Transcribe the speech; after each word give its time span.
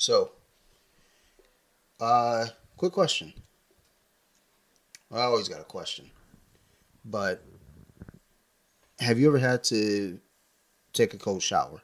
So, 0.00 0.30
uh, 2.00 2.46
quick 2.78 2.94
question. 2.94 3.34
I 5.12 5.20
always 5.24 5.46
got 5.46 5.60
a 5.60 5.64
question, 5.64 6.10
but 7.04 7.42
have 8.98 9.18
you 9.18 9.28
ever 9.28 9.36
had 9.36 9.62
to 9.64 10.18
take 10.94 11.12
a 11.12 11.18
cold 11.18 11.42
shower, 11.42 11.82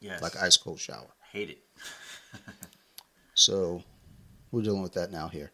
Yes. 0.00 0.20
like 0.20 0.34
ice 0.42 0.56
cold 0.56 0.80
shower? 0.80 1.06
hate 1.30 1.50
it. 1.50 1.58
So, 3.34 3.84
we're 4.50 4.62
dealing 4.62 4.82
with 4.82 4.94
that 4.94 5.12
now 5.12 5.28
here. 5.28 5.52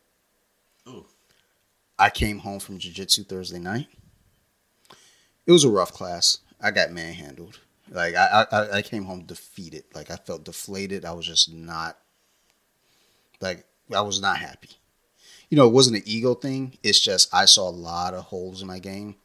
Ooh. 0.88 1.04
I 1.98 2.08
came 2.08 2.38
home 2.38 2.58
from 2.58 2.78
jiu-jitsu 2.78 3.24
Thursday 3.24 3.58
night. 3.58 3.86
It 5.46 5.52
was 5.52 5.62
a 5.64 5.68
rough 5.70 5.92
class. 5.92 6.38
I 6.58 6.70
got 6.70 6.90
manhandled. 6.90 7.60
Like 7.90 8.14
I, 8.14 8.46
I, 8.50 8.70
I 8.78 8.82
came 8.82 9.04
home 9.04 9.22
defeated. 9.22 9.84
Like 9.94 10.10
I 10.10 10.16
felt 10.16 10.44
deflated. 10.44 11.04
I 11.04 11.12
was 11.12 11.26
just 11.26 11.52
not 11.52 11.98
like 13.40 13.64
I 13.94 14.00
was 14.00 14.20
not 14.20 14.38
happy. 14.38 14.70
You 15.48 15.56
know, 15.56 15.66
it 15.66 15.72
wasn't 15.72 15.96
an 15.96 16.02
ego 16.06 16.34
thing. 16.34 16.76
It's 16.82 16.98
just 16.98 17.32
I 17.32 17.44
saw 17.44 17.68
a 17.68 17.70
lot 17.70 18.14
of 18.14 18.24
holes 18.24 18.60
in 18.60 18.68
my 18.68 18.80
game 18.80 19.16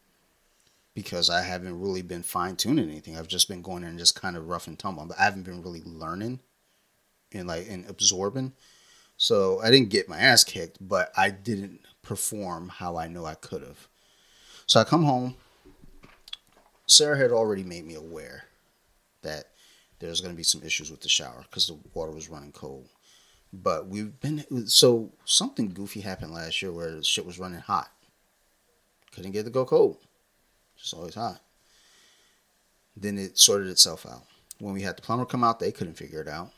because 0.94 1.30
I 1.30 1.42
haven't 1.42 1.80
really 1.80 2.04
been 2.04 2.22
fine 2.22 2.56
tuning 2.56 2.90
anything. 2.90 3.18
I've 3.18 3.28
just 3.28 3.48
been 3.48 3.62
going 3.62 3.84
in 3.84 3.90
and 3.90 4.00
just 4.00 4.20
kind 4.20 4.38
of 4.38 4.48
rough 4.48 4.68
and 4.68 4.78
tumble. 4.78 5.06
But 5.06 5.20
I 5.20 5.24
haven't 5.24 5.44
been 5.44 5.64
really 5.64 5.82
learning 5.84 6.40
and 7.34 7.48
like 7.48 7.68
and 7.68 7.90
absorbing. 7.90 8.54
So 9.18 9.60
I 9.62 9.72
didn't 9.72 9.90
get 9.90 10.10
my 10.10 10.20
ass 10.20 10.44
kicked, 10.44 10.78
but 10.80 11.12
I 11.16 11.30
didn't 11.30 11.82
perform 12.02 12.70
how 12.70 12.98
I 12.98 13.08
know 13.08 13.26
I 13.26 13.36
could 13.36 13.62
have. 13.62 13.88
So 14.66 14.80
I 14.80 14.84
come 14.84 15.04
home. 15.04 15.36
Sarah 16.88 17.18
had 17.18 17.32
already 17.32 17.64
made 17.64 17.86
me 17.86 17.96
aware 17.96 18.46
that 19.22 19.46
there's 20.00 20.22
going 20.22 20.34
to 20.34 20.38
be 20.38 20.44
some 20.44 20.64
issues 20.64 20.90
with 20.90 21.02
the 21.02 21.10
shower 21.10 21.46
because 21.50 21.68
the 21.68 21.78
water 21.94 22.12
was 22.12 22.30
running 22.30 22.52
cold. 22.52 22.88
But 23.54 23.88
we've 23.88 24.20
been 24.20 24.68
so 24.68 25.12
something 25.26 25.74
goofy 25.74 26.02
happened 26.02 26.34
last 26.34 26.62
year 26.62 26.72
where 26.72 26.92
the 26.92 27.04
shit 27.04 27.26
was 27.26 27.40
running 27.40 27.60
hot. 27.60 27.92
Couldn't 29.14 29.32
get 29.32 29.42
it 29.42 29.44
to 29.46 29.50
go 29.50 29.66
cold. 29.66 29.98
Just 30.78 30.94
always 30.94 31.16
hot. 31.16 31.42
Then 32.96 33.18
it 33.18 33.38
sorted 33.38 33.68
itself 33.68 34.06
out. 34.06 34.24
When 34.60 34.74
we 34.74 34.82
had 34.82 34.98
the 34.98 35.02
plumber 35.02 35.26
come 35.26 35.44
out, 35.44 35.60
they 35.60 35.72
couldn't 35.72 35.96
figure 35.96 36.22
it 36.22 36.28
out. 36.28 36.52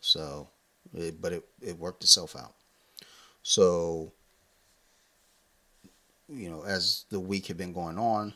So, 0.00 0.48
it, 0.94 1.20
but 1.20 1.32
it, 1.32 1.44
it 1.60 1.78
worked 1.78 2.04
itself 2.04 2.36
out. 2.36 2.52
So, 3.42 4.12
you 6.28 6.48
know, 6.50 6.62
as 6.64 7.04
the 7.10 7.20
week 7.20 7.46
had 7.46 7.56
been 7.56 7.72
going 7.72 7.98
on, 7.98 8.34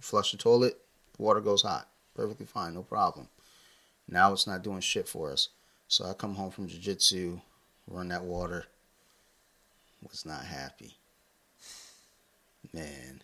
flush 0.00 0.32
the 0.32 0.38
toilet, 0.38 0.76
water 1.18 1.40
goes 1.40 1.62
hot. 1.62 1.88
Perfectly 2.14 2.46
fine, 2.46 2.74
no 2.74 2.82
problem. 2.82 3.28
Now 4.08 4.32
it's 4.32 4.46
not 4.46 4.62
doing 4.62 4.80
shit 4.80 5.08
for 5.08 5.32
us. 5.32 5.48
So 5.88 6.04
I 6.04 6.12
come 6.12 6.34
home 6.34 6.50
from 6.50 6.68
jiu-jitsu, 6.68 7.40
run 7.86 8.08
that 8.08 8.24
water, 8.24 8.66
was 10.02 10.26
not 10.26 10.44
happy. 10.44 10.96
Man. 12.72 13.22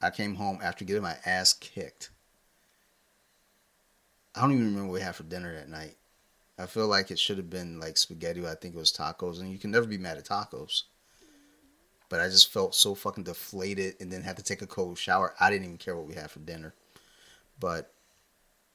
I 0.00 0.10
came 0.10 0.34
home 0.34 0.58
after 0.62 0.84
getting 0.84 1.02
my 1.02 1.16
ass 1.24 1.52
kicked. 1.52 2.10
I 4.34 4.40
don't 4.40 4.52
even 4.52 4.64
remember 4.64 4.88
what 4.88 4.94
we 4.94 5.00
had 5.00 5.14
for 5.14 5.22
dinner 5.22 5.54
that 5.54 5.68
night. 5.68 5.96
I 6.58 6.66
feel 6.66 6.88
like 6.88 7.10
it 7.10 7.18
should 7.18 7.36
have 7.36 7.50
been 7.50 7.78
like 7.78 7.96
spaghetti. 7.96 8.46
I 8.46 8.54
think 8.54 8.74
it 8.74 8.78
was 8.78 8.92
tacos, 8.92 9.40
and 9.40 9.50
you 9.50 9.58
can 9.58 9.70
never 9.70 9.86
be 9.86 9.98
mad 9.98 10.18
at 10.18 10.24
tacos. 10.24 10.82
But 12.08 12.20
I 12.20 12.28
just 12.28 12.52
felt 12.52 12.74
so 12.74 12.94
fucking 12.94 13.24
deflated, 13.24 13.94
and 14.00 14.12
then 14.12 14.22
had 14.22 14.36
to 14.36 14.42
take 14.42 14.62
a 14.62 14.66
cold 14.66 14.98
shower. 14.98 15.34
I 15.38 15.50
didn't 15.50 15.66
even 15.66 15.78
care 15.78 15.96
what 15.96 16.06
we 16.06 16.14
had 16.14 16.30
for 16.30 16.40
dinner. 16.40 16.74
But 17.62 17.94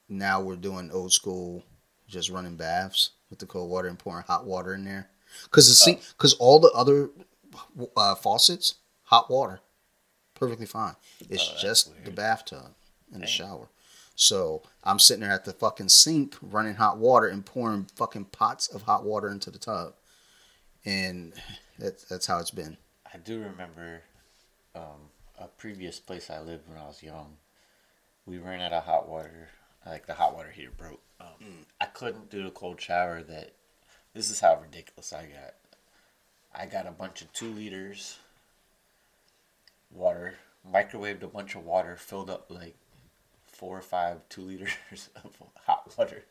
now 0.07 0.39
we're 0.39 0.55
doing 0.55 0.89
old 0.91 1.11
school, 1.11 1.61
just 2.07 2.29
running 2.29 2.55
baths 2.55 3.11
with 3.29 3.39
the 3.39 3.45
cold 3.45 3.69
water 3.69 3.89
and 3.89 3.99
pouring 3.99 4.23
hot 4.25 4.45
water 4.45 4.73
in 4.73 4.85
there. 4.85 5.09
Cause 5.51 5.67
the 5.67 5.73
sink, 5.73 6.01
cause 6.17 6.33
all 6.35 6.57
the 6.57 6.71
other 6.71 7.09
uh, 7.97 8.15
faucets, 8.15 8.75
hot 9.03 9.29
water, 9.29 9.59
perfectly 10.35 10.65
fine. 10.65 10.95
It's 11.29 11.51
Oh, 11.53 11.57
just 11.59 11.91
the 12.05 12.11
bathtub 12.11 12.73
and 13.11 13.21
the 13.21 13.27
shower. 13.27 13.67
So 14.15 14.63
I'm 14.85 14.99
sitting 14.99 15.21
there 15.21 15.31
at 15.33 15.43
the 15.43 15.51
fucking 15.51 15.89
sink 15.89 16.37
running 16.41 16.75
hot 16.75 16.97
water 16.97 17.27
and 17.27 17.45
pouring 17.45 17.87
fucking 17.97 18.25
pots 18.25 18.69
of 18.69 18.83
hot 18.83 19.03
water 19.03 19.27
into 19.29 19.51
the 19.51 19.59
tub, 19.59 19.95
and 20.85 21.33
that's 21.77 22.05
that's 22.05 22.25
how 22.25 22.39
it's 22.39 22.51
been. 22.51 22.77
I 23.13 23.17
do 23.17 23.41
remember 23.41 24.01
um, 24.75 25.11
a 25.37 25.47
previous 25.47 25.99
place 25.99 26.29
I 26.29 26.39
lived 26.39 26.69
when 26.69 26.77
I 26.77 26.87
was 26.87 27.03
young. 27.03 27.35
We 28.27 28.37
ran 28.37 28.61
out 28.61 28.73
of 28.73 28.83
hot 28.83 29.07
water. 29.09 29.49
Like 29.85 30.05
the 30.05 30.13
hot 30.13 30.35
water 30.35 30.51
heater 30.51 30.71
broke. 30.75 31.01
Um, 31.19 31.65
I 31.79 31.85
couldn't 31.85 32.29
do 32.29 32.43
the 32.43 32.51
cold 32.51 32.79
shower. 32.79 33.23
That 33.23 33.53
this 34.13 34.29
is 34.29 34.41
how 34.41 34.59
ridiculous 34.61 35.13
I 35.13 35.23
got. 35.23 35.53
I 36.53 36.65
got 36.65 36.85
a 36.87 36.91
bunch 36.91 37.21
of 37.21 37.31
two 37.33 37.49
liters 37.49 38.19
water, 39.89 40.35
microwaved 40.69 41.23
a 41.23 41.27
bunch 41.27 41.55
of 41.55 41.63
water, 41.63 41.95
filled 41.95 42.29
up 42.29 42.47
like 42.49 42.75
four 43.45 43.77
or 43.77 43.81
five 43.81 44.19
two 44.29 44.41
liters 44.41 44.71
of 45.23 45.31
hot 45.65 45.93
water, 45.97 46.25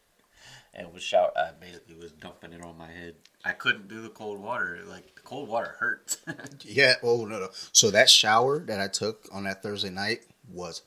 and 0.75 0.93
was 0.93 1.03
shout. 1.03 1.33
I 1.35 1.53
basically 1.59 1.97
was 1.97 2.12
dumping 2.12 2.53
it 2.53 2.62
on 2.62 2.77
my 2.77 2.91
head. 2.91 3.15
I 3.43 3.53
couldn't 3.53 3.89
do 3.89 4.03
the 4.03 4.11
cold 4.11 4.41
water. 4.41 4.81
Like 4.87 5.15
the 5.15 5.23
cold 5.23 5.49
water 5.49 5.77
hurts. 5.79 6.19
Yeah. 6.62 6.95
Oh 7.03 7.25
no 7.25 7.39
no. 7.39 7.49
So 7.73 7.91
that 7.91 8.11
shower 8.11 8.59
that 8.67 8.81
I 8.81 8.89
took 8.89 9.29
on 9.33 9.45
that 9.45 9.62
Thursday 9.62 9.91
night 9.91 10.21
was 10.53 10.83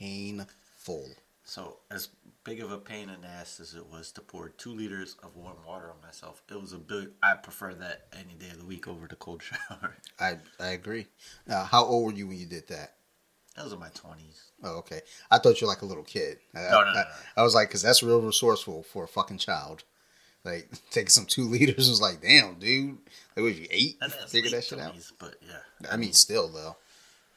painful. 0.00 1.08
So, 1.44 1.78
as 1.90 2.08
big 2.44 2.60
of 2.60 2.70
a 2.70 2.78
pain 2.78 3.08
in 3.10 3.22
the 3.22 3.26
ass 3.26 3.60
as 3.60 3.74
it 3.74 3.84
was 3.90 4.12
to 4.12 4.20
pour 4.20 4.48
two 4.50 4.72
liters 4.72 5.16
of 5.22 5.36
warm 5.36 5.56
water 5.66 5.90
on 5.90 6.00
myself, 6.02 6.42
it 6.50 6.60
was 6.60 6.72
a 6.72 6.78
big. 6.78 7.10
I 7.22 7.34
prefer 7.34 7.74
that 7.74 8.06
any 8.12 8.34
day 8.34 8.50
of 8.50 8.58
the 8.58 8.64
week 8.64 8.86
over 8.88 9.06
the 9.06 9.16
cold 9.16 9.42
shower. 9.68 9.96
I 10.18 10.36
I 10.58 10.68
agree. 10.68 11.06
Uh, 11.48 11.64
how 11.64 11.84
old 11.84 12.04
were 12.12 12.18
you 12.18 12.28
when 12.28 12.38
you 12.38 12.46
did 12.46 12.68
that? 12.68 12.94
that 13.56 13.64
was 13.64 13.72
in 13.72 13.80
my 13.80 13.88
twenties. 13.94 14.52
Oh, 14.62 14.78
okay. 14.78 15.00
I 15.30 15.38
thought 15.38 15.60
you 15.60 15.66
were 15.66 15.72
like 15.72 15.82
a 15.82 15.86
little 15.86 16.04
kid. 16.04 16.38
I, 16.54 16.60
No, 16.60 16.70
no, 16.70 16.76
I, 16.78 16.84
no, 16.84 16.92
no. 16.92 17.04
I 17.36 17.42
was 17.42 17.54
like, 17.54 17.68
because 17.68 17.82
that's 17.82 18.02
real 18.02 18.20
resourceful 18.20 18.84
for 18.84 19.04
a 19.04 19.08
fucking 19.08 19.38
child. 19.38 19.82
Like 20.44 20.70
taking 20.90 21.08
some 21.08 21.26
two 21.26 21.44
liters 21.48 21.88
was 21.88 22.00
like, 22.00 22.22
damn, 22.22 22.54
dude. 22.60 22.98
Like, 23.36 23.44
was 23.44 23.58
you 23.58 23.66
eight? 23.70 23.98
Figure 24.28 24.50
that 24.50 24.64
shit 24.64 24.78
out. 24.78 24.94
But 25.18 25.34
yeah, 25.42 25.90
I 25.90 25.96
mean, 25.96 26.12
still 26.12 26.48
though, 26.48 26.76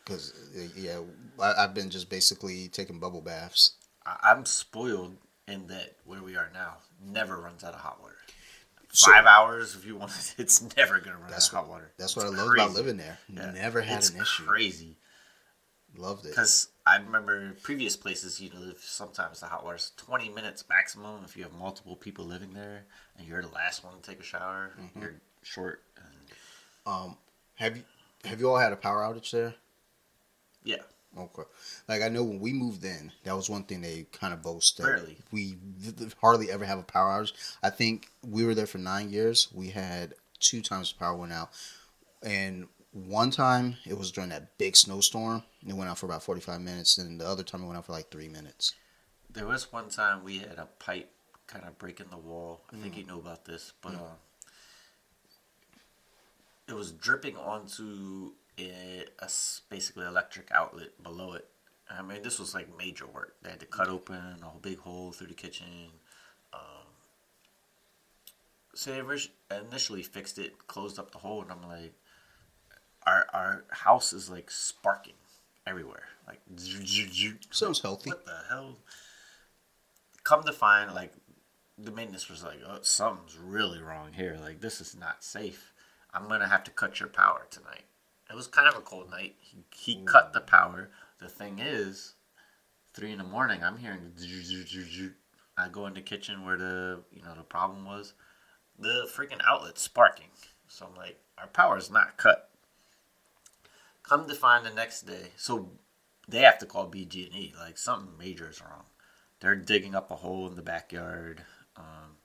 because 0.03 0.33
yeah, 0.75 0.99
I, 1.41 1.53
I've 1.63 1.73
been 1.73 1.89
just 1.89 2.09
basically 2.09 2.67
taking 2.69 2.99
bubble 2.99 3.21
baths. 3.21 3.73
I'm 4.05 4.45
spoiled 4.45 5.15
in 5.47 5.67
that 5.67 5.95
where 6.05 6.21
we 6.21 6.35
are 6.35 6.49
now 6.53 6.75
never 7.05 7.37
runs 7.39 7.63
out 7.63 7.73
of 7.73 7.79
hot 7.81 8.01
water. 8.01 8.15
So- 8.91 9.11
Five 9.11 9.25
hours 9.25 9.75
if 9.75 9.85
you 9.85 9.95
want. 9.95 10.11
It 10.11 10.35
it's 10.37 10.75
never 10.77 10.99
gonna 10.99 11.17
run 11.17 11.33
out 11.33 11.37
of 11.37 11.43
hot 11.51 11.67
water. 11.69 11.91
That's 11.97 12.15
what 12.15 12.25
It's 12.27 12.35
I 12.35 12.37
love 12.43 12.53
about 12.53 12.73
living 12.73 12.97
there. 12.97 13.17
Yeah. 13.27 13.51
Never 13.51 13.81
had 13.81 13.97
It's 13.99 14.09
an 14.11 14.21
issue. 14.21 14.43
Crazy. 14.45 14.97
Loved 15.95 16.25
it. 16.25 16.29
Because 16.29 16.69
I 16.87 16.97
remember 16.97 17.53
previous 17.61 17.95
places, 17.95 18.41
you 18.41 18.49
know, 18.49 18.63
if 18.71 18.83
sometimes 18.83 19.39
the 19.41 19.45
hot 19.45 19.63
water's 19.63 19.91
20 19.97 20.29
minutes 20.29 20.63
maximum 20.67 21.23
if 21.23 21.37
you 21.37 21.43
have 21.43 21.53
multiple 21.53 21.95
people 21.95 22.25
living 22.25 22.53
there 22.53 22.85
and 23.17 23.27
you're 23.27 23.41
the 23.43 23.47
last 23.49 23.83
one 23.83 23.93
to 23.95 24.01
take 24.01 24.19
a 24.19 24.23
shower, 24.23 24.71
Mm-hmm. 24.79 25.01
you're 25.01 25.15
short. 25.43 25.81
And 25.97 26.37
Um, 26.85 27.17
have 27.55 27.77
you 27.77 27.83
have 28.25 28.39
you 28.39 28.49
all 28.49 28.57
had 28.57 28.73
a 28.73 28.75
power 28.77 29.01
outage 29.01 29.31
there? 29.31 29.53
Yeah, 30.63 30.77
Okay. 31.17 31.43
Like 31.87 32.01
I 32.01 32.09
know 32.09 32.23
when 32.23 32.39
we 32.39 32.53
moved 32.53 32.83
in, 32.83 33.11
that 33.23 33.35
was 33.35 33.49
one 33.49 33.63
thing 33.63 33.81
they 33.81 34.07
kind 34.11 34.33
of 34.33 34.41
boasted. 34.41 35.17
we 35.31 35.57
hardly 36.21 36.49
ever 36.51 36.65
have 36.65 36.79
a 36.79 36.83
power 36.83 37.11
outage. 37.21 37.33
I 37.61 37.69
think 37.69 38.09
we 38.23 38.45
were 38.45 38.55
there 38.55 38.65
for 38.65 38.79
nine 38.79 39.11
years. 39.11 39.47
We 39.53 39.69
had 39.69 40.15
two 40.39 40.61
times 40.61 40.91
the 40.91 40.97
power 40.99 41.15
went 41.15 41.31
out, 41.33 41.51
and 42.23 42.67
one 42.91 43.29
time 43.31 43.77
it 43.85 43.97
was 43.97 44.11
during 44.11 44.29
that 44.31 44.57
big 44.57 44.75
snowstorm. 44.75 45.43
It 45.67 45.73
went 45.73 45.89
out 45.89 45.97
for 45.99 46.07
about 46.07 46.23
forty 46.23 46.41
five 46.41 46.61
minutes, 46.61 46.97
and 46.97 47.19
the 47.21 47.27
other 47.27 47.43
time 47.43 47.61
it 47.63 47.67
went 47.67 47.77
out 47.77 47.85
for 47.85 47.91
like 47.93 48.09
three 48.09 48.27
minutes. 48.29 48.73
there 49.31 49.45
was 49.47 49.71
one 49.71 49.89
time 49.89 50.23
we 50.23 50.39
had 50.39 50.57
a 50.59 50.67
pipe 50.79 51.09
kind 51.47 51.65
of 51.65 51.77
breaking 51.77 52.07
the 52.11 52.17
wall. 52.17 52.61
I 52.71 52.75
Mm. 52.75 52.81
think 52.81 52.97
you 52.97 53.03
know 53.05 53.19
about 53.19 53.45
this, 53.45 53.73
but 53.81 53.93
uh, 53.95 54.15
it 56.67 56.73
was 56.73 56.91
dripping 56.91 57.35
onto 57.37 58.31
a, 58.59 59.05
basically 59.69 60.05
electric 60.05 60.51
outlet 60.51 61.01
below 61.01 61.33
it. 61.33 61.47
I 61.89 62.01
mean, 62.01 62.23
this 62.23 62.39
was 62.39 62.53
like 62.53 62.67
major 62.77 63.05
work. 63.05 63.35
They 63.43 63.49
had 63.49 63.59
to 63.59 63.65
cut 63.65 63.89
open 63.89 64.15
a 64.41 64.45
whole 64.45 64.59
big 64.59 64.79
hole 64.79 65.11
through 65.11 65.27
the 65.27 65.33
kitchen. 65.33 65.91
Um, 66.53 66.87
so 68.73 68.91
they 68.91 69.55
initially 69.55 70.03
fixed 70.03 70.39
it, 70.39 70.67
closed 70.67 70.97
up 70.97 71.11
the 71.11 71.19
hole, 71.19 71.41
and 71.41 71.51
I'm 71.51 71.61
like, 71.67 71.93
our 73.05 73.25
our 73.33 73.65
house 73.69 74.13
is 74.13 74.29
like 74.29 74.49
sparking 74.49 75.13
everywhere, 75.67 76.07
like. 76.27 76.39
Sounds 77.51 77.81
healthy. 77.81 78.09
What 78.09 78.25
the 78.25 78.39
hell? 78.49 78.77
Come 80.23 80.43
to 80.43 80.53
find, 80.53 80.93
like, 80.93 81.13
the 81.77 81.91
maintenance 81.91 82.29
was 82.29 82.43
like, 82.43 82.59
oh, 82.65 82.79
something's 82.81 83.37
really 83.37 83.81
wrong 83.81 84.13
here. 84.13 84.37
Like, 84.41 84.61
this 84.61 84.79
is 84.79 84.95
not 84.95 85.23
safe. 85.23 85.73
I'm 86.13 86.29
gonna 86.29 86.47
have 86.47 86.63
to 86.63 86.71
cut 86.71 86.99
your 86.99 87.09
power 87.09 87.45
tonight. 87.49 87.83
It 88.33 88.35
was 88.35 88.47
kind 88.47 88.67
of 88.67 88.75
a 88.75 88.81
cold 88.81 89.11
night. 89.11 89.35
He, 89.39 89.57
he 89.75 90.03
cut 90.05 90.33
the 90.33 90.41
power. 90.41 90.89
The 91.19 91.29
thing 91.29 91.59
is, 91.59 92.15
three 92.91 93.11
in 93.11 93.19
the 93.19 93.23
morning, 93.23 93.63
I'm 93.63 93.77
hearing, 93.77 94.11
I 95.55 95.69
go 95.69 95.85
in 95.85 95.93
the 95.93 96.01
kitchen 96.01 96.43
where 96.43 96.57
the 96.57 97.01
you 97.11 97.21
know 97.21 97.35
the 97.37 97.43
problem 97.43 97.85
was, 97.85 98.13
the 98.79 99.07
freaking 99.15 99.39
outlet's 99.47 99.83
sparking. 99.83 100.31
So 100.67 100.87
I'm 100.87 100.95
like, 100.95 101.19
our 101.37 101.45
power 101.45 101.77
is 101.77 101.91
not 101.91 102.17
cut. 102.17 102.49
Come 104.01 104.27
to 104.27 104.33
find 104.33 104.65
the 104.65 104.71
next 104.71 105.03
day, 105.03 105.29
so 105.37 105.69
they 106.27 106.39
have 106.39 106.57
to 106.57 106.65
call 106.65 106.89
BG&E. 106.89 107.53
Like 107.55 107.77
something 107.77 108.17
major 108.17 108.49
is 108.49 108.61
wrong. 108.61 108.85
They're 109.41 109.55
digging 109.55 109.93
up 109.93 110.09
a 110.09 110.15
hole 110.15 110.47
in 110.47 110.55
the 110.55 110.63
backyard. 110.63 111.43
Um, 111.77 112.17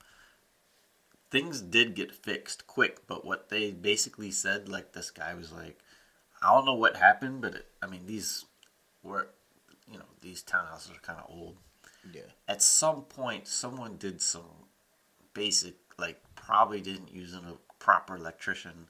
things 1.31 1.60
did 1.60 1.94
get 1.94 2.14
fixed 2.14 2.66
quick, 2.66 3.06
but 3.06 3.26
what 3.26 3.50
they 3.50 3.72
basically 3.72 4.31
said, 4.31 4.70
like 4.70 4.94
this 4.94 5.10
guy 5.10 5.34
was 5.34 5.52
like, 5.52 5.78
I 6.43 6.52
don't 6.52 6.64
know 6.64 6.75
what 6.75 6.96
happened, 6.96 7.40
but 7.40 7.55
it, 7.55 7.67
I 7.82 7.87
mean 7.87 8.06
these 8.06 8.44
were, 9.02 9.29
you 9.90 9.99
know, 9.99 10.05
these 10.20 10.43
townhouses 10.43 10.96
are 10.96 11.00
kind 11.00 11.19
of 11.19 11.31
old. 11.31 11.56
Yeah. 12.12 12.23
At 12.46 12.62
some 12.62 13.02
point, 13.02 13.46
someone 13.46 13.96
did 13.96 14.23
some 14.23 14.69
basic, 15.35 15.75
like 15.99 16.20
probably 16.35 16.81
didn't 16.81 17.12
use 17.12 17.35
a 17.35 17.43
proper 17.79 18.17
electrician. 18.17 18.88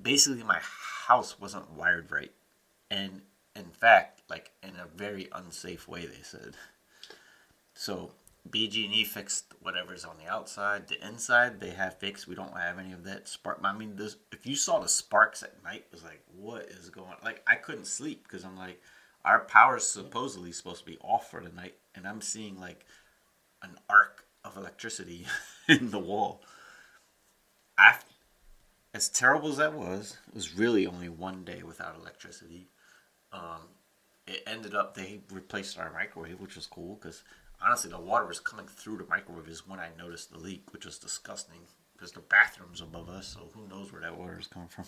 Basically, 0.00 0.42
my 0.42 0.60
house 1.06 1.38
wasn't 1.38 1.70
wired 1.72 2.10
right, 2.10 2.32
and 2.90 3.22
in 3.54 3.70
fact, 3.70 4.22
like 4.28 4.50
in 4.62 4.70
a 4.70 4.86
very 4.96 5.28
unsafe 5.32 5.86
way, 5.86 6.06
they 6.06 6.22
said. 6.22 6.56
So 7.74 8.12
BG&E 8.48 9.04
fixed 9.04 9.54
whatever's 9.60 10.04
on 10.04 10.16
the 10.18 10.30
outside. 10.30 10.88
The 10.88 11.06
inside 11.06 11.60
they 11.60 11.70
have 11.70 11.98
fixed. 11.98 12.26
We 12.26 12.34
don't 12.34 12.56
have 12.56 12.78
any 12.78 12.92
of 12.92 13.04
that 13.04 13.28
spark. 13.28 13.60
I 13.62 13.72
mean, 13.72 13.96
this, 13.96 14.16
if 14.32 14.46
you 14.46 14.56
saw 14.56 14.78
the 14.78 14.88
sparks 14.88 15.42
at 15.42 15.62
night, 15.62 15.84
it 15.86 15.92
was 15.92 16.02
like, 16.02 16.22
what 16.36 16.62
is 16.62 16.88
going? 16.88 17.08
Like 17.22 17.42
I 17.46 17.56
couldn't 17.56 17.86
sleep 17.86 18.24
because 18.24 18.44
I'm 18.44 18.56
like, 18.56 18.80
our 19.24 19.40
power's 19.40 19.86
supposedly 19.86 20.52
supposed 20.52 20.80
to 20.80 20.90
be 20.90 20.98
off 21.02 21.30
for 21.30 21.42
the 21.42 21.50
night, 21.50 21.74
and 21.94 22.06
I'm 22.06 22.22
seeing 22.22 22.58
like 22.58 22.86
an 23.62 23.76
arc 23.88 24.24
of 24.44 24.56
electricity 24.56 25.26
in 25.68 25.90
the 25.90 25.98
wall. 25.98 26.42
As 28.92 29.08
terrible 29.08 29.50
as 29.50 29.58
that 29.58 29.74
was, 29.74 30.16
it 30.28 30.34
was 30.34 30.56
really 30.56 30.86
only 30.86 31.08
one 31.08 31.44
day 31.44 31.62
without 31.62 31.96
electricity. 31.96 32.68
Um, 33.32 33.68
it 34.26 34.42
ended 34.46 34.74
up 34.74 34.94
they 34.94 35.20
replaced 35.30 35.78
our 35.78 35.92
microwave, 35.92 36.40
which 36.40 36.56
was 36.56 36.66
cool 36.66 36.96
because 36.96 37.22
honestly, 37.62 37.90
the 37.90 37.98
water 38.00 38.26
was 38.26 38.40
coming 38.40 38.66
through 38.66 38.98
the 38.98 39.06
microwave 39.08 39.48
is 39.48 39.66
when 39.66 39.78
I 39.78 39.88
noticed 39.98 40.32
the 40.32 40.38
leak, 40.38 40.72
which 40.72 40.84
was 40.84 40.98
disgusting 40.98 41.60
because 41.92 42.12
the 42.12 42.20
bathroom's 42.20 42.80
above 42.80 43.08
us, 43.08 43.28
so 43.28 43.50
who 43.54 43.68
knows 43.68 43.92
where 43.92 44.00
that 44.00 44.16
water 44.16 44.38
is 44.38 44.46
coming 44.46 44.68
from. 44.68 44.84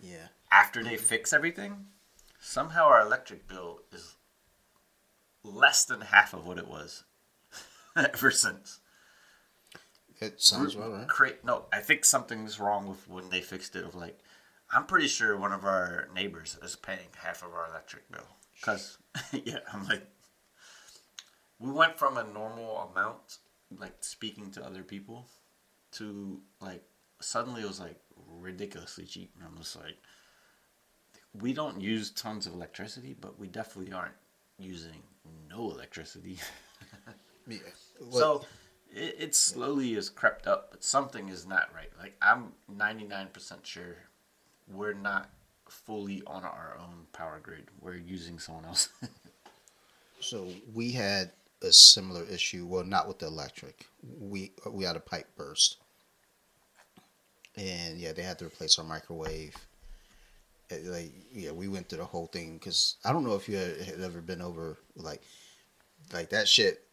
Yeah. 0.00 0.28
After 0.50 0.82
they 0.82 0.96
fix 0.96 1.32
everything, 1.32 1.86
somehow 2.40 2.86
our 2.86 3.00
electric 3.00 3.46
bill 3.46 3.82
is 3.92 4.16
less 5.44 5.84
than 5.84 6.00
half 6.00 6.34
of 6.34 6.46
what 6.46 6.58
it 6.58 6.66
was 6.68 7.04
ever 7.96 8.30
since. 8.30 8.80
It 10.20 10.40
sounds 10.42 10.76
well, 10.76 10.90
right? 10.90 11.08
Cra- 11.08 11.32
no, 11.44 11.64
I 11.72 11.78
think 11.78 12.04
something's 12.04 12.60
wrong 12.60 12.86
with 12.88 13.08
when 13.08 13.30
they 13.30 13.40
fixed 13.40 13.74
it. 13.74 13.84
Of 13.84 13.94
like, 13.94 14.18
I'm 14.72 14.84
pretty 14.84 15.08
sure 15.08 15.36
one 15.36 15.52
of 15.52 15.64
our 15.64 16.08
neighbors 16.14 16.58
is 16.62 16.76
paying 16.76 17.08
half 17.22 17.42
of 17.42 17.54
our 17.54 17.68
electric 17.68 18.10
bill. 18.10 18.26
Cause 18.60 18.98
yeah, 19.32 19.60
I'm 19.72 19.86
like, 19.86 20.06
we 21.60 21.70
went 21.70 21.98
from 21.98 22.16
a 22.16 22.24
normal 22.24 22.90
amount, 22.92 23.38
like 23.78 23.94
speaking 24.00 24.50
to 24.52 24.64
other 24.64 24.82
people, 24.82 25.26
to 25.92 26.40
like 26.60 26.82
suddenly 27.20 27.62
it 27.62 27.68
was 27.68 27.80
like 27.80 28.00
ridiculously 28.40 29.04
cheap, 29.04 29.32
and 29.36 29.46
I'm 29.46 29.58
just 29.58 29.76
like, 29.76 29.98
we 31.38 31.52
don't 31.52 31.80
use 31.80 32.10
tons 32.10 32.46
of 32.46 32.54
electricity, 32.54 33.14
but 33.20 33.38
we 33.38 33.46
definitely 33.46 33.92
aren't 33.92 34.14
using 34.58 35.02
no 35.48 35.70
electricity. 35.70 36.38
Yeah. 37.48 37.58
So 38.10 38.44
it, 38.94 39.16
it 39.18 39.34
slowly 39.34 39.94
has 39.94 40.08
crept 40.08 40.46
up, 40.46 40.68
but 40.70 40.84
something 40.84 41.28
is 41.28 41.46
not 41.46 41.70
right. 41.74 41.90
Like 41.98 42.14
I'm 42.22 42.52
99% 42.72 43.64
sure 43.64 43.96
we're 44.72 44.92
not 44.92 45.30
fully 45.68 46.22
on 46.28 46.44
our 46.44 46.76
own 46.78 47.06
power 47.12 47.40
grid. 47.42 47.66
We're 47.80 47.96
using 47.96 48.38
someone 48.38 48.66
else. 48.66 48.88
So 50.22 50.46
we 50.74 50.92
had 50.92 51.30
a 51.62 51.72
similar 51.72 52.24
issue. 52.24 52.66
Well, 52.66 52.84
not 52.84 53.08
with 53.08 53.18
the 53.18 53.26
electric. 53.26 53.86
We 54.18 54.52
we 54.66 54.84
had 54.84 54.96
a 54.96 55.00
pipe 55.00 55.28
burst, 55.36 55.78
and 57.56 57.98
yeah, 57.98 58.12
they 58.12 58.22
had 58.22 58.38
to 58.38 58.46
replace 58.46 58.78
our 58.78 58.84
microwave. 58.84 59.54
It, 60.68 60.84
like 60.84 61.12
yeah, 61.32 61.50
we 61.52 61.68
went 61.68 61.88
through 61.88 61.98
the 61.98 62.04
whole 62.04 62.26
thing 62.26 62.54
because 62.54 62.96
I 63.04 63.12
don't 63.12 63.24
know 63.24 63.34
if 63.34 63.48
you 63.48 63.56
had, 63.56 63.80
had 63.80 64.00
ever 64.00 64.20
been 64.20 64.40
over 64.40 64.78
like 64.96 65.22
like 66.12 66.30
that 66.30 66.48
shit. 66.48 66.84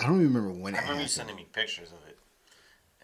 I 0.00 0.06
don't 0.06 0.20
even 0.20 0.34
remember 0.34 0.58
when 0.58 0.74
it 0.74 0.78
I 0.78 0.82
remember 0.82 1.02
you 1.02 1.08
sending 1.08 1.36
me 1.36 1.46
pictures 1.52 1.88
of 1.92 2.08
it. 2.08 2.18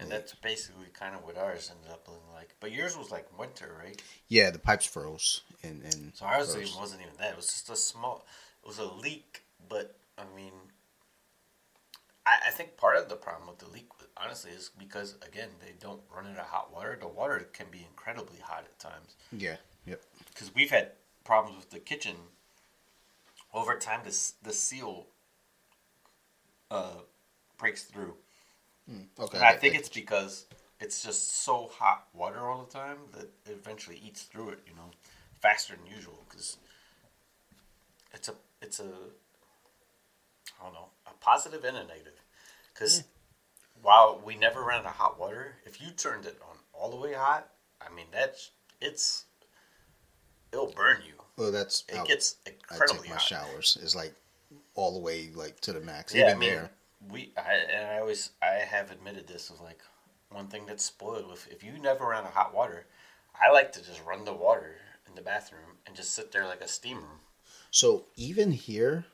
And 0.01 0.11
that's 0.11 0.33
basically 0.35 0.87
kind 0.93 1.17
of 1.17 1.25
what 1.25 1.37
ours 1.37 1.73
ended 1.75 1.91
up 1.91 2.07
looking 2.07 2.33
like. 2.33 2.55
But 2.61 2.71
yours 2.71 2.97
was 2.97 3.11
like 3.11 3.27
winter, 3.37 3.77
right? 3.83 4.01
Yeah, 4.29 4.51
the 4.51 4.59
pipes 4.59 4.87
froze 4.87 5.43
and 5.65 5.83
and 5.83 6.13
So 6.15 6.25
ours 6.25 6.55
wasn't 6.79 7.03
even 7.03 7.15
that. 7.19 7.33
It 7.33 7.37
was 7.37 7.47
just 7.47 7.69
a 7.71 7.77
small. 7.77 8.25
It 8.63 8.69
was 8.69 8.79
a 8.79 8.85
leak, 8.85 9.43
but 9.69 9.97
I 10.17 10.23
mean, 10.37 10.53
I, 12.29 12.49
I 12.49 12.51
think 12.51 12.77
part 12.77 12.97
of 12.97 13.09
the 13.09 13.17
problem 13.17 13.49
with 13.49 13.59
the 13.59 13.69
leak, 13.69 13.89
honestly, 14.17 14.51
is 14.51 14.71
because 14.79 15.17
again 15.27 15.49
they 15.61 15.73
don't 15.81 16.01
run 16.15 16.27
out 16.27 16.39
of 16.39 16.47
hot 16.47 16.73
water. 16.73 16.97
The 17.01 17.09
water 17.09 17.49
can 17.53 17.67
be 17.71 17.87
incredibly 17.89 18.39
hot 18.41 18.65
at 18.65 18.79
times. 18.79 19.17
yeah, 19.33 19.57
yep. 19.87 20.03
Because 20.33 20.55
we've 20.55 20.71
had 20.71 20.93
problems 21.25 21.57
with 21.57 21.71
the 21.71 21.79
kitchen. 21.79 22.17
Over 23.55 23.79
time, 23.79 24.01
this 24.05 24.35
the 24.43 24.53
seal 24.53 25.07
uh, 26.71 27.01
breaks 27.57 27.85
through. 27.85 28.15
Okay, 29.21 29.37
And 29.37 29.47
I 29.47 29.53
get 29.53 29.61
think 29.61 29.75
it's 29.75 29.89
because 29.89 30.47
it's 30.81 31.03
just 31.03 31.43
so 31.45 31.71
hot 31.73 32.09
water 32.15 32.41
all 32.49 32.65
the 32.65 32.73
time 32.73 32.99
that 33.13 33.29
it 33.47 33.59
eventually 33.61 34.01
eats 34.05 34.23
through 34.23 34.51
it, 34.51 34.61
you 34.67 34.75
know, 34.75 34.91
faster 35.41 35.75
than 35.77 35.95
usual. 35.95 36.25
Because 36.29 36.57
it's 38.13 38.29
a 38.29 38.35
it's 38.63 38.81
a 38.81 38.85
I 40.61 40.65
don't 40.65 40.75
know 40.75 40.89
positive 41.21 41.65
and 41.65 41.77
a 41.77 41.85
negative. 41.85 42.15
Because 42.73 43.05
while 43.83 44.21
we 44.25 44.37
never 44.37 44.63
ran 44.65 44.81
out 44.81 44.87
of 44.87 44.93
hot 44.93 45.19
water, 45.19 45.57
if 45.65 45.81
you 45.81 45.91
turned 45.91 46.27
it 46.27 46.39
on 46.49 46.57
all 46.73 46.91
the 46.91 46.97
way 46.97 47.15
hot, 47.15 47.49
I 47.81 47.95
mean 47.95 48.07
that's 48.13 48.51
it's 48.81 49.25
it'll 50.53 50.67
burn 50.67 50.99
you. 51.07 51.15
well, 51.37 51.53
that's 51.53 51.85
It 51.89 51.97
how 51.97 52.05
gets 52.05 52.37
I 52.47 52.51
incredibly 52.51 53.01
take 53.03 53.11
my 53.11 53.15
hot. 53.17 53.23
showers. 53.23 53.79
is 53.83 53.95
like 53.95 54.15
all 54.75 54.93
the 54.95 55.01
way 55.01 55.31
like 55.35 55.61
to 55.61 55.73
the 55.73 55.81
max. 55.81 56.15
Yeah, 56.15 56.23
Even 56.25 56.37
I 56.37 56.39
mean, 56.39 56.51
there. 56.51 56.71
we 57.11 57.33
I, 57.37 57.55
and 57.55 57.87
I 57.89 57.99
always 57.99 58.31
I 58.43 58.55
have 58.65 58.91
admitted 58.91 59.27
this 59.27 59.51
of 59.51 59.61
like 59.61 59.81
one 60.31 60.49
thing 60.49 60.67
that's 60.67 60.85
spoiled 60.85 61.29
with 61.31 61.49
if 61.51 61.63
you 61.65 61.73
never 61.81 62.07
ran 62.09 62.21
out 62.25 62.29
of 62.29 62.35
hot 62.35 62.55
water, 62.55 62.87
I 63.41 63.51
like 63.51 63.73
to 63.73 63.85
just 63.85 64.05
run 64.05 64.25
the 64.25 64.33
water 64.33 64.77
in 65.07 65.15
the 65.15 65.23
bathroom 65.23 65.79
and 65.87 65.97
just 65.97 66.13
sit 66.13 66.33
there 66.33 66.47
like 66.47 66.61
a 66.61 66.69
steam 66.69 66.99
room. 66.99 67.21
So 67.71 68.07
even 68.17 68.51
here, 68.53 69.05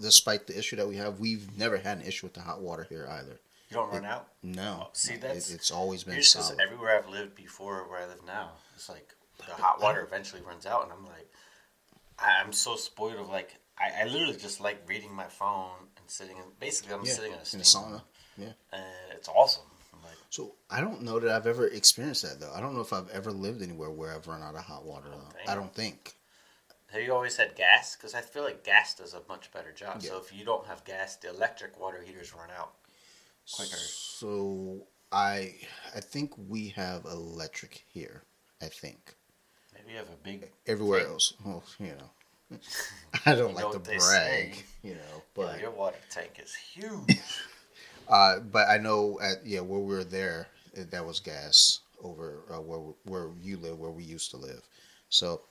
despite 0.00 0.46
the 0.46 0.58
issue 0.58 0.76
that 0.76 0.86
we 0.88 0.96
have, 0.96 1.18
we've 1.20 1.56
never 1.56 1.76
had 1.76 1.98
an 1.98 2.04
issue 2.06 2.26
with 2.26 2.34
the 2.34 2.40
hot 2.40 2.60
water 2.60 2.84
here 2.88 3.06
either. 3.10 3.40
You 3.70 3.74
don't 3.76 3.90
run 3.92 4.04
out. 4.04 4.28
No, 4.42 4.84
Oh, 4.86 4.90
see, 4.92 5.14
It- 5.14 5.20
that's- 5.22 5.50
it's 5.50 5.70
always 5.70 6.04
been 6.04 6.22
solid. 6.22 6.60
everywhere 6.60 6.96
I've 6.98 7.08
lived 7.08 7.34
before 7.34 7.88
where 7.88 8.00
I 8.00 8.06
live 8.06 8.22
now. 8.24 8.52
It's 8.74 8.88
like 8.88 9.14
the 9.38 9.44
hot 9.54 9.80
water 9.80 10.00
eventually 10.02 10.42
runs 10.42 10.66
out, 10.66 10.84
and 10.84 10.92
I'm 10.92 11.04
like, 11.06 11.32
I, 12.18 12.40
I'm 12.42 12.52
so 12.52 12.76
spoiled 12.76 13.16
of 13.20 13.28
like 13.28 13.56
I, 13.78 14.02
I 14.02 14.04
literally 14.04 14.36
just 14.36 14.60
like 14.60 14.82
reading 14.88 15.12
my 15.12 15.26
phone 15.26 15.88
and 15.98 16.08
sitting 16.10 16.36
in. 16.38 16.44
Basically, 16.60 16.94
I'm 16.94 17.04
yeah, 17.04 17.12
sitting 17.12 17.32
in 17.32 17.38
a 17.38 17.42
in 17.52 17.58
the 17.58 17.64
sauna. 17.64 18.02
Yeah. 18.38 18.52
and 18.72 19.12
it's 19.12 19.28
awesome. 19.28 19.64
Like, 20.02 20.14
So 20.30 20.54
I 20.70 20.80
don't 20.80 21.02
know 21.02 21.18
that 21.20 21.30
I've 21.30 21.46
ever 21.46 21.66
experienced 21.68 22.22
that 22.22 22.40
though. 22.40 22.52
I 22.54 22.60
don't 22.60 22.74
know 22.74 22.80
if 22.80 22.92
I've 22.92 23.10
ever 23.10 23.30
lived 23.32 23.62
anywhere 23.62 23.90
where 23.90 24.14
I've 24.14 24.26
run 24.28 24.42
out 24.42 24.54
of 24.54 24.62
hot 24.62 24.84
water. 24.84 25.08
Though. 25.10 25.16
Oh, 25.46 25.50
I 25.52 25.54
don't 25.54 25.74
think. 25.74 26.14
Have 26.92 27.02
you 27.02 27.12
always 27.12 27.36
had 27.36 27.56
gas? 27.56 27.96
Because 27.96 28.14
I 28.14 28.20
feel 28.20 28.42
like 28.44 28.64
gas 28.64 28.94
does 28.94 29.12
a 29.14 29.20
much 29.28 29.50
better 29.52 29.72
job. 29.72 30.02
So 30.02 30.18
if 30.18 30.32
you 30.36 30.44
don't 30.44 30.66
have 30.66 30.84
gas, 30.84 31.16
the 31.16 31.30
electric 31.30 31.78
water 31.80 32.00
heaters 32.04 32.32
run 32.34 32.48
out 32.56 32.72
quicker. 33.52 33.76
So 33.76 34.86
I 35.12 35.54
I 35.94 36.00
think 36.00 36.32
we 36.48 36.68
have 36.70 37.04
electric 37.04 37.84
here. 37.88 38.22
I 38.62 38.66
think 38.66 39.14
Maybe 39.74 39.92
you 39.92 39.98
have 39.98 40.08
a 40.08 40.16
big. 40.22 40.48
everywhere 40.66 41.06
else, 41.06 41.34
well, 41.44 41.62
you 41.78 41.92
know, 41.98 42.58
I 43.26 43.34
don't 43.34 43.50
You 43.50 43.56
like 43.56 43.72
to 43.72 43.78
brag, 43.78 44.00
say. 44.00 44.52
you 44.82 44.94
know, 44.94 45.22
Yeah, 45.38 45.46
but 45.46 45.60
your 45.60 45.70
water 45.70 45.96
tank 46.10 46.40
is 46.42 46.54
huge. 46.54 47.18
uh, 48.08 48.40
but 48.40 48.68
I 48.68 48.78
know 48.78 49.18
at 49.20 49.44
yeah 49.46 49.60
where 49.60 49.80
we 49.80 49.94
were 49.94 50.04
there, 50.04 50.48
that 50.74 51.04
was 51.04 51.20
gas 51.20 51.80
over 52.02 52.42
uh, 52.50 52.60
where 52.60 52.80
where 53.04 53.30
you 53.42 53.56
live, 53.56 53.78
where 53.78 53.90
we 53.90 54.04
used 54.04 54.30
to 54.32 54.36
live. 54.36 54.62
So 55.08 55.42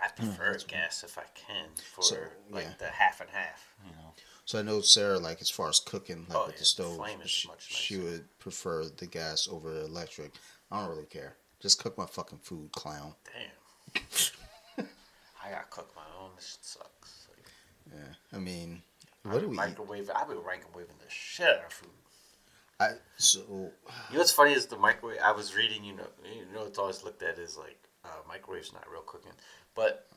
I 0.00 0.08
prefer 0.08 0.56
gas 0.66 1.02
if 1.04 1.18
I 1.18 1.24
can 1.34 1.66
for 1.94 2.02
So, 2.02 2.16
like 2.50 2.64
yeah. 2.64 2.72
the 2.78 2.86
half 2.86 3.20
and 3.20 3.28
half. 3.30 3.74
You 3.84 3.90
know. 3.92 4.12
So 4.44 4.58
I 4.58 4.62
know 4.62 4.80
Sarah, 4.80 5.18
like 5.18 5.40
as 5.40 5.50
far 5.50 5.68
as 5.68 5.80
cooking, 5.80 6.24
like 6.28 6.38
Oh, 6.38 6.46
with 6.46 6.54
yeah, 6.54 6.58
the 6.60 6.64
stove, 6.64 7.06
is 7.22 7.30
she, 7.30 7.48
she 7.58 7.96
would 7.98 8.24
prefer 8.38 8.84
the 8.86 9.06
gas 9.06 9.48
over 9.50 9.72
the 9.72 9.84
electric. 9.84 10.32
I 10.70 10.80
don't 10.80 10.90
really 10.90 11.06
care. 11.06 11.36
Just 11.60 11.82
cook 11.82 11.98
my 11.98 12.06
fucking 12.06 12.38
food, 12.42 12.70
clown. 12.72 13.14
Damn. 13.24 14.02
I 15.44 15.50
gotta 15.50 15.66
cook 15.70 15.90
my 15.96 16.02
own. 16.20 16.30
This 16.36 16.50
shit 16.52 16.64
sucks. 16.64 17.26
Like, 17.30 17.98
Yeah, 17.98 18.36
I 18.36 18.40
mean, 18.40 18.82
What 19.24 19.40
do 19.40 19.48
we 19.48 19.56
microwave? 19.56 20.10
I've 20.14 20.28
been 20.28 20.38
microwaving 20.38 20.98
the 20.98 21.10
shit 21.10 21.46
out 21.48 21.64
of 21.66 21.72
food. 21.72 21.90
I 22.80 22.90
so 23.16 23.40
You 23.48 23.54
know 24.12 24.18
what's 24.18 24.30
funny 24.32 24.52
is 24.52 24.66
the 24.66 24.76
microwave. 24.76 25.18
I 25.22 25.32
was 25.32 25.54
reading, 25.56 25.84
you 25.84 25.96
know, 25.96 26.06
you 26.24 26.46
know, 26.54 26.64
it's 26.64 26.78
always 26.78 27.02
looked 27.02 27.22
at 27.22 27.38
as 27.38 27.56
like 27.56 27.78
uh, 28.04 28.08
microwave's 28.28 28.72
not 28.72 28.88
real 28.90 29.02
cooking, 29.02 29.32
but 29.78 30.08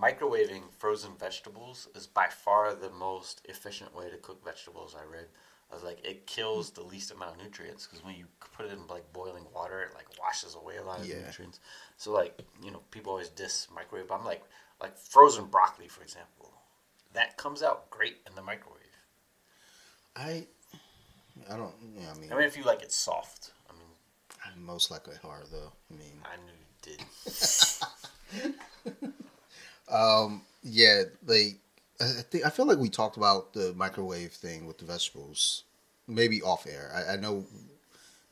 microwaving 0.00 0.62
frozen 0.78 1.10
vegetables 1.20 1.88
is 1.94 2.06
by 2.06 2.26
far 2.26 2.74
the 2.74 2.88
most 2.88 3.42
efficient 3.46 3.94
way 3.94 4.08
to 4.08 4.16
cook 4.16 4.42
vegetables. 4.42 4.96
I 4.98 5.04
read. 5.04 5.26
I 5.70 5.74
was 5.74 5.84
like, 5.84 6.02
it 6.02 6.26
kills 6.26 6.70
the 6.70 6.82
least 6.82 7.10
amount 7.10 7.32
of 7.32 7.42
nutrients 7.42 7.86
because 7.86 8.02
when 8.02 8.14
you 8.16 8.24
put 8.56 8.64
it 8.64 8.72
in 8.72 8.86
like 8.86 9.12
boiling 9.12 9.44
water, 9.54 9.82
it 9.82 9.94
like 9.94 10.06
washes 10.18 10.54
away 10.54 10.78
a 10.78 10.82
lot 10.82 11.00
of 11.00 11.06
Yeah. 11.06 11.16
nutrients. 11.26 11.60
So 11.98 12.12
like, 12.12 12.40
you 12.62 12.70
know, 12.70 12.80
people 12.90 13.12
always 13.12 13.28
diss 13.28 13.66
microwave. 13.74 14.08
But 14.08 14.20
I'm 14.20 14.24
like, 14.24 14.42
like 14.80 14.96
frozen 14.96 15.44
broccoli, 15.44 15.88
for 15.88 16.02
example, 16.02 16.54
that 17.12 17.36
comes 17.36 17.62
out 17.62 17.90
great 17.90 18.16
in 18.26 18.34
the 18.34 18.42
microwave. 18.42 18.80
I 20.16 20.46
I 21.50 21.56
don't. 21.58 21.74
Yeah, 21.94 22.10
I 22.10 22.18
mean, 22.18 22.32
I 22.32 22.36
mean, 22.36 22.44
if 22.46 22.56
you 22.56 22.64
like 22.64 22.80
it 22.80 22.92
soft. 22.92 23.50
I 23.68 23.74
mean, 23.74 23.88
I'm 24.46 24.64
most 24.64 24.90
likely 24.90 25.16
hard 25.20 25.48
though. 25.52 25.72
I 25.90 25.94
mean, 25.94 26.22
I 26.24 26.36
knew 26.36 26.52
you 26.96 26.96
did. 26.96 27.04
um, 29.88 30.42
yeah, 30.62 31.02
like 31.26 31.58
I 32.00 32.22
think 32.30 32.44
I 32.44 32.50
feel 32.50 32.66
like 32.66 32.78
we 32.78 32.88
talked 32.88 33.16
about 33.16 33.52
the 33.52 33.72
microwave 33.76 34.32
thing 34.32 34.66
with 34.66 34.78
the 34.78 34.84
vegetables, 34.84 35.64
maybe 36.08 36.42
off 36.42 36.66
air. 36.66 36.90
I, 36.94 37.14
I 37.14 37.16
know, 37.16 37.44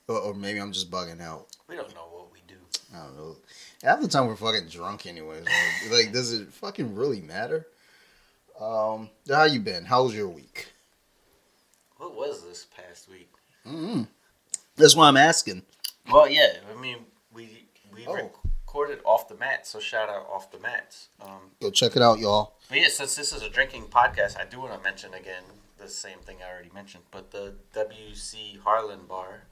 or, 0.09 0.19
or 0.19 0.35
maybe 0.35 0.61
I'm 0.61 0.73
just 0.73 0.91
bugging 0.91 1.21
out. 1.21 1.47
We 1.69 1.77
don't 1.77 1.95
know 1.95 2.09
what 2.11 2.33
we 2.33 2.41
do. 2.49 2.55
I 2.95 3.05
don't 3.05 3.17
know. 3.17 3.37
Half 3.83 4.01
the 4.01 4.09
time 4.09 4.27
we're 4.27 4.37
fucking 4.37 4.69
drunk 4.69 5.07
anyways. 5.07 5.45
Like, 5.45 5.93
like, 5.93 6.13
does 6.13 6.33
it 6.33 6.53
fucking 6.53 6.95
really 6.95 7.21
matter? 7.21 7.67
Um, 8.61 9.11
how 9.29 9.45
you 9.45 9.61
been? 9.61 9.85
How 9.85 10.05
was 10.05 10.15
your 10.15 10.29
week? 10.29 10.73
What 11.97 12.15
was 12.15 12.45
this 12.45 12.67
past 12.77 13.09
week? 13.09 13.31
mm 13.67 14.07
That's 14.77 14.97
why 14.97 15.09
I'm 15.09 15.17
asking. 15.17 15.63
Well, 16.11 16.29
yeah, 16.29 16.55
I 16.71 16.81
mean, 16.81 16.99
we 17.33 17.67
we 17.95 18.07
Oh. 18.07 18.31
Recorded 18.73 19.01
off 19.05 19.29
the 19.29 19.37
mat, 19.37 19.67
so 19.67 19.79
shout 19.79 20.09
out 20.09 20.27
off 20.33 20.51
the 20.51 20.59
mats. 20.59 21.09
Um, 21.21 21.51
Go 21.61 21.71
check 21.71 21.95
it 21.95 22.01
out, 22.01 22.19
y'all. 22.19 22.55
but 22.71 22.79
yeah, 22.79 22.89
since 22.89 23.15
this 23.17 23.31
is 23.31 23.43
a 23.43 23.51
drinking 23.51 23.85
podcast, 23.85 24.41
I 24.41 24.47
do 24.47 24.61
want 24.61 24.73
to 24.73 24.83
mention 24.83 25.13
again 25.13 25.43
the 25.79 25.89
same 25.89 26.19
thing 26.21 26.39
I 26.43 26.51
already 26.51 26.71
mentioned, 26.73 27.05
but 27.11 27.31
the 27.31 27.53
WC 27.75 28.61
Harlan 28.61 29.01
Bar, 29.07 29.43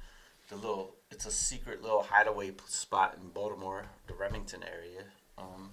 the 0.48 0.56
little, 0.56 0.94
it's 1.10 1.26
a 1.26 1.30
secret 1.30 1.82
little 1.82 2.02
hideaway 2.02 2.52
spot 2.66 3.18
in 3.22 3.28
Baltimore, 3.28 3.84
the 4.06 4.14
Remington 4.14 4.62
area. 4.62 5.04
Um, 5.36 5.68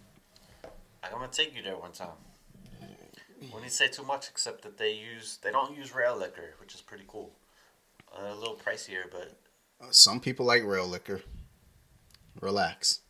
I'm 1.02 1.12
gonna 1.14 1.30
take 1.32 1.56
you 1.56 1.64
there 1.64 1.78
one 1.78 1.94
time. 1.94 2.20
Wouldn't 3.40 3.64
you 3.64 3.70
say 3.70 3.88
too 3.88 4.04
much, 4.04 4.28
except 4.30 4.64
that 4.64 4.78
they 4.78 4.92
use 4.92 5.38
they 5.42 5.52
don't 5.52 5.78
use 5.78 5.96
rail 5.96 6.18
liquor, 6.18 6.56
which 6.60 6.76
is 6.76 6.82
pretty 6.82 7.06
cool. 7.08 7.32
Uh, 8.14 8.34
a 8.34 8.36
little 8.36 8.56
pricier, 8.56 9.04
but 9.10 9.38
Some 9.92 10.20
people 10.20 10.46
like 10.46 10.64
real 10.66 10.88
liquor. 10.88 11.22
Relax. 12.42 13.02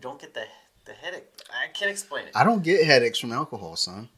You 0.00 0.08
don't, 0.08 0.20
get 0.20 0.32
the 0.32 0.44
the 0.86 0.92
headache. 0.92 1.28
I 1.50 1.68
can't 1.68 1.90
explain 1.90 2.26
it. 2.26 2.32
I 2.34 2.42
don't 2.42 2.62
get 2.62 2.84
headaches 2.84 3.18
from 3.18 3.32
alcohol, 3.32 3.76
son. 3.76 4.08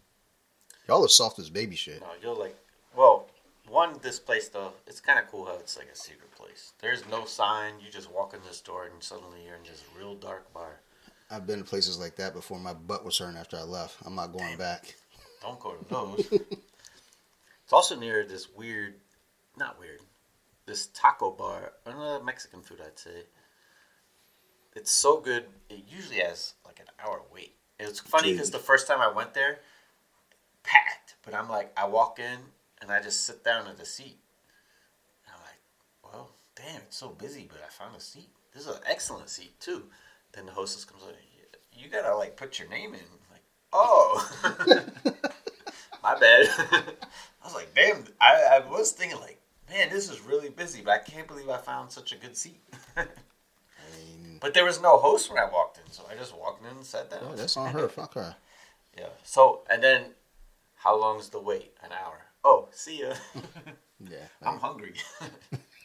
Y'all 0.89 1.05
are 1.05 1.09
soft 1.09 1.39
as 1.39 1.51
baby 1.51 1.75
shit. 1.75 2.01
No, 2.01 2.07
you're 2.23 2.37
like, 2.37 2.57
well, 2.97 3.27
one 3.69 3.99
this 4.03 4.21
place 4.21 4.49
though, 4.49 4.73
it's 4.87 5.01
kind 5.01 5.19
of 5.19 5.27
cool 5.29 5.47
how 5.47 5.55
it's 5.55 5.77
like 5.77 5.89
a 5.93 5.97
secret 5.97 6.31
place. 6.33 6.73
There's 6.81 7.03
no 7.11 7.25
sign. 7.25 7.75
You 7.85 7.91
just 7.91 8.11
walk 8.12 8.35
in 8.35 8.41
this 8.47 8.61
door 8.61 8.87
and 8.93 9.03
suddenly 9.03 9.39
you're 9.45 9.57
in 9.57 9.62
this 9.62 9.83
real 9.99 10.15
dark 10.15 10.53
bar. 10.53 10.81
I've 11.31 11.47
been 11.47 11.59
to 11.59 11.65
places 11.65 11.99
like 11.99 12.17
that 12.17 12.35
before. 12.35 12.59
My 12.59 12.75
butt 12.75 13.05
was 13.05 13.19
hurting 13.19 13.39
after 13.39 13.57
I 13.57 13.62
left. 13.62 13.97
I'm 14.05 14.15
not 14.15 14.33
going 14.33 14.57
back. 14.57 14.95
Don't 15.41 15.59
go 15.59 15.73
to 15.73 15.85
those. 15.89 16.29
it's 16.31 17.73
also 17.73 17.99
near 17.99 18.25
this 18.25 18.49
weird, 18.55 18.95
not 19.57 19.81
weird, 19.81 20.01
this 20.67 20.89
taco 20.89 21.31
bar, 21.31 21.73
another 21.87 22.23
Mexican 22.23 22.61
food 22.61 22.81
I'd 22.85 22.99
say. 22.99 23.25
It's 24.75 24.91
so 24.91 25.21
good. 25.21 25.45
It 25.69 25.85
usually 25.88 26.19
has 26.19 26.55
like 26.64 26.81
an 26.81 26.87
hour 27.05 27.23
wait. 27.33 27.55
It's 27.79 28.00
funny 28.00 28.33
because 28.33 28.50
the 28.50 28.59
first 28.59 28.87
time 28.87 29.00
I 29.00 29.09
went 29.09 29.35
there, 29.35 29.59
packed. 30.62 31.17
But 31.25 31.35
I'm 31.35 31.49
like, 31.49 31.73
I 31.76 31.87
walk 31.87 32.19
in 32.19 32.38
and 32.81 32.91
I 32.91 33.00
just 33.02 33.25
sit 33.25 33.45
down 33.45 33.67
at 33.67 33.79
the 33.79 33.85
seat. 33.85 34.19
And 35.26 35.35
I'm 35.35 35.41
like, 35.43 36.12
well, 36.12 36.31
damn, 36.55 36.83
it's 36.83 36.97
so 36.97 37.09
busy, 37.11 37.49
but 37.49 37.62
I 37.64 37.69
found 37.71 37.97
a 37.97 38.00
seat. 38.00 38.29
This 38.55 38.67
is 38.67 38.75
an 38.75 38.83
excellent 38.87 39.29
seat 39.29 39.59
too. 39.61 39.85
Then 40.33 40.47
the 40.47 40.52
hostess 40.52 40.85
comes 40.85 41.02
like, 41.05 41.17
you 41.73 41.88
gotta 41.88 42.14
like 42.17 42.37
put 42.37 42.59
your 42.59 42.69
name 42.69 42.95
in. 42.95 43.00
I'm 43.00 43.33
like, 43.33 43.43
oh. 43.73 44.31
My 46.02 46.19
bad. 46.19 46.49
I 46.59 47.45
was 47.45 47.55
like, 47.55 47.75
damn. 47.75 48.05
I, 48.21 48.61
I 48.62 48.71
was 48.71 48.93
thinking 48.93 49.21
like, 49.21 49.41
man, 49.71 49.88
this 49.91 50.11
is 50.11 50.21
really 50.21 50.50
busy, 50.50 50.83
but 50.83 50.93
I 50.93 50.99
can't 50.99 51.29
believe 51.29 51.49
I 51.49 51.59
found 51.59 51.91
such 51.91 52.12
a 52.12 52.17
good 52.17 52.37
seat. 52.37 52.61
I 54.43 54.47
mean, 54.47 54.51
but 54.51 54.55
there 54.55 54.65
was 54.65 54.81
no 54.81 54.99
host 54.99 55.31
when 55.31 55.39
I 55.39 55.45
walked 55.51 55.79
in, 55.79 55.91
so 55.93 56.03
I 56.11 56.17
just 56.17 56.37
walked 56.37 56.63
in 56.65 56.77
and 56.77 56.85
sat 56.85 57.11
down. 57.11 57.21
oh, 57.31 57.35
that's 57.35 57.57
on 57.57 57.73
her. 57.73 57.89
Fuck 57.89 58.15
her. 58.15 58.35
Yeah. 58.99 59.09
So 59.25 59.63
and 59.71 59.83
then, 59.83 60.03
how 60.77 60.97
long's 60.99 61.29
the 61.31 61.39
wait? 61.41 61.73
An 61.83 61.91
hour. 61.93 62.19
Oh, 62.45 62.69
see 62.73 63.01
ya. 63.01 63.15
Yeah. 64.11 64.19
I'm 64.43 64.59
hungry. 64.59 64.95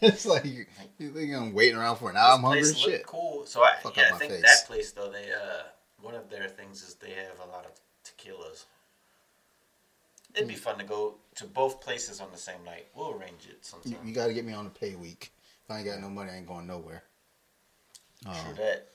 it's 0.00 0.24
like 0.24 0.46
you 0.46 0.64
you 0.98 1.10
think 1.10 1.34
I'm 1.34 1.52
waiting 1.52 1.76
around 1.76 1.96
for 1.96 2.08
an 2.08 2.16
hour. 2.16 2.32
I'm 2.32 2.40
hungry 2.42 2.60
as 2.60 2.72
place 2.72 2.94
shit. 2.94 3.06
Cool. 3.06 3.44
So 3.44 3.62
I, 3.62 3.74
Fuck 3.82 3.94
yeah, 3.98 4.10
I 4.14 4.16
think 4.18 4.32
face. 4.32 4.42
that 4.42 4.66
place 4.66 4.92
though 4.92 5.10
they 5.10 5.30
uh 5.32 5.64
one 6.00 6.14
of 6.14 6.30
their 6.30 6.48
things 6.48 6.82
is 6.82 6.94
they 6.94 7.10
have 7.10 7.38
a 7.46 7.50
lot 7.52 7.66
of 7.66 7.72
tequilas. 8.04 8.64
It'd 10.34 10.48
be 10.48 10.54
Hmm. 10.54 10.60
fun 10.60 10.78
to 10.78 10.84
go 10.84 11.16
to 11.34 11.44
both 11.44 11.82
places 11.82 12.20
on 12.22 12.30
the 12.32 12.38
same 12.38 12.64
night. 12.64 12.86
We'll 12.94 13.10
arrange 13.10 13.46
it 13.50 13.66
sometime. 13.66 13.92
You, 14.02 14.08
you 14.08 14.14
got 14.14 14.28
to 14.28 14.32
get 14.34 14.46
me 14.46 14.54
on 14.54 14.64
the 14.64 14.70
pay 14.70 14.94
week. 14.94 15.30
If 15.64 15.70
I 15.70 15.78
ain't 15.80 15.86
got 15.86 16.00
no 16.00 16.08
money, 16.08 16.30
I 16.30 16.36
ain't 16.36 16.46
going 16.48 16.66
nowhere. 16.66 17.02
True 18.22 18.32
Um, 18.32 18.54
that. 18.56 18.88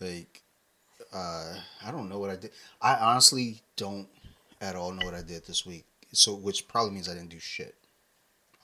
like, 0.00 0.42
uh, 1.12 1.54
I 1.84 1.90
don't 1.90 2.08
know 2.08 2.18
what 2.18 2.30
I 2.30 2.36
did. 2.36 2.52
I 2.80 2.94
honestly 2.96 3.62
don't 3.76 4.08
at 4.60 4.76
all 4.76 4.92
know 4.92 5.04
what 5.04 5.14
I 5.14 5.22
did 5.22 5.44
this 5.46 5.64
week. 5.66 5.84
So, 6.12 6.34
which 6.34 6.68
probably 6.68 6.92
means 6.92 7.08
I 7.08 7.14
didn't 7.14 7.30
do 7.30 7.40
shit. 7.40 7.74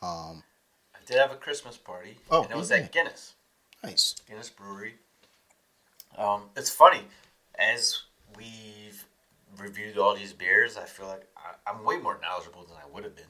Um, 0.02 0.44
I 0.94 0.98
did 1.06 1.16
have 1.18 1.32
a 1.32 1.36
Christmas 1.36 1.76
party. 1.76 2.16
Oh, 2.30 2.42
and 2.42 2.50
it 2.50 2.56
was 2.56 2.70
yeah. 2.70 2.78
at 2.78 2.92
Guinness. 2.92 3.34
nice. 3.82 4.14
Guinness 4.28 4.50
Brewery. 4.50 4.94
Um, 6.16 6.44
it's 6.56 6.70
funny 6.70 7.02
as 7.58 8.02
we've 8.36 9.04
reviewed 9.58 9.98
all 9.98 10.14
these 10.14 10.32
beers. 10.32 10.76
I 10.76 10.84
feel 10.84 11.06
like 11.06 11.26
I, 11.36 11.70
I'm 11.70 11.84
way 11.84 11.98
more 11.98 12.18
knowledgeable 12.22 12.64
than 12.64 12.76
I 12.76 12.88
would 12.92 13.04
have 13.04 13.16
been. 13.16 13.24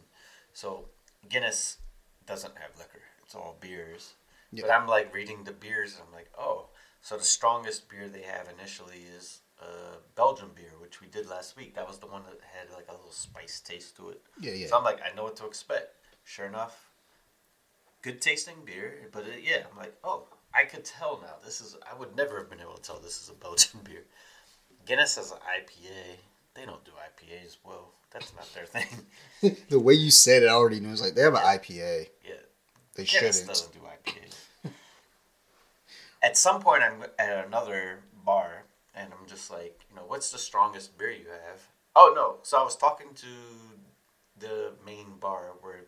So 0.53 0.87
Guinness 1.29 1.79
doesn't 2.27 2.57
have 2.59 2.71
liquor; 2.79 3.03
it's 3.25 3.35
all 3.35 3.57
beers. 3.61 4.15
Yeah. 4.53 4.63
But 4.67 4.73
I'm 4.73 4.87
like 4.89 5.15
reading 5.15 5.45
the 5.45 5.53
beers, 5.53 5.95
and 5.95 6.03
I'm 6.07 6.13
like, 6.15 6.31
oh, 6.39 6.69
so 7.03 7.17
the 7.17 7.25
strongest 7.25 7.89
beer 7.89 8.09
they 8.09 8.23
have 8.23 8.49
initially 8.59 9.05
is 9.17 9.41
uh, 9.61 9.97
Belgian 10.17 10.49
beer, 10.55 10.73
which 10.81 11.01
we 11.01 11.07
did 11.09 11.29
last 11.29 11.57
week. 11.57 11.75
That 11.75 11.87
was 11.87 11.99
the 11.99 12.07
one 12.07 12.23
that 12.25 12.39
had 12.57 12.75
like 12.75 12.87
a 12.89 12.93
little 12.93 13.11
spice 13.13 13.61
taste 13.61 13.97
to 13.97 14.11
it. 14.11 14.21
Yeah, 14.41 14.53
yeah. 14.53 14.67
So 14.69 14.79
I'm 14.79 14.85
like, 14.85 15.01
I 15.03 15.15
know 15.15 15.25
what 15.25 15.37
to 15.37 15.47
expect. 15.47 15.95
Sure 16.25 16.47
enough, 16.47 16.89
good 18.03 18.21
tasting 18.21 18.57
beer, 18.65 19.09
but 19.13 19.25
it, 19.25 19.43
yeah, 19.43 19.63
I'm 19.71 19.77
like, 19.79 19.95
oh, 20.05 20.27
I 20.55 20.65
could 20.65 20.85
tell 20.85 21.21
now. 21.23 21.35
This 21.45 21.61
is 21.61 21.77
I 21.91 21.99
would 21.99 22.15
never 22.17 22.39
have 22.39 22.51
been 22.51 22.61
able 22.61 22.75
to 22.75 22.83
tell 22.83 22.99
this 22.99 23.23
is 23.23 23.29
a 23.31 23.35
Belgian 23.35 23.81
beer. 23.85 24.05
Guinness 24.87 25.17
has 25.17 25.31
an 25.33 25.39
IPA. 25.39 26.17
They 26.55 26.65
don't 26.65 26.85
do 26.85 26.91
IPAs. 26.93 27.57
Well, 27.65 27.93
that's 28.11 28.33
not 28.35 28.49
their 28.55 28.67
thing. 28.67 29.57
the 29.69 29.79
way 29.79 29.95
you 29.95 30.11
said 30.11 30.43
it, 30.43 30.47
I 30.47 30.53
already 30.53 30.81
knew. 30.81 30.91
It's 30.93 31.01
like 31.03 31.15
they 31.15 31.23
have 31.23 31.35
an 31.35 31.41
IPA. 31.43 32.09
Yeah, 32.27 32.35
They 32.95 33.05
Guinness 33.05 33.39
shouldn't. 33.39 33.47
doesn't 33.49 33.73
do 33.73 33.79
IPAs. 33.81 34.35
At 36.23 36.37
some 36.37 36.61
point, 36.61 36.83
I'm 36.83 37.05
at 37.19 37.47
another 37.47 38.01
bar, 38.25 38.65
and 38.95 39.13
I'm 39.13 39.27
just 39.27 39.51
like, 39.51 39.81
you 39.89 39.97
know, 39.97 40.03
what's 40.07 40.31
the 40.31 40.39
strongest 40.39 40.99
beer 40.99 41.11
you 41.11 41.27
have? 41.29 41.61
Oh 41.97 42.13
no! 42.15 42.39
So 42.43 42.59
I 42.59 42.63
was 42.63 42.77
talking 42.77 43.09
to 43.15 43.27
the 44.39 44.73
main 44.85 45.17
bar 45.19 45.53
where 45.61 45.87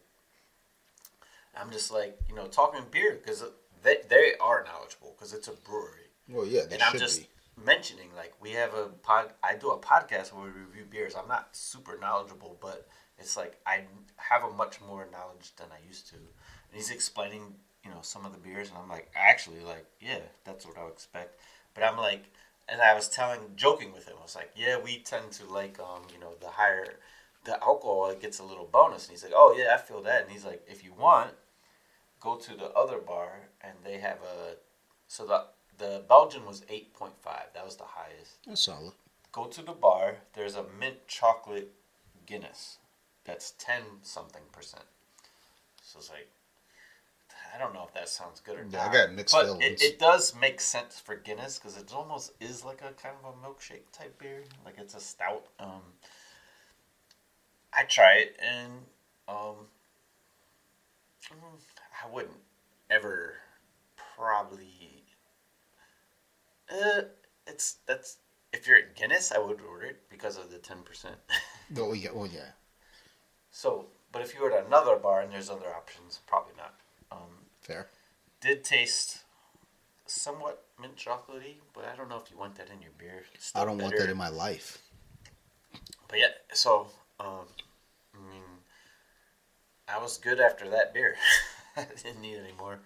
I'm 1.56 1.70
just 1.70 1.90
like, 1.92 2.18
you 2.28 2.34
know, 2.34 2.46
talking 2.46 2.82
beer 2.90 3.18
because 3.22 3.44
they 3.82 3.98
they 4.08 4.32
are 4.40 4.64
knowledgeable 4.64 5.14
because 5.16 5.32
it's 5.32 5.48
a 5.48 5.52
brewery, 5.52 6.08
Well, 6.28 6.46
yeah, 6.46 6.62
they 6.68 6.74
and 6.74 6.82
I'm 6.82 6.98
just 6.98 7.20
be. 7.22 7.28
mentioning 7.64 8.08
like 8.16 8.32
we 8.40 8.52
have 8.52 8.74
a 8.74 8.86
pod. 8.86 9.32
I 9.42 9.54
do 9.54 9.70
a 9.70 9.78
podcast 9.78 10.32
where 10.32 10.44
we 10.46 10.50
review 10.50 10.84
beers. 10.90 11.14
I'm 11.14 11.28
not 11.28 11.48
super 11.52 11.98
knowledgeable, 12.00 12.56
but 12.60 12.88
it's 13.18 13.36
like 13.36 13.58
I 13.66 13.84
have 14.16 14.44
a 14.44 14.50
much 14.50 14.80
more 14.80 15.06
knowledge 15.12 15.54
than 15.56 15.66
I 15.70 15.86
used 15.86 16.08
to. 16.08 16.16
And 16.16 16.24
he's 16.74 16.90
explaining, 16.90 17.54
you 17.84 17.90
know, 17.90 17.98
some 18.02 18.24
of 18.24 18.32
the 18.32 18.38
beers, 18.38 18.68
and 18.68 18.78
I'm 18.78 18.88
like, 18.88 19.10
actually, 19.16 19.60
like, 19.60 19.86
yeah, 20.00 20.20
that's 20.44 20.66
what 20.66 20.78
I 20.78 20.84
would 20.84 20.92
expect. 20.92 21.38
But 21.74 21.84
I'm 21.84 21.96
like, 21.96 22.24
and 22.68 22.80
I 22.80 22.94
was 22.94 23.08
telling, 23.08 23.40
joking 23.56 23.92
with 23.92 24.06
him, 24.06 24.14
I 24.18 24.22
was 24.22 24.36
like, 24.36 24.50
yeah, 24.56 24.78
we 24.78 24.98
tend 24.98 25.32
to 25.32 25.44
like, 25.46 25.78
um, 25.80 26.02
you 26.12 26.20
know, 26.20 26.32
the 26.40 26.48
higher 26.48 26.96
the 27.44 27.60
alcohol, 27.62 28.08
it 28.10 28.20
gets 28.20 28.38
a 28.38 28.44
little 28.44 28.68
bonus. 28.70 29.06
And 29.06 29.10
he's 29.12 29.24
like, 29.24 29.32
oh 29.34 29.54
yeah, 29.58 29.74
I 29.74 29.78
feel 29.78 30.00
that. 30.02 30.22
And 30.22 30.30
he's 30.30 30.44
like, 30.44 30.62
if 30.68 30.84
you 30.84 30.92
want, 30.96 31.32
go 32.20 32.36
to 32.36 32.54
the 32.54 32.70
other 32.70 32.98
bar, 32.98 33.48
and 33.62 33.72
they 33.84 33.98
have 33.98 34.18
a, 34.22 34.56
so 35.08 35.26
the 35.26 35.44
the 35.78 36.02
Belgian 36.08 36.46
was 36.46 36.64
eight 36.68 36.94
point 36.94 37.14
five. 37.20 37.46
That 37.54 37.64
was 37.64 37.76
the 37.76 37.84
highest 37.84 38.36
That's 38.46 38.60
solid. 38.60 38.92
go 39.32 39.46
to 39.46 39.62
the 39.62 39.72
bar. 39.72 40.18
There's 40.34 40.54
a 40.54 40.64
mint 40.78 41.08
chocolate 41.08 41.72
Guinness. 42.26 42.78
That's 43.24 43.54
ten 43.58 43.82
something 44.02 44.42
percent. 44.52 44.84
So 45.82 45.98
it's 45.98 46.10
like, 46.10 46.28
I 47.54 47.58
don't 47.58 47.74
know 47.74 47.84
if 47.86 47.92
that 47.94 48.08
sounds 48.08 48.40
good 48.40 48.58
or 48.58 48.66
Yeah, 48.70 48.82
I 48.82 48.84
not. 48.86 48.92
got 48.92 49.12
mixed 49.12 49.34
but 49.34 49.44
feelings. 49.44 49.82
It, 49.82 49.82
it 49.82 49.98
does 49.98 50.34
make 50.34 50.60
sense 50.60 50.98
for 50.98 51.16
Guinness 51.16 51.58
because 51.58 51.76
it 51.76 51.92
almost 51.94 52.32
is 52.40 52.64
like 52.64 52.80
a 52.80 52.92
kind 52.92 53.14
of 53.22 53.34
a 53.34 53.46
milkshake 53.46 53.90
type 53.92 54.18
beer. 54.18 54.44
Like 54.64 54.76
it's 54.78 54.94
a 54.94 55.00
stout. 55.00 55.46
Um, 55.60 55.82
I 57.72 57.84
try 57.84 58.14
it 58.14 58.36
and 58.40 58.72
um, 59.28 59.66
mm, 61.30 61.60
I 62.04 62.08
wouldn't 62.10 62.40
ever 62.90 63.34
probably. 64.16 65.04
Uh, 66.70 67.02
it's 67.46 67.76
that's 67.86 68.18
if 68.52 68.66
you're 68.66 68.76
at 68.78 68.94
Guinness, 68.96 69.32
I 69.32 69.38
would 69.38 69.60
order 69.60 69.86
it 69.86 70.02
because 70.10 70.36
of 70.36 70.50
the 70.50 70.58
ten 70.58 70.82
percent. 70.82 71.16
Oh 71.76 71.92
yeah, 71.92 72.10
oh 72.14 72.24
yeah. 72.24 72.52
So, 73.50 73.86
but 74.10 74.22
if 74.22 74.34
you 74.34 74.40
were 74.42 74.52
at 74.52 74.66
another 74.66 74.96
bar 74.96 75.20
and 75.20 75.32
there's 75.32 75.50
other 75.50 75.74
options, 75.74 76.20
probably 76.26 76.54
not. 76.56 76.74
Fair. 77.62 77.86
did 78.40 78.64
taste 78.64 79.20
somewhat 80.06 80.64
mint 80.80 80.96
chocolatey, 80.96 81.56
but 81.72 81.84
I 81.84 81.96
don't 81.96 82.08
know 82.08 82.16
if 82.16 82.30
you 82.30 82.36
want 82.36 82.56
that 82.56 82.68
in 82.70 82.82
your 82.82 82.90
beer. 82.98 83.22
I 83.54 83.64
don't 83.64 83.78
want 83.78 83.96
that 83.96 84.10
in 84.10 84.16
my 84.16 84.28
life. 84.28 84.78
But 86.08 86.18
yeah, 86.18 86.26
so 86.52 86.88
um, 87.20 87.46
I 88.14 88.30
mean, 88.30 88.42
I 89.88 90.02
was 90.02 90.18
good 90.18 90.40
after 90.40 90.68
that 90.70 90.92
beer. 90.92 91.16
I 91.76 91.86
didn't 92.02 92.20
need 92.20 92.36
any 92.36 92.52
more. 92.58 92.80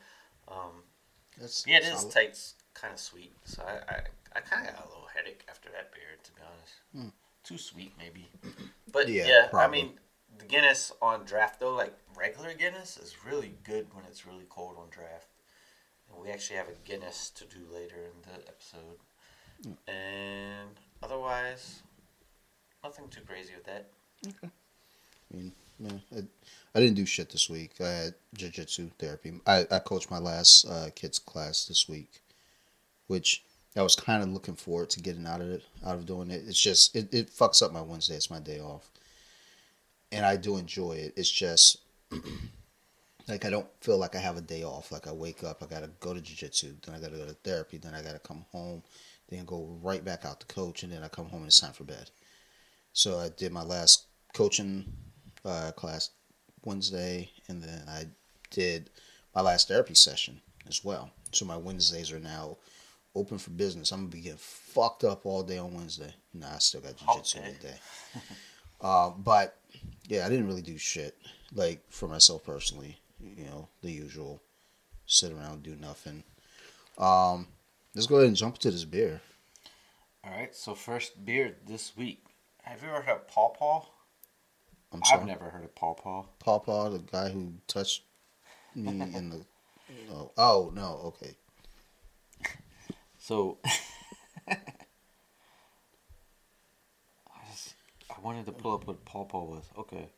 Um, 0.48 0.84
That's 1.40 1.66
yeah, 1.66 1.78
it 1.78 1.84
is 1.84 2.00
solid. 2.00 2.12
tight, 2.12 2.38
kind 2.74 2.94
of 2.94 3.00
sweet. 3.00 3.32
So 3.44 3.62
I, 3.66 3.92
I, 3.92 4.00
I 4.36 4.40
kind 4.40 4.68
of 4.68 4.74
got 4.74 4.84
a 4.84 4.88
little 4.88 5.08
headache 5.12 5.44
after 5.48 5.70
that 5.70 5.92
beer, 5.92 6.16
to 6.22 6.30
be 6.32 6.40
honest. 6.42 7.12
Too 7.42 7.58
sweet, 7.58 7.92
maybe. 7.98 8.28
But. 8.92 9.08
Yeah, 9.08 9.26
yeah, 9.26 9.58
I 9.58 9.68
mean, 9.68 9.98
the 10.38 10.44
Guinness 10.44 10.92
on 11.00 11.24
draft 11.24 11.60
though, 11.60 11.74
like 11.74 11.94
regular 12.16 12.54
Guinness, 12.54 12.96
is 12.96 13.24
really 13.24 13.54
good 13.64 13.86
when 13.92 14.04
it's 14.04 14.26
really 14.26 14.46
cold 14.48 14.76
on 14.78 14.88
draft. 14.90 15.28
And 16.10 16.22
we 16.22 16.30
actually 16.30 16.56
have 16.56 16.68
a 16.68 16.88
Guinness 16.88 17.30
to 17.30 17.44
do 17.44 17.60
later 17.72 17.96
in 17.96 18.22
the 18.22 18.48
episode. 18.48 18.98
Hmm. 19.64 19.90
And 19.90 20.70
otherwise, 21.02 21.82
nothing 22.84 23.08
too 23.08 23.22
crazy 23.26 23.52
with 23.54 23.64
that. 23.64 23.90
I 24.24 25.36
mean, 25.36 25.52
yeah, 25.78 25.98
I, 26.14 26.22
I 26.74 26.80
didn't 26.80 26.96
do 26.96 27.06
shit 27.06 27.30
this 27.30 27.50
week. 27.50 27.72
I 27.80 27.88
had 27.88 28.14
jiu-jitsu 28.34 28.90
therapy. 28.98 29.40
I, 29.46 29.66
I 29.70 29.78
coached 29.80 30.10
my 30.10 30.18
last 30.18 30.66
uh, 30.66 30.88
kids 30.94 31.18
class 31.18 31.66
this 31.66 31.88
week, 31.88 32.22
which 33.08 33.44
I 33.76 33.82
was 33.82 33.96
kind 33.96 34.22
of 34.22 34.30
looking 34.30 34.54
forward 34.54 34.90
to 34.90 35.00
getting 35.00 35.26
out 35.26 35.40
of 35.40 35.50
it, 35.50 35.62
out 35.84 35.96
of 35.96 36.06
doing 36.06 36.30
it. 36.30 36.44
It's 36.46 36.60
just 36.60 36.96
it, 36.96 37.12
it 37.12 37.30
fucks 37.30 37.62
up 37.62 37.72
my 37.72 37.82
Wednesday. 37.82 38.14
It's 38.14 38.30
my 38.30 38.38
day 38.38 38.60
off, 38.60 38.88
and 40.12 40.24
I 40.24 40.36
do 40.36 40.56
enjoy 40.56 40.92
it. 40.92 41.14
It's 41.16 41.30
just 41.30 41.78
like 43.28 43.44
I 43.44 43.50
don't 43.50 43.66
feel 43.80 43.98
like 43.98 44.14
I 44.14 44.20
have 44.20 44.36
a 44.36 44.42
day 44.42 44.62
off. 44.62 44.92
Like 44.92 45.06
I 45.06 45.12
wake 45.12 45.44
up, 45.44 45.62
I 45.62 45.66
gotta 45.66 45.90
go 46.00 46.14
to 46.14 46.20
jiu-jitsu, 46.20 46.76
then 46.84 46.94
I 46.94 46.98
gotta 47.00 47.16
go 47.16 47.26
to 47.26 47.32
therapy, 47.34 47.78
then 47.78 47.94
I 47.94 48.02
gotta 48.02 48.18
come 48.18 48.44
home, 48.52 48.82
then 49.28 49.44
go 49.44 49.78
right 49.82 50.04
back 50.04 50.24
out 50.24 50.40
to 50.40 50.46
coach, 50.46 50.82
and 50.82 50.92
then 50.92 51.02
I 51.02 51.08
come 51.08 51.26
home 51.26 51.40
and 51.40 51.48
it's 51.48 51.60
time 51.60 51.72
for 51.72 51.84
bed. 51.84 52.10
So 52.92 53.18
I 53.18 53.28
did 53.28 53.52
my 53.52 53.62
last 53.62 54.06
coaching 54.32 54.86
uh, 55.44 55.72
class 55.72 56.10
Wednesday, 56.64 57.30
and 57.48 57.62
then 57.62 57.82
I 57.88 58.04
did 58.50 58.90
my 59.34 59.42
last 59.42 59.68
therapy 59.68 59.94
session 59.94 60.40
as 60.68 60.84
well. 60.84 61.10
So 61.32 61.44
my 61.44 61.56
Wednesdays 61.56 62.12
are 62.12 62.18
now 62.18 62.56
open 63.14 63.38
for 63.38 63.50
business. 63.50 63.92
I'm 63.92 64.00
gonna 64.00 64.10
be 64.10 64.20
getting 64.20 64.38
fucked 64.38 65.04
up 65.04 65.26
all 65.26 65.42
day 65.42 65.58
on 65.58 65.74
Wednesday. 65.74 66.14
Nah, 66.32 66.54
I 66.54 66.58
still 66.58 66.80
got 66.80 66.96
jujitsu 66.96 67.36
Okay. 67.38 67.46
all 67.46 67.54
day. 67.60 67.76
uh, 68.80 69.10
but 69.10 69.56
yeah, 70.08 70.26
I 70.26 70.28
didn't 70.28 70.46
really 70.46 70.62
do 70.62 70.78
shit 70.78 71.16
like 71.54 71.82
for 71.90 72.08
myself 72.08 72.44
personally. 72.44 72.98
You 73.20 73.44
know, 73.44 73.68
the 73.82 73.90
usual, 73.90 74.42
sit 75.06 75.32
around 75.32 75.62
do 75.62 75.74
nothing. 75.76 76.22
Um, 76.98 77.48
let's 77.94 78.06
go 78.06 78.16
ahead 78.16 78.28
and 78.28 78.36
jump 78.36 78.58
to 78.58 78.70
this 78.70 78.84
beer. 78.84 79.20
All 80.24 80.30
right, 80.30 80.54
so 80.54 80.74
first 80.74 81.24
beer 81.24 81.56
this 81.66 81.96
week. 81.96 82.24
Have 82.62 82.82
you 82.82 82.88
ever 82.88 83.00
heard 83.00 83.16
of 83.16 83.28
Paw 83.28 83.50
Paw? 83.50 83.86
I'm 84.92 85.02
sorry. 85.04 85.20
I've 85.20 85.26
never 85.26 85.50
heard 85.50 85.64
of 85.64 85.74
Paw 85.74 85.94
Paw. 85.94 86.24
Pawpaw, 86.40 86.90
the 86.90 86.98
guy 86.98 87.28
who 87.28 87.52
touched 87.66 88.02
me 88.74 88.90
in 88.90 89.30
the. 89.30 89.44
Oh, 90.10 90.32
oh 90.36 90.72
no, 90.74 91.00
okay. 91.04 91.36
So 93.18 93.58
I 94.48 94.56
just 97.50 97.74
I 98.10 98.15
wanted 98.26 98.46
to 98.46 98.52
pull 98.52 98.74
up 98.74 98.86
what 98.86 99.04
Paw 99.04 99.24
Paw 99.24 99.44
was. 99.44 99.64
Okay. 99.78 100.08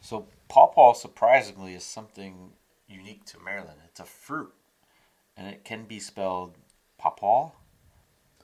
So 0.00 0.26
Paw 0.48 0.68
Paw 0.68 0.94
surprisingly 0.94 1.74
is 1.74 1.84
something 1.84 2.52
unique 2.88 3.24
to 3.26 3.38
Maryland. 3.38 3.78
It's 3.84 4.00
a 4.00 4.04
fruit, 4.04 4.52
and 5.36 5.46
it 5.46 5.64
can 5.64 5.84
be 5.84 6.00
spelled 6.00 6.56
Papaw. 6.98 7.50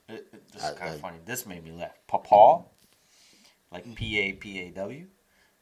It, 0.08 0.26
it, 0.32 0.52
this 0.52 0.62
is 0.62 0.70
I- 0.70 0.74
kind 0.74 0.90
I- 0.90 0.94
of 0.94 1.00
funny. 1.00 1.18
This 1.24 1.46
made 1.46 1.64
me 1.64 1.72
laugh. 1.72 1.98
Papaw, 2.06 2.64
like 3.72 3.86
mm. 3.86 3.94
P 3.94 4.18
A 4.18 4.32
P 4.32 4.60
A 4.60 4.70
W, 4.70 5.06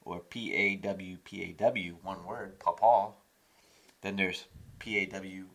or 0.05 0.21
P 0.21 0.55
A 0.55 0.77
W 0.77 1.17
P 1.25 1.43
A 1.45 1.53
W, 1.53 1.97
one 2.03 2.25
word, 2.25 2.59
Papaw. 2.59 3.13
Then 4.01 4.17
there's 4.17 4.45
P 4.79 4.99
A 4.99 5.07
W 5.07 5.47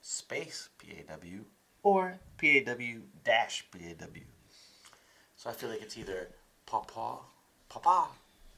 space 0.00 0.68
P 0.78 0.98
A 1.00 1.12
W 1.12 1.44
or 1.82 2.18
P 2.36 2.58
A 2.58 2.64
W 2.64 3.02
dash 3.24 3.64
P 3.70 3.90
A 3.90 3.94
W. 3.94 4.24
So 5.36 5.50
I 5.50 5.52
feel 5.52 5.70
like 5.70 5.82
it's 5.82 5.96
either 5.96 6.30
Papa, 6.70 7.18
Papa, 7.68 8.08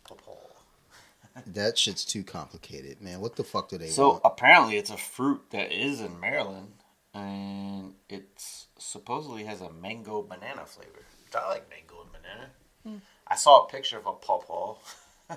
Papa. 0.07 0.33
That 1.47 1.79
shit's 1.79 2.05
too 2.05 2.25
complicated, 2.25 3.01
man. 3.01 3.21
What 3.21 3.37
the 3.37 3.45
fuck 3.45 3.69
do 3.69 3.79
they 3.79 3.87
So 3.89 4.11
want? 4.11 4.23
apparently 4.25 4.77
it's 4.79 4.91
a 4.91 4.97
fruit 4.97 5.41
that 5.51 5.71
is 5.71 6.01
in 6.01 6.19
Maryland, 6.19 6.73
and 7.15 7.95
it's 8.09 8.67
supposedly 8.79 9.45
has 9.45 9.61
a 9.61 9.71
mango 9.73 10.23
banana 10.23 10.67
flavor. 10.67 11.05
Which 11.25 11.35
I 11.37 11.47
like 11.49 11.71
mango 11.71 12.03
and 12.03 12.11
banana. 12.13 13.01
I 13.29 13.37
saw 13.37 13.65
a 13.65 13.69
picture 13.69 13.97
of 13.97 14.07
a 14.07 14.13
pawpaw. 14.13 14.75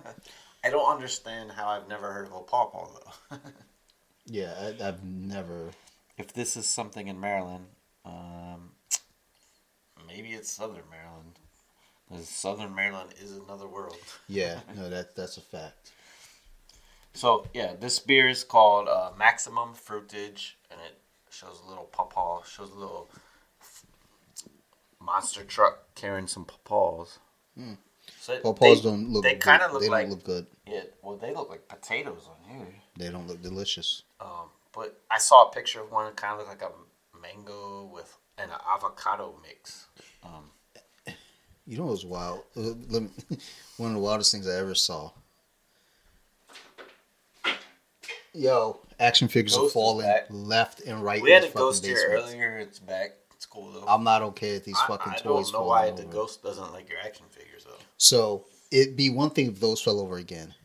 I 0.63 0.69
don't 0.71 0.91
understand 0.91 1.51
how 1.51 1.67
I've 1.67 1.87
never 1.87 2.11
heard 2.11 2.25
of 2.25 2.33
a 2.33 2.41
pawpaw 2.41 2.87
though. 3.29 3.37
Yeah, 4.25 4.53
I, 4.81 4.87
I've 4.87 5.03
never. 5.03 5.71
if 6.17 6.33
this 6.33 6.55
is 6.57 6.65
something 6.65 7.07
in 7.09 7.19
Maryland, 7.19 7.65
um, 8.05 8.71
maybe 10.07 10.29
it's 10.29 10.49
Southern 10.49 10.85
Maryland. 10.89 11.39
Southern 12.19 12.73
Maryland 12.75 13.09
is 13.21 13.37
another 13.37 13.67
world. 13.67 13.97
Yeah, 14.27 14.59
no, 14.75 14.89
that 14.89 15.15
that's 15.15 15.37
a 15.37 15.41
fact. 15.41 15.91
So 17.13 17.45
yeah, 17.53 17.73
this 17.79 17.99
beer 17.99 18.27
is 18.29 18.43
called 18.43 18.87
uh, 18.87 19.11
Maximum 19.17 19.73
Fruitage, 19.73 20.53
and 20.71 20.79
it 20.85 20.97
shows 21.29 21.61
a 21.65 21.69
little 21.69 21.85
pawpaw. 21.85 22.43
Shows 22.43 22.71
a 22.71 22.79
little 22.79 23.09
f- 23.61 23.85
monster 24.99 25.43
truck 25.43 25.93
carrying 25.95 26.27
some 26.27 26.45
pawpaws. 26.45 27.19
Hmm. 27.57 27.73
So 28.19 28.39
Pawpaws 28.39 28.81
they, 28.83 28.89
don't 28.89 29.09
look. 29.11 29.23
They 29.23 29.35
kind 29.35 29.61
of 29.61 29.71
look 29.73 29.81
They 29.81 29.89
like 29.89 30.03
don't 30.07 30.11
look 30.11 30.23
good. 30.23 30.47
yeah. 30.67 30.81
Well, 31.01 31.17
they 31.17 31.33
look 31.33 31.49
like 31.49 31.67
potatoes 31.67 32.27
on 32.29 32.55
here. 32.57 32.67
They 32.97 33.09
don't 33.09 33.27
look 33.27 33.41
delicious. 33.41 34.03
Um, 34.19 34.49
but 34.73 34.99
I 35.11 35.19
saw 35.19 35.47
a 35.47 35.51
picture 35.51 35.81
of 35.81 35.91
one 35.91 36.05
that 36.05 36.15
kind 36.15 36.33
of 36.33 36.39
looked 36.47 36.61
like 36.61 36.69
a 36.69 37.19
mango 37.21 37.85
with 37.93 38.17
an 38.37 38.49
avocado 38.73 39.35
mix. 39.41 39.85
Um, 40.23 40.49
You 41.65 41.77
know 41.77 41.85
what's 41.85 42.03
wild? 42.03 42.41
Uh, 42.57 42.73
let 42.89 43.03
me- 43.03 43.09
One 43.77 43.91
of 43.91 43.95
the 43.95 44.01
wildest 44.01 44.31
things 44.31 44.47
I 44.47 44.55
ever 44.57 44.75
saw. 44.75 45.11
Yo, 48.33 48.79
action 48.99 49.27
figures 49.27 49.53
are 49.55 49.59
Ghost 49.61 49.67
is 49.69 49.73
falling 49.73 50.11
left 50.29 50.81
and 50.81 51.03
right. 51.03 51.21
we 51.21 51.29
had 51.31 51.43
a 51.43 51.49
ghost 51.49 51.85
here 51.85 51.97
earlier. 52.09 52.57
It's 52.57 52.79
back. 52.79 53.11
It's 53.35 53.45
cool 53.45 53.71
though. 53.71 53.85
I'm 53.87 54.03
not 54.03 54.23
okay 54.23 54.53
with 54.53 54.65
these 54.65 54.77
I, 54.83 54.87
fucking 54.87 55.13
I 55.13 55.15
toys 55.17 55.51
don't 55.51 55.61
know 55.61 55.67
why 55.67 55.89
over. 55.89 56.01
the 56.01 56.07
ghost 56.07 56.41
doesn't 56.41 56.71
like 56.73 56.89
your 56.89 56.97
action 56.99 57.25
figures 57.29 57.63
though. 57.63 57.77
So 57.97 58.45
it'd 58.71 58.97
be 58.97 59.09
one 59.11 59.29
thing 59.29 59.47
if 59.49 59.59
those 59.59 59.81
fell 59.81 59.99
over 59.99 60.17
again, 60.17 60.55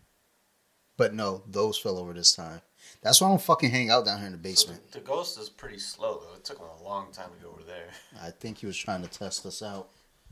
but 0.97 1.13
no, 1.13 1.43
those 1.47 1.77
fell 1.79 1.99
over 1.99 2.15
this 2.15 2.35
time. 2.35 2.63
That's 3.03 3.21
why 3.21 3.27
I 3.27 3.31
don't 3.31 3.43
fucking 3.43 3.69
hang 3.71 3.91
out 3.91 4.07
down 4.07 4.19
here 4.19 4.27
in 4.29 4.33
the 4.33 4.39
So 4.39 4.43
basement. 4.43 4.91
the, 4.93 5.01
the 5.01 5.05
ghost 5.05 5.39
is 5.39 5.51
pretty 5.51 5.79
slow 5.79 6.23
though. 6.27 6.37
It 6.37 6.45
took 6.45 6.59
him 6.59 6.67
a 6.81 6.83
long 6.83 7.13
time 7.13 7.29
to 7.39 7.45
go 7.45 7.51
over 7.51 7.63
there. 7.65 7.89
I 8.23 8.31
think 8.31 8.59
he 8.59 8.67
was 8.67 8.79
trying 8.79 9.03
to 9.03 9.09
test 9.09 9.45
us 9.45 9.63
out. 9.63 9.89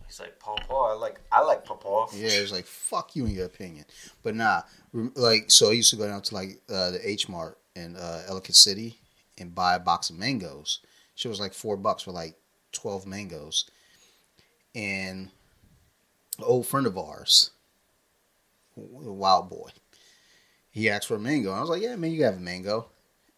He's 0.07 0.21
like, 0.21 0.39
Paw 0.39 0.57
Paw, 0.69 0.93
I 0.93 0.95
like 0.95 1.21
I 1.33 1.43
like 1.43 1.65
Paw 1.65 1.77
Paw. 1.77 2.07
Yeah, 2.15 2.29
it's 2.29 2.53
like 2.53 2.67
fuck 2.67 3.17
you 3.17 3.25
and 3.27 3.35
your 3.35 3.47
opinion. 3.47 3.85
But 4.23 4.35
nah, 4.37 4.63
like 4.93 5.51
so 5.51 5.71
I 5.71 5.73
used 5.73 5.91
to 5.91 5.97
go 5.97 6.07
down 6.07 6.23
to 6.23 6.35
like 6.35 6.61
uh, 6.69 6.93
the 6.93 7.01
H 7.03 7.29
Mart 7.29 7.59
in 7.75 7.97
uh, 7.97 8.23
Ellicott 8.29 8.55
City 8.55 8.99
and 9.39 9.55
buy 9.55 9.75
a 9.75 9.81
box 9.81 10.11
of 10.11 10.17
mangoes. 10.17 10.81
She 11.15 11.29
was 11.29 11.41
like 11.41 11.55
four 11.55 11.77
bucks 11.77 12.05
for 12.05 12.13
like 12.13 12.37
twelve 12.73 13.07
mangoes. 13.07 13.69
And 14.75 15.31
an 16.39 16.45
old 16.45 16.67
friend 16.67 16.87
of 16.87 16.99
ours, 16.99 17.51
w- 18.77 19.11
Wild 19.11 19.49
Boy, 19.49 19.71
he 20.71 20.91
asked 20.91 21.09
for 21.09 21.15
a 21.17 21.19
mango. 21.19 21.49
And 21.51 21.59
I 21.59 21.61
was 21.63 21.71
like, 21.71 21.83
yeah, 21.83 21.97
man, 21.97 22.13
you 22.13 22.25
have 22.25 22.37
a 22.37 22.41
mango. 22.41 22.87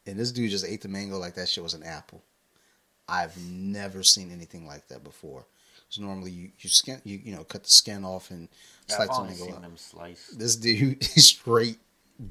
And 0.05 0.19
this 0.19 0.33
dude 0.33 0.51
just 0.51 0.67
ate 0.67 0.81
the 0.83 0.89
mango 0.89 1.17
like 1.19 1.35
that 1.35 1.49
shit 1.49 1.63
was 1.63 1.75
an 1.75 1.85
apple. 1.85 2.23
I've 3.09 3.39
never 3.41 4.03
seen 4.03 4.33
anything 4.33 4.67
like 4.67 4.89
that 4.89 5.05
before. 5.05 5.47
So 5.89 6.03
normally 6.03 6.31
you 6.31 6.51
you 6.59 6.69
skin 6.69 7.01
you 7.05 7.21
you 7.23 7.35
know 7.35 7.45
cut 7.45 7.65
the 7.65 7.71
skin 7.71 8.05
off 8.05 8.31
and 8.31 8.49
slice 8.87 9.17
the 9.17 9.25
mango. 9.25 9.45
seen 9.45 9.63
them 9.63 9.77
sliced. 9.77 10.39
This 10.39 10.57
dude 10.57 11.03
straight 11.05 11.79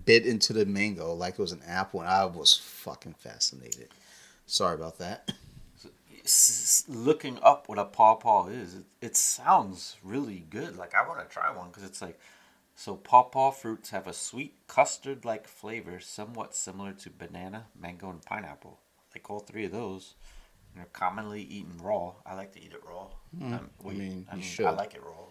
bit 0.05 0.25
into 0.25 0.53
the 0.53 0.65
mango 0.65 1.13
like 1.13 1.33
it 1.33 1.39
was 1.39 1.51
an 1.51 1.61
apple, 1.65 2.01
and 2.01 2.09
I 2.09 2.25
was 2.25 2.55
fucking 2.55 3.15
fascinated. 3.15 3.89
Sorry 4.45 4.75
about 4.75 4.99
that. 4.99 5.31
Looking 6.89 7.39
up 7.41 7.69
what 7.69 7.79
a 7.79 7.85
paw 7.85 8.15
paw 8.15 8.47
is, 8.47 8.75
it, 8.75 8.83
it 9.01 9.15
sounds 9.15 9.95
really 10.03 10.45
good. 10.49 10.77
Like 10.77 10.93
I 10.93 11.07
want 11.07 11.19
to 11.21 11.33
try 11.33 11.49
one 11.55 11.69
because 11.69 11.83
it's 11.83 12.01
like 12.01 12.19
so. 12.75 12.95
Paw 12.95 13.23
paw 13.23 13.51
fruits 13.51 13.89
have 13.89 14.07
a 14.07 14.13
sweet 14.13 14.53
custard-like 14.67 15.47
flavor, 15.47 15.99
somewhat 15.99 16.53
similar 16.53 16.91
to 16.93 17.09
banana, 17.09 17.67
mango, 17.79 18.09
and 18.09 18.21
pineapple. 18.21 18.79
Like 19.15 19.29
all 19.31 19.39
three 19.39 19.65
of 19.65 19.71
those, 19.71 20.15
they're 20.77 20.85
commonly 20.93 21.41
eaten 21.41 21.77
raw. 21.81 22.13
I 22.25 22.35
like 22.35 22.51
to 22.53 22.59
eat 22.63 22.71
it 22.73 22.81
raw. 22.87 23.07
Um, 23.41 23.69
I 23.85 23.89
mean, 23.91 24.27
I 24.31 24.35
mean, 24.35 24.43
should. 24.43 24.65
I 24.65 24.71
like 24.71 24.93
it 24.95 25.03
raw. 25.03 25.25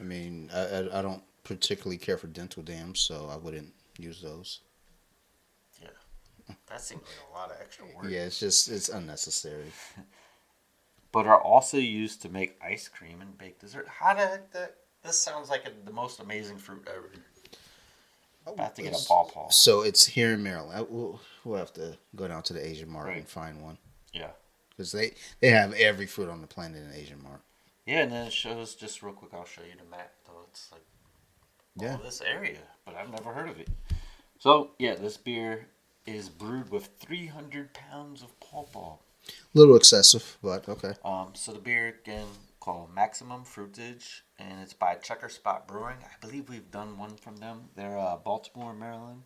I 0.00 0.02
mean, 0.02 0.50
I, 0.54 0.60
I, 0.60 0.98
I 0.98 1.02
don't 1.02 1.22
particularly 1.44 1.98
care 1.98 2.16
for 2.18 2.26
dental 2.26 2.62
dams, 2.62 3.00
so 3.00 3.28
I 3.30 3.36
wouldn't 3.36 3.72
use 3.98 4.20
those. 4.22 4.60
Yeah, 5.80 6.54
that 6.66 6.80
seems 6.80 7.02
like 7.02 7.28
a 7.30 7.38
lot 7.38 7.50
of 7.50 7.56
extra 7.60 7.84
work. 7.86 8.06
Yeah, 8.08 8.20
it's 8.24 8.38
just 8.40 8.68
it's 8.70 8.88
unnecessary. 8.88 9.72
But 11.12 11.26
are 11.26 11.42
also 11.42 11.76
used 11.76 12.22
to 12.22 12.30
make 12.30 12.58
ice 12.64 12.88
cream 12.88 13.20
and 13.20 13.36
bake 13.36 13.58
dessert. 13.60 13.86
How 13.86 14.14
the 14.14 14.20
heck 14.20 14.50
that? 14.52 14.76
This 15.04 15.18
sounds 15.18 15.50
like 15.50 15.66
a, 15.66 15.70
the 15.84 15.92
most 15.92 16.20
amazing 16.20 16.56
fruit 16.56 16.88
ever. 16.88 17.10
About 18.46 18.74
to 18.76 18.82
get 18.82 18.94
a 18.94 19.04
paw 19.06 19.24
paw. 19.24 19.50
So 19.50 19.82
it's 19.82 20.06
here 20.06 20.32
in 20.32 20.42
Maryland. 20.42 20.78
I- 20.78 20.82
We'll, 20.88 21.20
we'll 21.44 21.58
have 21.58 21.72
to 21.74 21.98
go 22.16 22.28
down 22.28 22.42
to 22.44 22.54
the 22.54 22.66
Asian 22.66 22.88
Mart 22.88 23.14
and 23.14 23.28
find 23.28 23.60
one 23.62 23.76
Yeah. 24.14 24.30
Because 24.76 24.92
they 24.92 25.12
they 25.40 25.50
have 25.50 25.72
every 25.74 26.06
fruit 26.06 26.28
on 26.28 26.40
the 26.40 26.46
planet 26.46 26.82
in 26.82 26.92
Asian 26.92 27.22
Mart. 27.22 27.40
Yeah, 27.86 28.00
and 28.02 28.12
then 28.12 28.26
it 28.26 28.32
shows 28.32 28.74
just 28.74 29.02
real 29.02 29.12
quick. 29.14 29.32
I'll 29.34 29.44
show 29.44 29.62
you 29.62 29.76
the 29.82 29.90
map. 29.90 30.12
Though 30.26 30.44
it's 30.48 30.70
like 30.72 30.82
Yeah. 31.76 31.96
this 32.02 32.20
area, 32.20 32.58
but 32.84 32.94
I've 32.94 33.10
never 33.10 33.32
heard 33.32 33.48
of 33.48 33.58
it. 33.58 33.68
So 34.38 34.70
yeah, 34.78 34.94
this 34.94 35.16
beer 35.16 35.68
is 36.06 36.28
brewed 36.28 36.70
with 36.70 36.90
300 37.00 37.74
pounds 37.74 38.22
of 38.22 38.38
pawpaw. 38.40 38.96
A 39.28 39.32
little 39.58 39.76
excessive, 39.76 40.36
but 40.42 40.68
okay. 40.68 40.94
Um, 41.04 41.30
so 41.34 41.52
the 41.52 41.60
beer 41.60 41.88
again 42.02 42.26
called 42.58 42.92
Maximum 42.94 43.44
Fruitage, 43.44 44.22
and 44.38 44.60
it's 44.60 44.72
by 44.74 44.96
Checkerspot 44.96 45.66
Brewing. 45.68 45.98
I 46.02 46.14
believe 46.20 46.48
we've 46.48 46.70
done 46.70 46.98
one 46.98 47.16
from 47.16 47.36
them. 47.36 47.68
They're 47.76 47.98
uh, 47.98 48.16
Baltimore, 48.16 48.74
Maryland. 48.74 49.22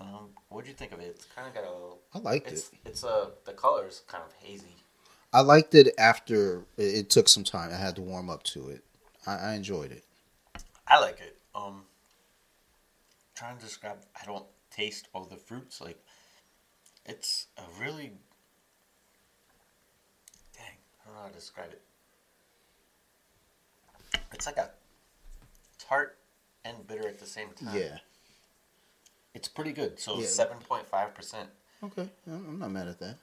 Um, 0.00 0.28
what 0.48 0.64
do 0.64 0.70
you 0.70 0.76
think 0.76 0.92
of 0.92 1.00
it? 1.00 1.06
It's 1.06 1.24
kind 1.34 1.48
of 1.48 1.54
got 1.54 1.64
a. 1.64 2.18
I 2.18 2.20
liked 2.20 2.52
It's 2.52 2.68
it. 2.68 2.78
it's 2.84 3.04
a 3.04 3.30
the 3.44 3.52
colors 3.52 4.02
kind 4.06 4.22
of 4.24 4.32
hazy. 4.34 4.76
I 5.32 5.40
liked 5.40 5.74
it 5.74 5.94
after 5.98 6.64
it, 6.76 6.82
it 6.94 7.10
took 7.10 7.28
some 7.28 7.44
time. 7.44 7.70
I 7.72 7.76
had 7.76 7.96
to 7.96 8.02
warm 8.02 8.30
up 8.30 8.42
to 8.44 8.68
it. 8.70 8.84
I, 9.26 9.34
I 9.36 9.54
enjoyed 9.54 9.92
it. 9.92 10.04
I 10.86 11.00
like 11.00 11.20
it. 11.20 11.36
Um, 11.54 11.82
trying 13.34 13.58
to 13.58 13.64
describe, 13.64 13.98
I 14.20 14.24
don't 14.24 14.46
taste 14.70 15.08
all 15.12 15.24
the 15.24 15.36
fruits. 15.36 15.80
Like, 15.80 16.02
it's 17.04 17.48
a 17.58 17.62
really 17.80 18.12
dang. 20.56 20.76
I 21.02 21.04
don't 21.06 21.14
know 21.14 21.20
how 21.22 21.28
to 21.28 21.34
describe 21.34 21.70
it. 21.72 21.82
It's 24.32 24.46
like 24.46 24.56
a 24.56 24.70
tart 25.78 26.16
and 26.64 26.86
bitter 26.86 27.06
at 27.06 27.18
the 27.18 27.26
same 27.26 27.48
time. 27.62 27.76
Yeah. 27.76 27.98
It's 29.38 29.48
pretty 29.48 29.72
good. 29.72 29.98
So 30.00 30.18
Yeah. 30.18 30.26
seven 30.26 30.58
point 30.58 30.86
five 30.86 31.14
percent. 31.14 31.48
Okay. 31.82 32.08
I'm 32.26 32.44
I'm 32.48 32.58
not 32.58 32.70
mad 32.72 32.88
at 32.88 32.98
that. 33.00 33.16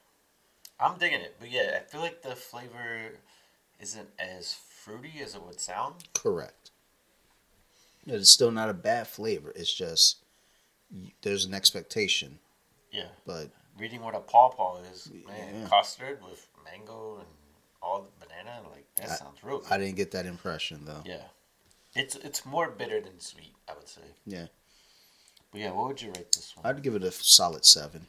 I'm 0.80 0.98
digging 0.98 1.22
it, 1.22 1.36
but 1.40 1.50
yeah, 1.52 1.78
I 1.78 1.80
feel 1.90 2.02
like 2.02 2.22
the 2.22 2.36
flavor 2.36 3.12
isn't 3.80 4.10
as 4.20 4.54
fruity 4.54 5.20
as 5.22 5.36
it 5.36 5.42
would 5.44 5.60
sound. 5.60 5.96
Correct. 6.14 6.72
It's 8.08 8.30
still 8.32 8.52
not 8.52 8.70
a 8.70 8.74
bad 8.74 9.08
flavor. 9.08 9.52
It's 9.56 9.74
just 9.74 10.18
y- 10.92 11.12
there's 11.22 11.46
an 11.46 11.54
expectation, 11.54 12.40
Yeah. 12.92 13.10
but 13.26 13.50
reading 13.78 14.02
what 14.02 14.16
a 14.16 14.20
pawpaw 14.20 14.82
is, 14.92 15.10
man, 15.12 15.62
Yeah. 15.62 15.68
custard 15.70 16.24
with 16.24 16.48
mango 16.64 17.18
and 17.20 17.28
all 17.82 18.02
the 18.04 18.26
banana, 18.26 18.62
like 18.70 18.86
that 18.96 19.12
I- 19.12 19.16
sounds 19.16 19.44
real 19.44 19.60
good. 19.60 19.72
I 19.72 19.78
didn't 19.78 19.96
get 19.96 20.12
that 20.12 20.26
impression 20.26 20.86
though. 20.86 21.04
yeah, 21.06 21.28
it's 21.96 22.16
it's 22.16 22.46
more 22.46 22.70
bitter 22.70 23.00
than 23.02 23.20
sweet, 23.20 23.56
I 23.68 23.74
would 23.76 23.88
say. 23.90 24.08
Yeah. 24.26 24.48
But 25.56 25.62
yeah, 25.62 25.72
what 25.72 25.88
would 25.88 26.02
you 26.02 26.10
rate 26.10 26.34
this 26.34 26.54
one? 26.58 26.66
I'd 26.66 26.84
give 26.84 26.96
it 26.96 27.04
a 27.06 27.12
solid 27.14 27.64
seven. 27.64 28.08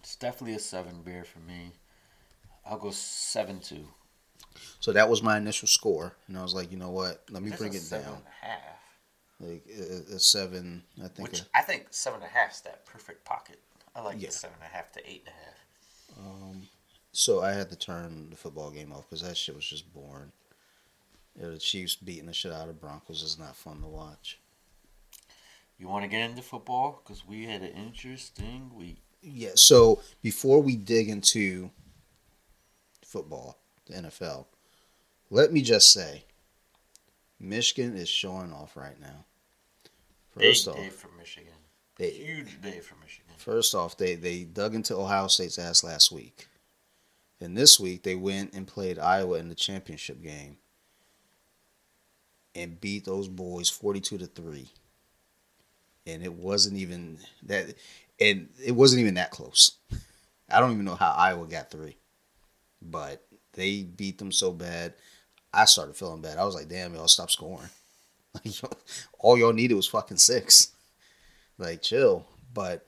It's 0.00 0.14
definitely 0.14 0.56
a 0.56 0.58
seven 0.58 1.00
beer 1.02 1.24
for 1.24 1.38
me. 1.38 1.72
I'll 2.66 2.76
go 2.76 2.90
seven 2.90 3.60
two. 3.60 3.86
So 4.78 4.92
that 4.92 5.08
was 5.08 5.22
my 5.22 5.38
initial 5.38 5.68
score, 5.68 6.16
and 6.28 6.36
I 6.36 6.42
was 6.42 6.52
like, 6.52 6.70
you 6.70 6.76
know 6.76 6.90
what? 6.90 7.22
Let 7.30 7.42
me 7.42 7.50
bring 7.56 7.72
it 7.72 7.80
seven 7.80 8.04
down. 8.04 8.14
and 8.16 8.24
a 8.26 8.46
half, 8.46 8.78
Like 9.40 9.64
a, 9.74 10.16
a 10.16 10.18
seven, 10.18 10.82
I 11.02 11.08
think. 11.08 11.30
which 11.30 11.40
a- 11.40 11.46
I 11.54 11.62
think 11.62 11.86
seven 11.92 12.20
and 12.20 12.30
a 12.30 12.34
half 12.34 12.52
is 12.52 12.60
that 12.60 12.84
perfect 12.84 13.24
pocket. 13.24 13.58
I 13.96 14.02
like 14.02 14.20
Yeah. 14.20 14.26
the 14.28 14.32
seven 14.34 14.56
and 14.62 14.70
a 14.70 14.76
half 14.76 14.92
to 14.92 15.10
eight 15.10 15.24
and 15.24 15.34
a 15.34 16.26
half. 16.26 16.26
Um, 16.26 16.68
so 17.12 17.40
I 17.42 17.52
had 17.52 17.70
to 17.70 17.76
turn 17.76 18.28
the 18.28 18.36
football 18.36 18.70
game 18.70 18.92
off 18.92 19.08
because 19.08 19.22
that 19.22 19.38
shit 19.38 19.54
was 19.56 19.64
just 19.64 19.90
boring. 19.94 20.30
You 21.36 21.44
know, 21.44 21.52
the 21.52 21.58
Chiefs 21.58 21.96
beating 21.96 22.26
the 22.26 22.34
shit 22.34 22.52
out 22.52 22.68
of 22.68 22.78
Broncos 22.82 23.22
is 23.22 23.38
not 23.38 23.56
fun 23.56 23.80
to 23.80 23.86
watch. 23.86 24.38
You 25.80 25.88
want 25.88 26.04
to 26.04 26.08
get 26.08 26.28
into 26.28 26.42
football 26.42 27.00
because 27.02 27.26
we 27.26 27.46
had 27.46 27.62
an 27.62 27.70
interesting 27.70 28.70
week. 28.74 28.98
Yeah. 29.22 29.52
So 29.54 30.02
before 30.22 30.60
we 30.60 30.76
dig 30.76 31.08
into 31.08 31.70
football, 33.02 33.56
the 33.86 33.94
NFL, 33.94 34.44
let 35.30 35.54
me 35.54 35.62
just 35.62 35.90
say, 35.90 36.24
Michigan 37.40 37.96
is 37.96 38.10
showing 38.10 38.52
off 38.52 38.76
right 38.76 39.00
now. 39.00 39.24
Big 40.36 40.48
First 40.48 40.68
off, 40.68 40.76
day 40.76 40.90
for 40.90 41.08
Michigan. 41.16 41.54
they, 41.96 42.10
Huge 42.10 42.60
day 42.60 42.80
for 42.80 42.96
Michigan. 42.96 43.32
First 43.38 43.74
off, 43.74 43.96
they, 43.96 44.16
they 44.16 44.44
dug 44.44 44.74
into 44.74 44.94
Ohio 44.94 45.28
State's 45.28 45.58
ass 45.58 45.82
last 45.82 46.12
week. 46.12 46.46
And 47.40 47.56
this 47.56 47.80
week, 47.80 48.02
they 48.02 48.16
went 48.16 48.52
and 48.52 48.66
played 48.66 48.98
Iowa 48.98 49.38
in 49.38 49.48
the 49.48 49.54
championship 49.54 50.22
game 50.22 50.58
and 52.54 52.78
beat 52.78 53.06
those 53.06 53.28
boys 53.28 53.70
42 53.70 54.18
to 54.18 54.26
3. 54.26 54.68
And 56.06 56.22
it 56.22 56.32
wasn't 56.32 56.78
even 56.78 57.18
that 57.44 57.74
and 58.20 58.48
it 58.64 58.72
wasn't 58.72 59.00
even 59.00 59.14
that 59.14 59.30
close. 59.30 59.72
I 60.50 60.60
don't 60.60 60.72
even 60.72 60.84
know 60.84 60.94
how 60.96 61.12
Iowa 61.12 61.46
got 61.46 61.70
3. 61.70 61.96
But 62.82 63.24
they 63.52 63.82
beat 63.82 64.18
them 64.18 64.32
so 64.32 64.52
bad. 64.52 64.94
I 65.52 65.64
started 65.66 65.96
feeling 65.96 66.22
bad. 66.22 66.38
I 66.38 66.44
was 66.44 66.54
like, 66.54 66.68
"Damn, 66.68 66.94
y'all 66.94 67.08
stop 67.08 67.30
scoring." 67.30 67.68
Like 68.32 68.62
y'all- 68.62 68.78
all 69.18 69.36
y'all 69.38 69.52
needed 69.52 69.74
was 69.74 69.88
fucking 69.88 70.16
6. 70.18 70.70
Like 71.58 71.82
chill, 71.82 72.24
but 72.54 72.86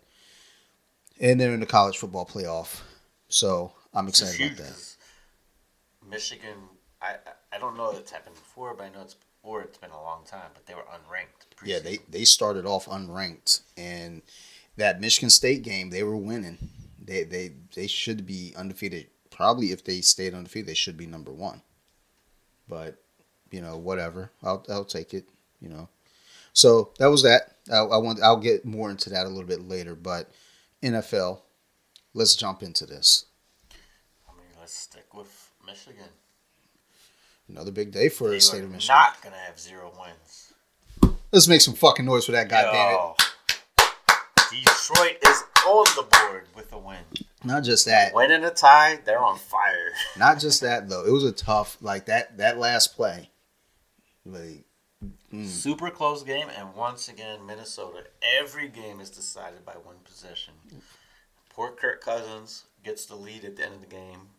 and 1.21 1.41
they're 1.41 1.53
in 1.53 1.59
the 1.61 1.67
college 1.67 1.99
football 1.99 2.25
playoff, 2.25 2.81
so 3.29 3.73
I'm 3.93 4.07
excited 4.09 4.41
about 4.53 4.59
that. 4.69 4.97
Michigan, 6.09 6.57
I 7.01 7.15
I- 7.27 7.57
I 7.57 7.59
don't 7.59 7.77
know 7.77 7.91
if 7.91 7.99
it's 7.99 8.11
happened 8.13 8.37
before, 8.37 8.73
but 8.75 8.85
I 8.85 8.89
know 8.91 9.03
it's 9.03 9.17
or 9.43 9.63
it's 9.63 9.79
been 9.79 9.91
a 9.91 10.03
long 10.03 10.25
time. 10.25 10.51
But 10.55 10.67
they 10.67 10.75
were 10.75 10.83
unranked. 10.83 11.65
Yeah, 11.65 11.79
they 11.79 11.99
they 12.09 12.25
started 12.25 12.67
off 12.67 12.87
unranked, 12.87 13.61
and 13.77 14.23
that 14.77 15.01
Michigan 15.01 15.31
State 15.31 15.63
game 15.63 15.91
they 15.91 16.03
were 16.03 16.17
winning. 16.17 16.71
They 17.05 17.25
they 17.25 17.53
they 17.75 17.87
should 17.87 18.27
be 18.27 18.55
undefeated. 18.57 19.09
Probably 19.31 19.73
if 19.73 19.85
they 19.85 20.01
stayed 20.01 20.35
undefeated, 20.35 20.69
they 20.69 20.75
should 20.75 20.97
be 20.97 21.07
number 21.07 21.33
one. 21.33 21.63
But 22.69 23.03
you 23.51 23.61
know, 23.61 23.77
whatever. 23.77 24.31
I'll 24.43 24.65
I'll 24.69 24.85
take 24.85 25.15
it. 25.15 25.29
You 25.61 25.69
know, 25.69 25.89
so 26.53 26.93
that 26.99 27.07
was 27.07 27.23
that. 27.23 27.57
I, 27.73 27.79
I 27.79 27.97
want 27.99 28.23
I'll 28.23 28.37
get 28.37 28.65
more 28.65 28.91
into 28.91 29.11
that 29.11 29.27
a 29.27 29.29
little 29.29 29.49
bit 29.49 29.69
later. 29.69 29.95
But 29.95 30.31
NFL, 30.83 31.41
let's 32.15 32.35
jump 32.35 32.63
into 32.63 32.87
this. 32.87 33.27
I 34.29 34.33
mean, 34.33 34.47
let's 34.59 34.75
stick 34.75 35.15
with 35.15 35.51
Michigan. 35.65 36.09
Another 37.53 37.71
big 37.71 37.93
day 37.93 38.09
for 38.09 38.31
the 38.31 38.41
state 38.41 38.65
of 38.65 38.71
Michigan. 38.71 38.97
not 38.97 39.21
gonna 39.23 39.37
have 39.37 39.61
zero 39.61 39.93
wins. 40.01 40.55
Let's 41.31 41.49
make 41.49 41.61
some 41.61 41.75
fucking 41.75 42.07
noise 42.07 42.25
for 42.25 42.33
that. 42.33 42.49
Goddamn 42.49 43.13
it! 43.19 43.33
Detroit 44.51 45.19
is 45.23 45.43
on 45.67 45.85
the 45.95 46.07
board 46.11 46.47
with 46.57 46.73
a 46.73 46.79
win. 46.79 46.97
Not 47.45 47.63
just 47.63 47.85
that. 47.85 48.15
Win 48.15 48.31
and 48.31 48.45
a 48.47 48.51
tie, 48.51 49.01
they're 49.05 49.23
on 49.23 49.37
fire. 49.39 49.91
Not 50.19 50.39
just 50.39 50.63
that 50.63 50.89
though. 50.89 51.05
It 51.05 51.11
was 51.11 51.25
a 51.25 51.33
tough 51.33 51.77
like 51.83 52.07
that 52.07 52.39
that 52.39 52.57
last 52.59 52.97
play. 52.97 53.29
Like 54.25 54.65
mm, 55.31 55.47
Super 55.47 55.91
close 55.91 56.23
game, 56.23 56.49
and 56.57 56.75
once 56.75 57.11
again, 57.11 57.45
Minnesota. 57.47 58.05
Every 58.41 58.69
game 58.69 58.99
is 58.99 59.11
decided 59.11 59.67
by 59.67 59.73
one 59.73 59.97
possession. 60.05 60.55
Poor 61.51 61.71
Kirk 61.71 62.03
Cousins 62.03 62.65
gets 62.83 63.05
the 63.05 63.15
lead 63.15 63.45
at 63.45 63.57
the 63.57 63.65
end 63.65 63.75
of 63.75 63.81
the 63.83 63.87
game. 63.87 64.31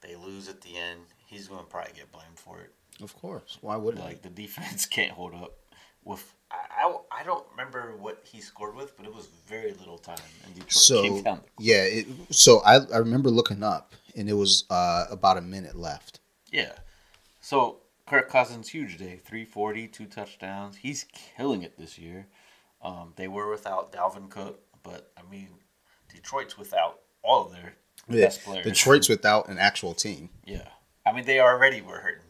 They 0.00 0.16
lose 0.16 0.48
at 0.48 0.62
the 0.62 0.76
end. 0.76 1.02
He's 1.28 1.46
going 1.48 1.60
to 1.60 1.66
probably 1.66 1.92
get 1.94 2.10
blamed 2.10 2.36
for 2.38 2.60
it. 2.60 2.72
of 3.02 3.14
course. 3.16 3.58
Why 3.60 3.76
wouldn't 3.76 4.02
Like 4.04 4.22
the 4.22 4.30
defense 4.30 4.86
can't 4.96 5.12
hold 5.12 5.34
up. 5.34 5.54
With 6.04 6.32
I, 6.50 6.56
I, 6.84 7.20
I 7.20 7.24
don't 7.24 7.44
remember 7.50 7.94
what 7.98 8.22
he 8.24 8.40
scored 8.40 8.74
with, 8.74 8.96
but 8.96 9.04
it 9.04 9.14
was 9.14 9.28
very 9.46 9.72
little 9.74 9.98
time, 9.98 10.16
and 10.46 10.54
Detroit 10.54 10.72
So 10.72 11.02
came 11.02 11.22
down. 11.22 11.40
yeah, 11.58 11.82
it, 11.82 12.06
so 12.30 12.60
I 12.60 12.76
I 12.94 12.98
remember 12.98 13.30
looking 13.30 13.62
up 13.62 13.92
and 14.16 14.28
it 14.28 14.32
was 14.32 14.64
uh, 14.70 15.04
about 15.10 15.36
a 15.36 15.42
minute 15.42 15.76
left. 15.76 16.20
Yeah. 16.50 16.72
So 17.42 17.78
Kirk 18.06 18.30
Cousins, 18.30 18.70
huge 18.70 18.96
day, 18.96 19.20
340, 19.22 19.88
two 19.88 20.06
touchdowns. 20.06 20.76
He's 20.76 21.04
killing 21.36 21.62
it 21.62 21.76
this 21.76 21.98
year. 21.98 22.26
Um, 22.80 23.12
they 23.16 23.28
were 23.28 23.50
without 23.50 23.92
Dalvin 23.92 24.30
Cook, 24.30 24.60
but 24.82 25.12
I 25.18 25.30
mean, 25.30 25.48
Detroit's 26.14 26.56
without 26.56 27.00
all 27.22 27.44
of 27.46 27.52
their 27.52 27.74
Yeah, 28.08 28.26
best 28.26 28.44
players. 28.44 28.64
Detroit's 28.64 29.08
without 29.10 29.48
an 29.48 29.58
actual 29.58 29.92
team. 29.94 30.30
Yeah, 30.46 30.68
I 31.08 31.12
mean 31.14 31.24
they 31.24 31.40
already 31.40 31.80
were 31.80 31.98
hurting. 31.98 32.22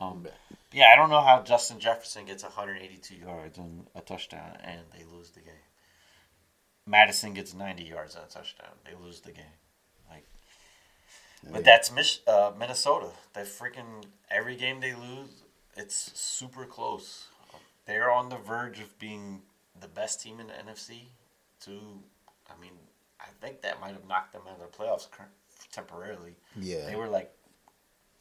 Um, 0.00 0.26
yeah, 0.72 0.90
I 0.92 0.96
don't 0.96 1.10
know 1.10 1.20
how 1.20 1.42
Justin 1.42 1.78
Jefferson 1.80 2.24
gets 2.24 2.42
182 2.42 3.14
yards 3.14 3.58
and 3.58 3.86
a 3.94 4.00
touchdown 4.00 4.56
and 4.62 4.80
they 4.96 5.04
lose 5.12 5.30
the 5.30 5.40
game. 5.40 5.54
Mattison 6.86 7.34
gets 7.34 7.54
90 7.54 7.84
yards 7.84 8.14
and 8.14 8.24
a 8.24 8.28
touchdown. 8.28 8.70
They 8.84 8.94
lose 9.04 9.20
the 9.20 9.32
game. 9.32 9.44
Like, 10.08 10.24
but 11.52 11.64
that's 11.64 11.92
Mich- 11.92 12.22
uh, 12.26 12.52
Minnesota. 12.58 13.08
They 13.34 13.42
freaking 13.42 14.04
every 14.30 14.56
game 14.56 14.80
they 14.80 14.94
lose, 14.94 15.42
it's 15.76 16.12
super 16.18 16.64
close. 16.64 17.26
They're 17.86 18.10
on 18.10 18.28
the 18.28 18.36
verge 18.36 18.80
of 18.80 18.98
being 18.98 19.42
the 19.80 19.88
best 19.88 20.20
team 20.20 20.38
in 20.40 20.46
the 20.48 20.52
NFC. 20.52 21.08
To, 21.62 21.70
I 22.48 22.60
mean, 22.60 22.72
I 23.20 23.26
think 23.40 23.62
that 23.62 23.80
might 23.80 23.92
have 23.92 24.06
knocked 24.08 24.32
them 24.32 24.42
out 24.48 24.60
of 24.60 24.70
the 24.70 24.76
playoffs 24.76 25.08
temporarily. 25.72 26.36
Yeah. 26.58 26.86
They 26.86 26.96
were 26.96 27.08
like 27.08 27.32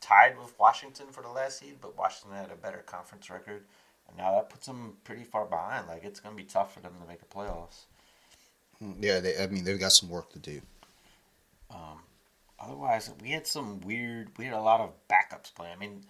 tied 0.02 0.38
with 0.38 0.58
Washington 0.60 1.08
for 1.12 1.22
the 1.22 1.30
last 1.30 1.60
seed, 1.60 1.78
but 1.82 1.98
Washington 1.98 2.38
had 2.38 2.52
a 2.52 2.56
better 2.56 2.80
conference 2.86 3.30
record, 3.30 3.64
and 4.08 4.18
now 4.18 4.34
that 4.34 4.50
puts 4.50 4.66
them 4.68 4.98
pretty 5.04 5.24
far 5.24 5.46
behind. 5.46 5.88
Like 5.88 6.04
it's 6.04 6.20
gonna 6.20 6.36
be 6.36 6.44
tough 6.44 6.74
for 6.74 6.80
them 6.80 6.94
to 7.02 7.08
make 7.08 7.20
the 7.20 7.26
playoffs. 7.26 7.86
Yeah, 9.00 9.20
they, 9.20 9.38
I 9.42 9.48
mean 9.48 9.64
they've 9.64 9.80
got 9.80 9.92
some 9.92 10.10
work 10.10 10.32
to 10.34 10.40
do. 10.40 10.62
Um, 11.70 12.00
otherwise, 12.60 13.12
we 13.22 13.32
had 13.32 13.46
some 13.46 13.82
weird. 13.82 14.30
We 14.38 14.46
had 14.46 14.54
a 14.54 14.62
lot 14.62 14.80
of 14.82 14.92
backups 15.10 15.54
playing. 15.54 15.74
I 15.76 15.78
mean, 15.80 16.06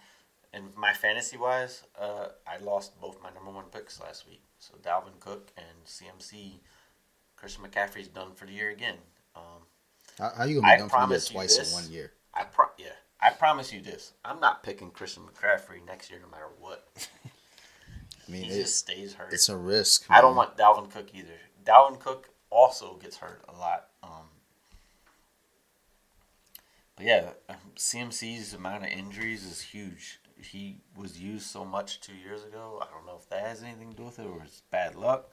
in 0.54 0.70
my 0.76 0.92
fantasy 0.92 1.36
wise, 1.36 1.82
uh, 2.00 2.28
I 2.46 2.58
lost 2.62 3.00
both 3.00 3.22
my 3.22 3.30
number 3.30 3.50
one 3.50 3.64
picks 3.72 4.00
last 4.00 4.26
week. 4.28 4.42
So 4.58 4.74
Dalvin 4.82 5.18
Cook 5.20 5.50
and 5.56 5.84
CMC. 5.86 6.60
Christian 7.36 7.64
McCaffrey's 7.64 8.08
done 8.08 8.34
for 8.34 8.44
the 8.44 8.52
year 8.52 8.68
again. 8.68 8.96
Um, 9.34 9.42
How, 10.18 10.30
how 10.36 10.44
you 10.44 10.60
gonna 10.60 10.66
be 10.66 10.72
I 10.74 10.76
done 10.76 10.88
for 10.90 11.06
the 11.06 11.14
year 11.14 11.20
twice 11.20 11.56
this. 11.56 11.70
in 11.74 11.82
one 11.82 11.90
year? 11.90 12.12
I 12.34 12.44
pro- 12.44 12.66
yeah, 12.76 12.88
I 13.22 13.30
promise 13.30 13.72
you 13.72 13.80
this. 13.82 14.12
I'm 14.24 14.40
not 14.40 14.62
picking 14.62 14.90
Christian 14.90 15.24
McCaffrey 15.24 15.84
next 15.86 16.10
year, 16.10 16.20
no 16.22 16.30
matter 16.30 16.48
what. 16.58 16.86
I 18.28 18.30
mean, 18.30 18.44
He 18.44 18.50
it, 18.50 18.62
just 18.62 18.76
stays 18.78 19.14
hurt. 19.14 19.32
it's 19.32 19.48
a 19.48 19.56
risk. 19.56 20.04
I 20.08 20.20
don't 20.20 20.36
want 20.36 20.56
Dalvin 20.56 20.90
Cook 20.90 21.08
either. 21.14 21.28
Dalvin 21.64 21.98
Cook 21.98 22.30
also 22.50 22.94
gets 22.96 23.16
hurt 23.18 23.42
a 23.48 23.52
lot. 23.58 23.88
Um, 24.02 24.28
but 26.96 27.06
yeah, 27.06 27.30
um, 27.48 27.56
CMC's 27.76 28.54
amount 28.54 28.84
of 28.84 28.90
injuries 28.90 29.44
is 29.44 29.60
huge. 29.60 30.20
He 30.42 30.78
was 30.96 31.20
used 31.20 31.46
so 31.46 31.64
much 31.64 32.00
two 32.00 32.14
years 32.14 32.44
ago. 32.44 32.82
I 32.82 32.86
don't 32.94 33.04
know 33.06 33.16
if 33.20 33.28
that 33.28 33.40
has 33.46 33.62
anything 33.62 33.90
to 33.90 33.96
do 33.96 34.04
with 34.04 34.18
it 34.18 34.26
or 34.26 34.42
it's 34.42 34.62
bad 34.70 34.94
luck. 34.96 35.28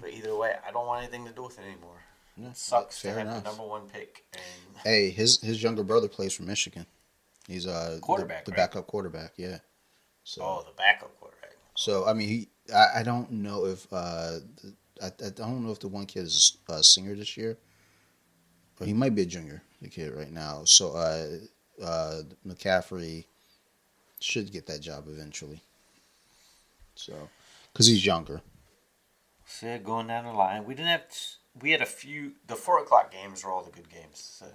But 0.00 0.10
either 0.10 0.34
way, 0.36 0.54
I 0.66 0.72
don't 0.72 0.86
want 0.86 1.02
anything 1.04 1.24
to 1.26 1.32
do 1.32 1.44
with 1.44 1.58
it 1.60 1.62
anymore. 1.62 2.02
Yeah, 2.36 2.48
It 2.48 2.56
sucks 2.56 3.00
fair 3.00 3.12
to 3.14 3.18
have 3.20 3.28
enough. 3.28 3.44
the 3.44 3.50
number 3.50 3.64
one 3.64 3.82
pick 3.88 4.24
and 4.32 4.76
Hey, 4.84 5.10
his 5.10 5.40
his 5.40 5.62
younger 5.62 5.84
brother 5.84 6.08
plays 6.08 6.32
for 6.32 6.42
Michigan. 6.42 6.86
He's 7.48 7.66
uh 7.66 7.94
the- 7.96 8.00
Quarterback, 8.00 8.44
the, 8.44 8.52
right? 8.52 8.56
backup 8.56 8.86
quarterback. 8.86 9.32
Yeah. 9.36 9.58
So 10.22 10.42
oh, 10.42 10.62
the 10.64 10.74
backup 10.76 11.18
quarterback. 11.18 11.56
so 11.74 12.06
I 12.06 12.12
mean, 12.12 12.28
he 12.28 12.48
I, 12.72 13.00
I 13.00 13.02
don't 13.02 13.32
know 13.32 13.64
if 13.66 13.86
uh 13.92 14.38
the- 14.62 14.74
I, 15.02 15.06
I 15.06 15.30
don't 15.30 15.64
know 15.64 15.72
if 15.72 15.80
the 15.80 15.88
one 15.88 16.06
kid 16.06 16.24
is 16.24 16.58
a 16.68 16.82
singer 16.82 17.14
this 17.14 17.36
year, 17.36 17.56
but 18.78 18.86
he 18.86 18.92
might 18.94 19.14
be 19.14 19.22
a 19.22 19.26
junior. 19.26 19.62
The 19.80 19.88
kid 19.88 20.12
right 20.14 20.30
now. 20.30 20.64
So 20.64 20.92
uh 20.92 21.26
uh 21.82 22.22
McCaffrey 22.46 23.24
should 24.20 24.52
get 24.52 24.66
that 24.66 24.80
job 24.80 25.04
eventually. 25.08 25.62
So 26.96 27.14
because 27.72 27.86
he's 27.86 28.04
younger. 28.04 28.42
So 29.46 29.78
going 29.78 30.08
down 30.08 30.24
the 30.24 30.32
line, 30.32 30.66
we 30.66 30.74
didn't 30.74 30.88
have. 30.90 31.08
T- 31.08 31.36
we 31.62 31.70
had 31.70 31.80
a 31.80 31.86
few. 31.86 32.32
The 32.46 32.56
four 32.56 32.80
o'clock 32.82 33.10
games 33.10 33.42
were 33.42 33.50
all 33.50 33.62
the 33.62 33.70
good 33.70 33.88
games. 33.88 34.42
Uh, 34.44 34.48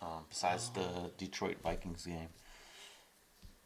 um, 0.00 0.24
besides 0.28 0.70
the 0.70 1.10
Detroit 1.18 1.56
Vikings 1.62 2.04
game, 2.06 2.28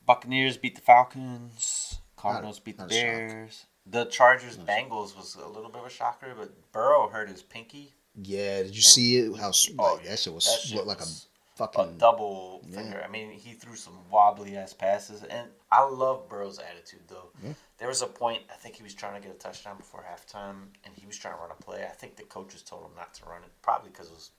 Buccaneers 0.07 0.57
beat 0.57 0.75
the 0.75 0.81
Falcons. 0.81 1.99
Cardinals 2.17 2.59
beat 2.61 2.79
the. 2.79 2.85
Bears. 2.87 3.67
The 3.87 4.05
Chargers 4.07 4.57
Bengals 4.57 5.17
was 5.17 5.35
a 5.35 5.47
little 5.49 5.69
bit 5.71 5.81
of 5.81 5.87
a 5.87 5.91
shocker, 5.91 6.35
but 6.39 6.71
Burrow 6.73 7.09
hurt 7.09 7.29
his 7.29 7.43
pinky. 7.43 7.93
Yeah, 8.15 8.63
did 8.63 8.77
you 8.77 8.83
see 8.83 9.17
it? 9.17 9.37
How 9.37 9.51
Oh, 9.79 9.95
like, 9.95 10.05
that 10.07 10.19
shit 10.19 10.33
was 10.33 10.45
that 10.45 10.61
shit 10.61 10.87
like 10.87 10.99
a 10.99 11.01
was 11.01 11.27
A 11.55 11.59
fucking 11.59 11.99
double 11.99 12.63
Yeah. 12.65 12.77
finger. 12.77 13.03
I 13.05 13.09
mean, 13.09 13.31
he 13.33 13.55
threw 13.55 13.75
some 13.75 13.99
wobbly 14.09 14.57
ass 14.57 14.73
passes, 14.73 15.23
and 15.25 15.51
I 15.71 15.83
love 15.83 16.29
Burrow's 16.29 16.59
attitude 16.61 17.03
though. 17.09 17.31
Yeah. 17.43 17.55
There 17.79 17.89
was 17.89 18.03
a 18.03 18.07
point 18.07 18.43
I 18.53 18.55
think 18.55 18.77
he 18.77 18.83
was 18.85 18.95
trying 18.95 19.21
to 19.21 19.27
get 19.27 19.35
a 19.35 19.39
touchdown 19.39 19.79
before 19.79 20.05
halftime, 20.09 20.69
and 20.85 20.95
he 20.95 21.07
was 21.07 21.17
trying 21.17 21.35
to 21.35 21.41
run 21.41 21.51
a 21.51 21.61
play. 21.63 21.85
I 21.85 21.95
think 21.95 22.17
the 22.17 22.23
coaches 22.25 22.63
told 22.63 22.85
him 22.85 22.95
not 22.97 23.15
to 23.15 23.25
run 23.25 23.43
it, 23.43 23.51
probably 23.63 23.91
because 23.91 24.09
it 24.09 24.15
was 24.15 24.31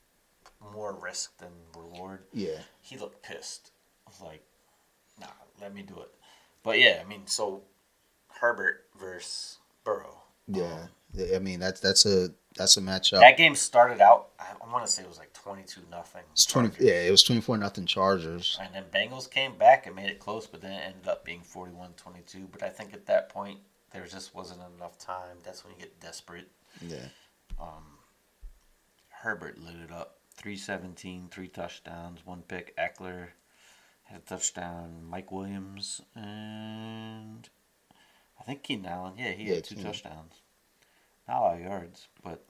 more 0.72 0.94
risk 0.94 1.38
than 1.40 1.50
reward. 1.78 2.20
yeah. 2.34 2.60
He 2.82 2.98
looked 2.98 3.22
pissed. 3.24 3.72
I 4.08 4.10
was 4.10 4.22
like, 4.22 4.44
"Nah, 5.20 5.28
let 5.62 5.74
me 5.74 5.82
do 5.82 6.00
it." 6.02 6.12
But 6.64 6.80
yeah, 6.80 7.02
I 7.04 7.08
mean, 7.08 7.26
so 7.28 7.64
Herbert 8.40 8.86
versus 9.00 9.58
Burrow. 9.84 10.18
Yeah, 10.48 10.88
I 11.36 11.40
mean 11.40 11.60
that's 11.60 11.80
that's 11.80 12.06
a 12.06 12.30
that's 12.56 12.76
a 12.78 12.82
matchup. 12.82 13.22
That 13.22 13.38
game 13.38 13.56
started 13.56 14.02
out. 14.02 14.30
I, 14.40 14.48
I 14.62 14.72
want 14.72 14.86
to 14.86 14.92
say 14.92 15.02
it 15.04 15.08
was 15.08 15.18
like 15.18 15.32
twenty-two 15.34 15.82
nothing. 15.90 16.24
It's 16.34 16.46
twenty. 16.46 16.70
Yeah, 16.80 17.02
it 17.02 17.12
was 17.12 17.24
twenty 17.24 17.40
four 17.42 17.58
nothing 17.58 17.86
Chargers. 17.86 18.58
And 18.62 18.74
then 18.74 18.84
Bengals 18.94 19.30
came 19.32 19.58
back 19.58 19.88
and 19.88 19.96
made 19.96 20.10
it 20.10 20.20
close, 20.20 20.46
but 20.46 20.62
then 20.62 20.72
it 20.74 20.84
ended 20.86 21.08
up 21.08 21.24
being 21.24 21.42
41-22. 21.42 22.48
But 22.52 22.62
I 22.64 22.70
think 22.70 22.94
at 22.94 23.06
that 23.06 23.30
point 23.30 23.60
there 23.94 24.06
just 24.06 24.36
wasn't 24.36 24.60
enough 24.76 24.98
time. 24.98 25.38
That's 25.46 25.64
when 25.64 25.74
you 25.76 25.80
get 25.80 26.00
desperate. 26.02 26.50
Yeah, 26.82 27.06
Um, 27.60 27.84
Herbert 29.10 29.60
lit 29.60 29.76
it 29.76 29.92
up. 29.92 30.18
317, 30.36 31.30
three 31.32 31.48
touchdowns, 31.48 32.26
one 32.26 32.42
pick. 32.42 32.76
Ekeler 32.78 33.30
had 34.04 34.22
a 34.22 34.26
touchdown. 34.26 35.06
Mike 35.10 35.32
Williams 35.32 36.02
and 36.16 37.50
I 38.40 38.44
think 38.44 38.64
Keenan 38.64 38.86
Allen. 38.92 39.14
Yeah, 39.18 39.32
he 39.32 39.46
Yeah, 39.46 39.56
had 39.56 39.64
two 39.64 39.76
Keenan. 39.76 39.92
touchdowns. 39.92 40.34
Not 41.28 41.38
a 41.38 41.40
lot 41.40 41.56
of 41.56 41.62
yards, 41.62 42.08
but 42.24 42.44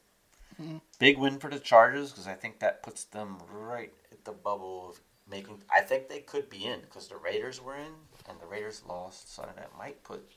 mm-hmm. 0.60 0.78
big 0.98 1.17
win 1.17 1.39
for 1.39 1.50
the 1.50 1.60
Chargers 1.60 2.12
because 2.12 2.28
I 2.28 2.34
think 2.34 2.60
that 2.60 2.82
puts 2.82 3.04
them 3.04 3.38
right 3.52 3.93
at 4.12 4.26
the 4.26 4.32
bubble 4.32 4.89
of 4.89 5.00
making. 5.30 5.62
I 5.72 5.82
think 5.82 6.10
they 6.10 6.19
could 6.19 6.50
be 6.50 6.65
in 6.65 6.82
because 6.82 7.08
the 7.08 7.17
Raiders 7.17 7.62
were 7.62 7.76
in 7.76 7.93
and 8.28 8.39
the 8.39 8.48
Raiders 8.48 8.82
lost, 8.88 9.34
so 9.36 9.43
that 9.56 9.72
might 9.78 10.04
put 10.04 10.28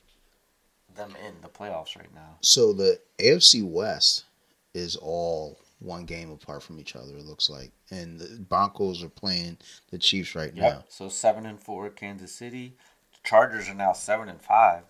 them 0.95 1.15
in 1.25 1.41
the 1.41 1.49
playoffs 1.49 1.97
right 1.97 2.13
now. 2.13 2.37
So 2.41 2.73
the 2.73 2.99
AFC 3.19 3.63
West 3.63 4.25
is 4.73 4.95
all 4.95 5.59
one 5.79 6.05
game 6.05 6.31
apart 6.31 6.63
from 6.63 6.79
each 6.79 6.95
other. 6.95 7.15
It 7.17 7.25
looks 7.25 7.49
like, 7.49 7.71
and 7.91 8.19
the 8.19 8.39
Broncos 8.39 9.03
are 9.03 9.09
playing 9.09 9.57
the 9.91 9.97
Chiefs 9.97 10.33
right 10.35 10.53
now. 10.55 10.83
So 10.89 11.09
seven 11.09 11.45
and 11.45 11.59
four, 11.61 11.89
Kansas 11.89 12.33
City. 12.33 12.75
Chargers 13.23 13.69
are 13.69 13.73
now 13.75 13.93
seven 13.93 14.29
and 14.29 14.41
five, 14.41 14.83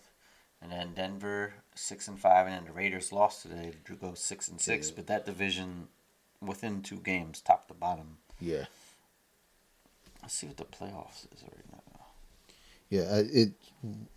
and 0.62 0.71
then 0.71 0.93
Denver 0.93 1.54
six 1.76 2.08
and 2.08 2.19
five, 2.19 2.47
and 2.47 2.56
then 2.56 2.65
the 2.65 2.71
Raiders 2.71 3.12
lost 3.12 3.41
today 3.41 3.73
to 3.86 3.95
go 3.95 4.13
six 4.13 4.47
and 4.47 4.62
six. 4.62 4.89
Yeah. 4.89 4.93
But 4.95 5.08
that 5.08 5.26
division, 5.26 5.88
within 6.41 6.82
two 6.82 6.97
games, 6.97 7.41
top 7.41 7.67
to 7.67 7.73
bottom. 7.73 8.17
Yeah, 8.39 8.65
Let's 10.21 10.36
see 10.36 10.47
what 10.47 10.58
the 10.58 10.65
playoffs 10.65 11.26
is 11.34 11.41
right 11.43 11.65
now. 11.71 12.06
yeah. 12.89 13.02
uh, 13.02 13.23
It 13.32 13.52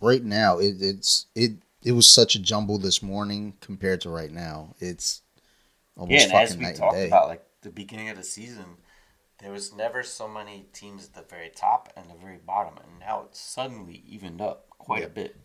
right 0.01 0.23
now 0.25 0.59
it, 0.59 0.77
it's 0.81 1.27
it 1.35 1.53
it 1.83 1.93
was 1.93 2.13
such 2.13 2.35
a 2.35 2.39
jumble 2.39 2.79
this 2.79 3.03
morning 3.03 3.55
compared 3.61 4.01
to 4.03 4.11
right 4.11 4.31
now. 4.31 4.75
It's 4.79 5.23
almost 6.01 6.29
yeah, 6.31 6.41
as 6.41 6.57
we 6.57 6.73
talked 6.73 6.97
about, 6.99 7.29
like 7.29 7.45
the 7.63 7.71
beginning 7.71 8.09
of 8.09 8.17
the 8.17 8.23
season, 8.25 8.79
there 9.39 9.53
was 9.53 9.73
never 9.73 10.03
so 10.03 10.27
many 10.27 10.67
teams 10.73 11.05
at 11.07 11.15
the 11.15 11.23
very 11.23 11.51
top 11.51 11.93
and 11.97 12.11
the 12.11 12.15
very 12.15 12.39
bottom, 12.39 12.75
and 12.83 12.99
now 12.99 13.23
it's 13.27 13.39
suddenly 13.41 14.03
evened 14.09 14.41
up 14.41 14.69
quite 14.79 15.01
Yeah. 15.03 15.07
a 15.07 15.11
bit. 15.11 15.37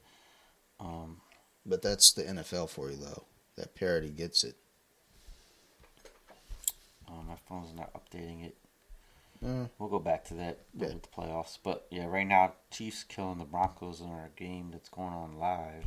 Um, 0.80 1.22
But 1.66 1.82
that's 1.82 2.12
the 2.14 2.24
NFL 2.24 2.68
for 2.68 2.90
you, 2.92 2.98
though. 2.98 3.26
That 3.56 3.76
parity 3.76 4.10
gets 4.10 4.44
it. 4.44 4.56
oh, 7.10 7.22
my 7.28 7.36
phone's 7.48 7.74
not 7.74 7.92
updating 7.94 8.46
it. 8.46 8.56
Uh, 9.46 9.68
We'll 9.78 9.90
go 9.90 10.00
back 10.00 10.24
to 10.26 10.34
that 10.36 10.60
Yeah. 10.74 10.88
with 10.88 11.04
the 11.04 11.08
playoffs. 11.10 11.58
But 11.62 11.88
yeah, 11.90 12.06
right 12.06 12.26
now 12.28 12.54
Chiefs 12.72 13.04
killing 13.04 13.38
the 13.38 13.46
Broncos 13.46 14.02
in 14.02 14.10
our 14.10 14.30
game 14.36 14.72
that's 14.72 14.90
going 14.90 15.14
on 15.14 15.38
live. 15.38 15.86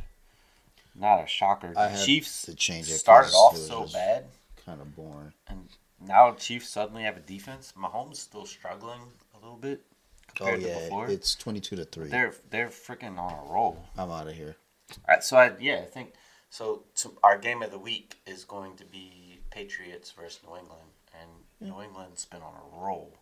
Not 0.95 1.23
a 1.23 1.27
shocker. 1.27 1.73
I 1.77 1.95
Chiefs 2.03 2.43
to 2.43 2.55
change 2.55 2.89
it 2.89 2.97
started 2.97 3.33
off 3.33 3.55
so 3.57 3.85
bad, 3.87 4.25
kind 4.69 4.81
of 4.81 4.95
boring. 4.95 5.33
and 5.47 5.67
now 6.05 6.31
Chiefs 6.33 6.69
suddenly 6.69 7.03
have 7.03 7.17
a 7.17 7.21
defense. 7.21 7.73
Mahomes 7.77 8.17
still 8.17 8.45
struggling 8.45 9.01
a 9.35 9.39
little 9.43 9.57
bit 9.57 9.81
Oh 10.29 10.31
compared 10.35 10.61
to 10.61 10.67
yeah, 10.67 10.79
before. 10.79 11.09
it's 11.09 11.35
twenty-two 11.35 11.75
to 11.75 11.85
three. 11.85 12.07
They're 12.07 12.33
they're 12.51 12.67
freaking 12.69 13.17
on 13.17 13.33
a 13.33 13.51
roll. 13.51 13.83
I'm 13.97 14.11
out 14.11 14.27
of 14.27 14.35
here. 14.35 14.55
All 14.91 15.15
right, 15.15 15.23
so 15.23 15.37
I 15.37 15.51
yeah 15.59 15.79
I 15.81 15.85
think 15.85 16.13
so. 16.49 16.83
To, 16.97 17.11
our 17.23 17.37
game 17.37 17.61
of 17.63 17.71
the 17.71 17.79
week 17.79 18.15
is 18.27 18.43
going 18.43 18.75
to 18.77 18.85
be 18.85 19.39
Patriots 19.49 20.11
versus 20.11 20.39
New 20.47 20.55
England, 20.55 20.89
and 21.19 21.29
New 21.69 21.81
England's 21.81 22.25
been 22.25 22.41
on 22.41 22.53
a 22.53 22.85
roll. 22.85 23.13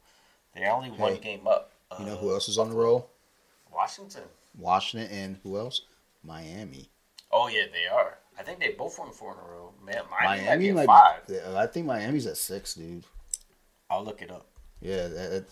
They're 0.53 0.71
only 0.71 0.89
one 0.91 1.15
game 1.17 1.47
up. 1.47 1.71
You 1.99 2.05
know 2.05 2.13
uh, 2.13 2.17
who 2.17 2.31
else 2.31 2.49
is 2.49 2.57
on 2.57 2.69
the 2.69 2.75
roll? 2.75 3.10
Washington. 3.73 4.23
Washington, 4.57 5.10
and 5.12 5.38
who 5.43 5.57
else? 5.57 5.81
Miami. 6.23 6.89
Oh 7.31 7.47
yeah, 7.47 7.65
they 7.71 7.88
are. 7.88 8.17
I 8.39 8.43
think 8.43 8.60
they 8.60 8.69
both 8.71 8.97
won 9.00 9.12
four 9.12 9.34
in 9.34 9.39
a 9.39 9.52
row. 9.52 9.73
Man, 9.84 10.02
Miami, 10.12 10.45
Miami 10.45 10.71
might 10.73 10.86
five. 10.86 11.21
yeah, 11.28 11.38
uh, 11.47 11.58
I 11.58 11.67
think 11.67 11.86
Miami's 11.88 12.28
at 12.28 12.38
six, 12.38 12.73
dude. 12.76 13.04
I'll 13.89 14.04
look 14.04 14.21
it 14.21 14.30
up. 14.32 14.45
Yeah, 14.82 15.08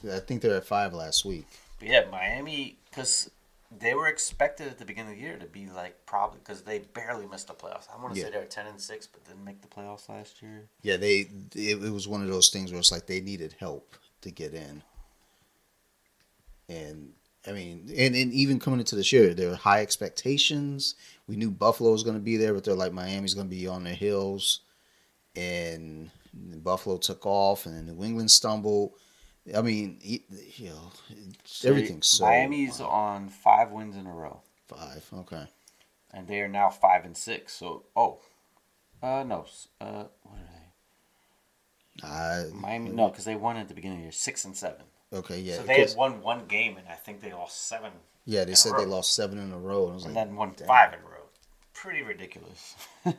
I, 0.06 0.08
I- 0.14 0.18
I 0.18 0.20
think 0.20 0.42
they're 0.42 0.56
at 0.58 0.66
five 0.66 0.94
last 0.94 1.26
week. 1.26 1.48
But 1.80 1.88
yeah, 1.90 2.06
Miami, 2.12 2.78
because 2.90 3.30
they 3.78 3.94
were 3.96 4.08
expected 4.08 4.68
at 4.68 4.78
the 4.78 4.86
beginning 4.86 5.14
of 5.14 5.18
the 5.18 5.24
year 5.24 5.38
to 5.38 5.46
be 5.48 5.66
like 5.68 6.06
probably 6.06 6.40
because 6.40 6.62
they 6.62 6.80
barely 6.80 7.26
missed 7.26 7.48
the 7.48 7.54
playoffs. 7.54 7.88
I 7.94 8.00
want 8.02 8.14
to 8.14 8.20
Yeah. 8.20 8.28
say 8.28 8.32
they're 8.34 8.46
ten 8.46 8.68
and 8.68 8.80
six, 8.80 9.08
but 9.08 9.26
didn't 9.26 9.44
make 9.44 9.62
the 9.62 9.68
playoffs 9.68 10.08
last 10.08 10.42
year. 10.42 10.68
Yeah, 10.84 10.98
they 10.98 11.28
it, 11.56 11.84
it 11.84 11.92
was 11.92 12.08
one 12.08 12.22
of 12.22 12.28
those 12.28 12.50
things 12.50 12.72
where 12.72 12.80
it's 12.80 12.92
like 12.92 13.08
they 13.08 13.20
needed 13.20 13.56
help 13.60 13.96
to 14.22 14.30
get 14.32 14.54
in. 14.54 14.84
And 16.70 17.14
I 17.48 17.52
mean, 17.52 17.90
and, 17.96 18.16
and 18.16 18.34
even 18.34 18.60
coming 18.60 18.80
into 18.80 18.96
this 18.96 19.12
year, 19.12 19.34
there 19.34 19.50
were 19.50 19.56
high 19.56 19.82
expectations. 19.82 20.96
We 21.28 21.36
knew 21.36 21.52
Buffalo 21.52 21.92
was 21.92 22.04
going 22.04 22.16
to 22.16 22.22
be 22.22 22.38
there, 22.38 22.54
but 22.54 22.64
they're 22.64 22.74
like 22.74 22.94
Miami's 22.94 23.34
going 23.34 23.48
to 23.48 23.56
be 23.56 23.68
on 23.68 23.84
their 23.84 23.94
heels, 23.94 24.62
and 25.36 26.10
Buffalo 26.34 26.98
took 26.98 27.26
off, 27.26 27.66
and 27.66 27.76
then 27.76 27.96
New 27.96 28.04
England 28.04 28.32
stumbled. 28.32 28.94
I 29.56 29.62
mean, 29.62 30.00
you 30.02 30.20
know, 30.70 30.92
So 31.44 31.70
everything's 31.70 32.08
so 32.08 32.26
Miami's 32.26 32.82
on 32.82 33.30
five 33.30 33.72
wins 33.72 33.96
in 33.96 34.08
a 34.08 34.12
row, 34.12 34.42
five. 34.68 35.08
Okay, 35.14 35.46
and 36.12 36.28
they 36.28 36.42
are 36.42 36.48
now 36.48 36.70
five 36.70 37.06
and 37.06 37.16
six. 37.16 37.54
So 37.54 37.84
oh, 37.96 38.22
uh 39.04 39.24
no, 39.24 39.46
uh 39.80 40.06
what 40.24 40.40
are 40.40 40.50
they? 42.02 42.08
I 42.08 42.44
Miami 42.54 42.90
no, 42.90 43.10
because 43.10 43.26
they 43.26 43.36
won 43.36 43.58
at 43.58 43.68
the 43.68 43.76
beginning 43.76 43.98
of 43.98 44.02
the 44.02 44.06
year, 44.06 44.12
six 44.12 44.46
and 44.46 44.58
seven. 44.58 44.86
Okay, 45.14 45.40
yeah, 45.40 45.58
so 45.58 45.64
they 45.64 45.80
had 45.82 45.94
won 45.98 46.22
one 46.22 46.46
game, 46.48 46.78
and 46.78 46.88
I 46.88 46.94
think 46.94 47.22
they 47.22 47.34
lost 47.34 47.68
seven, 47.68 47.92
yeah. 48.26 48.44
They 48.46 48.56
said 48.56 48.74
they 48.78 48.86
lost 48.86 49.16
seven 49.16 49.38
in 49.38 49.52
a 49.52 49.58
row, 49.58 49.84
and 49.84 49.92
I 49.92 49.96
was 49.96 50.06
and 50.06 50.16
like, 50.16 50.26
then 50.26 50.36
won 50.36 50.54
damn. 50.56 50.68
five 50.68 50.94
in 50.94 51.00
a 51.00 51.04
row. 51.04 51.12
Pretty 51.74 52.02
ridiculous. 52.02 52.76
I 53.06 53.14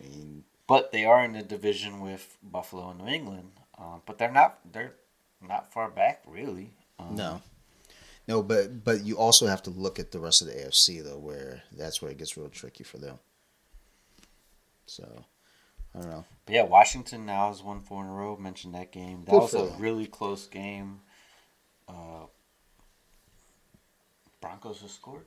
mean, 0.00 0.44
But 0.66 0.92
they 0.92 1.04
are 1.04 1.24
in 1.24 1.32
the 1.32 1.42
division 1.42 2.00
with 2.00 2.36
Buffalo 2.42 2.90
and 2.90 3.00
New 3.00 3.08
England. 3.12 3.50
Uh, 3.76 3.98
but 4.04 4.18
they're 4.18 4.30
not 4.30 4.58
they're 4.72 4.92
not 5.40 5.72
far 5.72 5.88
back 5.90 6.22
really. 6.26 6.72
Um, 6.98 7.16
No, 7.16 7.40
no, 8.28 8.42
but 8.42 8.84
but 8.84 9.04
you 9.04 9.16
also 9.16 9.46
have 9.46 9.62
to 9.64 9.70
look 9.70 9.98
at 9.98 10.12
the 10.12 10.20
rest 10.20 10.42
of 10.42 10.48
the 10.48 10.54
AFC 10.54 11.02
though, 11.02 11.18
where 11.18 11.62
that's 11.72 12.00
where 12.02 12.10
it 12.10 12.18
gets 12.18 12.36
real 12.36 12.48
tricky 12.48 12.84
for 12.84 12.98
them. 12.98 13.18
So, 14.86 15.24
I 15.94 16.00
don't 16.00 16.10
know. 16.10 16.24
But 16.46 16.54
yeah, 16.54 16.62
Washington 16.64 17.26
now 17.26 17.48
has 17.48 17.62
won 17.62 17.80
four 17.80 18.02
in 18.04 18.10
a 18.10 18.12
row. 18.12 18.36
Mentioned 18.36 18.74
that 18.74 18.92
game. 18.92 19.22
That 19.24 19.32
Good 19.32 19.40
was 19.40 19.54
a 19.54 19.58
them. 19.58 19.80
really 19.80 20.06
close 20.06 20.46
game. 20.46 21.00
Uh, 21.88 22.26
Broncos 24.40 24.80
just 24.80 24.96
scored. 24.96 25.24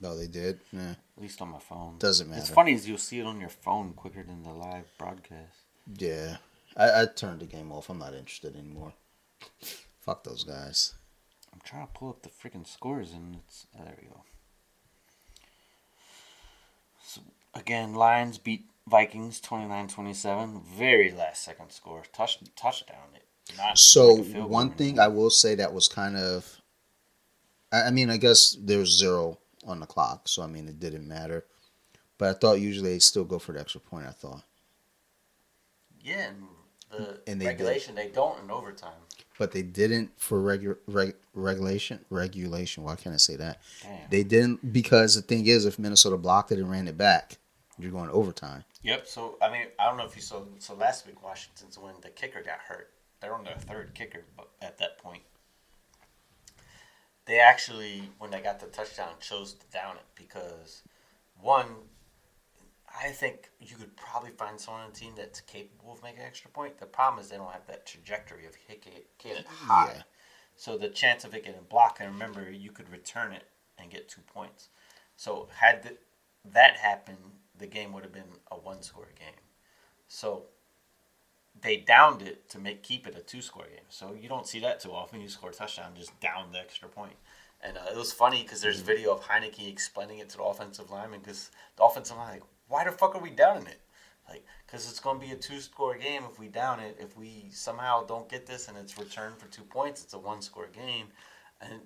No, 0.00 0.16
they 0.16 0.26
did. 0.26 0.60
Yeah, 0.72 0.90
At 1.16 1.22
least 1.22 1.40
on 1.40 1.48
my 1.48 1.58
phone. 1.58 1.96
doesn't 1.98 2.28
matter. 2.28 2.40
It's 2.40 2.50
funny 2.50 2.72
is 2.72 2.86
you'll 2.88 2.98
see 2.98 3.18
it 3.20 3.26
on 3.26 3.40
your 3.40 3.48
phone 3.48 3.92
quicker 3.94 4.22
than 4.22 4.42
the 4.42 4.50
live 4.52 4.84
broadcast. 4.98 5.60
Yeah, 5.98 6.36
I, 6.76 7.02
I 7.02 7.06
turned 7.06 7.40
the 7.40 7.46
game 7.46 7.72
off. 7.72 7.88
I'm 7.88 7.98
not 7.98 8.12
interested 8.14 8.56
anymore. 8.56 8.92
Fuck 10.00 10.24
those 10.24 10.44
guys. 10.44 10.94
I'm 11.52 11.60
trying 11.64 11.86
to 11.86 11.92
pull 11.92 12.10
up 12.10 12.22
the 12.22 12.28
freaking 12.28 12.66
scores 12.66 13.12
and 13.12 13.36
it's 13.36 13.66
oh, 13.78 13.84
there 13.84 13.96
we 14.02 14.08
go. 14.08 14.22
So 17.02 17.20
again, 17.54 17.94
Lions 17.94 18.36
beat 18.38 18.66
Vikings 18.88 19.40
29-27. 19.40 20.62
Very 20.64 21.10
last 21.10 21.42
second 21.44 21.70
score. 21.70 22.02
Touch 22.12 22.38
touchdown. 22.54 22.98
It 23.14 23.56
not 23.56 23.78
So 23.78 24.16
one 24.16 24.70
thing 24.70 24.98
I 24.98 25.08
will 25.08 25.30
say 25.30 25.54
that 25.56 25.72
was 25.72 25.88
kind 25.88 26.16
of, 26.16 26.60
I, 27.72 27.90
mean, 27.90 28.10
I 28.10 28.16
guess 28.16 28.56
there 28.60 28.78
was 28.78 28.96
zero 28.96 29.38
on 29.66 29.80
the 29.80 29.86
clock, 29.86 30.28
so 30.28 30.42
I 30.42 30.46
mean 30.46 30.68
it 30.68 30.78
didn't 30.78 31.06
matter. 31.06 31.44
But 32.18 32.28
I 32.36 32.38
thought 32.38 32.60
usually 32.60 32.92
they 32.94 32.98
still 33.00 33.24
go 33.24 33.38
for 33.38 33.52
the 33.52 33.60
extra 33.60 33.80
point. 33.80 34.06
I 34.06 34.12
thought. 34.12 34.42
Yeah, 36.00 36.28
and 36.28 36.42
the 36.90 37.20
And 37.26 37.40
they 37.40 37.46
regulation 37.46 37.94
they 37.94 38.08
don't 38.08 38.42
in 38.44 38.50
overtime. 38.50 38.92
but 39.38 39.50
they 39.52 39.62
didn't 39.62 40.10
for 40.16 40.40
regu- 40.40 40.78
reg- 40.86 41.16
regulation 41.34 42.04
regulation. 42.08 42.84
Why 42.84 42.94
can't 42.96 43.14
I 43.14 43.18
say 43.18 43.36
that? 43.36 43.60
Damn. 43.82 43.98
They 44.10 44.22
didn't 44.22 44.72
because 44.72 45.14
the 45.16 45.22
thing 45.22 45.46
is, 45.46 45.66
if 45.66 45.78
Minnesota 45.78 46.16
blocked 46.16 46.52
it 46.52 46.58
and 46.58 46.70
ran 46.70 46.88
it 46.88 46.96
back, 46.96 47.38
you're 47.78 47.90
going 47.90 48.06
to 48.08 48.12
overtime. 48.14 48.64
Yep. 48.86 49.06
So 49.06 49.36
I 49.42 49.50
mean, 49.50 49.66
I 49.78 49.88
don't 49.88 49.96
know 49.96 50.06
if 50.06 50.14
you 50.14 50.22
saw. 50.22 50.42
So 50.58 50.74
last 50.74 51.06
week, 51.06 51.22
Washington's 51.22 51.78
when 51.78 51.94
the 52.02 52.10
kicker 52.10 52.42
got 52.42 52.60
hurt. 52.60 52.92
They're 53.20 53.34
on 53.34 53.44
their 53.44 53.56
third 53.56 53.94
kicker, 53.94 54.24
but 54.36 54.48
at 54.60 54.78
that 54.78 54.98
point, 54.98 55.22
they 57.24 57.40
actually, 57.40 58.10
when 58.18 58.30
they 58.30 58.40
got 58.40 58.60
the 58.60 58.66
touchdown, 58.66 59.08
chose 59.20 59.54
to 59.54 59.66
down 59.72 59.96
it 59.96 60.04
because 60.14 60.82
one, 61.40 61.66
I 63.02 63.08
think 63.08 63.50
you 63.58 63.76
could 63.76 63.96
probably 63.96 64.30
find 64.30 64.60
someone 64.60 64.84
on 64.84 64.90
the 64.92 64.96
team 64.96 65.14
that's 65.16 65.40
capable 65.40 65.92
of 65.92 66.02
making 66.02 66.20
an 66.20 66.26
extra 66.26 66.50
point. 66.50 66.78
The 66.78 66.86
problem 66.86 67.20
is 67.20 67.28
they 67.28 67.36
don't 67.36 67.50
have 67.50 67.66
that 67.66 67.86
trajectory 67.86 68.46
of 68.46 68.54
hitting 68.54 68.92
it, 68.92 69.46
high. 69.46 69.92
Yeah. 69.96 70.02
So 70.56 70.78
the 70.78 70.88
chance 70.88 71.24
of 71.24 71.34
it 71.34 71.44
getting 71.44 71.60
blocked, 71.68 72.00
and 72.00 72.12
remember, 72.12 72.50
you 72.50 72.70
could 72.70 72.88
return 72.90 73.32
it 73.32 73.44
and 73.78 73.90
get 73.90 74.08
two 74.08 74.22
points. 74.22 74.68
So 75.16 75.48
had 75.54 75.82
th- 75.82 75.98
that 76.52 76.76
happened, 76.76 77.18
the 77.58 77.66
game 77.66 77.92
would 77.92 78.02
have 78.02 78.12
been 78.12 78.40
a 78.50 78.56
one-score 78.56 79.08
game. 79.18 79.34
So 80.08 80.44
they 81.60 81.78
downed 81.78 82.22
it 82.22 82.48
to 82.50 82.58
make 82.58 82.82
keep 82.82 83.06
it 83.06 83.16
a 83.16 83.20
two-score 83.20 83.64
game. 83.64 83.84
So 83.88 84.14
you 84.14 84.28
don't 84.28 84.46
see 84.46 84.60
that 84.60 84.80
too 84.80 84.92
often. 84.92 85.20
You 85.20 85.28
score 85.28 85.50
a 85.50 85.54
touchdown, 85.54 85.92
just 85.96 86.18
down 86.20 86.52
the 86.52 86.58
extra 86.58 86.88
point. 86.88 87.14
And 87.62 87.76
uh, 87.78 87.90
it 87.90 87.96
was 87.96 88.12
funny 88.12 88.42
because 88.42 88.60
there's 88.60 88.80
video 88.80 89.12
of 89.12 89.22
Heinicke 89.22 89.68
explaining 89.68 90.18
it 90.18 90.28
to 90.30 90.36
the 90.36 90.42
offensive 90.42 90.90
lineman 90.90 91.20
because 91.20 91.50
the 91.76 91.84
offensive 91.84 92.16
line 92.16 92.34
like, 92.34 92.42
why 92.68 92.84
the 92.84 92.92
fuck 92.92 93.14
are 93.14 93.22
we 93.22 93.30
downing 93.30 93.66
it? 93.66 93.80
Like, 94.28 94.44
because 94.66 94.90
it's 94.90 95.00
going 95.00 95.20
to 95.20 95.26
be 95.26 95.32
a 95.32 95.36
two-score 95.36 95.96
game 95.96 96.24
if 96.30 96.38
we 96.38 96.48
down 96.48 96.80
it. 96.80 96.96
If 97.00 97.16
we 97.16 97.46
somehow 97.50 98.04
don't 98.04 98.28
get 98.28 98.46
this 98.46 98.68
and 98.68 98.76
it's 98.76 98.98
returned 98.98 99.38
for 99.38 99.46
two 99.46 99.62
points, 99.62 100.02
it's 100.02 100.14
a 100.14 100.18
one-score 100.18 100.68
game. 100.74 101.06
And 101.60 101.80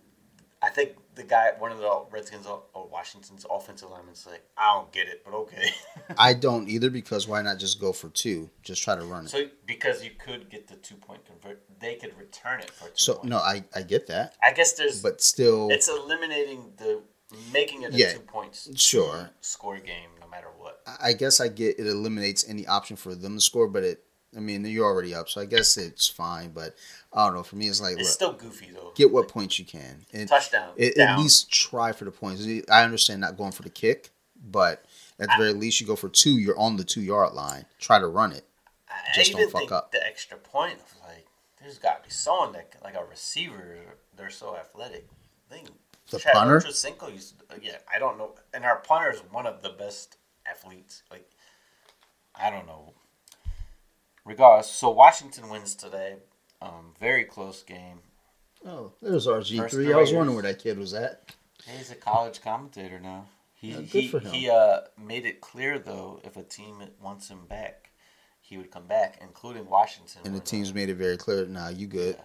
I 0.62 0.68
think 0.68 0.90
the 1.14 1.22
guy, 1.22 1.50
one 1.58 1.72
of 1.72 1.78
the 1.78 2.04
Redskins 2.10 2.46
uh, 2.46 2.56
or 2.74 2.86
Washington's 2.88 3.46
offensive 3.50 3.90
linemen's 3.90 4.26
like, 4.26 4.42
I 4.58 4.74
don't 4.74 4.92
get 4.92 5.08
it, 5.08 5.22
but 5.24 5.32
okay. 5.34 5.70
I 6.18 6.34
don't 6.34 6.68
either 6.68 6.90
because 6.90 7.26
why 7.26 7.40
not 7.40 7.58
just 7.58 7.80
go 7.80 7.92
for 7.92 8.10
two? 8.10 8.50
Just 8.62 8.82
try 8.82 8.94
to 8.94 9.04
run 9.04 9.24
it. 9.24 9.30
so 9.30 9.46
because 9.66 10.04
you 10.04 10.10
could 10.18 10.50
get 10.50 10.68
the 10.68 10.76
two-point 10.76 11.22
convert, 11.24 11.62
they 11.78 11.94
could 11.94 12.16
return 12.18 12.60
it 12.60 12.70
for 12.70 12.84
two 12.88 12.92
So 12.94 13.20
no, 13.24 13.38
I 13.38 13.64
I 13.74 13.82
get 13.82 14.06
that, 14.08 14.34
I 14.42 14.52
guess 14.52 14.74
there's, 14.74 15.02
but 15.02 15.22
still, 15.22 15.68
it's 15.70 15.88
eliminating 15.88 16.72
the 16.76 17.00
making 17.52 17.82
it 17.82 17.94
a 17.94 17.96
Yeah, 17.96 18.12
two 18.12 18.20
points 18.20 18.68
sure. 18.78 19.30
score 19.40 19.78
game 19.78 20.10
no 20.20 20.28
matter 20.28 20.48
what. 20.58 20.80
I- 20.86 21.08
I 21.08 21.12
guess 21.14 21.40
I 21.40 21.48
get 21.48 21.78
it 21.78 21.86
eliminates 21.86 22.44
any 22.48 22.66
option 22.66 22.96
for 22.96 23.14
them 23.14 23.34
to 23.36 23.40
score, 23.40 23.66
but 23.68 23.82
it. 23.84 24.04
I 24.36 24.40
mean, 24.40 24.64
you're 24.64 24.86
already 24.86 25.14
up, 25.14 25.28
so 25.28 25.40
I 25.40 25.44
guess 25.44 25.76
it's 25.76 26.06
fine. 26.08 26.50
But 26.50 26.74
I 27.12 27.26
don't 27.26 27.34
know. 27.34 27.42
For 27.42 27.56
me, 27.56 27.68
it's 27.68 27.80
like 27.80 27.94
It's 27.98 28.02
look, 28.02 28.08
still 28.08 28.32
goofy 28.32 28.68
though. 28.72 28.92
get 28.94 29.10
what 29.10 29.28
points 29.28 29.58
you 29.58 29.64
can, 29.64 30.04
and 30.12 30.28
touchdown. 30.28 30.70
at, 30.78 30.96
at 30.98 31.18
least 31.18 31.50
try 31.52 31.92
for 31.92 32.04
the 32.04 32.10
points. 32.10 32.46
I 32.70 32.84
understand 32.84 33.20
not 33.20 33.36
going 33.36 33.52
for 33.52 33.62
the 33.62 33.70
kick, 33.70 34.10
but 34.50 34.84
at 35.18 35.28
the 35.28 35.34
very 35.36 35.52
least, 35.52 35.80
you 35.80 35.86
go 35.86 35.96
for 35.96 36.08
two. 36.08 36.38
You're 36.38 36.58
on 36.58 36.76
the 36.76 36.84
two 36.84 37.02
yard 37.02 37.34
line. 37.34 37.66
Try 37.78 37.98
to 37.98 38.06
run 38.06 38.32
it. 38.32 38.44
I 38.88 39.14
just 39.14 39.32
don't 39.32 39.50
fuck 39.50 39.72
up. 39.72 39.92
the 39.92 40.04
extra 40.06 40.36
point 40.36 40.74
of 40.74 40.94
like 41.06 41.26
there's 41.60 41.78
got 41.78 42.02
to 42.02 42.08
be 42.08 42.12
someone 42.12 42.52
that 42.52 42.74
like 42.82 42.94
a 42.94 43.04
receiver. 43.04 43.78
They're 44.16 44.30
so 44.30 44.56
athletic. 44.56 45.06
I 45.50 45.54
think 45.54 45.68
The 46.10 46.18
Chad 46.18 46.32
punter? 46.34 46.60
Ochocinco 46.60 47.12
used 47.12 47.38
to, 47.38 47.44
yeah, 47.62 47.78
I 47.92 47.98
don't 47.98 48.18
know. 48.18 48.34
And 48.54 48.64
our 48.64 48.76
punter 48.76 49.10
is 49.12 49.20
one 49.30 49.46
of 49.46 49.62
the 49.62 49.70
best 49.70 50.16
athletes. 50.46 51.02
Like 51.10 51.28
I 52.34 52.50
don't 52.50 52.66
know. 52.66 52.94
Regardless, 54.24 54.70
so 54.70 54.90
Washington 54.90 55.48
wins 55.48 55.74
today. 55.74 56.16
Um, 56.62 56.94
very 57.00 57.24
close 57.24 57.62
game. 57.62 58.00
Oh, 58.66 58.92
there's 59.00 59.26
RG 59.26 59.70
three. 59.70 59.92
I 59.92 59.96
was 59.96 60.12
wondering 60.12 60.34
where 60.36 60.42
that 60.42 60.58
kid 60.58 60.78
was 60.78 60.92
at. 60.92 61.34
He's 61.66 61.90
a 61.90 61.94
college 61.94 62.42
commentator 62.42 63.00
now. 63.00 63.26
He 63.54 63.70
Yeah, 63.70 63.76
good 63.76 63.86
he, 63.88 64.08
for 64.08 64.18
him. 64.20 64.32
he 64.32 64.50
uh, 64.50 64.80
made 64.98 65.26
it 65.26 65.40
clear 65.40 65.78
though 65.78 66.20
if 66.24 66.36
a 66.36 66.42
team 66.42 66.82
wants 67.02 67.28
him 67.28 67.46
back, 67.48 67.90
he 68.40 68.58
would 68.58 68.70
come 68.70 68.86
back, 68.86 69.18
including 69.22 69.66
Washington. 69.66 70.22
And 70.24 70.34
the 70.34 70.40
teams 70.40 70.74
made 70.74 70.88
it 70.90 70.96
very 70.96 71.16
clear. 71.16 71.46
Nah, 71.46 71.68
you 71.68 71.86
good. 71.86 72.16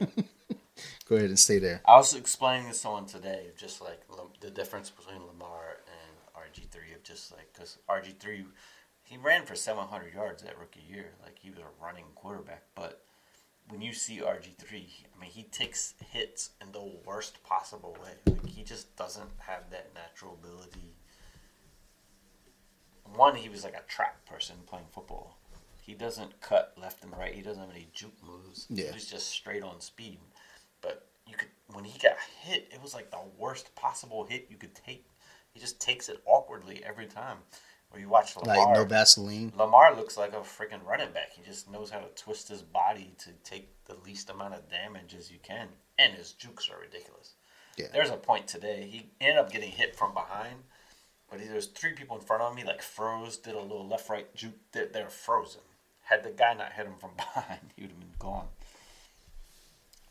yeah. 0.00 0.06
Go 1.08 1.16
ahead 1.16 1.28
and 1.28 1.38
stay 1.38 1.58
there. 1.58 1.82
I 1.86 1.96
was 1.96 2.14
explaining 2.14 2.68
to 2.68 2.74
someone 2.74 3.06
today, 3.06 3.48
just 3.56 3.80
like 3.80 4.00
the 4.40 4.50
difference 4.50 4.90
between 4.90 5.26
Lamar 5.26 5.78
and 5.86 6.16
RG 6.34 6.68
three 6.70 6.92
of 6.94 7.02
just 7.02 7.32
like 7.32 7.52
because 7.52 7.78
RG 7.88 8.18
three, 8.18 8.44
he 9.12 9.18
ran 9.18 9.44
for 9.44 9.54
seven 9.54 9.84
hundred 9.84 10.14
yards 10.14 10.42
that 10.42 10.58
rookie 10.58 10.84
year, 10.88 11.12
like 11.22 11.38
he 11.38 11.50
was 11.50 11.58
a 11.58 11.84
running 11.84 12.06
quarterback. 12.14 12.62
But 12.74 13.02
when 13.68 13.82
you 13.82 13.92
see 13.92 14.20
RG 14.20 14.56
three, 14.56 14.88
I 15.14 15.20
mean, 15.20 15.30
he 15.30 15.42
takes 15.42 15.92
hits 16.10 16.50
in 16.62 16.72
the 16.72 16.90
worst 17.04 17.42
possible 17.44 17.94
way. 18.02 18.12
Like 18.26 18.46
he 18.48 18.62
just 18.62 18.96
doesn't 18.96 19.28
have 19.38 19.68
that 19.70 19.90
natural 19.94 20.38
ability. 20.42 20.94
One, 23.14 23.36
he 23.36 23.50
was 23.50 23.64
like 23.64 23.74
a 23.76 23.82
track 23.86 24.24
person 24.24 24.56
playing 24.66 24.86
football. 24.90 25.36
He 25.82 25.92
doesn't 25.92 26.40
cut 26.40 26.72
left 26.80 27.04
and 27.04 27.12
right. 27.12 27.34
He 27.34 27.42
doesn't 27.42 27.60
have 27.60 27.70
any 27.70 27.88
juke 27.92 28.16
moves. 28.26 28.66
Yeah. 28.70 28.86
He 28.86 28.92
was 28.94 29.10
just 29.10 29.28
straight 29.28 29.62
on 29.62 29.80
speed. 29.82 30.20
but 30.80 31.08
you 31.26 31.36
could 31.36 31.48
when 31.74 31.84
he 31.84 31.98
got 31.98 32.16
hit, 32.40 32.68
it 32.72 32.82
was 32.82 32.94
like 32.94 33.10
the 33.10 33.18
worst 33.36 33.74
possible 33.74 34.24
hit 34.24 34.46
you 34.48 34.56
could 34.56 34.74
take. 34.74 35.04
He 35.52 35.60
just 35.60 35.78
takes 35.80 36.08
it 36.08 36.22
awkwardly 36.24 36.82
every 36.82 37.06
time. 37.06 37.38
Where 37.92 38.00
you 38.00 38.08
watch 38.08 38.36
Lamar, 38.36 38.56
Like 38.56 38.74
no 38.74 38.84
Vaseline. 38.86 39.52
Lamar 39.54 39.94
looks 39.94 40.16
like 40.16 40.32
a 40.32 40.36
freaking 40.36 40.82
running 40.86 41.12
back. 41.12 41.32
He 41.34 41.42
just 41.42 41.70
knows 41.70 41.90
how 41.90 41.98
to 41.98 42.08
twist 42.16 42.48
his 42.48 42.62
body 42.62 43.12
to 43.18 43.30
take 43.44 43.68
the 43.84 43.96
least 44.06 44.30
amount 44.30 44.54
of 44.54 44.68
damage 44.70 45.14
as 45.14 45.30
you 45.30 45.38
can, 45.42 45.68
and 45.98 46.14
his 46.14 46.32
jukes 46.32 46.70
are 46.70 46.80
ridiculous. 46.80 47.34
Yeah. 47.76 47.88
There's 47.92 48.08
a 48.08 48.16
point 48.16 48.46
today. 48.48 48.88
He 48.90 49.10
ended 49.20 49.38
up 49.38 49.52
getting 49.52 49.70
hit 49.70 49.94
from 49.94 50.14
behind, 50.14 50.56
but 51.30 51.40
he, 51.40 51.46
there's 51.48 51.66
three 51.66 51.92
people 51.92 52.16
in 52.16 52.22
front 52.22 52.42
of 52.42 52.54
me, 52.54 52.64
like 52.64 52.80
froze, 52.80 53.36
did 53.36 53.54
a 53.54 53.60
little 53.60 53.86
left 53.86 54.08
right 54.08 54.34
juke. 54.34 54.54
They're, 54.72 54.86
they're 54.86 55.10
frozen. 55.10 55.60
Had 56.04 56.24
the 56.24 56.30
guy 56.30 56.54
not 56.54 56.72
hit 56.72 56.86
him 56.86 56.94
from 56.98 57.10
behind, 57.16 57.60
he 57.76 57.82
would 57.82 57.90
have 57.90 58.00
been 58.00 58.08
gone. 58.18 58.46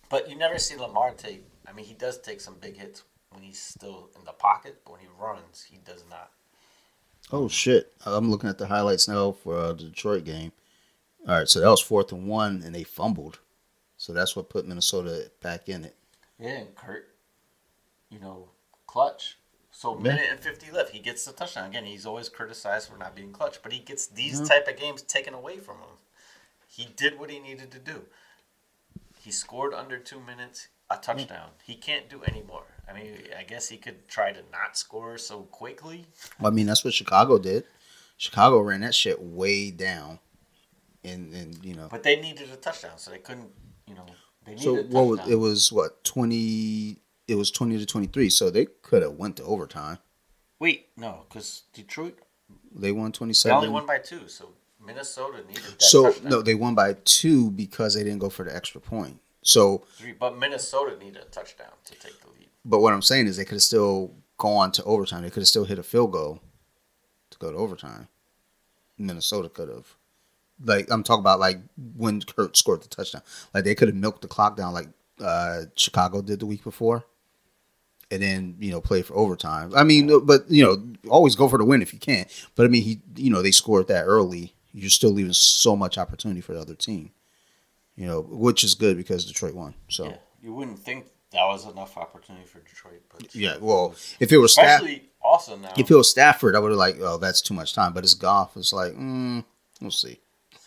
But 0.10 0.30
you 0.30 0.36
never 0.36 0.60
see 0.60 0.76
Lamar 0.76 1.14
take. 1.14 1.44
I 1.68 1.74
mean, 1.74 1.86
he 1.86 1.94
does 1.96 2.20
take 2.20 2.42
some 2.42 2.58
big 2.62 2.78
hits 2.78 3.04
when 3.32 3.42
he's 3.44 3.60
still 3.62 4.10
in 4.18 4.26
the 4.26 4.34
pocket, 4.34 4.82
but 4.86 4.92
when 4.92 5.02
he 5.02 5.08
runs, 5.20 5.66
he 5.68 5.78
does 5.78 6.04
not. 6.10 6.32
Oh 7.32 7.48
shit! 7.48 7.94
I'm 8.06 8.30
looking 8.30 8.50
at 8.50 8.58
the 8.58 8.68
highlights 8.68 9.08
now 9.08 9.32
for 9.32 9.58
uh, 9.58 9.74
the 9.74 9.86
Detroit 9.86 10.26
game. 10.26 10.52
All 11.28 11.36
right, 11.36 11.48
so 11.48 11.60
that 11.60 11.70
was 11.70 11.82
fourth 11.82 12.12
and 12.12 12.28
one, 12.28 12.62
and 12.66 12.74
they 12.74 12.84
fumbled. 12.84 13.40
So 13.98 14.12
that's 14.14 14.36
what 14.36 14.50
put 14.50 14.68
Minnesota 14.68 15.30
back 15.42 15.70
in 15.70 15.86
it. 15.86 15.96
Yeah, 16.40 16.58
and 16.58 16.76
Kirk, 16.76 17.10
you 18.10 18.20
know, 18.20 18.50
clutch. 18.88 19.38
So 19.72 19.96
minute 19.96 20.26
and 20.30 20.40
fifty 20.40 20.72
left, 20.72 20.92
he 20.92 21.00
gets 21.00 21.24
the 21.26 21.32
touchdown 21.32 21.70
again. 21.70 21.86
He's 21.86 22.06
always 22.06 22.28
criticized 22.28 22.90
for 22.90 22.98
not 22.98 23.16
being 23.16 23.32
clutch, 23.32 23.62
but 23.62 23.72
he 23.72 23.80
gets 23.80 24.08
these 24.08 24.42
type 24.48 24.68
of 24.68 24.78
games 24.78 25.02
taken 25.04 25.34
away 25.34 25.58
from 25.58 25.78
him. 25.78 25.98
He 26.68 26.88
did 26.96 27.20
what 27.20 27.30
he 27.30 27.40
needed 27.40 27.72
to 27.72 27.80
do. 27.80 28.04
He 29.20 29.32
scored 29.32 29.74
under 29.74 29.98
two 29.98 30.20
minutes, 30.20 30.68
a 30.90 30.98
touchdown. 30.98 31.50
He 31.64 31.76
can't 31.76 32.10
do 32.10 32.22
any 32.26 32.42
more. 32.42 32.64
I 32.92 33.00
mean, 33.00 33.18
I 33.38 33.44
guess 33.44 33.70
he 33.70 33.78
could 33.78 34.08
try 34.08 34.32
to 34.32 34.39
not 34.52 34.78
score 34.78 35.18
so 35.18 35.44
quickly. 35.44 36.06
I 36.44 36.50
mean, 36.50 36.66
that's 36.68 36.84
what 36.84 36.94
Chicago 36.94 37.38
did. 37.39 37.64
Chicago 38.18 38.60
ran 38.60 38.82
that 38.82 38.94
shit 38.94 39.22
way 39.22 39.72
down, 39.72 40.20
and 41.04 41.34
and 41.34 41.64
you 41.64 41.74
know. 41.74 41.88
But 41.89 42.04
they 42.04 42.20
needed 42.20 42.50
a 42.52 42.56
touchdown, 42.58 42.98
so 42.98 43.12
they 43.12 43.18
couldn't. 43.18 43.50
You 43.88 43.96
know, 43.96 44.06
they 44.46 44.52
needed 44.56 44.64
So 44.64 44.78
a 44.78 44.84
what 44.84 45.08
was 45.08 45.28
it? 45.30 45.36
Was 45.36 45.72
what 45.72 46.04
twenty? 46.04 46.98
It 47.28 47.36
was 47.36 47.50
twenty 47.52 47.78
to 47.78 47.86
twenty 47.86 48.08
three. 48.08 48.30
So 48.30 48.50
they 48.50 48.66
could 48.82 49.02
have 49.02 49.14
went 49.14 49.38
to 49.38 49.44
overtime. 49.44 49.98
Wait, 50.60 50.89
no, 50.96 51.26
because 51.28 51.64
Detroit 51.74 52.20
They 52.76 52.92
won 52.92 53.12
twenty 53.12 53.34
seven. 53.34 53.54
they 53.62 53.68
only 53.68 53.70
won 53.74 53.88
by 53.88 53.98
two, 53.98 54.28
so 54.28 54.50
Minnesota 54.86 55.39
needed 55.48 55.64
that 55.64 55.82
So 55.82 56.12
touchdown. 56.12 56.30
no, 56.30 56.42
they 56.44 56.54
won 56.56 56.76
by 56.76 56.98
two 57.06 57.50
because 57.52 57.96
they 57.96 58.04
didn't 58.04 58.20
go 58.20 58.30
for 58.30 58.44
the 58.46 58.56
extra 58.56 58.80
point. 58.82 59.20
So, 59.44 59.84
but 60.20 60.38
Minnesota 60.38 60.96
needed 61.04 61.18
a 61.24 61.26
touchdown 61.26 61.72
to 61.86 61.96
take 61.96 62.20
the 62.22 62.28
lead. 62.28 62.41
But 62.64 62.80
what 62.80 62.93
I'm 62.93 63.01
saying 63.01 63.28
is 63.28 63.38
they 63.38 63.45
could 63.45 63.55
have 63.55 63.62
still 63.62 64.16
gone 64.38 64.72
to 64.74 64.84
overtime. 64.84 65.24
They 65.24 65.30
could 65.30 65.41
have 65.41 65.47
still 65.47 65.66
hit 65.66 65.80
a 65.80 65.84
field 65.84 66.12
goal 66.12 66.41
to 67.32 67.38
go 67.38 67.51
to 67.51 67.57
overtime. 67.57 68.07
Minnesota 68.97 69.49
could 69.49 69.70
have. 69.70 69.95
Like 70.64 70.91
I'm 70.91 71.03
talking 71.03 71.22
about, 71.22 71.39
like 71.39 71.59
when 71.95 72.22
Kirk 72.22 72.55
scored 72.55 72.84
the 72.84 72.88
touchdown, 72.88 73.24
like 73.53 73.64
they 73.64 73.74
could 73.74 73.88
have 73.88 73.95
milked 73.95 74.22
the 74.22 74.28
clock 74.28 74.55
down, 74.55 74.74
like 74.74 74.89
uh, 75.20 75.64
Chicago 75.76 76.22
did 76.22 76.39
the 76.39 76.45
week 76.45 76.64
before, 76.64 77.03
and 78.12 78.22
then 78.22 78.57
you 78.59 78.70
know 78.70 78.80
play 78.80 79.01
for 79.01 79.16
overtime. 79.16 79.72
I 79.76 79.84
mean, 79.84 80.26
but 80.26 80.49
you 80.49 80.64
know, 80.64 80.84
always 81.09 81.36
go 81.36 81.47
for 81.47 81.57
the 81.57 81.66
win 81.66 81.82
if 81.82 81.93
you 81.93 81.99
can. 81.99 82.28
But 82.55 82.66
I 82.66 82.70
mean, 82.70 82.84
he, 82.84 83.01
you 83.16 83.32
know, 83.32 83.41
they 83.41 83.51
scored 83.51 83.88
that 83.88 84.03
early. 84.05 84.53
You're 84.72 84.91
still 84.91 85.12
leaving 85.12 85.34
so 85.34 85.76
much 85.76 85.97
opportunity 85.97 86.41
for 86.41 86.53
the 86.53 86.62
other 86.62 86.76
team, 86.76 87.12
you 87.95 88.05
know, 88.05 88.22
which 88.22 88.64
is 88.64 88.76
good 88.76 88.97
because 88.97 89.26
Detroit 89.26 89.55
won. 89.55 89.74
So 89.89 90.05
Yeah, 90.05 90.18
you 90.43 90.53
wouldn't 90.53 90.80
think 90.80 91.07
that 91.32 91.46
was 91.46 91.66
enough 91.66 91.98
opportunity 91.98 92.46
for 92.46 92.60
Detroit, 92.60 93.02
but 93.10 93.34
yeah, 93.34 93.58
well, 93.60 93.96
if 94.20 94.32
it 94.32 94.38
was 94.38 94.54
Staff, 94.54 94.82
especially 94.82 95.10
also 95.22 95.56
now. 95.56 95.72
if 95.78 95.90
it 95.90 95.96
was 95.96 96.10
Stafford, 96.10 96.56
I 96.56 96.60
would 96.60 96.72
have 96.72 96.78
like, 96.78 96.98
oh, 97.00 97.18
that's 97.18 97.42
too 97.42 97.54
much 97.54 97.74
time. 97.74 97.94
But 97.94 98.04
it's 98.04 98.14
Goff. 98.14 98.58
It's 98.58 98.74
like, 98.74 98.94
mm, 98.94 99.44
we'll 99.80 99.92
see. 99.92 100.20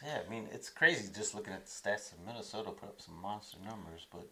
yeah, 0.04 0.20
I 0.26 0.30
mean 0.30 0.48
it's 0.52 0.70
crazy 0.70 1.10
just 1.14 1.34
looking 1.34 1.52
at 1.52 1.66
the 1.66 1.70
stats 1.70 2.12
of 2.12 2.24
Minnesota 2.26 2.70
put 2.70 2.88
up 2.88 3.00
some 3.00 3.20
monster 3.20 3.58
numbers, 3.64 4.06
but 4.10 4.26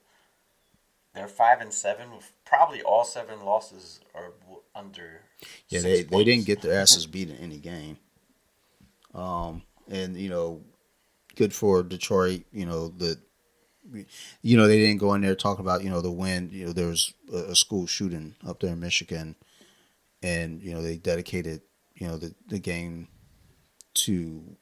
they're 1.14 1.28
five 1.28 1.61
and 1.61 1.72
seven. 1.72 2.11
With 2.14 2.33
probably 2.45 2.83
all 2.83 3.05
seven 3.05 3.45
losses 3.45 4.01
are 4.14 4.33
under. 4.74 5.20
Yeah, 5.68 5.80
they, 5.80 6.03
they 6.03 6.24
didn't 6.24 6.47
get 6.47 6.62
their 6.62 6.72
asses 6.80 7.07
beat 7.07 7.28
in 7.28 7.37
any 7.37 7.59
game. 7.59 7.99
Um, 9.14 9.62
and 9.89 10.16
you 10.16 10.30
know, 10.30 10.62
good 11.37 11.53
for 11.53 11.83
Detroit. 11.83 12.45
You 12.53 12.66
know 12.66 12.89
the, 12.89 13.18
you 14.43 14.57
know 14.57 14.66
they 14.66 14.78
didn't 14.78 15.01
go 15.01 15.14
in 15.14 15.20
there 15.22 15.35
talking 15.35 15.64
about 15.64 15.83
you 15.83 15.91
know 15.91 16.01
the 16.01 16.11
win. 16.11 16.51
You 16.53 16.66
know 16.66 16.72
there 16.72 16.89
was 16.89 17.12
a, 17.33 17.55
school 17.55 17.87
shooting 17.87 18.35
up 18.47 18.61
there 18.61 18.72
in 18.72 18.80
Michigan, 18.80 19.37
and 20.22 20.62
you 20.62 20.72
know 20.72 20.83
they 20.83 20.97
dedicated 20.97 21.62
you 21.95 22.07
know 22.07 22.16
the 22.16 22.35
the 22.49 22.59
game 22.59 23.09
to 23.95 24.57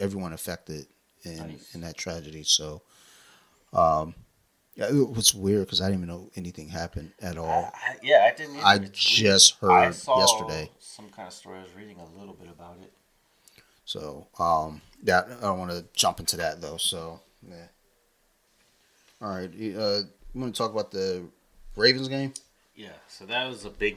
everyone 0.00 0.32
affected 0.32 0.86
in 1.24 1.38
Nice. 1.38 1.74
in 1.74 1.80
that 1.82 1.96
tragedy. 1.96 2.42
So, 2.42 2.82
um, 3.72 4.14
yeah, 4.74 4.88
it 4.90 5.08
was 5.10 5.34
weird 5.34 5.66
because 5.66 5.80
I 5.80 5.86
didn't 5.86 6.00
even 6.04 6.08
know 6.08 6.30
anything 6.36 6.68
happened 6.68 7.12
at 7.20 7.38
all. 7.38 7.70
I, 7.74 7.96
yeah, 8.02 8.28
I 8.30 8.36
didn't. 8.36 8.56
Either. 8.56 8.66
I 8.66 8.74
It's 8.74 9.20
weird. 9.20 9.32
just 9.32 9.56
I 9.62 9.84
heard 9.86 9.94
saw 9.94 10.18
yesterday. 10.18 10.70
Some 10.78 11.08
kind 11.08 11.28
of 11.28 11.34
story. 11.34 11.58
I 11.58 11.62
was 11.62 11.70
reading 11.76 11.98
a 11.98 12.18
little 12.18 12.34
bit 12.34 12.48
about 12.50 12.76
it. 12.82 12.92
So, 13.84 14.26
um, 14.38 14.82
that 15.04 15.28
I 15.38 15.40
don't 15.42 15.58
want 15.58 15.70
to 15.70 15.84
jump 15.94 16.18
into 16.20 16.36
that 16.38 16.60
though. 16.60 16.76
So, 16.76 17.20
yeah. 17.48 17.66
All 19.20 19.30
right, 19.30 19.48
uh, 19.48 19.54
you 19.54 20.06
want 20.34 20.54
to 20.54 20.58
talk 20.58 20.72
about 20.72 20.90
the 20.90 21.24
Ravens 21.74 22.08
game? 22.08 22.34
Yeah, 22.74 22.88
so 23.08 23.24
that 23.26 23.48
was 23.48 23.64
a 23.64 23.70
big, 23.70 23.96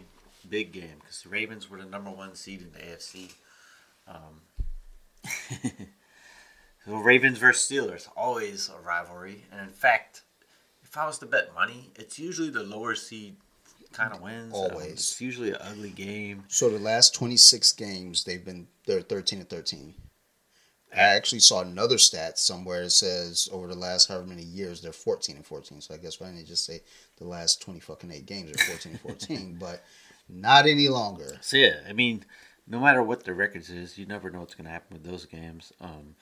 big 0.49 0.72
game 0.72 0.95
because 1.01 1.24
the 1.24 1.30
Ravens 1.30 1.70
were 1.70 1.78
the 1.78 1.86
number 1.86 2.09
one 2.09 2.36
seed 2.36 2.61
in 2.61 2.72
the 2.72 2.80
AFC. 2.80 3.34
Um, 4.07 4.41
so 6.86 6.95
Ravens 6.97 7.38
versus 7.38 7.70
Steelers, 7.70 8.07
always 8.15 8.70
a 8.70 8.80
rivalry. 8.88 9.43
And 9.51 9.61
in 9.61 9.70
fact, 9.70 10.22
if 10.84 10.97
I 10.97 11.05
was 11.05 11.17
to 11.20 11.26
bet 11.26 11.53
money, 11.53 11.91
it's 11.95 12.17
usually 12.17 12.49
the 12.49 12.63
lower 12.63 12.95
seed 12.95 13.36
kind 13.91 14.13
of 14.13 14.22
wins. 14.22 14.53
Um, 14.53 14.59
Always. 14.59 14.93
it's 14.93 15.22
usually 15.22 15.49
an 15.51 15.57
ugly 15.59 15.89
game. 15.89 16.45
So 16.47 16.70
the 16.70 16.80
last 16.80 17.13
twenty 17.13 17.38
six 17.38 17.74
games, 17.74 18.24
they've 18.24 18.43
been 18.43 18.67
they're 18.86 19.01
thirteen 19.01 19.39
and 19.39 19.49
thirteen. 19.49 19.93
I 20.93 21.01
actually 21.01 21.39
saw 21.39 21.61
another 21.61 21.97
stat 21.97 22.39
somewhere 22.39 22.83
that 22.83 22.89
says 22.89 23.47
over 23.51 23.67
the 23.67 23.75
last 23.75 24.07
however 24.09 24.25
many 24.25 24.43
years 24.43 24.81
they're 24.81 24.91
fourteen 24.91 25.35
and 25.35 25.45
fourteen. 25.45 25.81
So 25.81 25.93
I 25.93 25.97
guess 25.97 26.19
why 26.19 26.27
didn't 26.27 26.39
they 26.39 26.45
just 26.45 26.65
say 26.65 26.81
the 27.17 27.25
last 27.27 27.61
twenty 27.61 27.79
fucking 27.79 28.11
eight 28.11 28.25
games 28.25 28.51
are 28.51 28.63
fourteen 28.65 28.93
and 28.93 29.01
fourteen? 29.01 29.55
But 29.59 29.83
not 30.27 30.67
any 30.67 30.87
longer. 30.89 31.37
So 31.41 31.57
yeah, 31.57 31.77
I 31.87 31.93
mean, 31.93 32.25
no 32.67 32.79
matter 32.79 33.03
what 33.03 33.23
the 33.23 33.33
records 33.33 33.69
is, 33.69 33.97
you 33.97 34.05
never 34.05 34.29
know 34.29 34.39
what's 34.39 34.55
going 34.55 34.65
to 34.65 34.71
happen 34.71 34.93
with 34.93 35.03
those 35.03 35.25
games. 35.25 35.73
Um, 35.81 36.15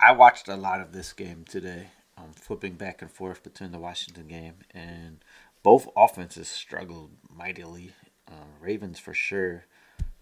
I 0.00 0.12
watched 0.12 0.48
a 0.48 0.56
lot 0.56 0.80
of 0.80 0.92
this 0.92 1.12
game 1.12 1.44
today, 1.48 1.88
um, 2.16 2.32
flipping 2.34 2.74
back 2.74 3.02
and 3.02 3.10
forth 3.10 3.42
between 3.42 3.72
the 3.72 3.78
Washington 3.78 4.28
game 4.28 4.54
and 4.72 5.18
both 5.62 5.88
offenses 5.96 6.48
struggled 6.48 7.10
mightily. 7.28 7.92
Uh, 8.28 8.46
Ravens 8.60 8.98
for 8.98 9.14
sure. 9.14 9.64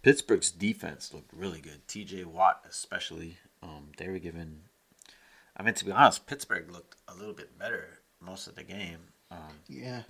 Pittsburgh's 0.07 0.53
defense 0.53 1.13
looked 1.13 1.33
really 1.33 1.61
good. 1.61 1.89
T.J. 1.89 2.23
Watt 2.23 2.65
especially. 2.71 3.39
Um, 3.61 3.89
they 3.99 4.09
were 4.09 4.21
given. 4.21 4.61
I 5.57 5.65
mean, 5.65 5.75
to 5.75 5.85
be 5.85 5.91
honest, 5.91 6.29
Pittsburgh 6.29 6.71
looked 6.71 6.95
a 7.09 7.15
little 7.17 7.35
bit 7.35 7.59
better 7.59 7.99
most 8.21 8.47
of 8.47 8.55
the 8.55 8.63
game. 8.63 9.01
Um, 9.33 9.59
Yeah, 9.69 10.03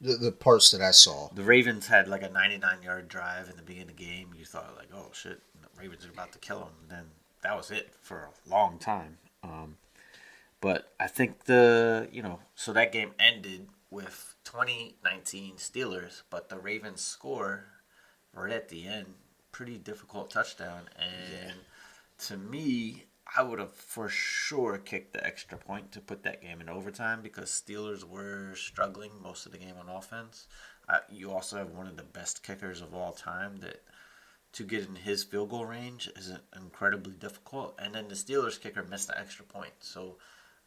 the 0.00 0.14
the 0.14 0.32
parts 0.32 0.70
that 0.70 0.80
I 0.80 0.92
saw. 0.92 1.28
the 1.34 1.42
Ravens 1.42 1.88
had 1.88 2.08
like 2.08 2.22
a 2.22 2.30
99 2.30 2.82
yard 2.82 3.06
drive 3.06 3.50
in 3.50 3.56
the 3.56 3.62
beginning 3.62 3.90
of 3.90 3.96
the 3.98 4.02
game. 4.02 4.30
You 4.34 4.46
thought 4.46 4.76
like, 4.78 4.88
oh 4.94 5.10
shit, 5.12 5.42
the 5.60 5.68
Ravens 5.78 6.06
are 6.06 6.10
about 6.10 6.32
to 6.32 6.38
kill 6.38 6.60
them. 6.60 6.72
And 6.80 6.90
then 6.90 7.04
that 7.42 7.54
was 7.54 7.70
it 7.70 7.92
for 8.00 8.30
a 8.30 8.48
long 8.48 8.78
time. 8.78 9.18
Um, 9.42 9.76
but 10.62 10.94
I 10.98 11.06
think 11.06 11.44
the 11.44 12.08
you 12.10 12.22
know 12.22 12.38
so 12.54 12.72
that 12.72 12.92
game 12.92 13.10
ended 13.18 13.68
with 13.90 14.36
2019 14.44 15.56
Steelers, 15.56 16.22
but 16.30 16.48
the 16.48 16.56
Ravens 16.56 17.02
score 17.02 17.66
right 18.32 18.50
at 18.50 18.70
the 18.70 18.86
end, 18.86 19.14
pretty 19.54 19.78
difficult 19.78 20.30
touchdown, 20.30 20.82
and 20.98 21.56
to 22.26 22.36
me. 22.36 23.04
I 23.36 23.42
would 23.42 23.58
have 23.58 23.72
for 23.72 24.08
sure 24.10 24.76
kicked 24.76 25.14
the 25.14 25.26
extra 25.26 25.56
point 25.56 25.90
to 25.92 26.00
put 26.00 26.22
that 26.24 26.42
game 26.42 26.60
in 26.60 26.68
overtime 26.68 27.20
because 27.22 27.48
Steelers 27.50 28.04
were 28.04 28.54
struggling 28.54 29.10
most 29.22 29.46
of 29.46 29.52
the 29.52 29.58
game 29.58 29.74
on 29.80 29.88
offense. 29.88 30.46
Uh, 30.88 30.98
you 31.10 31.32
also 31.32 31.56
have 31.56 31.70
one 31.70 31.86
of 31.86 31.96
the 31.96 32.02
best 32.02 32.42
kickers 32.42 32.82
of 32.82 32.94
all 32.94 33.12
time 33.12 33.56
that 33.60 33.82
to 34.52 34.62
get 34.62 34.86
in 34.86 34.94
his 34.94 35.24
field 35.24 35.50
goal 35.50 35.64
range 35.64 36.08
is 36.16 36.32
incredibly 36.54 37.14
difficult. 37.14 37.74
And 37.78 37.94
then 37.94 38.08
the 38.08 38.14
Steelers 38.14 38.60
kicker 38.60 38.84
missed 38.84 39.08
the 39.08 39.18
extra 39.18 39.44
point. 39.44 39.72
So 39.80 40.16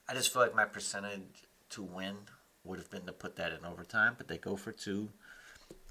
I 0.10 0.14
just 0.14 0.34
feel 0.34 0.42
like 0.42 0.56
my 0.56 0.66
percentage 0.66 1.46
to 1.70 1.84
win 1.84 2.16
would 2.64 2.80
have 2.80 2.92
been 2.92 3.06
to 3.06 3.14
put 3.14 3.36
that 3.38 3.54
in 3.54 3.66
overtime, 3.66 4.16
but 4.18 4.28
they 4.28 4.38
go 4.38 4.58
for 4.58 4.72
two. 4.72 5.10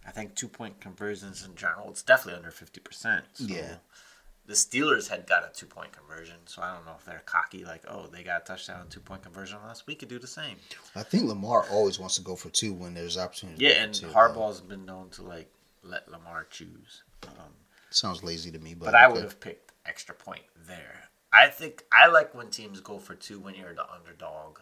I 0.07 0.11
think 0.13 0.35
two 0.35 0.49
point 0.49 0.81
conversions 0.81 1.45
in 1.45 1.55
general, 1.57 1.91
it's 1.91 2.03
definitely 2.03 2.39
under 2.39 2.51
50%. 2.51 3.23
So 3.35 3.45
Yeah. 3.45 3.77
the 4.47 4.55
Steelers 4.55 5.09
had 5.09 5.27
got 5.27 5.45
a 5.45 5.53
two 5.53 5.67
point 5.67 5.93
conversion, 5.93 6.37
so 6.47 6.63
I 6.63 6.73
don't 6.75 6.87
know 6.87 6.95
if 6.97 7.05
they're 7.05 7.23
cocky, 7.27 7.65
like, 7.65 7.83
oh, 7.89 8.07
they 8.07 8.23
got 8.23 8.43
a 8.43 8.45
touchdown, 8.45 8.87
two 8.89 9.01
point 9.01 9.23
conversion 9.23 9.59
on 9.59 9.69
us. 9.69 9.87
We 9.87 9.95
could 9.97 10.09
do 10.09 10.19
the 10.19 10.29
same. 10.29 10.57
I 10.95 11.03
think 11.03 11.25
Lamar 11.25 11.67
always 11.71 11.99
wants 11.99 12.15
to 12.17 12.23
go 12.23 12.37
for 12.37 12.49
two 12.51 12.73
when 12.73 12.95
there's 12.95 13.19
opportunity. 13.19 13.65
Yeah, 13.65 13.83
and 13.83 13.93
two, 13.93 14.07
Harbaugh's 14.07 14.61
been 14.61 14.85
known 14.87 15.11
to 15.11 15.23
like 15.23 15.51
let 15.83 16.09
Lamar 16.09 16.47
choose. 16.51 17.03
Um, 17.27 17.53
sounds 17.91 18.23
lazy 18.23 18.51
to 18.53 18.59
me, 18.59 18.75
but, 18.75 18.87
but 18.87 18.95
I 18.95 19.07
okay. 19.07 19.15
would 19.15 19.23
have 19.25 19.41
picked 19.41 19.73
extra 19.85 20.15
point 20.15 20.43
there. 20.67 21.09
I 21.33 21.49
think 21.49 21.85
I 21.93 22.07
like 22.07 22.35
when 22.35 22.51
teams 22.51 22.81
go 22.81 22.99
for 22.99 23.15
two 23.15 23.41
when 23.41 23.55
you're 23.55 23.75
the 23.75 23.85
underdog. 23.91 24.61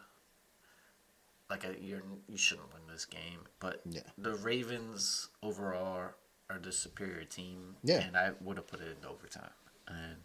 Like 1.55 1.65
a, 1.77 1.81
you're 1.81 2.03
you 2.29 2.37
shouldn't 2.37 2.73
win 2.73 2.83
this 2.91 3.05
game, 3.05 3.41
but 3.61 3.81
Yeah. 3.89 4.01
the 4.19 4.35
Ravens 4.35 5.29
overall 5.41 6.11
are 6.51 6.59
the 6.59 6.73
superior 6.73 7.25
team. 7.25 7.77
Yeah. 7.85 8.01
and 8.01 8.17
I 8.17 8.33
would 8.41 8.57
have 8.57 8.67
put 8.67 8.81
it 8.81 8.97
in 9.01 9.07
overtime, 9.09 9.51
and 9.87 10.17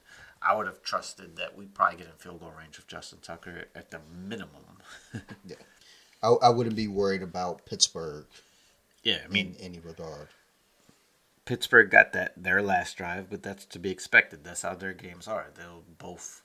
I 0.42 0.56
would 0.56 0.66
have 0.66 0.82
trusted 0.82 1.36
that 1.36 1.56
we'd 1.56 1.76
probably 1.76 1.98
get 1.98 2.08
in 2.08 2.14
field 2.14 2.40
goal 2.40 2.52
range 2.58 2.80
of 2.80 2.88
Justin 2.88 3.20
Tucker 3.22 3.66
at 3.76 3.92
the 3.92 4.00
minimum. 4.12 4.82
I, 6.24 6.28
I 6.28 6.50
wouldn't 6.50 6.76
be 6.76 6.88
worried 6.88 7.22
about 7.22 7.66
Pittsburgh 7.66 8.26
yeah, 9.04 9.20
I 9.24 9.28
mean 9.28 9.56
in 9.60 9.66
any 9.66 9.80
regard. 9.80 10.30
Pittsburgh 11.46 11.90
got 11.92 12.12
that 12.14 12.34
their 12.42 12.62
last 12.62 12.98
drive, 12.98 13.30
but 13.30 13.44
that's 13.44 13.66
to 13.66 13.80
be 13.80 13.92
expected. 13.92 14.44
That's 14.44 14.64
how 14.64 14.74
their 14.76 14.94
games 14.94 15.28
are. 15.28 15.48
They'll 15.56 15.84
both 15.98 16.42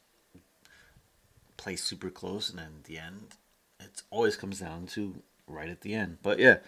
play 1.56 1.76
super 1.76 2.10
close, 2.10 2.50
and 2.50 2.58
then 2.58 2.72
at 2.78 2.84
the 2.84 2.98
end, 2.98 3.36
it 3.80 4.02
always 4.10 4.36
comes 4.36 4.60
down 4.60 4.86
to 4.88 5.14
right 5.46 5.68
at 5.68 5.80
the 5.82 5.94
end. 5.94 6.18
But 6.22 6.38
yeah, 6.38 6.58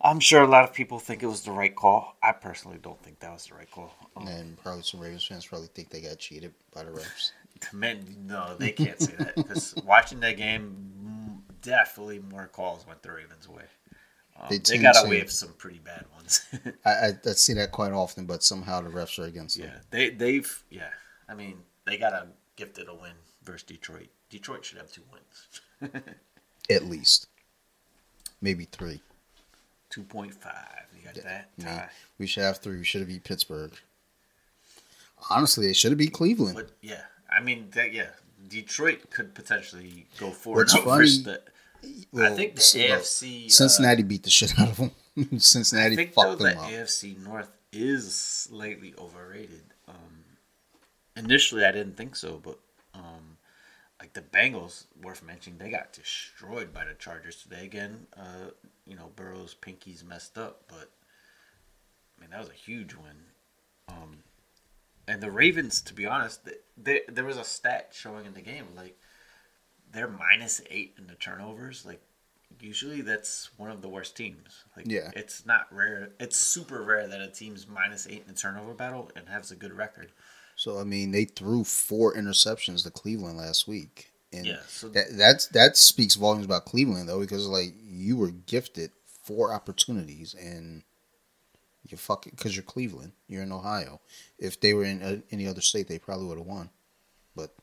I'm 0.00 0.20
sure 0.20 0.42
a 0.42 0.46
lot 0.46 0.64
of 0.64 0.74
people 0.74 0.98
think 0.98 1.22
it 1.22 1.26
was 1.26 1.42
the 1.42 1.52
right 1.52 1.74
call. 1.74 2.16
I 2.22 2.32
personally 2.32 2.78
don't 2.82 3.02
think 3.02 3.20
that 3.20 3.32
was 3.32 3.46
the 3.46 3.54
right 3.54 3.70
call. 3.70 3.94
Um, 4.16 4.26
And 4.28 4.62
probably 4.62 4.82
some 4.82 5.00
Ravens 5.00 5.24
fans 5.26 5.46
probably 5.46 5.68
think 5.68 5.90
they 5.90 6.00
got 6.00 6.18
cheated 6.18 6.52
by 6.74 6.84
the 6.84 6.90
refs. 6.90 7.32
Man, 7.72 8.04
no, 8.26 8.56
they 8.58 8.72
can't 8.72 9.00
say 9.00 9.14
that 9.18 9.36
because 9.36 9.74
watching 9.84 10.20
that 10.20 10.36
game, 10.36 11.42
definitely 11.62 12.18
more 12.18 12.46
calls 12.48 12.86
went 12.86 13.02
the 13.02 13.12
Ravens' 13.12 13.48
way. 13.48 13.64
Um, 14.38 14.48
They 14.50 14.58
they 14.58 14.78
got 14.78 15.02
away 15.06 15.20
with 15.22 15.30
some 15.32 15.54
pretty 15.56 15.78
bad 15.78 16.04
ones. 16.14 16.44
I, 16.84 16.90
I, 16.90 17.08
I 17.24 17.32
see 17.32 17.54
that 17.54 17.70
quite 17.70 17.92
often, 17.92 18.26
but 18.26 18.42
somehow 18.42 18.80
the 18.80 18.90
refs 18.90 19.18
are 19.18 19.26
against 19.26 19.56
them. 19.56 19.68
Yeah, 19.68 19.78
they 19.90 20.10
they've 20.10 20.64
yeah. 20.70 20.90
I 21.28 21.34
mean, 21.34 21.58
they 21.86 21.96
got 21.96 22.12
a 22.12 22.26
gifted 22.56 22.88
a 22.88 22.94
win 22.94 23.12
versus 23.44 23.62
Detroit. 23.62 24.08
Detroit 24.28 24.64
should 24.64 24.78
have 24.78 24.90
two 24.90 25.02
wins. 25.12 25.60
At 26.70 26.84
least. 26.84 27.26
Maybe 28.40 28.64
three. 28.64 29.00
Two 29.90 30.02
point 30.02 30.34
five. 30.34 30.86
You 30.96 31.04
got 31.04 31.16
Yeah, 31.16 31.44
that 31.58 31.92
we 32.18 32.26
should 32.26 32.42
have 32.42 32.58
three. 32.58 32.78
We 32.78 32.84
should 32.84 33.00
have 33.00 33.08
beat 33.08 33.24
Pittsburgh. 33.24 33.72
Honestly, 35.30 35.66
they 35.66 35.72
should 35.72 35.90
have 35.92 35.98
beat 35.98 36.12
Cleveland. 36.12 36.56
But 36.56 36.70
yeah, 36.82 37.02
I 37.30 37.40
mean 37.40 37.68
that 37.74 37.92
yeah. 37.92 38.08
Detroit 38.48 39.10
could 39.10 39.34
potentially 39.34 40.06
go 40.18 40.30
forward. 40.30 40.68
What's 40.72 40.74
over 40.74 40.84
funny- 40.84 41.22
the- 41.22 41.42
I 42.22 42.30
think 42.30 42.54
the 42.56 42.60
so- 42.62 42.78
AFC. 42.78 43.46
uh, 43.46 43.48
Cincinnati 43.50 44.02
beat 44.02 44.22
the 44.22 44.30
shit 44.30 44.58
out 44.58 44.68
of 44.70 44.76
them. 44.76 44.90
Cincinnati 45.38 45.92
I 45.92 45.96
think 45.96 46.14
though 46.14 46.22
fucked 46.22 46.38
the 46.38 46.44
them 46.44 46.58
up. 46.58 46.70
AFC 46.70 47.18
North 47.24 47.50
is 47.72 48.14
slightly 48.14 48.94
overrated. 48.98 49.62
Um, 49.88 50.24
initially, 51.16 51.64
I 51.64 51.72
didn't 51.72 51.96
think 51.96 52.16
so, 52.16 52.40
but 52.42 52.58
um, 52.94 53.33
like 54.04 54.12
the 54.12 54.20
Bengals, 54.20 54.84
worth 55.02 55.22
mentioning, 55.22 55.58
they 55.58 55.70
got 55.70 55.94
destroyed 55.94 56.74
by 56.74 56.84
the 56.84 56.92
Chargers 56.92 57.42
today. 57.42 57.64
Again, 57.64 58.06
uh, 58.14 58.50
you 58.86 58.94
know, 58.94 59.10
Burrow's 59.16 59.54
pinkies 59.58 60.04
messed 60.04 60.36
up, 60.36 60.64
but 60.68 60.90
I 62.18 62.20
mean 62.20 62.30
that 62.30 62.40
was 62.40 62.50
a 62.50 62.52
huge 62.52 62.94
win. 62.94 63.16
Um, 63.88 64.18
and 65.08 65.22
the 65.22 65.30
Ravens, 65.30 65.80
to 65.82 65.94
be 65.94 66.04
honest, 66.04 66.44
th- 66.44 66.58
there 66.76 67.00
there 67.08 67.24
was 67.24 67.38
a 67.38 67.44
stat 67.44 67.92
showing 67.94 68.26
in 68.26 68.34
the 68.34 68.42
game 68.42 68.66
like 68.76 68.98
they're 69.90 70.06
minus 70.06 70.60
eight 70.70 70.96
in 70.98 71.06
the 71.06 71.14
turnovers. 71.14 71.86
Like 71.86 72.02
usually 72.60 73.00
that's 73.00 73.50
one 73.56 73.70
of 73.70 73.80
the 73.80 73.88
worst 73.88 74.14
teams. 74.18 74.64
Like 74.76 74.84
Yeah. 74.86 75.12
it's 75.16 75.46
not 75.46 75.66
rare. 75.74 76.10
It's 76.20 76.36
super 76.36 76.82
rare 76.82 77.06
that 77.08 77.22
a 77.22 77.28
team's 77.28 77.66
minus 77.66 78.06
eight 78.06 78.24
in 78.26 78.34
a 78.34 78.36
turnover 78.36 78.74
battle 78.74 79.10
and 79.16 79.30
has 79.30 79.50
a 79.50 79.56
good 79.56 79.72
record. 79.72 80.12
So 80.56 80.78
I 80.78 80.84
mean, 80.84 81.10
they 81.10 81.24
threw 81.24 81.64
four 81.64 82.14
interceptions 82.14 82.82
to 82.84 82.90
Cleveland 82.90 83.38
last 83.38 83.66
week, 83.68 84.12
and 84.32 84.46
Yeah, 84.46 84.60
so- 84.68 84.88
that 84.90 85.06
that's 85.16 85.46
that 85.48 85.76
speaks 85.76 86.14
volumes 86.14 86.44
about 86.44 86.64
Cleveland 86.64 87.08
though, 87.08 87.20
because 87.20 87.46
like 87.46 87.74
you 87.82 88.16
were 88.16 88.30
gifted 88.30 88.92
four 89.24 89.52
opportunities 89.52 90.34
and 90.34 90.82
you 91.88 91.96
fucking 91.96 92.32
because 92.36 92.54
you're 92.56 92.62
Cleveland, 92.62 93.12
you're 93.28 93.42
in 93.42 93.52
Ohio. 93.52 94.00
If 94.38 94.60
they 94.60 94.74
were 94.74 94.84
in 94.84 95.02
uh, 95.02 95.16
any 95.30 95.46
other 95.46 95.60
state, 95.60 95.88
they 95.88 95.98
probably 95.98 96.26
would 96.26 96.38
have 96.38 96.46
won, 96.46 96.70
but 97.36 97.54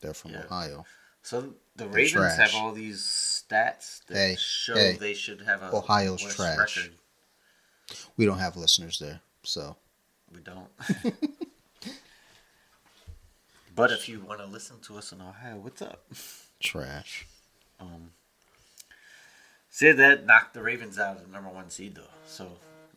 they're 0.00 0.14
from 0.14 0.32
Yeah. 0.32 0.44
Ohio. 0.44 0.84
So 1.22 1.54
the 1.76 1.86
Ravens 1.88 2.12
trash. 2.12 2.38
have 2.38 2.54
all 2.62 2.72
these 2.72 3.00
stats 3.02 4.04
that 4.06 4.14
Hey, 4.16 4.36
show 4.38 4.74
hey. 4.74 4.96
they 4.98 5.12
should 5.12 5.42
have 5.42 5.62
a 5.62 5.74
Ohio's 5.76 6.22
trash. 6.22 6.76
record. 6.76 6.94
We 8.16 8.24
don't 8.26 8.38
have 8.38 8.56
listeners 8.56 8.98
there, 8.98 9.20
so 9.42 9.76
We 10.32 10.40
don't. 10.40 10.68
but 13.78 13.92
if 13.92 14.08
you 14.08 14.18
want 14.18 14.40
to 14.40 14.46
listen 14.46 14.80
to 14.80 14.98
us 14.98 15.12
in 15.12 15.20
Ohio, 15.20 15.56
what's 15.56 15.80
up? 15.80 16.04
trash. 16.60 17.28
Um, 17.78 18.10
say 19.70 19.92
that 19.92 20.26
knocked 20.26 20.54
the 20.54 20.62
Ravens 20.62 20.98
out 20.98 21.16
of 21.16 21.22
the 21.22 21.32
number 21.32 21.48
one 21.48 21.70
seed, 21.70 21.94
though. 21.94 22.02
So 22.26 22.48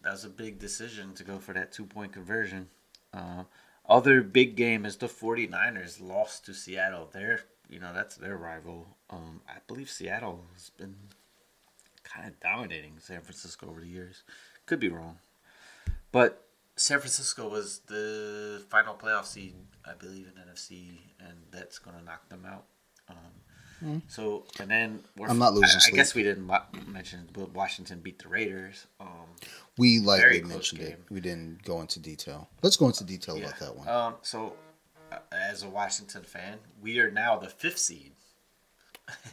that 0.01 0.11
was 0.11 0.25
a 0.25 0.29
big 0.29 0.57
decision 0.57 1.13
to 1.13 1.23
go 1.23 1.37
for 1.37 1.53
that 1.53 1.71
two 1.71 1.85
point 1.85 2.13
conversion. 2.13 2.67
Uh, 3.13 3.43
other 3.87 4.23
big 4.23 4.55
game 4.55 4.83
is 4.83 4.95
the 4.95 5.05
49ers 5.05 6.01
lost 6.01 6.47
to 6.47 6.53
Seattle. 6.55 7.07
They're, 7.13 7.41
you 7.69 7.79
know, 7.79 7.93
that's 7.93 8.15
their 8.15 8.35
rival. 8.35 8.87
Um, 9.11 9.41
I 9.47 9.57
believe 9.67 9.87
Seattle 9.87 10.45
has 10.55 10.71
been 10.71 10.95
kind 12.03 12.27
of 12.27 12.39
dominating 12.39 12.93
San 12.97 13.21
Francisco 13.21 13.69
over 13.69 13.81
the 13.81 13.87
years. 13.87 14.23
Could 14.65 14.79
be 14.79 14.89
wrong. 14.89 15.19
But 16.11 16.47
San 16.81 16.97
Francisco 16.97 17.47
was 17.47 17.81
the 17.85 18.63
final 18.69 18.95
playoff 18.95 19.25
seed, 19.25 19.53
I 19.85 19.93
believe, 19.93 20.25
in 20.25 20.41
NFC, 20.41 20.97
and 21.19 21.37
that's 21.51 21.77
going 21.77 21.95
to 21.95 22.03
knock 22.03 22.27
them 22.27 22.43
out. 22.43 22.65
Um, 23.07 24.01
So, 24.07 24.45
and 24.59 24.69
then 24.69 24.99
we're, 25.15 25.27
I'm 25.27 25.37
not 25.37 25.53
losing 25.53 25.79
I, 25.79 25.93
I 25.93 25.95
guess 25.95 26.15
we 26.15 26.23
didn't 26.23 26.51
mention, 26.87 27.29
but 27.33 27.53
Washington 27.53 27.99
beat 27.99 28.17
the 28.17 28.29
Raiders. 28.29 28.87
Um, 28.99 29.27
We 29.77 29.99
lightly 29.99 30.39
close 30.39 30.51
mentioned 30.51 30.81
it. 30.81 30.99
We 31.11 31.19
didn't 31.19 31.63
go 31.63 31.81
into 31.81 31.99
detail. 31.99 32.49
Let's 32.63 32.77
go 32.77 32.87
into 32.87 33.03
detail 33.03 33.37
yeah. 33.37 33.45
about 33.45 33.59
that 33.59 33.75
one. 33.75 33.87
Um, 33.87 34.15
so, 34.23 34.55
uh, 35.11 35.17
as 35.31 35.61
a 35.61 35.69
Washington 35.69 36.23
fan, 36.23 36.57
we 36.81 36.99
are 36.99 37.11
now 37.11 37.37
the 37.37 37.49
fifth 37.49 37.77
seed. 37.77 38.13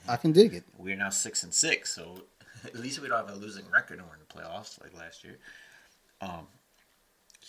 I 0.06 0.16
can 0.16 0.32
dig 0.32 0.52
it. 0.52 0.64
We 0.78 0.92
are 0.92 0.96
now 0.96 1.10
six 1.10 1.44
and 1.44 1.54
six, 1.54 1.94
so 1.94 2.24
at 2.64 2.76
least 2.76 3.00
we 3.00 3.08
don't 3.08 3.26
have 3.26 3.34
a 3.34 3.38
losing 3.38 3.64
record 3.70 4.00
when 4.00 4.08
we're 4.08 4.16
in 4.16 4.20
the 4.20 4.34
playoffs 4.34 4.78
like 4.82 4.94
last 4.98 5.24
year. 5.24 5.38
Um, 6.20 6.46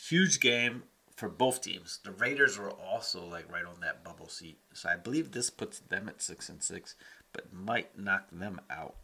huge 0.07 0.39
game 0.39 0.83
for 1.15 1.29
both 1.29 1.61
teams. 1.61 1.99
The 2.03 2.11
Raiders 2.11 2.57
were 2.57 2.71
also 2.71 3.25
like 3.25 3.51
right 3.51 3.65
on 3.65 3.81
that 3.81 4.03
bubble 4.03 4.29
seat, 4.29 4.57
so 4.73 4.89
I 4.89 4.95
believe 4.95 5.31
this 5.31 5.49
puts 5.49 5.79
them 5.79 6.07
at 6.07 6.21
six 6.21 6.49
and 6.49 6.63
six, 6.63 6.95
but 7.33 7.53
might 7.53 7.97
knock 7.97 8.27
them 8.31 8.61
out. 8.69 8.95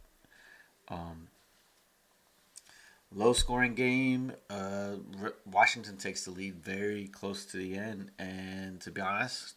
Um, 0.88 1.28
low 3.12 3.32
scoring 3.32 3.74
game. 3.74 4.32
Uh, 4.48 4.96
Washington 5.44 5.96
takes 5.96 6.24
the 6.24 6.30
lead 6.30 6.56
very 6.56 7.08
close 7.08 7.44
to 7.46 7.56
the 7.56 7.76
end, 7.76 8.10
and 8.18 8.80
to 8.80 8.90
be 8.90 9.00
honest, 9.00 9.54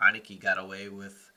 Heinicke 0.00 0.40
got 0.40 0.58
away 0.58 0.88
with 0.88 1.30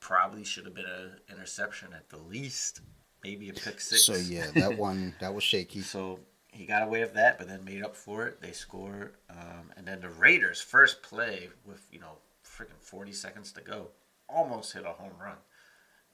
probably 0.00 0.44
should 0.44 0.64
have 0.64 0.74
been 0.74 0.86
an 0.86 1.12
interception 1.30 1.88
at 1.94 2.08
the 2.08 2.16
least, 2.16 2.80
maybe 3.22 3.48
a 3.48 3.52
pick 3.52 3.80
six. 3.80 4.04
So 4.04 4.14
yeah, 4.14 4.46
that 4.54 4.76
one 4.78 5.14
that 5.20 5.34
was 5.34 5.44
shaky. 5.44 5.80
So 5.92 6.18
he 6.52 6.66
got 6.66 6.82
away 6.82 7.00
with 7.00 7.14
that, 7.14 7.38
but 7.38 7.48
then 7.48 7.64
made 7.64 7.82
up 7.82 7.96
for 7.96 8.26
it. 8.26 8.40
They 8.40 8.52
score, 8.52 9.12
um, 9.28 9.72
and 9.76 9.86
then 9.86 10.00
the 10.00 10.10
Raiders' 10.10 10.60
first 10.60 11.02
play 11.02 11.48
with 11.64 11.84
you 11.90 11.98
know 11.98 12.18
freaking 12.44 12.80
forty 12.80 13.12
seconds 13.12 13.50
to 13.52 13.62
go, 13.62 13.88
almost 14.28 14.72
hit 14.72 14.84
a 14.84 14.90
home 14.90 15.14
run. 15.20 15.36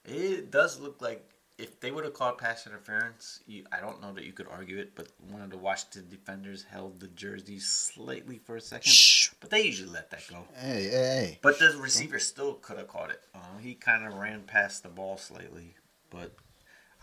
It 0.04 0.50
does 0.50 0.80
look 0.80 1.02
like 1.02 1.28
if 1.58 1.80
they 1.80 1.90
would 1.90 2.04
have 2.04 2.14
called 2.14 2.38
pass 2.38 2.66
interference, 2.66 3.40
you, 3.48 3.64
I 3.72 3.80
don't 3.80 4.00
know 4.00 4.12
that 4.12 4.24
you 4.24 4.32
could 4.32 4.46
argue 4.46 4.78
it, 4.78 4.92
but 4.94 5.08
one 5.28 5.42
of 5.42 5.50
the 5.50 5.58
Washington 5.58 6.06
defenders 6.08 6.64
held 6.70 7.00
the 7.00 7.08
jersey 7.08 7.58
slightly 7.58 8.38
for 8.38 8.56
a 8.56 8.60
second, 8.60 8.92
Shh. 8.92 9.30
but 9.40 9.50
they 9.50 9.62
usually 9.62 9.90
let 9.90 10.08
that 10.10 10.22
go. 10.30 10.44
Hey, 10.54 10.84
hey, 10.84 10.90
hey. 10.90 11.38
But 11.42 11.58
the 11.58 11.76
receiver 11.80 12.20
still 12.20 12.54
could 12.54 12.78
have 12.78 12.86
caught 12.86 13.10
it. 13.10 13.20
Uh, 13.34 13.58
he 13.60 13.74
kind 13.74 14.06
of 14.06 14.14
ran 14.14 14.42
past 14.44 14.84
the 14.84 14.88
ball 14.88 15.16
slightly, 15.16 15.74
but 16.10 16.32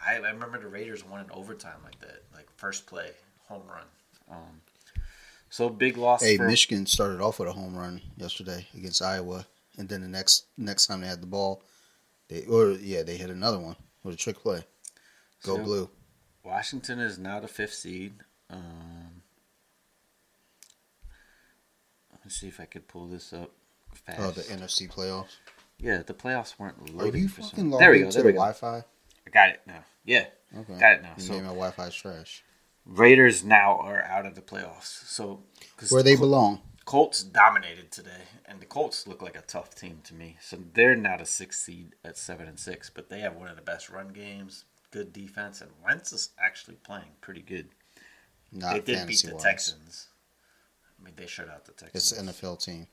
I, 0.04 0.16
I 0.16 0.30
remember 0.30 0.58
the 0.58 0.68
Raiders 0.68 1.06
won 1.06 1.26
in 1.26 1.32
overtime 1.32 1.80
like 1.84 2.00
that, 2.00 2.24
like 2.34 2.48
first 2.56 2.86
play, 2.86 3.12
home 3.48 3.64
run. 3.68 3.86
Um, 4.30 4.62
so 5.50 5.70
big 5.70 5.98
loss. 5.98 6.22
Hey, 6.24 6.38
for, 6.38 6.48
Michigan 6.48 6.86
started 6.86 7.22
off 7.22 7.40
with 7.40 7.48
a 7.50 7.54
home 7.54 7.76
run 7.76 8.02
yesterday 8.18 8.68
against 8.76 9.02
Iowa, 9.02 9.46
and 9.78 9.88
then 9.90 10.02
the 10.02 10.08
next 10.08 10.46
next 10.58 10.88
time 10.88 11.02
they 11.02 11.08
had 11.08 11.22
the 11.22 11.28
ball, 11.28 11.62
they 12.28 12.44
or 12.46 12.72
yeah 12.72 13.04
they 13.04 13.18
hit 13.18 13.30
another 13.30 13.60
one 13.60 13.76
with 14.04 14.16
a 14.16 14.18
trick 14.18 14.38
play. 14.40 14.64
Go 15.44 15.58
So- 15.58 15.64
blue. 15.64 15.90
Washington 16.44 17.00
is 17.00 17.18
now 17.18 17.40
the 17.40 17.48
fifth 17.48 17.74
seed. 17.74 18.14
Um, 18.52 19.24
Let's 22.24 22.36
see 22.40 22.48
if 22.48 22.60
I 22.60 22.66
could 22.66 22.88
pull 22.88 23.08
this 23.08 23.34
up 23.34 23.52
fast. 23.94 24.20
Oh, 24.20 24.32
the 24.32 24.42
NFC 24.44 24.88
playoffs. 24.92 25.38
yeah, 25.80 26.02
the 26.02 26.14
playoffs 26.14 26.58
weren't 26.58 26.78
Are 26.90 26.94
loading 26.94 27.24
you 27.24 27.28
for 27.30 27.42
fucking 27.42 27.58
some. 27.60 27.72
logged 27.72 27.82
There 27.82 27.92
we 27.92 28.00
go. 28.00 28.06
into 28.06 28.18
There 28.18 28.24
the 28.26 28.32
go. 28.34 28.38
Wi-Fi? 28.40 28.78
I 29.28 29.30
got 29.32 29.50
it 29.50 29.62
now. 29.68 29.84
Yeah, 30.06 30.26
Okay. 30.56 30.80
got 30.80 30.94
it 30.94 31.02
now. 31.04 31.14
You 31.18 31.24
So 31.24 31.34
my 31.34 31.48
Wi-Fi's 31.48 31.94
trash. 31.96 32.44
Raiders 32.86 33.44
now 33.44 33.78
are 33.78 34.02
out 34.04 34.26
of 34.26 34.36
the 34.36 34.42
playoffs. 34.42 35.06
So 35.08 35.44
Where 35.90 36.04
they 36.04 36.16
Col- 36.16 36.26
belong. 36.26 36.62
Colts 36.86 37.24
dominated 37.24 37.92
today, 37.92 38.26
and 38.46 38.60
the 38.60 38.66
Colts 38.66 39.08
look 39.08 39.22
like 39.22 39.36
a 39.36 39.42
tough 39.42 39.74
team 39.74 40.02
to 40.04 40.14
me. 40.14 40.38
So 40.40 40.58
they're 40.74 40.96
not 40.96 41.20
a 41.20 41.26
six 41.26 41.60
seed 41.60 41.96
at 42.04 42.16
seven 42.18 42.48
and 42.48 42.60
six, 42.60 42.92
but 42.92 43.10
they 43.10 43.22
have 43.22 43.36
one 43.36 43.48
of 43.48 43.56
the 43.56 43.64
best 43.64 43.90
run 43.90 44.10
games, 44.10 44.66
good 44.92 45.12
defense, 45.12 45.62
and 45.62 45.72
Wentz 45.84 46.14
is 46.14 46.30
actually 46.40 46.76
playing 46.76 47.14
pretty 47.22 47.42
good. 47.42 47.70
Not 48.52 48.74
they 48.74 48.80
did 48.82 49.08
beat 49.08 49.24
the 49.24 49.34
wise. 49.34 49.44
Texans. 49.44 50.08
I 51.00 51.04
mean, 51.04 51.16
they 51.18 51.26
shut 51.26 51.50
out 51.50 51.66
the 51.66 51.72
Texans. 51.72 52.12
It's 52.12 52.20
an 52.20 52.28
NFL 52.28 52.64
team. 52.64 52.88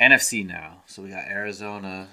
NFC 0.00 0.46
now. 0.46 0.82
So 0.86 1.02
we 1.02 1.10
got 1.10 1.24
Arizona, 1.26 2.08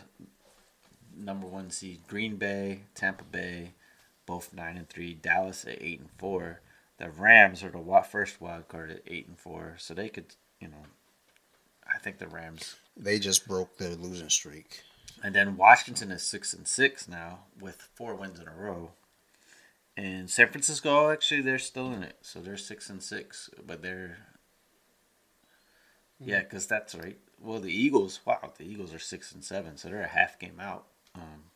number 1.16 1.48
one 1.48 1.70
seed, 1.70 2.02
Green 2.08 2.36
Bay, 2.36 2.82
Tampa 2.96 3.24
Bay, 3.24 3.74
both 4.28 4.54
nine 4.54 4.78
and 4.78 4.88
three. 4.88 5.16
Dallas 5.16 5.66
at 5.66 5.82
eight 5.82 6.00
and 6.00 6.12
four. 6.20 6.62
The 7.00 7.10
Rams 7.10 7.64
are 7.64 7.70
the 7.70 7.80
wa- 7.80 8.02
first 8.02 8.40
wild 8.40 8.68
card 8.68 8.92
at 8.92 9.02
eight 9.08 9.28
and 9.28 9.40
four, 9.40 9.76
so 9.80 9.96
they 9.96 10.10
could, 10.10 10.36
you 10.60 10.68
know, 10.68 10.86
I 11.92 11.98
think 11.98 12.20
the 12.20 12.28
Rams. 12.28 12.76
They 12.96 13.18
just 13.18 13.48
broke 13.48 13.78
their 13.78 13.96
losing 13.96 14.30
streak. 14.30 14.82
And 15.24 15.34
then 15.34 15.58
Washington 15.58 16.12
is 16.12 16.22
six 16.22 16.54
and 16.54 16.68
six 16.68 17.08
now 17.08 17.40
with 17.60 17.90
four 17.96 18.14
wins 18.14 18.40
in 18.40 18.48
a 18.48 18.54
row. 18.56 18.92
And 19.96 20.30
San 20.30 20.50
Francisco, 20.50 21.10
actually, 21.10 21.42
they're 21.42 21.58
still 21.58 21.92
in 21.92 22.04
it, 22.04 22.18
so 22.22 22.40
they're 22.40 22.58
six 22.58 22.88
and 22.90 23.02
six, 23.02 23.50
but 23.66 23.82
they're. 23.82 24.18
Yeah, 26.20 26.40
because 26.40 26.68
that's 26.68 26.94
right. 26.94 27.18
Well, 27.42 27.60
the 27.60 27.72
Eagles, 27.72 28.20
wow, 28.26 28.54
the 28.58 28.66
Eagles 28.66 28.94
are 28.94 29.00
six 29.00 29.32
and 29.32 29.44
seven, 29.44 29.78
so 29.78 29.90
they're 29.90 30.02
a 30.02 30.08
half 30.08 30.38
game 30.40 30.60
out. 30.60 30.86
Um, 31.16 31.47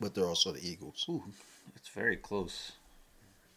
But 0.00 0.14
they're 0.14 0.26
also 0.26 0.52
the 0.52 0.66
Eagles. 0.66 1.04
ooh, 1.08 1.24
it's 1.74 1.88
very 1.88 2.16
close. 2.16 2.72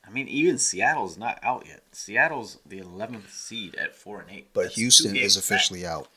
I 0.05 0.09
mean, 0.09 0.27
even 0.27 0.57
Seattle's 0.57 1.17
not 1.17 1.39
out 1.43 1.65
yet. 1.67 1.83
Seattle's 1.91 2.57
the 2.65 2.79
eleventh 2.79 3.31
seed 3.31 3.75
at 3.75 3.95
four 3.95 4.19
and 4.19 4.29
eight. 4.31 4.49
But 4.53 4.63
That's 4.63 4.75
Houston 4.75 5.15
is 5.15 5.35
back. 5.35 5.43
officially 5.43 5.85
out. 5.85 6.07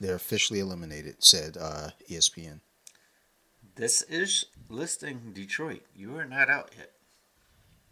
They're 0.00 0.14
officially 0.14 0.60
eliminated, 0.60 1.16
said 1.22 1.56
uh, 1.58 1.90
ESPN. 2.10 2.60
This 3.76 4.02
is 4.02 4.46
listing 4.70 5.32
Detroit. 5.34 5.82
You 5.94 6.16
are 6.16 6.24
not 6.24 6.48
out 6.48 6.70
yet. 6.76 6.92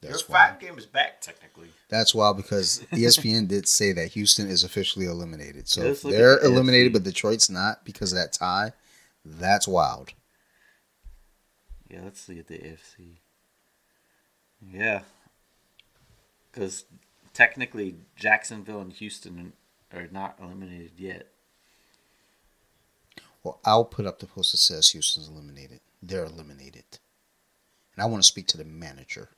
That's 0.01 0.20
You're 0.28 0.37
five 0.37 0.61
games 0.61 0.87
back 0.87 1.20
technically. 1.20 1.68
That's 1.89 2.14
wild 2.14 2.37
because 2.37 2.85
ESPN 2.93 3.49
did 3.49 3.66
say 3.68 3.93
that 3.93 4.09
Houston 4.12 4.49
is 4.49 4.64
officially 4.64 5.07
eliminated. 5.07 5.68
So 5.68 5.82
Let's 5.82 5.99
if 5.99 6.05
look 6.05 6.14
at 6.14 6.18
they're 6.18 6.39
eliminated, 6.41 6.93
but 6.93 7.05
Detroit's 7.05 7.49
not 7.49 7.85
because 7.85 8.12
of 8.12 8.18
that 8.18 8.32
tie. 8.32 8.72
That's 9.24 9.66
wild. 9.66 10.12
Yeah, 11.89 12.01
let's 12.05 12.20
see 12.20 12.39
at 12.39 12.47
the 12.47 12.59
AFC. 12.59 13.18
Yeah. 14.72 15.03
Because 16.51 16.85
technically, 17.32 17.97
Jacksonville 18.16 18.80
and 18.80 18.93
Houston 18.93 19.53
are 19.93 20.09
not 20.11 20.39
eliminated 20.41 20.93
yet. 20.97 21.28
Well, 23.43 23.61
I'll 23.64 23.85
put 23.85 24.07
up 24.07 24.20
the 24.20 24.26
post 24.26 24.53
that 24.53 24.59
says 24.59 24.91
Houston's 24.91 25.28
eliminated. 25.28 25.80
They're 26.03 26.24
eliminated. 26.24 26.85
And 27.95 28.03
I 28.03 28.07
want 28.07 28.22
to 28.22 28.26
speak 28.26 28.47
to 28.49 28.57
the 28.57 28.64
manager. 28.64 29.28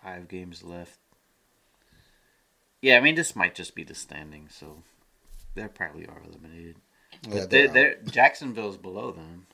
Five 0.00 0.28
games 0.28 0.62
left. 0.62 0.98
Yeah, 2.80 2.96
I 2.96 3.00
mean, 3.00 3.16
this 3.16 3.34
might 3.34 3.56
just 3.56 3.74
be 3.74 3.82
the 3.82 3.94
standing, 3.94 4.48
so 4.48 4.82
they 5.54 5.66
probably 5.66 6.06
are 6.06 6.22
eliminated. 6.24 6.76
But 7.24 7.32
Yeah, 7.32 7.46
they're, 7.46 7.46
they're, 7.46 7.68
they're, 7.72 7.96
Jacksonville's 8.10 8.76
below 8.76 9.10
them. 9.10 9.46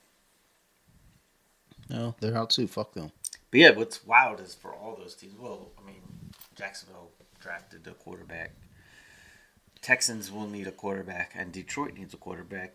Out. 1.91 1.97
No, 1.97 2.15
they're 2.21 2.37
out 2.37 2.51
too. 2.51 2.67
Fuck 2.67 2.95
them. 2.95 3.11
But 3.51 3.61
yeah, 3.61 3.71
what's 3.71 4.05
wild 4.05 4.41
is 4.41 4.55
for 4.55 4.73
all 4.73 4.97
those 4.97 5.15
teams. 5.15 5.35
Well, 5.39 5.71
I 5.83 5.87
mean, 5.87 6.01
Jacksonville 6.57 7.11
drafted 7.41 7.87
a 7.87 7.93
quarterback. 7.93 8.53
Texans 9.81 10.33
will 10.33 10.47
need 10.49 10.67
a 10.67 10.73
quarterback, 10.73 11.33
and 11.37 11.53
Detroit 11.53 11.95
needs 11.95 12.15
a 12.15 12.17
quarterback. 12.17 12.73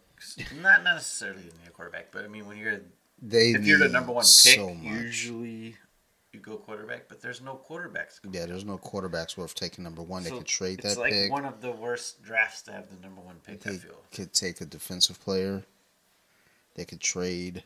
Not 0.61 0.83
necessarily 0.83 1.41
need 1.43 1.67
a 1.67 1.71
quarterback, 1.71 2.11
but 2.11 2.23
I 2.23 2.27
mean, 2.27 2.45
when 2.45 2.57
you're 2.57 2.81
They 3.21 3.51
if 3.51 3.65
you're 3.65 3.79
the 3.79 3.89
number 3.89 4.11
one 4.11 4.21
pick, 4.23 4.27
so 4.27 4.77
usually 4.81 5.75
you 6.33 6.39
go 6.39 6.57
quarterback. 6.57 7.07
But 7.09 7.21
there's 7.21 7.41
no 7.41 7.59
quarterbacks. 7.67 8.19
Yeah, 8.31 8.45
there's 8.45 8.65
no 8.65 8.77
quarterbacks 8.77 9.37
worth 9.37 9.55
taking 9.55 9.83
number 9.83 10.03
one. 10.03 10.23
They 10.23 10.29
could 10.29 10.45
trade 10.45 10.79
it's 10.83 10.95
that 10.95 11.01
like 11.01 11.13
pick. 11.13 11.31
one 11.31 11.45
of 11.45 11.61
the 11.61 11.71
worst 11.71 12.21
drafts 12.21 12.61
to 12.63 12.73
have 12.73 12.87
the 12.89 13.01
number 13.01 13.21
one 13.21 13.37
pick. 13.43 13.65
I 13.65 13.71
They 13.71 13.77
feel. 13.77 13.95
could 14.13 14.31
take 14.33 14.61
a 14.61 14.65
defensive 14.65 15.19
player. 15.19 15.63
They 16.75 16.85
could 16.85 16.99
trade. 17.01 17.63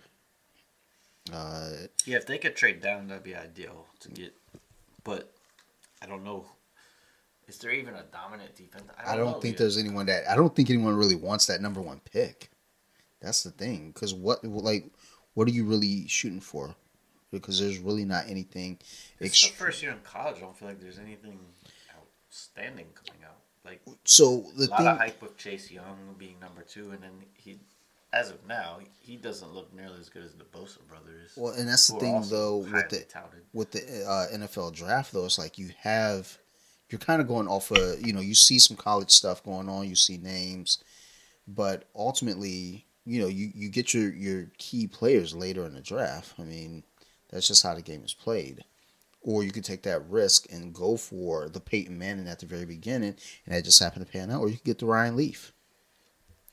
Uh, 1.31 1.69
Yeah, 2.05 2.17
if 2.17 2.25
they 2.25 2.37
could 2.37 2.55
trade 2.55 2.81
down, 2.81 3.07
that'd 3.07 3.23
be 3.23 3.35
ideal 3.35 3.85
to 4.01 4.09
get. 4.09 4.33
But 5.03 5.31
I 6.01 6.05
don't 6.05 6.23
know. 6.23 6.45
Is 7.47 7.57
there 7.59 7.71
even 7.71 7.93
a 7.93 8.03
dominant 8.03 8.55
defense? 8.55 8.85
I 9.05 9.15
don't 9.15 9.31
know 9.31 9.39
think 9.39 9.53
yet. 9.53 9.59
there's 9.59 9.77
anyone 9.77 10.05
that 10.07 10.29
I 10.29 10.35
don't 10.35 10.55
think 10.55 10.69
anyone 10.69 10.95
really 10.95 11.15
wants 11.15 11.45
that 11.47 11.61
number 11.61 11.81
one 11.81 11.99
pick. 12.11 12.49
That's 13.21 13.43
the 13.43 13.51
thing, 13.51 13.91
because 13.93 14.13
what 14.13 14.43
like 14.43 14.91
what 15.33 15.47
are 15.47 15.51
you 15.51 15.65
really 15.65 16.07
shooting 16.07 16.39
for? 16.41 16.75
Because 17.31 17.59
there's 17.59 17.79
really 17.79 18.05
not 18.05 18.25
anything. 18.29 18.79
It's 19.19 19.41
the 19.41 19.53
first 19.53 19.81
year 19.81 19.91
in 19.91 19.99
college. 20.03 20.37
I 20.37 20.41
don't 20.41 20.57
feel 20.57 20.67
like 20.67 20.79
there's 20.79 20.99
anything 20.99 21.39
outstanding 22.29 22.87
coming 22.93 23.23
out. 23.25 23.37
Like 23.65 23.81
so 24.03 24.45
a 24.55 24.57
the 24.57 24.67
lot 24.67 24.77
thing, 24.77 24.87
of 24.87 24.97
hype 24.97 25.21
with 25.21 25.37
Chase 25.37 25.71
Young 25.71 26.15
being 26.17 26.39
number 26.39 26.61
two, 26.63 26.91
and 26.91 27.01
then 27.01 27.11
he, 27.33 27.59
as 28.13 28.29
of 28.29 28.45
now, 28.47 28.77
he 28.99 29.17
doesn't 29.17 29.53
look 29.53 29.73
nearly 29.73 29.99
as 29.99 30.07
good 30.07 30.23
as 30.23 30.33
the 30.35 30.43
Bosa 30.43 30.85
brothers. 30.87 31.33
well, 31.35 31.53
and 31.53 31.67
that's 31.67 31.87
the 31.87 31.99
thing 31.99 32.23
though 32.29 32.57
with 32.57 32.89
the 32.89 32.99
touted. 33.09 33.41
with 33.53 33.71
the 33.71 34.05
uh, 34.07 34.37
NFL 34.37 34.73
draft 34.73 35.11
though, 35.11 35.25
it's 35.25 35.39
like 35.39 35.57
you 35.57 35.71
have 35.79 36.37
you're 36.89 36.99
kind 36.99 37.21
of 37.21 37.27
going 37.27 37.47
off 37.47 37.71
of 37.71 38.05
you 38.05 38.13
know 38.13 38.21
you 38.21 38.35
see 38.35 38.59
some 38.59 38.77
college 38.77 39.09
stuff 39.09 39.43
going 39.43 39.67
on, 39.67 39.89
you 39.89 39.95
see 39.95 40.17
names, 40.17 40.83
but 41.47 41.85
ultimately 41.95 42.85
you 43.03 43.19
know 43.19 43.27
you, 43.27 43.51
you 43.53 43.69
get 43.69 43.93
your 43.93 44.13
your 44.13 44.51
key 44.59 44.87
players 44.87 45.35
later 45.35 45.65
in 45.65 45.73
the 45.73 45.81
draft. 45.81 46.35
I 46.39 46.43
mean 46.43 46.83
that's 47.29 47.47
just 47.47 47.63
how 47.63 47.73
the 47.73 47.81
game 47.81 48.03
is 48.03 48.13
played. 48.13 48.63
Or 49.25 49.43
you 49.43 49.51
could 49.51 49.63
take 49.63 49.83
that 49.83 50.07
risk 50.09 50.51
and 50.51 50.73
go 50.73 50.97
for 50.97 51.47
the 51.47 51.61
Peyton 51.61 51.97
Manning 51.97 52.27
at 52.27 52.39
the 52.39 52.45
very 52.45 52.65
beginning, 52.65 53.15
and 53.45 53.55
that 53.55 53.63
just 53.63 53.81
happened 53.81 54.05
to 54.05 54.11
pan 54.11 54.29
out. 54.29 54.41
Or 54.41 54.49
you 54.49 54.55
could 54.57 54.65
get 54.65 54.79
the 54.79 54.85
Ryan 54.85 55.15
Leaf. 55.15 55.53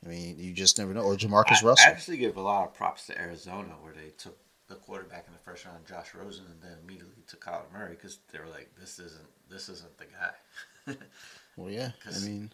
I 0.05 0.09
mean, 0.09 0.36
you 0.38 0.53
just 0.53 0.78
never 0.78 0.94
know. 0.94 1.03
Or 1.03 1.14
Jamarcus 1.16 1.62
I 1.62 1.66
Russell. 1.66 1.76
I 1.86 1.90
actually 1.90 2.16
give 2.16 2.36
a 2.36 2.40
lot 2.40 2.64
of 2.68 2.74
props 2.74 3.07
to 3.09 3.20
Arizona, 3.20 3.74
where 3.82 3.92
they 3.92 4.11
took 4.16 4.36
the 4.68 4.76
quarterback 4.76 5.24
in 5.26 5.32
the 5.34 5.38
first 5.40 5.64
round, 5.66 5.86
Josh 5.86 6.14
Rosen, 6.14 6.44
and 6.46 6.62
then 6.62 6.78
immediately 6.82 7.22
took 7.26 7.44
Kyler 7.44 7.70
Murray 7.72 7.90
because 7.96 8.18
they 8.32 8.38
were 8.38 8.46
like, 8.46 8.70
"This 8.80 8.98
isn't 8.98 9.28
this 9.51 9.68
isn't 9.68 9.98
the 9.98 10.07
guy." 10.07 10.94
well, 11.57 11.70
yeah. 11.70 11.90
I 12.01 12.05
'Cause- 12.05 12.24
mean, 12.26 12.51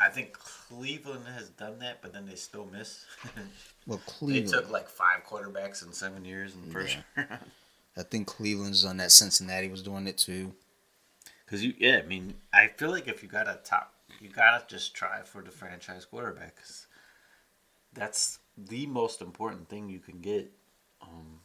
I 0.00 0.08
think 0.08 0.32
Cleveland 0.32 1.26
has 1.36 1.48
done 1.50 1.78
that, 1.80 2.02
but 2.02 2.12
then 2.12 2.26
they 2.26 2.34
still 2.36 2.66
miss. 2.72 3.04
well, 3.86 3.98
they 3.98 4.12
Cleveland. 4.12 4.48
took 4.48 4.70
like 4.70 4.88
five 4.88 5.24
quarterbacks 5.28 5.84
in 5.86 5.92
seven 5.92 6.24
years 6.24 6.54
in 6.54 6.66
the 6.66 6.72
first 6.72 6.96
round. 7.16 7.28
I 7.96 8.02
think 8.04 8.26
Cleveland's 8.28 8.82
done 8.84 8.96
that. 8.98 9.10
Cincinnati 9.12 9.68
was 9.68 9.82
doing 9.82 10.06
it 10.06 10.18
too. 10.18 10.52
Because 11.44 11.64
you, 11.64 11.74
yeah, 11.78 12.00
I 12.02 12.06
mean, 12.06 12.34
I 12.52 12.68
feel 12.68 12.90
like 12.90 13.08
if 13.08 13.22
you 13.22 13.28
got 13.28 13.48
a 13.48 13.58
top, 13.64 13.92
you 14.20 14.28
gotta 14.28 14.64
just 14.68 14.94
try 14.94 15.22
for 15.22 15.42
the 15.42 15.50
franchise 15.50 16.04
quarterback. 16.04 16.56
That's 17.98 18.38
the 18.56 18.86
most 18.86 19.20
important 19.22 19.68
thing 19.68 19.88
you 19.88 19.98
can 19.98 20.20
get. 20.20 20.50
Um, 21.02 21.40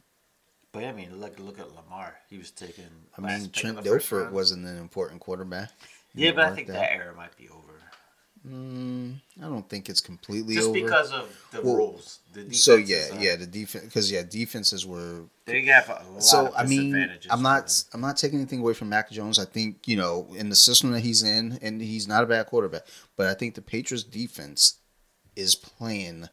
but 0.71 0.83
I 0.83 0.91
mean, 0.91 1.19
look 1.19 1.39
look 1.39 1.59
at 1.59 1.73
Lamar. 1.75 2.15
He 2.29 2.37
was 2.37 2.51
taken. 2.51 2.85
I 3.17 3.21
last 3.21 3.41
mean, 3.41 3.49
Trent 3.51 3.77
Dilfer 3.79 4.31
wasn't 4.31 4.65
an 4.65 4.77
important 4.77 5.21
quarterback. 5.21 5.71
He 6.15 6.25
Yeah, 6.25 6.31
but 6.31 6.45
I 6.45 6.55
think 6.55 6.67
that 6.67 6.91
era 6.91 7.13
might 7.15 7.35
be 7.37 7.49
over. 7.49 7.73
Mm, 8.47 9.21
I 9.41 9.45
don't 9.45 9.69
think 9.69 9.89
it's 9.89 10.01
completely 10.01 10.55
Just 10.55 10.67
over. 10.69 10.79
because 10.79 11.11
of 11.13 11.33
the 11.51 11.61
Well, 11.61 11.77
rules. 11.77 12.19
The 12.33 12.53
so 12.53 12.75
yeah, 12.75 13.07
uh, 13.13 13.19
yeah, 13.19 13.35
the 13.37 13.45
defense 13.45 13.85
because 13.85 14.11
yeah, 14.11 14.23
defenses 14.23 14.85
were. 14.85 15.29
They 15.45 15.61
have 15.65 15.87
a 15.87 16.03
lot 16.11 16.21
So 16.23 16.47
of 16.47 16.53
I 16.57 16.65
mean, 16.65 17.09
I'm 17.29 17.41
not. 17.41 17.83
I'm 17.93 18.01
not 18.01 18.17
taking 18.17 18.39
anything 18.39 18.59
away 18.59 18.73
from 18.73 18.89
Mac 18.89 19.09
Jones. 19.11 19.39
I 19.39 19.45
think 19.45 19.87
you 19.87 19.95
know 19.95 20.27
in 20.35 20.49
the 20.49 20.57
system 20.57 20.91
that 20.91 20.99
he's 21.01 21.23
in, 21.23 21.57
and 21.61 21.81
he's 21.81 22.05
not 22.05 22.23
a 22.23 22.27
bad 22.27 22.47
quarterback, 22.47 22.83
but 23.15 23.27
I 23.27 23.33
think 23.33 23.55
the 23.55 23.61
Patriots 23.61 24.03
defense 24.03 24.79
is 25.37 25.55
playing 25.55 26.27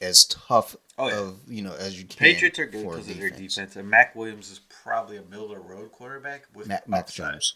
as 0.00 0.24
tough 0.26 0.76
Oh, 1.00 1.08
yeah. 1.08 1.18
of 1.20 1.40
you 1.46 1.62
know 1.62 1.74
as 1.74 1.98
you 2.00 2.06
can. 2.06 2.18
Patriots 2.18 2.58
are 2.58 2.66
good 2.66 2.84
because 2.84 3.08
of 3.08 3.18
their 3.18 3.30
defense, 3.30 3.76
and 3.76 3.88
Mac 3.88 4.16
Williams 4.16 4.50
is 4.50 4.58
probably 4.82 5.16
a 5.16 5.22
middle 5.22 5.52
of 5.52 5.64
road 5.64 5.92
quarterback 5.92 6.46
with 6.54 6.66
Mac, 6.66 6.88
Mac. 6.88 7.08
Jones. 7.08 7.54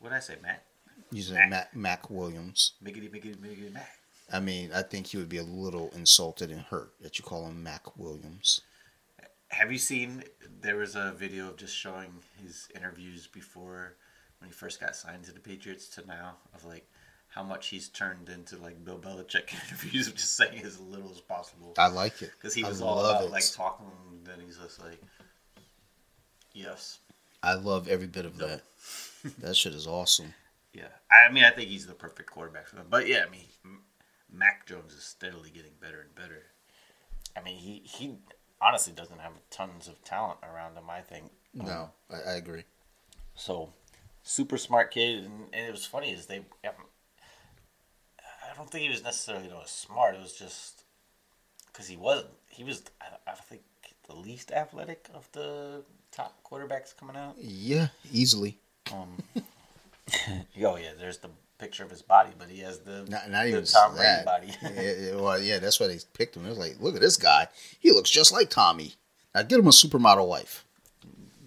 What 0.00 0.08
did 0.10 0.16
I 0.16 0.20
say, 0.20 0.34
Mac? 0.42 0.64
You 1.12 1.22
said 1.22 1.34
Mac. 1.36 1.50
Mac, 1.50 1.76
Mac 1.76 2.10
Williams. 2.10 2.72
Miggity, 2.84 3.08
miggity, 3.08 3.36
miggity, 3.36 3.72
Mac. 3.72 3.88
I 4.32 4.40
mean, 4.40 4.70
I 4.74 4.82
think 4.82 5.06
he 5.08 5.16
would 5.16 5.28
be 5.28 5.38
a 5.38 5.44
little 5.44 5.90
insulted 5.94 6.50
and 6.50 6.60
hurt 6.60 6.92
that 7.02 7.18
you 7.18 7.24
call 7.24 7.46
him 7.46 7.62
Mac 7.62 7.96
Williams. 7.96 8.62
Have 9.48 9.70
you 9.70 9.78
seen? 9.78 10.24
There 10.62 10.76
was 10.76 10.96
a 10.96 11.12
video 11.16 11.48
of 11.48 11.56
just 11.56 11.76
showing 11.76 12.12
his 12.42 12.68
interviews 12.74 13.28
before 13.28 13.94
when 14.40 14.48
he 14.48 14.52
first 14.52 14.80
got 14.80 14.96
signed 14.96 15.24
to 15.24 15.32
the 15.32 15.40
Patriots 15.40 15.88
to 15.90 16.06
now 16.06 16.36
of 16.54 16.64
like 16.64 16.89
how 17.30 17.42
much 17.42 17.68
he's 17.68 17.88
turned 17.88 18.28
into 18.28 18.56
like 18.58 18.84
Bill 18.84 18.98
Belichick 18.98 19.52
interviews 19.70 20.08
of 20.08 20.16
just 20.16 20.36
saying 20.36 20.62
as 20.64 20.78
little 20.80 21.10
as 21.10 21.20
possible. 21.20 21.74
I 21.78 21.86
like 21.88 22.20
it 22.22 22.32
Because 22.36 22.54
he 22.54 22.64
was 22.64 22.80
all 22.82 22.98
about 23.04 23.24
it. 23.24 23.30
like 23.30 23.50
talking, 23.52 23.86
and 24.10 24.26
then 24.26 24.40
he's 24.44 24.58
just 24.58 24.80
like, 24.80 25.00
yes, 26.52 26.98
I 27.42 27.54
love 27.54 27.88
every 27.88 28.06
bit 28.06 28.26
of 28.26 28.36
that. 28.38 28.62
that 29.38 29.56
shit 29.56 29.74
is 29.74 29.86
awesome. 29.86 30.34
yeah. 30.74 30.88
I 31.10 31.30
mean, 31.32 31.44
I 31.44 31.50
think 31.50 31.68
he's 31.68 31.86
the 31.86 31.94
perfect 31.94 32.30
quarterback 32.30 32.66
for 32.68 32.76
them. 32.76 32.86
But 32.90 33.06
yeah, 33.06 33.24
I 33.26 33.30
mean, 33.30 33.46
Mac 34.32 34.66
Jones 34.66 34.92
is 34.92 35.02
steadily 35.04 35.50
getting 35.50 35.72
better 35.80 36.00
and 36.00 36.14
better. 36.14 36.42
I 37.36 37.42
mean, 37.42 37.56
he 37.58 37.82
he 37.84 38.16
honestly 38.60 38.92
doesn't 38.92 39.20
have 39.20 39.32
tons 39.50 39.88
of 39.88 40.02
talent 40.04 40.38
around 40.42 40.76
him. 40.76 40.90
I 40.90 41.00
think. 41.00 41.30
Um, 41.60 41.66
no, 41.66 41.90
I, 42.12 42.32
I 42.32 42.34
agree. 42.34 42.64
So, 43.34 43.72
super 44.22 44.58
smart 44.58 44.90
kid, 44.90 45.24
and, 45.24 45.44
and 45.52 45.66
it 45.66 45.70
was 45.70 45.86
funny 45.86 46.12
is 46.12 46.26
they. 46.26 46.38
Um, 46.38 46.74
I 48.60 48.62
don't 48.62 48.70
think 48.70 48.82
he 48.82 48.90
was 48.90 49.02
necessarily 49.02 49.46
you 49.46 49.52
know, 49.52 49.62
smart. 49.64 50.16
It 50.16 50.20
was 50.20 50.34
just 50.34 50.82
because 51.72 51.88
he 51.88 51.96
wasn't. 51.96 52.28
He 52.50 52.62
was. 52.62 52.82
I, 53.00 53.06
I 53.30 53.34
think 53.34 53.62
the 54.06 54.14
least 54.14 54.52
athletic 54.52 55.08
of 55.14 55.26
the 55.32 55.82
top 56.12 56.38
quarterbacks 56.44 56.94
coming 56.94 57.16
out. 57.16 57.36
Yeah, 57.38 57.88
easily. 58.12 58.58
Um, 58.92 59.16
oh 60.62 60.76
yeah, 60.76 60.90
there's 60.98 61.16
the 61.16 61.30
picture 61.56 61.84
of 61.84 61.90
his 61.90 62.02
body, 62.02 62.32
but 62.38 62.50
he 62.50 62.60
has 62.60 62.80
the 62.80 63.06
Not, 63.08 63.30
not 63.30 63.44
the 63.44 63.48
even 63.48 63.64
Tom 63.64 63.94
Brady 63.94 64.24
body. 64.26 64.52
yeah, 64.62 64.70
yeah, 65.00 65.14
well, 65.14 65.40
yeah, 65.40 65.58
that's 65.58 65.80
why 65.80 65.86
they 65.86 65.98
picked 66.12 66.36
him. 66.36 66.44
It 66.44 66.50
was 66.50 66.58
like, 66.58 66.76
look 66.80 66.94
at 66.94 67.00
this 67.00 67.16
guy. 67.16 67.48
He 67.78 67.92
looks 67.92 68.10
just 68.10 68.30
like 68.30 68.50
Tommy. 68.50 68.92
Now 69.34 69.40
get 69.40 69.58
him 69.58 69.68
a 69.68 69.70
supermodel 69.70 70.28
wife. 70.28 70.66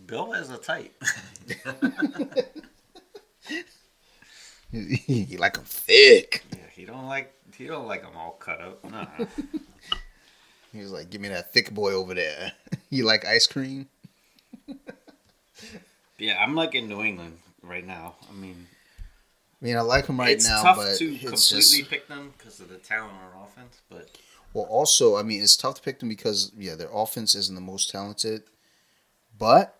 Bill 0.07 0.31
has 0.31 0.49
a 0.49 0.57
type. 0.57 0.99
he 4.71 5.37
like 5.37 5.57
him 5.57 5.63
thick. 5.63 6.43
yeah, 6.51 6.62
he 6.75 6.85
don't 6.85 7.07
like 7.07 7.33
he 7.55 7.67
don't 7.67 7.87
like 7.87 8.01
them 8.01 8.15
all 8.15 8.31
cut 8.31 8.61
up. 8.61 8.83
Nah. 8.89 9.05
He 10.73 10.79
was 10.79 10.91
like, 10.91 11.11
give 11.11 11.21
me 11.21 11.27
that 11.27 11.53
thick 11.53 11.71
boy 11.71 11.93
over 11.93 12.15
there. 12.15 12.51
you 12.89 13.05
like 13.05 13.25
ice 13.25 13.45
cream? 13.45 13.87
yeah, 16.17 16.43
I'm 16.43 16.55
like 16.55 16.73
in 16.73 16.89
New 16.89 17.01
England 17.01 17.37
right 17.61 17.85
now. 17.85 18.15
I 18.27 18.33
mean, 18.33 18.65
I 19.61 19.65
mean, 19.65 19.77
I 19.77 19.81
like 19.81 20.07
him 20.07 20.19
right 20.19 20.31
it's 20.31 20.47
now, 20.49 20.63
tough 20.63 20.77
but 20.77 20.97
to 20.97 21.05
it's 21.05 21.21
completely 21.21 21.81
just 21.81 21.89
pick 21.91 22.07
them 22.07 22.33
because 22.35 22.59
of 22.59 22.69
the 22.69 22.77
talent 22.77 23.13
on 23.13 23.43
offense. 23.43 23.81
But 23.87 24.17
well. 24.53 24.65
Also, 24.65 25.15
I 25.15 25.21
mean, 25.21 25.43
it's 25.43 25.55
tough 25.55 25.75
to 25.75 25.81
pick 25.83 25.99
them 25.99 26.09
because 26.09 26.51
yeah, 26.57 26.73
their 26.73 26.89
offense 26.91 27.35
isn't 27.35 27.53
the 27.53 27.61
most 27.61 27.91
talented, 27.91 28.41
but 29.37 29.79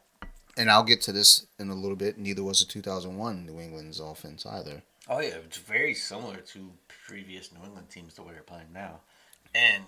and 0.55 0.69
I'll 0.69 0.83
get 0.83 1.01
to 1.03 1.11
this 1.11 1.47
in 1.57 1.71
a 1.71 1.75
little 1.75 1.97
bit. 1.97 2.19
Neither 2.19 2.43
was 2.43 2.59
the 2.59 2.71
2001 2.71 3.47
New 3.47 3.59
England's 3.59 3.99
offense 3.99 4.45
either. 4.45 4.83
Oh 5.09 5.19
yeah, 5.19 5.35
it's 5.43 5.57
very 5.57 5.93
similar 5.93 6.37
to 6.37 6.71
previous 7.07 7.51
New 7.51 7.63
England 7.65 7.89
teams 7.89 8.15
the 8.15 8.23
way 8.23 8.33
they're 8.33 8.43
playing 8.43 8.71
now, 8.73 8.99
and 9.53 9.83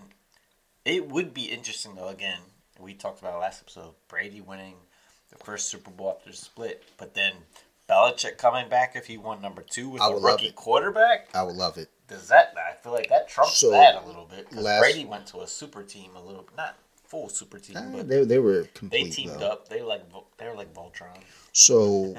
it 0.83 1.09
would 1.09 1.33
be 1.33 1.43
interesting 1.45 1.95
though. 1.95 2.09
Again, 2.09 2.39
we 2.79 2.93
talked 2.93 3.21
about 3.21 3.39
last 3.39 3.61
episode 3.61 3.93
Brady 4.07 4.41
winning 4.41 4.75
the 5.29 5.43
first 5.43 5.69
Super 5.69 5.91
Bowl 5.91 6.15
after 6.17 6.31
the 6.31 6.37
split, 6.37 6.83
but 6.97 7.13
then 7.13 7.33
Belichick 7.89 8.37
coming 8.37 8.69
back 8.69 8.95
if 8.95 9.05
he 9.07 9.17
won 9.17 9.41
number 9.41 9.61
two 9.61 9.89
with 9.89 10.01
I 10.01 10.11
a 10.11 10.15
rookie 10.15 10.51
quarterback. 10.51 11.29
I 11.33 11.43
would 11.43 11.55
love 11.55 11.77
it. 11.77 11.89
Does 12.07 12.27
that? 12.27 12.53
I 12.57 12.73
feel 12.75 12.91
like 12.91 13.09
that 13.09 13.27
trumps 13.27 13.57
So, 13.57 13.71
that 13.71 14.03
a 14.03 14.05
little 14.05 14.25
bit 14.25 14.49
because 14.49 14.79
Brady 14.79 15.05
went 15.05 15.25
to 15.27 15.41
a 15.41 15.47
super 15.47 15.81
team 15.83 16.11
a 16.15 16.21
little, 16.21 16.47
not 16.55 16.77
full 17.07 17.29
super 17.29 17.59
team, 17.59 17.77
Uh, 17.77 17.81
but 17.97 18.07
they 18.07 18.23
they 18.25 18.39
were 18.39 18.63
complete. 18.73 19.03
they 19.05 19.09
teamed 19.09 19.39
though. 19.39 19.47
up. 19.51 19.69
They 19.69 19.81
like 19.81 20.03
they 20.37 20.47
were 20.47 20.55
like 20.55 20.73
Voltron. 20.73 21.17
So 21.53 22.13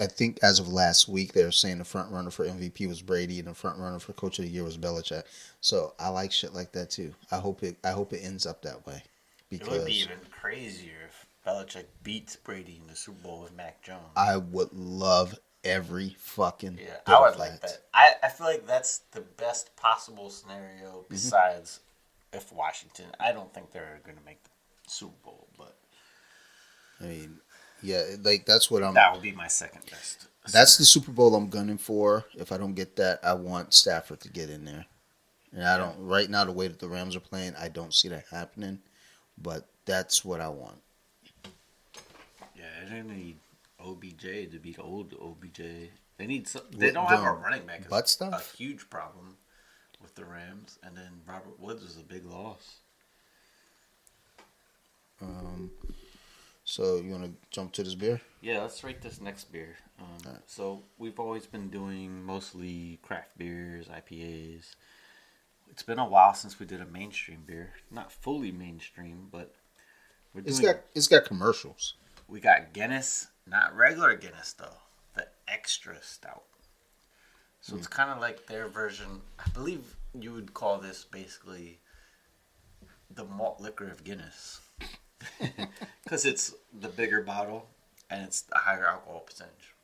I 0.00 0.06
think 0.06 0.38
as 0.42 0.58
of 0.58 0.68
last 0.68 1.08
week, 1.08 1.32
they 1.32 1.44
were 1.44 1.52
saying 1.52 1.78
the 1.78 1.84
front 1.84 2.10
runner 2.10 2.30
for 2.30 2.44
MVP 2.46 2.88
was 2.88 3.00
Brady, 3.00 3.38
and 3.38 3.46
the 3.48 3.54
front 3.54 3.78
runner 3.78 3.98
for 4.00 4.12
Coach 4.14 4.38
of 4.40 4.44
the 4.44 4.50
Year 4.50 4.64
was 4.64 4.76
Belichick. 4.76 5.22
So 5.60 5.94
I 6.00 6.08
like 6.08 6.32
shit 6.32 6.52
like 6.52 6.72
that 6.72 6.90
too. 6.90 7.14
I 7.30 7.36
hope 7.36 7.62
it. 7.62 7.76
I 7.84 7.90
hope 7.90 8.12
it 8.12 8.20
ends 8.24 8.44
up 8.46 8.62
that 8.62 8.84
way 8.86 9.02
Because 9.50 9.68
It 9.68 9.70
would 9.72 9.86
be 9.86 10.00
even 10.00 10.18
crazier 10.30 10.96
if 11.08 11.26
Belichick 11.46 11.84
beats 12.02 12.34
Brady 12.36 12.80
in 12.82 12.88
the 12.88 12.96
Super 12.96 13.22
Bowl 13.22 13.42
with 13.42 13.54
Mac 13.56 13.82
Jones. 13.82 14.02
I 14.16 14.36
would 14.38 14.72
love 14.72 15.38
every 15.64 16.16
fucking. 16.18 16.78
yeah, 16.82 16.96
I 17.06 17.20
would 17.20 17.38
like 17.38 17.60
that. 17.60 17.82
I, 17.94 18.14
I 18.24 18.28
feel 18.30 18.48
like 18.48 18.66
that's 18.66 18.98
the 19.12 19.20
best 19.20 19.76
possible 19.76 20.28
scenario 20.28 21.04
besides 21.08 21.78
if 22.32 22.52
Washington. 22.52 23.06
I 23.20 23.32
don't 23.32 23.52
think 23.52 23.72
they're 23.72 24.00
going 24.04 24.16
to 24.16 24.24
make 24.24 24.42
the 24.42 24.50
Super 24.86 25.14
Bowl, 25.24 25.48
but 25.56 25.76
I 27.00 27.04
mean, 27.04 27.38
yeah, 27.82 28.02
like 28.22 28.46
that's 28.46 28.70
what 28.70 28.82
I'm. 28.82 28.94
that 28.94 29.12
would 29.12 29.22
be 29.22 29.32
my 29.32 29.48
second 29.48 29.82
best. 29.90 30.28
That's 30.52 30.76
the 30.76 30.84
Super 30.84 31.12
Bowl 31.12 31.34
I'm 31.34 31.48
gunning 31.48 31.78
for. 31.78 32.24
If 32.34 32.50
I 32.50 32.58
don't 32.58 32.74
get 32.74 32.96
that, 32.96 33.20
I 33.22 33.34
want 33.34 33.74
Stafford 33.74 34.20
to 34.20 34.28
get 34.28 34.50
in 34.50 34.64
there. 34.64 34.86
And 35.52 35.64
I 35.64 35.76
don't. 35.76 35.96
Right 35.98 36.28
now, 36.28 36.44
the 36.44 36.52
way 36.52 36.68
that 36.68 36.78
the 36.78 36.88
Rams 36.88 37.14
are 37.14 37.20
playing, 37.20 37.54
I 37.58 37.68
don't 37.68 37.94
see 37.94 38.08
that 38.08 38.24
happening. 38.30 38.80
But 39.40 39.68
that's 39.84 40.24
what 40.24 40.40
I 40.40 40.48
want. 40.48 40.80
Yeah, 42.56 42.64
they 42.88 43.02
need 43.02 43.36
OBJ 43.84 44.50
to 44.52 44.58
beat 44.60 44.78
old 44.78 45.14
OBJ. 45.20 45.60
They 46.18 46.26
need 46.26 46.48
some. 46.48 46.62
They 46.70 46.92
don't 46.92 47.06
have 47.06 47.24
a 47.24 47.32
running 47.32 47.66
back. 47.66 47.88
Butt 47.88 48.08
stuff? 48.08 48.54
A 48.54 48.56
huge 48.56 48.88
problem 48.88 49.36
with 50.02 50.14
the 50.14 50.24
Rams, 50.24 50.78
and 50.82 50.96
then 50.96 51.10
Robert 51.26 51.58
Woods 51.60 51.82
is 51.82 51.96
a 51.96 52.02
big 52.02 52.24
loss. 52.26 52.76
Um, 55.20 55.70
so 56.64 56.96
you 56.96 57.12
want 57.12 57.24
to 57.24 57.32
jump 57.50 57.72
to 57.72 57.82
this 57.82 57.94
beer? 57.94 58.20
Yeah, 58.40 58.60
let's 58.62 58.82
rate 58.82 59.02
this 59.02 59.20
next 59.20 59.52
beer. 59.52 59.76
Um, 60.00 60.06
Alright. 60.26 60.42
So 60.46 60.82
we've 60.98 61.20
always 61.20 61.46
been 61.46 61.68
doing 61.68 62.24
mostly 62.24 62.98
craft 63.02 63.38
beers, 63.38 63.86
IPAs. 63.86 64.74
It's 65.70 65.82
been 65.82 65.98
a 65.98 66.06
while 66.08 66.34
since 66.34 66.58
we 66.58 66.66
did 66.66 66.80
a 66.80 66.86
mainstream 66.86 67.44
beer. 67.46 67.72
Not 67.90 68.10
fully 68.12 68.52
mainstream, 68.52 69.28
but 69.30 69.54
we're 70.34 70.42
It's 70.44 70.58
doing. 70.58 70.72
got 70.74 70.82
it's 70.94 71.08
got 71.08 71.24
commercials. 71.24 71.94
we 72.28 72.40
got 72.40 72.72
Guinness, 72.72 73.28
not 73.46 73.74
regular 73.76 74.14
Guinness 74.16 74.52
though, 74.54 74.76
the 75.14 75.28
extra 75.48 75.96
stout. 76.02 76.42
So 77.62 77.76
it's 77.76 77.86
hmm. 77.86 77.92
kind 77.92 78.10
of 78.10 78.20
like 78.20 78.46
their 78.46 78.68
version. 78.68 79.22
I 79.38 79.48
believe 79.50 79.96
you 80.18 80.32
would 80.32 80.52
call 80.52 80.78
this 80.78 81.04
basically 81.04 81.78
the 83.08 83.24
malt 83.24 83.60
liquor 83.60 83.86
of 83.88 84.04
Guinness, 84.04 84.60
because 86.04 86.26
it's 86.26 86.54
the 86.78 86.88
bigger 86.88 87.22
bottle 87.22 87.68
and 88.10 88.24
it's 88.24 88.42
the 88.42 88.56
higher 88.56 88.86
alcohol 88.86 89.20
percentage. 89.20 89.74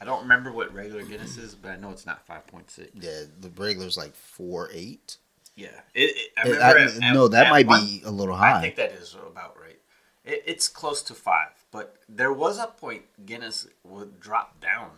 I 0.00 0.04
don't 0.04 0.22
remember 0.22 0.50
what 0.50 0.74
regular 0.74 1.04
Guinness 1.04 1.36
is, 1.36 1.54
but 1.54 1.70
I 1.70 1.76
know 1.76 1.90
it's 1.90 2.06
not 2.06 2.26
five 2.26 2.44
point 2.48 2.70
six. 2.70 2.90
Yeah, 2.92 3.22
the 3.40 3.50
regular's 3.50 3.96
like 3.96 4.16
four 4.16 4.68
eight. 4.72 5.16
Yeah, 5.54 5.68
it, 5.94 6.16
it, 6.16 6.32
I 6.36 6.42
remember. 6.42 6.64
I- 6.64 7.08
at- 7.08 7.14
no, 7.14 7.28
that 7.28 7.46
at 7.46 7.52
might 7.52 7.66
one- 7.68 7.86
be 7.86 8.02
a 8.04 8.10
little 8.10 8.34
high. 8.34 8.58
I 8.58 8.60
think 8.60 8.76
that 8.76 8.92
is 8.92 9.14
about 9.14 9.56
right. 9.60 9.78
It, 10.24 10.42
it's 10.44 10.66
close 10.66 11.02
to 11.02 11.14
five, 11.14 11.50
but 11.70 11.98
there 12.08 12.32
was 12.32 12.58
a 12.58 12.66
point 12.66 13.02
Guinness 13.24 13.68
would 13.84 14.18
drop 14.18 14.60
down 14.60 14.90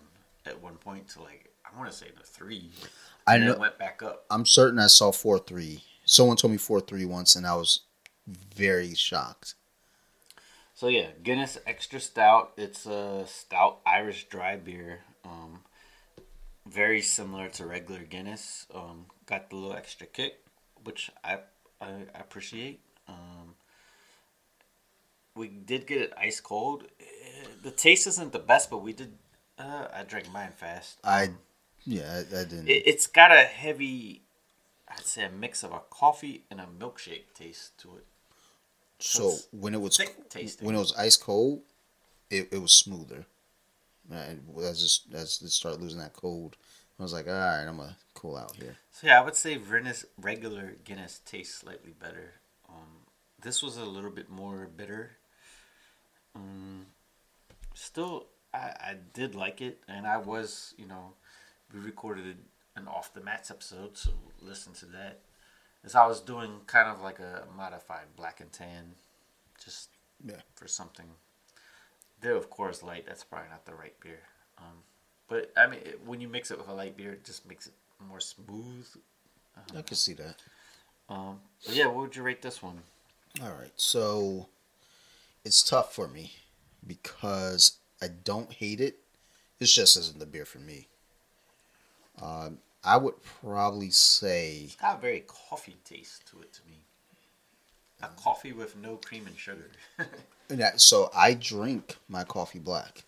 at 0.46 0.62
one 0.62 0.76
point 0.76 1.08
to 1.10 1.22
like 1.22 1.50
I 1.64 1.76
want 1.78 1.90
to 1.90 1.96
say 1.96 2.06
the 2.16 2.22
three. 2.24 2.70
I 3.26 3.38
know- 3.38 3.52
it 3.52 3.58
went 3.58 3.78
back 3.78 4.02
up. 4.02 4.24
I'm 4.30 4.46
certain 4.46 4.78
I 4.78 4.86
saw 4.88 5.10
four 5.12 5.38
three. 5.38 5.82
Someone 6.04 6.36
told 6.36 6.52
me 6.52 6.58
four 6.58 6.80
three 6.80 7.04
once, 7.04 7.34
and 7.36 7.46
I 7.46 7.56
was 7.56 7.80
very 8.26 8.94
shocked. 8.94 9.54
So 10.74 10.88
yeah, 10.88 11.08
Guinness 11.22 11.56
Extra 11.66 12.00
Stout. 12.00 12.52
It's 12.56 12.84
a 12.86 13.24
stout 13.26 13.80
Irish 13.86 14.24
dry 14.28 14.56
beer. 14.56 15.00
Um, 15.24 15.60
very 16.66 17.00
similar 17.00 17.48
to 17.50 17.64
regular 17.66 18.00
Guinness. 18.02 18.66
Um, 18.74 19.06
got 19.26 19.50
the 19.50 19.56
little 19.56 19.76
extra 19.76 20.06
kick, 20.06 20.40
which 20.82 21.10
I 21.22 21.38
I 21.80 22.06
appreciate. 22.14 22.80
Um, 23.08 23.54
we 25.34 25.48
did 25.48 25.86
get 25.86 26.00
it 26.00 26.12
ice 26.16 26.40
cold. 26.40 26.84
Eh, 27.00 27.04
The 27.62 27.70
taste 27.70 28.06
isn't 28.06 28.32
the 28.32 28.38
best, 28.38 28.68
but 28.70 28.78
we 28.78 28.92
did. 28.92 29.16
Uh, 29.58 29.86
I 29.94 30.02
drank 30.02 30.30
mine 30.32 30.52
fast. 30.52 30.98
I 31.04 31.30
yeah, 31.84 32.12
I, 32.12 32.18
I 32.18 32.44
didn't. 32.44 32.68
It, 32.68 32.82
it's 32.86 33.06
got 33.06 33.32
a 33.32 33.42
heavy, 33.42 34.22
I'd 34.88 35.04
say, 35.04 35.24
a 35.24 35.30
mix 35.30 35.62
of 35.62 35.72
a 35.72 35.80
coffee 35.90 36.44
and 36.50 36.60
a 36.60 36.66
milkshake 36.66 37.34
taste 37.34 37.78
to 37.78 37.96
it. 37.96 38.06
so 38.98 39.28
it's 39.28 39.48
when 39.52 39.74
it 39.74 39.80
was 39.80 39.98
when 40.60 40.74
it 40.74 40.78
was 40.78 40.94
ice 40.96 41.16
cold, 41.16 41.62
it, 42.30 42.48
it 42.52 42.58
was 42.58 42.72
smoother. 42.72 43.26
Right, 44.08 44.38
as 44.62 44.82
just 44.82 45.14
as 45.14 45.40
it 45.40 45.48
started 45.50 45.80
losing 45.80 46.00
that 46.00 46.12
cold, 46.12 46.56
I 46.98 47.02
was 47.02 47.12
like, 47.12 47.26
all 47.26 47.32
right, 47.32 47.64
I'm 47.64 47.78
gonna 47.78 47.96
cool 48.12 48.36
out 48.36 48.54
here. 48.56 48.76
So 48.92 49.06
yeah, 49.06 49.20
I 49.20 49.24
would 49.24 49.34
say 49.34 49.56
Guinness, 49.56 50.04
regular 50.20 50.76
Guinness 50.84 51.20
tastes 51.24 51.54
slightly 51.54 51.92
better. 51.98 52.34
Um, 52.68 53.06
this 53.42 53.62
was 53.62 53.76
a 53.76 53.84
little 53.84 54.10
bit 54.10 54.28
more 54.28 54.68
bitter. 54.76 55.16
Um, 56.34 56.86
still, 57.74 58.26
I, 58.52 58.58
I 58.58 58.96
did 59.12 59.34
like 59.34 59.60
it, 59.60 59.82
and 59.88 60.06
I 60.06 60.18
was, 60.18 60.74
you 60.76 60.86
know, 60.86 61.14
we 61.72 61.80
recorded 61.80 62.36
an 62.76 62.88
off 62.88 63.14
the 63.14 63.20
mats 63.20 63.50
episode, 63.50 63.96
so 63.96 64.10
listen 64.40 64.72
to 64.74 64.86
that. 64.86 65.20
As 65.84 65.94
I 65.94 66.06
was 66.06 66.20
doing 66.20 66.60
kind 66.66 66.88
of 66.88 67.00
like 67.02 67.18
a 67.18 67.44
modified 67.56 68.16
black 68.16 68.40
and 68.40 68.50
tan, 68.52 68.94
just 69.62 69.90
Yeah. 70.24 70.40
for 70.54 70.66
something. 70.66 71.16
They're 72.20 72.36
of 72.36 72.48
course 72.50 72.82
light. 72.82 73.06
That's 73.06 73.24
probably 73.24 73.50
not 73.50 73.66
the 73.66 73.74
right 73.74 73.98
beer. 74.00 74.22
Um, 74.58 74.84
but 75.28 75.52
I 75.56 75.66
mean, 75.66 75.80
it- 75.80 76.00
when 76.02 76.20
you 76.20 76.28
mix 76.28 76.50
it 76.50 76.58
with 76.58 76.68
a 76.68 76.72
light 76.74 76.96
beer, 76.96 77.12
it 77.12 77.24
just 77.24 77.44
makes 77.46 77.66
it 77.66 77.74
more 77.98 78.20
smooth. 78.20 78.88
I 79.74 79.82
can 79.82 79.96
see 79.96 80.14
that. 80.14 80.42
Um, 81.08 81.40
yeah, 81.60 81.86
what 81.86 81.96
would 81.96 82.16
you 82.16 82.22
rate 82.22 82.42
this 82.42 82.62
one? 82.62 82.82
All 83.42 83.52
right, 83.52 83.72
so 83.76 84.48
it's 85.44 85.62
tough 85.62 85.94
for 85.94 86.08
me 86.08 86.34
because 86.86 87.78
I 88.00 88.08
don't 88.08 88.52
hate 88.52 88.80
it. 88.80 89.00
It 89.60 89.66
just 89.66 89.96
isn't 89.96 90.18
the 90.18 90.26
beer 90.26 90.44
for 90.46 90.58
me. 90.58 90.88
Um, 92.20 92.58
I 92.84 92.96
would 92.96 93.14
probably 93.40 93.90
say 93.90 94.62
It's 94.64 94.76
got 94.76 94.98
a 94.98 95.00
very 95.00 95.24
coffee 95.26 95.76
taste 95.84 96.26
to 96.30 96.40
it 96.40 96.52
to 96.52 96.60
me. 96.68 96.84
A 98.02 98.08
coffee 98.08 98.52
with 98.52 98.76
no 98.76 98.96
cream 98.96 99.26
and 99.26 99.36
sugar. 99.38 99.70
That, 100.48 100.78
so 100.78 101.10
I 101.16 101.32
drink 101.32 101.96
my 102.06 102.22
coffee 102.22 102.58
black. 102.58 103.04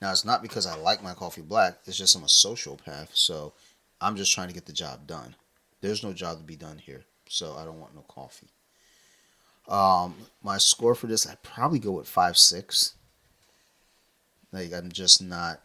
Now 0.00 0.10
it's 0.10 0.24
not 0.24 0.40
because 0.40 0.64
I 0.66 0.74
like 0.74 1.02
my 1.02 1.12
coffee 1.12 1.42
black. 1.42 1.78
It's 1.84 1.98
just 1.98 2.16
I'm 2.16 2.22
a 2.22 2.26
sociopath. 2.26 3.08
So 3.12 3.52
I'm 4.00 4.16
just 4.16 4.32
trying 4.32 4.48
to 4.48 4.54
get 4.54 4.64
the 4.64 4.72
job 4.72 5.06
done. 5.06 5.34
There's 5.82 6.02
no 6.02 6.14
job 6.14 6.38
to 6.38 6.44
be 6.44 6.56
done 6.56 6.78
here. 6.78 7.04
So 7.28 7.56
I 7.58 7.66
don't 7.66 7.78
want 7.78 7.94
no 7.94 8.00
coffee. 8.08 8.48
Um, 9.68 10.14
my 10.42 10.56
score 10.56 10.94
for 10.94 11.08
this, 11.08 11.26
I'd 11.26 11.42
probably 11.42 11.78
go 11.78 11.92
with 11.92 12.08
five 12.08 12.38
six. 12.38 12.94
Like 14.50 14.72
I'm 14.72 14.90
just 14.90 15.20
not 15.20 15.60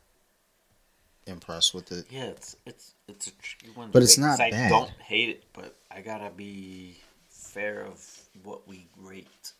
impressed 1.27 1.73
with 1.73 1.91
it. 1.91 2.05
yeah, 2.09 2.25
it's 2.25 2.55
it's 2.65 2.93
it's 3.07 3.27
a 3.27 3.31
tricky 3.31 3.69
one. 3.73 3.89
But 3.91 4.03
it's 4.03 4.17
not 4.17 4.37
bad. 4.39 4.65
I 4.65 4.69
don't 4.69 4.91
hate 5.01 5.29
it, 5.29 5.43
but 5.53 5.75
I 5.91 6.01
gotta 6.01 6.29
be 6.29 6.97
fair 7.29 7.85
of 7.85 8.05
what 8.43 8.67
we 8.67 8.87
rate 8.97 9.53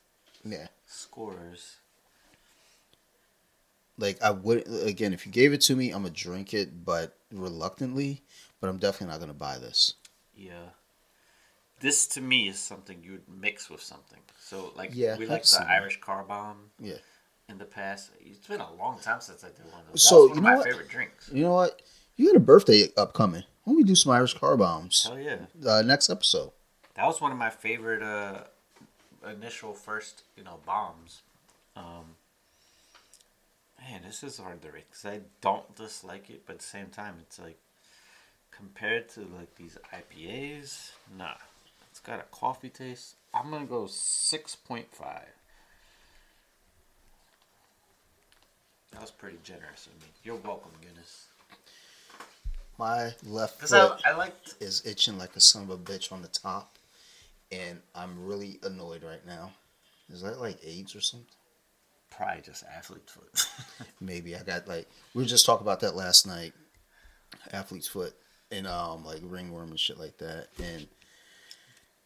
Yeah. 0.44 0.68
scores. 0.86 1.76
Like 3.98 4.22
I 4.24 4.32
would 4.32 4.68
again, 4.86 5.14
if 5.14 5.26
you 5.26 5.32
gave 5.32 5.54
it 5.54 5.62
to 5.62 5.76
me, 5.76 5.92
I'm 5.92 6.04
gonna 6.04 6.10
drink 6.14 6.54
it, 6.54 6.84
but 6.86 7.18
reluctantly. 7.32 8.24
But 8.60 8.70
I'm 8.70 8.78
definitely 8.78 9.12
not 9.14 9.20
gonna 9.20 9.34
buy 9.34 9.58
this. 9.58 9.94
Yeah. 10.36 10.70
This 11.80 12.08
to 12.08 12.22
me 12.22 12.48
is 12.48 12.60
something 12.60 13.04
you 13.04 13.12
would 13.12 13.28
mix 13.30 13.70
with 13.70 13.82
something. 13.82 14.20
So 14.40 14.72
like 14.76 14.92
Yeah, 14.94 15.18
we 15.18 15.26
like 15.26 15.44
the. 15.44 15.66
Irish 15.70 16.00
car 16.00 16.24
bomb 16.24 16.72
Yeah. 16.80 16.98
In 17.54 17.60
the 17.60 17.66
past. 17.66 18.10
It's 18.20 18.48
been 18.48 18.60
a 18.60 18.74
long 18.74 19.00
time 19.00 19.22
since 19.22 19.44
I 19.44 19.48
did 19.48 19.66
one 19.72 19.82
of 19.82 19.92
those. 19.92 20.04
So, 20.04 20.28
you 20.28 20.36
know 20.36 20.42
my 20.42 20.56
what? 20.56 20.66
favorite 20.66 20.90
drinks. 20.90 21.30
You 21.32 21.44
know 21.44 21.54
what? 21.54 21.82
You 22.18 22.28
got 22.28 22.36
a 22.36 22.42
birthday 22.42 22.90
upcoming. 22.98 23.44
Don't 23.66 23.78
we 23.78 23.84
do 23.84 23.96
some 23.96 24.12
Irish 24.12 24.34
car 24.34 24.58
bombs? 24.58 25.06
Hell 25.06 25.20
yeah. 25.20 25.38
Uh, 25.66 25.82
next 25.84 26.10
episode. 26.10 26.52
That 26.96 27.06
was 27.06 27.22
one 27.22 27.32
of 27.32 27.38
my 27.38 27.50
favorite 27.50 28.04
uh, 28.04 28.44
initial 29.32 29.74
first, 29.74 30.24
you 30.36 30.44
know, 30.44 30.60
bombs. 30.66 31.22
Um, 31.76 32.18
man, 33.80 34.02
this 34.06 34.24
is 34.24 34.38
hard 34.38 34.62
to 34.62 34.72
rate 34.72 34.86
because 34.90 35.06
I 35.06 35.22
don't 35.42 35.76
dislike 35.76 36.30
it, 36.30 36.44
but 36.46 36.54
at 36.54 36.60
the 36.60 36.66
same 36.66 36.88
time, 36.88 37.16
it's 37.22 37.40
like 37.40 37.58
compared 38.52 39.10
to 39.10 39.22
like 39.22 39.56
these 39.56 39.78
IPAs, 39.94 40.92
nah. 41.18 41.36
It's 41.90 42.00
got 42.00 42.20
a 42.20 42.24
coffee 42.32 42.70
taste. 42.70 43.16
I'm 43.34 43.52
gonna 43.52 43.66
go 43.66 43.88
six 43.88 44.56
point 44.56 44.88
five. 44.92 45.30
That 48.94 49.02
was 49.02 49.12
pretty 49.12 49.38
generous 49.44 49.88
of 49.88 49.94
me. 50.02 50.08
You're 50.24 50.36
welcome, 50.38 50.72
Guinness. 50.82 51.26
My 52.78 53.12
left 53.24 53.58
Because 53.58 53.74
I, 53.74 53.88
foot 53.88 54.02
I 54.06 54.16
liked 54.16 54.56
is 54.60 54.82
itching 54.86 55.18
like 55.18 55.36
a 55.36 55.40
son 55.40 55.64
of 55.64 55.70
a 55.70 55.78
bitch 55.78 56.12
on 56.12 56.22
the 56.22 56.28
top, 56.28 56.78
and 57.52 57.80
I'm 57.94 58.26
really 58.26 58.60
annoyed 58.64 59.04
right 59.04 59.26
now. 59.26 59.52
Is 60.12 60.22
that 60.22 60.40
like 60.40 60.58
AIDS 60.66 60.96
or 60.96 61.02
something? 61.02 61.28
probably 62.16 62.44
just 62.44 62.64
athlete's 62.78 63.12
foot. 63.12 63.48
Maybe 64.00 64.36
I 64.36 64.44
got 64.44 64.68
like 64.68 64.88
we 65.16 65.24
were 65.24 65.28
just 65.28 65.48
talking 65.48 65.66
about 65.66 65.80
that 65.80 65.96
last 65.96 66.28
night. 66.28 66.54
Athlete's 67.52 67.88
foot 67.88 68.14
and 68.52 68.68
um 68.68 69.04
like 69.04 69.20
ringworm 69.24 69.70
and 69.72 69.80
shit 69.80 69.98
like 70.00 70.18
that, 70.20 70.48
and 70.64 70.86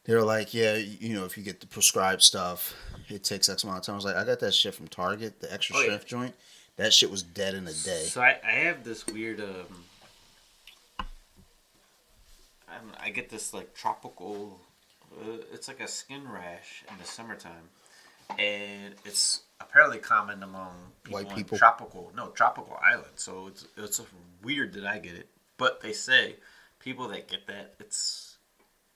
they're 0.05 0.21
like, 0.23 0.53
yeah, 0.53 0.75
you 0.75 1.13
know, 1.13 1.25
if 1.25 1.37
you 1.37 1.43
get 1.43 1.59
the 1.59 1.67
prescribed 1.67 2.21
stuff, 2.23 2.73
it 3.09 3.25
takes 3.25 3.49
X 3.49 3.63
amount 3.65 3.79
of 3.79 3.85
time. 3.85 3.93
I 3.93 3.97
was 3.97 4.05
like, 4.05 4.15
I 4.15 4.23
got 4.23 4.39
that 4.39 4.53
shit 4.53 4.73
from 4.75 4.87
Target, 4.87 5.41
the 5.41 5.51
extra 5.53 5.75
Oh, 5.75 5.79
yeah. 5.79 5.85
strength 5.87 6.05
joint. 6.05 6.35
That 6.77 6.93
shit 6.93 7.09
was 7.11 7.23
dead 7.23 7.55
in 7.55 7.67
a 7.67 7.73
day. 7.73 8.03
So 8.05 8.21
I, 8.21 8.37
I 8.45 8.51
have 8.51 8.83
this 8.83 9.05
weird 9.07 9.39
um 9.41 9.83
I, 12.69 12.77
don't 12.77 12.95
I 12.99 13.09
get 13.09 13.29
this 13.29 13.53
like 13.53 13.73
tropical 13.73 14.59
uh, 15.13 15.37
it's 15.53 15.67
like 15.67 15.79
a 15.79 15.87
skin 15.87 16.27
rash 16.29 16.83
in 16.89 16.97
the 16.97 17.05
summertime 17.05 17.69
and 18.37 18.93
it's 19.05 19.41
apparently 19.61 19.97
common 19.99 20.43
among 20.43 20.73
people 21.03 21.21
White 21.21 21.29
in 21.31 21.35
people? 21.37 21.57
tropical 21.57 22.11
no 22.15 22.27
tropical 22.27 22.77
islands 22.83 23.23
so 23.23 23.47
it's 23.47 23.65
it's 23.77 24.01
weird 24.43 24.73
that 24.73 24.85
I 24.85 24.99
get 24.99 25.15
it 25.15 25.29
but 25.57 25.81
they 25.81 25.93
say 25.93 26.35
people 26.79 27.07
that 27.07 27.27
get 27.27 27.47
that 27.47 27.73
it's 27.79 28.37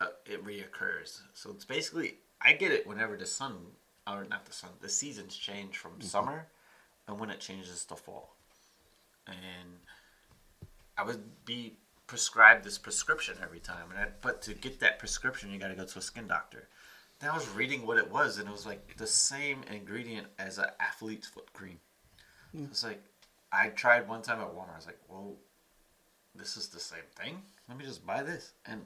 uh, 0.02 0.08
it 0.26 0.46
reoccurs 0.46 1.22
so 1.34 1.50
it's 1.52 1.66
basically 1.66 2.16
I 2.42 2.54
get 2.54 2.72
it 2.72 2.86
whenever 2.86 3.16
the 3.18 3.26
sun 3.26 3.56
or 4.06 4.26
not 4.26 4.46
the 4.46 4.54
sun 4.54 4.72
the 4.82 4.90
seasons 4.90 5.36
change 5.36 5.78
from 5.78 5.92
Mm-hmm. 5.94 6.08
summer 6.08 6.48
and 7.12 7.20
when 7.20 7.30
it 7.30 7.40
changes 7.40 7.86
to 7.86 7.96
fall 7.96 8.36
and 9.28 9.80
I 10.98 11.04
would 11.04 11.46
be 11.46 11.78
prescribed 12.08 12.64
this 12.64 12.78
prescription 12.78 13.38
every 13.42 13.60
time. 13.60 13.90
And 13.92 14.00
I, 14.00 14.08
but 14.22 14.42
to 14.44 14.54
get 14.54 14.80
that 14.80 15.00
prescription, 15.00 15.52
you 15.52 15.60
got 15.60 15.70
to 15.70 15.76
go 15.76 15.86
to 15.86 16.00
a 16.00 16.02
skin 16.02 16.28
doctor. 16.28 16.68
Then 17.20 17.30
I 17.30 17.36
was 17.36 17.48
reading 17.50 17.86
what 17.86 17.98
it 17.98 18.12
was, 18.12 18.38
and 18.38 18.48
it 18.48 18.52
was 18.52 18.66
like 18.66 18.98
the 18.98 19.08
same 19.08 19.62
ingredient 19.72 20.28
as 20.40 20.58
an 20.58 20.66
athlete's 20.80 21.28
foot 21.28 21.52
cream. 21.54 21.80
Mm. 22.56 22.70
It's 22.70 22.84
like 22.84 23.04
I 23.52 23.70
tried 23.70 24.08
one 24.08 24.22
time 24.22 24.40
at 24.40 24.48
Walmart. 24.48 24.74
I 24.74 24.78
was 24.78 24.88
like, 24.88 25.00
"Well, 25.08 25.38
this 26.36 26.58
is 26.58 26.70
the 26.70 26.80
same 26.80 27.08
thing. 27.16 27.44
Let 27.70 27.78
me 27.78 27.86
just 27.86 28.06
buy 28.06 28.24
this." 28.24 28.54
And 28.66 28.82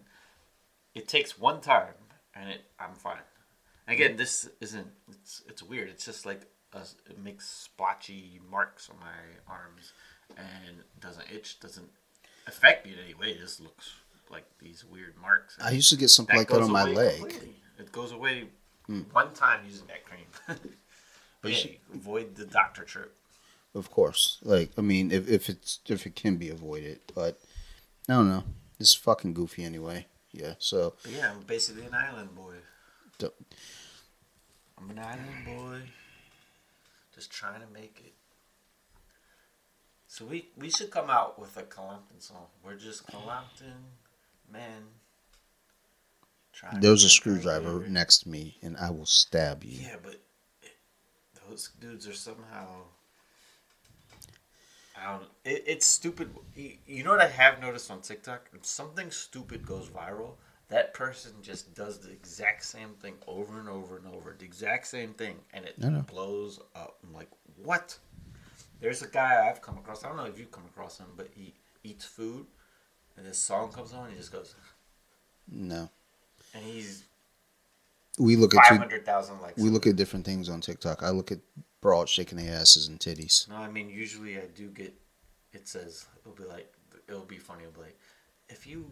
it 0.94 1.08
takes 1.08 1.40
one 1.40 1.62
time, 1.62 1.94
and 2.34 2.50
it 2.50 2.62
I'm 2.78 2.96
fine. 2.96 3.24
Again, 3.88 4.16
mm. 4.16 4.18
this 4.18 4.50
isn't. 4.60 4.88
It's 5.10 5.42
it's 5.48 5.64
weird. 5.64 5.90
It's 5.90 6.06
just 6.06 6.26
like 6.26 6.42
it 7.10 7.20
makes 7.24 7.48
splotchy 7.48 8.40
marks 8.50 8.90
on 8.90 8.98
my 9.00 9.54
arms, 9.54 9.94
and 10.38 10.78
doesn't 11.00 11.26
itch. 11.34 11.60
Doesn't 11.60 11.90
affect 12.48 12.86
me 12.86 12.94
in 12.94 13.00
any 13.00 13.14
way. 13.14 13.28
It 13.32 13.40
just 13.40 13.60
looks 13.62 13.94
like 14.30 14.46
these 14.60 14.84
weird 14.86 15.16
marks. 15.22 15.58
I 15.64 15.72
used 15.72 15.90
to 15.90 15.98
get 15.98 16.10
something 16.10 16.36
like 16.36 16.50
that 16.50 16.62
on 16.62 16.72
my 16.72 16.84
leg. 16.84 17.20
completely. 17.20 17.56
It 17.80 17.92
goes 17.92 18.12
away 18.12 18.46
hmm. 18.88 19.02
one 19.12 19.34
time 19.34 19.62
using 19.68 19.88
that 19.88 20.06
cream. 20.06 20.26
but 21.42 21.52
yeah, 21.52 21.58
should- 21.58 21.78
avoid 21.94 22.36
the 22.36 22.46
doctor 22.46 22.84
trip. 22.84 23.14
Of 23.74 23.92
course. 23.92 24.38
Like, 24.42 24.72
I 24.78 24.82
mean, 24.82 25.12
if, 25.12 25.30
if 25.30 25.50
it's 25.50 25.80
if 25.88 26.06
it 26.06 26.16
can 26.16 26.38
be 26.38 26.50
avoided, 26.50 27.00
but 27.14 27.38
I 28.08 28.14
don't 28.14 28.30
know. 28.30 28.44
It's 28.80 28.94
fucking 28.94 29.34
goofy 29.34 29.64
anyway. 29.64 30.06
Yeah. 30.32 30.54
So 30.60 30.94
But 31.04 31.12
yeah, 31.12 31.32
I'm 31.32 31.42
basically 31.42 31.86
an 31.86 31.94
island 31.94 32.36
boy. 32.36 32.56
I'm 34.78 34.90
an 34.90 35.00
island 35.00 35.46
boy, 35.46 35.82
just 37.16 37.32
trying 37.32 37.62
to 37.62 37.68
make 37.74 38.02
it. 38.06 38.14
So 40.08 40.26
we 40.26 40.50
we 40.58 40.70
should 40.70 40.92
come 40.92 41.10
out 41.10 41.40
with 41.40 41.58
a 41.58 41.64
Compton 41.64 42.20
song. 42.20 42.48
We're 42.64 42.76
just 42.76 43.08
Compton 43.08 43.96
men. 44.52 44.84
there's 46.80 47.04
a 47.04 47.10
screwdriver 47.10 47.84
it. 47.84 47.90
next 47.90 48.20
to 48.20 48.30
me, 48.30 48.58
and 48.62 48.78
I 48.78 48.92
will 48.92 49.06
stab 49.06 49.64
you. 49.64 49.80
Yeah, 49.82 49.96
but 50.04 50.22
it, 50.62 50.76
those 51.50 51.70
dudes 51.80 52.08
are 52.08 52.14
somehow. 52.14 52.68
I 54.98 55.12
don't. 55.12 55.30
It, 55.44 55.64
it's 55.68 55.86
stupid. 55.86 56.30
You, 56.56 56.74
you 56.86 57.04
know 57.04 57.12
what 57.12 57.22
I 57.22 57.28
have 57.28 57.60
noticed 57.60 57.90
on 57.92 58.02
TikTok? 58.02 58.50
If 58.54 58.66
something 58.66 59.12
stupid 59.12 59.66
goes 59.66 59.90
viral, 59.90 60.36
that 60.70 60.94
person 60.94 61.32
just 61.42 61.74
does 61.76 62.00
the 62.00 62.12
exact 62.12 62.64
same 62.66 62.90
thing 63.02 63.14
over 63.28 63.60
and 63.60 63.70
over 63.70 63.98
and 63.98 64.08
over, 64.08 64.36
the 64.38 64.46
exact 64.46 64.88
same 64.88 65.14
thing, 65.14 65.36
and 65.54 65.66
it 65.66 65.80
blows 66.08 66.60
up. 66.76 66.98
I'm 67.04 67.14
like, 67.14 67.30
what? 67.64 67.98
There's 68.82 69.02
a 69.02 69.08
guy 69.08 69.48
I've 69.50 69.62
come 69.62 69.78
across. 69.78 70.04
I 70.04 70.08
don't 70.08 70.18
know 70.18 70.26
if 70.26 70.38
you've 70.40 70.52
come 70.52 70.66
across 70.66 70.98
him, 70.98 71.08
but 71.16 71.30
he 71.36 71.54
eats 71.84 72.04
food, 72.06 72.46
and 73.18 73.26
this 73.26 73.38
song 73.38 73.72
comes 73.72 73.94
on, 73.94 74.06
and 74.06 74.12
he 74.14 74.18
just 74.18 74.32
goes, 74.32 74.56
No. 75.50 75.90
and 76.54 76.64
he's 76.64 77.04
We 78.18 78.36
look 78.36 78.54
at 78.56 78.62
five 78.64 78.70
two, 78.74 78.78
hundred 78.78 79.06
thousand 79.06 79.42
likes. 79.42 79.62
we 79.62 79.70
look 79.70 79.86
at 79.88 79.96
different 79.96 80.26
things 80.26 80.50
on 80.50 80.62
TikTok. 80.62 81.04
I 81.04 81.10
look 81.10 81.32
at 81.32 81.40
broads 81.82 82.10
shaking 82.12 82.38
their 82.40 82.56
asses 82.56 82.88
and 82.88 83.00
titties. 83.00 83.48
No, 83.48 83.56
I 83.58 83.70
mean 83.70 83.90
usually 83.90 84.38
I 84.38 84.46
do 84.56 84.68
get. 84.70 84.94
It 85.54 85.68
says 85.68 86.06
it'll 86.22 86.34
be 86.36 86.44
like 86.44 86.74
it'll 87.08 87.22
be 87.22 87.38
funny. 87.38 87.64
It'll 87.64 87.74
be 87.76 87.82
like 87.82 88.00
if 88.50 88.66
you 88.68 88.90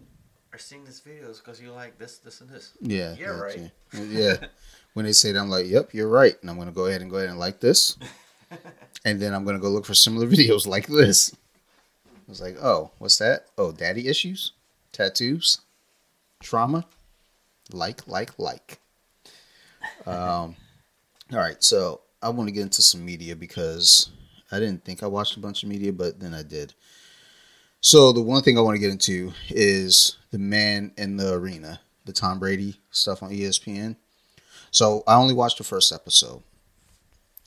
are 0.54 0.60
seeing 0.60 0.86
this 0.86 0.99
video, 0.99 1.30
it's 1.30 1.39
because 1.39 1.60
you 1.60 1.72
like 1.72 1.97
this, 1.97 2.20
this, 2.20 2.41
and 2.41 2.49
this. 2.49 2.74
Yeah. 2.80 3.16
Yeah, 3.18 3.30
right. 3.30 3.72
too. 3.91 4.06
Yeah. 4.06 4.36
when 4.93 5.06
they 5.06 5.12
say 5.12 5.32
that, 5.32 5.39
I'm 5.39 5.49
like, 5.49 5.66
yep, 5.66 5.93
you're 5.93 6.08
right, 6.08 6.36
and 6.41 6.49
I'm 6.49 6.60
gonna 6.60 6.72
go 6.72 6.86
ahead 6.86 7.01
and 7.01 7.10
go 7.10 7.18
ahead 7.18 7.30
and 7.30 7.39
like 7.39 7.60
this, 7.60 7.97
and 9.06 9.20
then 9.20 9.34
I'm 9.34 9.45
gonna 9.45 9.60
go 9.60 9.70
look 9.70 9.86
for 9.86 9.95
similar 9.95 10.28
videos 10.30 10.68
like 10.68 10.86
this. 10.88 11.36
I 12.06 12.30
was 12.30 12.41
like, 12.41 12.58
oh, 12.62 12.91
what's 12.99 13.18
that? 13.18 13.47
Oh, 13.58 13.72
daddy 13.72 14.08
issues, 14.08 14.51
tattoos, 14.91 15.62
trauma, 16.41 16.86
like, 17.72 18.08
like, 18.08 18.38
like. 18.38 18.80
Um, 20.06 20.56
all 21.32 21.39
right, 21.39 21.62
so 21.62 22.01
I 22.22 22.30
want 22.30 22.47
to 22.47 22.54
get 22.54 22.62
into 22.62 22.82
some 22.82 23.04
media 23.04 23.36
because 23.36 24.12
I 24.51 24.60
didn't 24.60 24.86
think 24.86 25.01
I 25.01 25.08
watched 25.08 25.36
a 25.36 25.39
bunch 25.39 25.64
of 25.64 25.70
media, 25.70 25.91
but 25.91 26.20
then 26.20 26.34
I 26.34 26.43
did. 26.43 26.74
So 27.86 28.13
the 28.13 28.21
one 28.21 28.41
thing 28.43 28.57
I 28.57 28.61
want 28.61 28.75
to 28.75 28.79
get 28.79 28.91
into 28.91 29.34
is 29.49 30.15
the 30.31 30.39
man 30.39 30.93
in 30.97 31.17
the 31.17 31.34
arena, 31.34 31.81
the 32.05 32.13
Tom 32.13 32.39
Brady 32.39 32.79
stuff 32.91 33.21
on 33.21 33.31
ESPN. 33.31 33.97
So 34.71 35.03
I 35.05 35.15
only 35.15 35.34
watched 35.34 35.57
the 35.57 35.65
first 35.65 35.91
episode. 35.91 36.43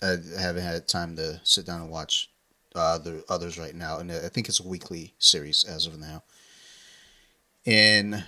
I 0.03 0.19
haven't 0.39 0.63
had 0.63 0.87
time 0.87 1.17
to 1.17 1.41
sit 1.43 1.65
down 1.65 1.81
and 1.81 1.91
watch 1.91 2.29
uh, 2.75 2.99
the 2.99 3.25
others 3.31 3.59
right 3.59 3.75
now, 3.75 3.99
and 3.99 4.13
I 4.13 4.29
think 4.29 4.51
it's 4.51 4.61
a 4.61 4.69
weekly 4.69 5.15
series 5.19 5.65
as 5.65 5.87
of 5.87 5.99
now. 5.99 6.23
And 7.65 8.23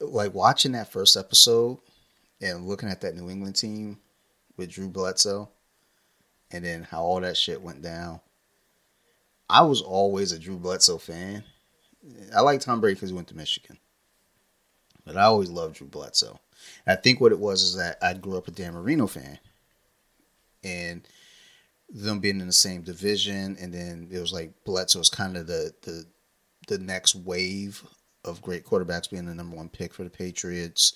like 0.00 0.34
watching 0.34 0.72
that 0.72 0.92
first 0.92 1.16
episode 1.16 1.78
and 2.42 2.68
looking 2.68 2.90
at 2.90 3.00
that 3.00 3.16
New 3.16 3.30
England 3.30 3.56
team 3.56 4.00
with 4.58 4.68
Drew 4.68 4.88
Bledsoe, 4.88 5.48
and 6.50 6.62
then 6.62 6.82
how 6.82 7.04
all 7.04 7.22
that 7.22 7.38
shit 7.38 7.62
went 7.62 7.80
down. 7.80 8.20
I 9.50 9.62
was 9.62 9.80
always 9.80 10.32
a 10.32 10.38
Drew 10.38 10.58
Bledsoe 10.58 10.98
fan. 10.98 11.44
I 12.34 12.40
like 12.40 12.60
Tom 12.60 12.80
Brady 12.80 12.94
because 12.94 13.10
he 13.10 13.16
went 13.16 13.28
to 13.28 13.36
Michigan, 13.36 13.78
but 15.04 15.16
I 15.16 15.22
always 15.22 15.50
loved 15.50 15.76
Drew 15.76 15.86
Bledsoe. 15.86 16.38
I 16.86 16.96
think 16.96 17.20
what 17.20 17.32
it 17.32 17.38
was 17.38 17.62
is 17.62 17.76
that 17.76 17.98
I 18.02 18.14
grew 18.14 18.36
up 18.36 18.48
a 18.48 18.50
Dan 18.50 18.74
Marino 18.74 19.06
fan, 19.06 19.38
and 20.62 21.06
them 21.88 22.20
being 22.20 22.40
in 22.40 22.46
the 22.46 22.52
same 22.52 22.82
division, 22.82 23.56
and 23.60 23.72
then 23.72 24.08
it 24.10 24.18
was 24.18 24.32
like 24.32 24.52
Bledsoe 24.64 24.98
was 24.98 25.08
kind 25.08 25.36
of 25.36 25.46
the 25.46 25.72
the 25.82 26.04
the 26.68 26.78
next 26.78 27.14
wave 27.14 27.82
of 28.24 28.42
great 28.42 28.64
quarterbacks, 28.64 29.10
being 29.10 29.26
the 29.26 29.34
number 29.34 29.56
one 29.56 29.68
pick 29.68 29.94
for 29.94 30.04
the 30.04 30.10
Patriots, 30.10 30.94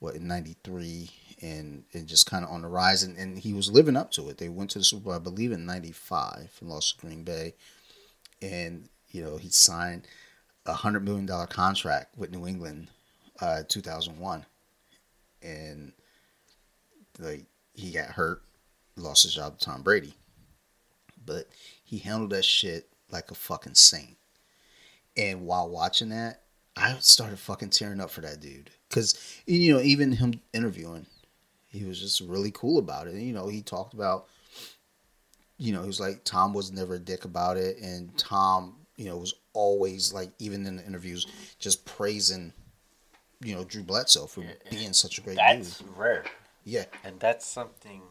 what 0.00 0.16
in 0.16 0.26
'93, 0.26 1.10
and 1.42 1.84
and 1.92 2.06
just 2.06 2.26
kind 2.26 2.44
of 2.44 2.50
on 2.50 2.62
the 2.62 2.68
rise, 2.68 3.02
and, 3.02 3.16
and 3.16 3.38
he 3.38 3.52
was 3.52 3.70
living 3.70 3.96
up 3.96 4.10
to 4.12 4.28
it. 4.28 4.38
They 4.38 4.48
went 4.48 4.70
to 4.70 4.78
the 4.78 4.84
Super 4.84 5.04
Bowl, 5.04 5.14
I 5.14 5.18
believe, 5.18 5.52
in 5.52 5.66
'95 5.66 6.58
and 6.60 6.70
lost 6.70 6.98
to 6.98 7.06
Green 7.06 7.22
Bay, 7.22 7.54
and 8.42 8.88
you 9.10 9.22
know 9.22 9.36
he 9.36 9.50
signed 9.50 10.06
a 10.66 10.72
hundred 10.72 11.04
million 11.04 11.26
dollar 11.26 11.46
contract 11.46 12.16
with 12.16 12.30
New 12.30 12.46
England, 12.46 12.88
uh, 13.40 13.62
2001, 13.68 14.44
and 15.42 15.92
like 17.18 17.44
he 17.74 17.90
got 17.90 18.06
hurt, 18.06 18.42
lost 18.96 19.24
his 19.24 19.34
job 19.34 19.58
to 19.58 19.64
Tom 19.64 19.82
Brady 19.82 20.14
but 21.26 21.48
he 21.84 21.98
handled 21.98 22.30
that 22.30 22.44
shit 22.44 22.88
like 23.10 23.30
a 23.30 23.34
fucking 23.34 23.74
saint. 23.74 24.16
And 25.16 25.46
while 25.46 25.68
watching 25.68 26.08
that, 26.10 26.42
I 26.76 26.96
started 27.00 27.38
fucking 27.38 27.70
tearing 27.70 28.00
up 28.00 28.10
for 28.10 28.20
that 28.22 28.40
dude. 28.40 28.70
Cause 28.90 29.18
you 29.46 29.74
know, 29.74 29.80
even 29.80 30.12
him 30.12 30.40
interviewing, 30.52 31.06
he 31.66 31.84
was 31.84 32.00
just 32.00 32.20
really 32.20 32.50
cool 32.52 32.78
about 32.78 33.06
it. 33.06 33.14
And, 33.14 33.22
you 33.22 33.32
know, 33.32 33.48
he 33.48 33.62
talked 33.62 33.94
about, 33.94 34.26
you 35.58 35.72
know, 35.72 35.82
he 35.82 35.86
was 35.86 36.00
like 36.00 36.24
Tom 36.24 36.52
was 36.52 36.72
never 36.72 36.94
a 36.94 36.98
dick 36.98 37.24
about 37.24 37.56
it, 37.56 37.78
and 37.78 38.16
Tom, 38.18 38.76
you 38.96 39.06
know, 39.06 39.16
was 39.16 39.34
always 39.52 40.12
like, 40.12 40.30
even 40.38 40.66
in 40.66 40.76
the 40.76 40.84
interviews, 40.84 41.26
just 41.58 41.84
praising, 41.84 42.52
you 43.40 43.54
know, 43.54 43.64
Drew 43.64 43.82
Bledsoe 43.82 44.26
for 44.26 44.44
being 44.70 44.92
such 44.92 45.18
a 45.18 45.20
great 45.20 45.36
that's 45.36 45.78
dude. 45.78 45.88
That's 45.88 45.98
rare. 45.98 46.24
Yeah, 46.64 46.84
and 47.04 47.20
that's 47.20 47.46
something 47.46 48.02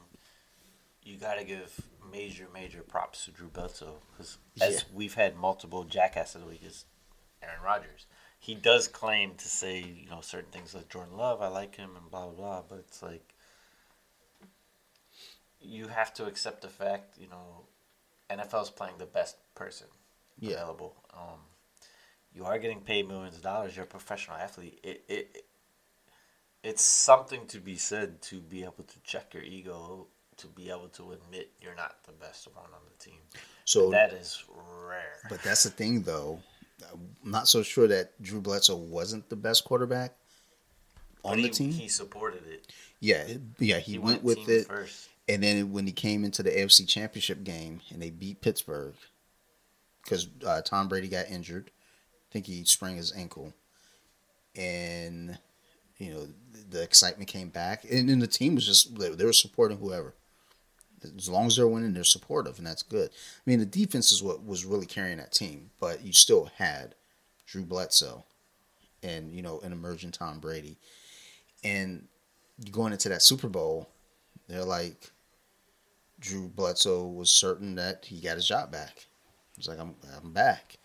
you 1.03 1.17
got 1.17 1.35
to 1.35 1.43
give 1.43 1.81
major, 2.11 2.47
major 2.53 2.81
props 2.81 3.25
to 3.25 3.31
Drew 3.31 3.47
Bledsoe 3.47 3.97
because 4.11 4.37
as 4.61 4.75
yeah. 4.75 4.79
we've 4.93 5.15
had 5.15 5.35
multiple 5.35 5.83
jackasses 5.83 6.35
of 6.35 6.41
the 6.41 6.47
week 6.47 6.63
is 6.63 6.85
Aaron 7.41 7.61
Rodgers. 7.63 8.05
He 8.39 8.55
does 8.55 8.87
claim 8.87 9.35
to 9.37 9.47
say 9.47 9.79
you 9.79 10.09
know 10.09 10.21
certain 10.21 10.51
things 10.51 10.75
like 10.75 10.89
Jordan 10.89 11.17
Love, 11.17 11.41
I 11.41 11.47
like 11.47 11.75
him, 11.75 11.91
and 11.95 12.09
blah 12.09 12.27
blah 12.27 12.35
blah. 12.35 12.63
But 12.67 12.79
it's 12.79 13.01
like 13.01 13.32
you 15.63 15.87
have 15.87 16.13
to 16.15 16.25
accept 16.25 16.61
the 16.61 16.67
fact 16.67 17.17
you 17.19 17.27
know 17.27 17.65
NFL's 18.29 18.69
playing 18.69 18.95
the 18.97 19.05
best 19.05 19.37
person 19.55 19.87
yeah. 20.39 20.53
available. 20.53 20.95
Um, 21.13 21.39
you 22.33 22.45
are 22.45 22.57
getting 22.57 22.81
paid 22.81 23.07
millions 23.07 23.35
of 23.35 23.43
dollars. 23.43 23.75
You're 23.75 23.85
a 23.85 23.87
professional 23.87 24.37
athlete. 24.37 24.79
It, 24.83 25.03
it 25.07 25.45
it's 26.63 26.81
something 26.81 27.45
to 27.47 27.59
be 27.59 27.75
said 27.75 28.21
to 28.23 28.39
be 28.39 28.63
able 28.63 28.85
to 28.87 28.99
check 29.03 29.33
your 29.33 29.43
ego 29.43 30.07
to 30.37 30.47
be 30.47 30.69
able 30.69 30.87
to 30.89 31.11
admit 31.11 31.51
you're 31.61 31.75
not 31.75 31.97
the 32.05 32.11
best 32.13 32.47
one 32.53 32.65
on 32.65 32.81
the 32.85 33.03
team. 33.03 33.19
So 33.65 33.89
that 33.91 34.13
is 34.13 34.43
rare. 34.87 35.19
But 35.29 35.41
that's 35.43 35.63
the 35.63 35.69
thing, 35.69 36.01
though. 36.01 36.39
I'm 36.91 37.31
not 37.31 37.47
so 37.47 37.63
sure 37.63 37.87
that 37.87 38.21
Drew 38.21 38.41
Bledsoe 38.41 38.75
wasn't 38.75 39.29
the 39.29 39.35
best 39.35 39.63
quarterback 39.63 40.13
on 41.23 41.37
he, 41.37 41.43
the 41.43 41.49
team. 41.49 41.71
He 41.71 41.87
supported 41.87 42.45
it. 42.47 42.67
Yeah, 42.99 43.25
yeah, 43.59 43.79
he, 43.79 43.93
he 43.93 43.97
went, 43.99 44.23
went 44.23 44.39
with 44.39 44.49
it. 44.49 44.67
First. 44.67 45.09
And 45.27 45.41
then 45.41 45.71
when 45.71 45.85
he 45.85 45.93
came 45.93 46.25
into 46.25 46.43
the 46.43 46.51
AFC 46.51 46.87
Championship 46.87 47.43
game 47.43 47.81
and 47.91 48.01
they 48.01 48.09
beat 48.09 48.41
Pittsburgh, 48.41 48.95
because 50.03 50.27
uh, 50.45 50.61
Tom 50.61 50.89
Brady 50.89 51.07
got 51.07 51.29
injured, 51.29 51.71
I 52.29 52.33
think 52.33 52.45
he 52.45 52.63
sprained 52.65 52.97
his 52.97 53.13
ankle, 53.15 53.53
and 54.55 55.37
you 55.97 56.13
know 56.13 56.27
the 56.69 56.83
excitement 56.83 57.29
came 57.29 57.49
back, 57.49 57.85
and 57.89 58.09
then 58.09 58.19
the 58.19 58.27
team 58.27 58.55
was 58.55 58.65
just 58.65 58.97
they 58.99 59.25
were 59.25 59.31
supporting 59.31 59.77
whoever 59.77 60.13
as 61.17 61.29
long 61.29 61.47
as 61.47 61.55
they're 61.55 61.67
winning, 61.67 61.93
they're 61.93 62.03
supportive, 62.03 62.57
and 62.57 62.67
that's 62.67 62.83
good. 62.83 63.09
I 63.09 63.41
mean, 63.49 63.59
the 63.59 63.65
defense 63.65 64.11
is 64.11 64.23
what 64.23 64.45
was 64.45 64.65
really 64.65 64.85
carrying 64.85 65.17
that 65.17 65.31
team, 65.31 65.71
but 65.79 66.03
you 66.03 66.13
still 66.13 66.49
had 66.57 66.95
Drew 67.45 67.63
Bledsoe 67.63 68.23
and, 69.01 69.33
you 69.33 69.41
know, 69.41 69.59
an 69.61 69.71
emerging 69.71 70.11
Tom 70.11 70.39
Brady. 70.39 70.77
And 71.63 72.07
going 72.71 72.93
into 72.93 73.09
that 73.09 73.21
Super 73.21 73.47
Bowl, 73.47 73.89
they're 74.53 74.63
like, 74.63 75.11
Drew 76.19 76.47
Bledsoe 76.47 77.07
was 77.07 77.29
certain 77.29 77.75
that 77.75 78.05
he 78.05 78.21
got 78.21 78.35
his 78.35 78.47
job 78.47 78.71
back. 78.71 79.07
He's 79.57 79.67
like, 79.67 79.79
I'm, 79.79 79.95
I'm 80.21 80.31
back. 80.31 80.77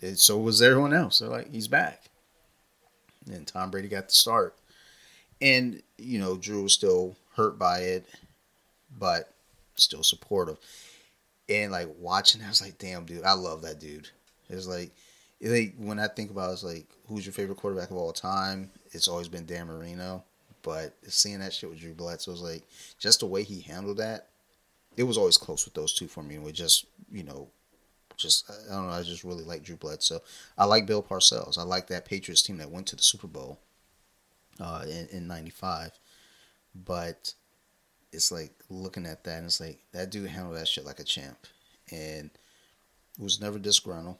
And 0.00 0.18
so 0.18 0.38
was 0.38 0.60
everyone 0.60 0.92
else. 0.92 1.18
They're 1.18 1.28
like, 1.28 1.50
he's 1.52 1.68
back. 1.68 2.02
And 3.30 3.46
Tom 3.46 3.70
Brady 3.70 3.88
got 3.88 4.08
the 4.08 4.14
start. 4.14 4.56
And, 5.40 5.82
you 5.98 6.18
know, 6.18 6.36
Drew 6.36 6.62
was 6.62 6.72
still 6.72 7.16
hurt 7.34 7.58
by 7.58 7.80
it, 7.80 8.06
but 8.98 9.32
still 9.76 10.02
supportive. 10.02 10.58
And 11.48 11.72
like 11.72 11.88
watching, 11.98 12.42
I 12.42 12.48
was 12.48 12.62
like, 12.62 12.78
damn, 12.78 13.04
dude, 13.04 13.24
I 13.24 13.34
love 13.34 13.62
that 13.62 13.78
dude. 13.78 14.08
It's 14.48 14.66
like, 14.66 14.90
like 15.40 15.74
when 15.78 15.98
I 15.98 16.08
think 16.08 16.30
about, 16.30 16.50
it, 16.50 16.54
it's 16.54 16.64
like, 16.64 16.86
who's 17.08 17.24
your 17.24 17.32
favorite 17.32 17.58
quarterback 17.58 17.90
of 17.90 17.96
all 17.96 18.12
time? 18.12 18.70
It's 18.92 19.08
always 19.08 19.28
been 19.28 19.46
Dan 19.46 19.66
Marino. 19.66 20.24
But 20.66 20.94
seeing 21.06 21.38
that 21.38 21.54
shit 21.54 21.70
with 21.70 21.78
Drew 21.78 21.94
Bledsoe 21.94 22.32
was 22.32 22.42
like, 22.42 22.64
just 22.98 23.20
the 23.20 23.26
way 23.26 23.44
he 23.44 23.60
handled 23.60 23.98
that, 23.98 24.26
it 24.96 25.04
was 25.04 25.16
always 25.16 25.36
close 25.36 25.64
with 25.64 25.74
those 25.74 25.94
two 25.94 26.08
for 26.08 26.24
me. 26.24 26.34
And 26.34 26.42
was 26.42 26.54
just, 26.54 26.86
you 27.08 27.22
know, 27.22 27.46
just 28.16 28.50
I 28.50 28.74
don't 28.74 28.88
know. 28.88 28.92
I 28.92 29.04
just 29.04 29.22
really 29.22 29.44
like 29.44 29.62
Drew 29.62 29.76
Bledsoe. 29.76 30.22
I 30.58 30.64
like 30.64 30.86
Bill 30.86 31.04
Parcells. 31.04 31.56
I 31.56 31.62
like 31.62 31.86
that 31.86 32.04
Patriots 32.04 32.42
team 32.42 32.58
that 32.58 32.72
went 32.72 32.88
to 32.88 32.96
the 32.96 33.02
Super 33.04 33.28
Bowl 33.28 33.60
uh, 34.58 34.84
in 35.12 35.28
'95. 35.28 35.92
But 36.74 37.34
it's 38.12 38.32
like 38.32 38.52
looking 38.68 39.06
at 39.06 39.22
that 39.22 39.36
and 39.36 39.46
it's 39.46 39.60
like 39.60 39.78
that 39.92 40.10
dude 40.10 40.30
handled 40.30 40.56
that 40.56 40.66
shit 40.66 40.84
like 40.84 40.98
a 40.98 41.04
champ 41.04 41.38
and 41.92 42.30
was 43.20 43.40
never 43.40 43.58
disgruntled, 43.60 44.16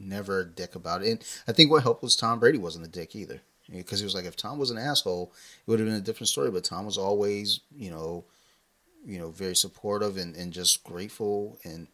never 0.00 0.40
a 0.40 0.44
dick 0.44 0.74
about 0.74 1.02
it. 1.02 1.10
And 1.10 1.24
I 1.46 1.52
think 1.52 1.70
what 1.70 1.84
helped 1.84 2.02
was 2.02 2.16
Tom 2.16 2.40
Brady 2.40 2.58
wasn't 2.58 2.86
a 2.86 2.90
dick 2.90 3.14
either. 3.14 3.42
Because 3.70 4.00
he 4.00 4.04
was 4.04 4.14
like, 4.14 4.24
if 4.24 4.36
Tom 4.36 4.58
was 4.58 4.70
an 4.70 4.78
asshole, 4.78 5.32
it 5.66 5.70
would 5.70 5.78
have 5.78 5.88
been 5.88 5.96
a 5.96 6.00
different 6.00 6.28
story. 6.28 6.50
But 6.50 6.64
Tom 6.64 6.86
was 6.86 6.98
always, 6.98 7.60
you 7.76 7.90
know, 7.90 8.24
you 9.04 9.18
know, 9.18 9.30
very 9.30 9.56
supportive 9.56 10.16
and, 10.16 10.34
and 10.36 10.52
just 10.52 10.84
grateful. 10.84 11.58
And 11.64 11.86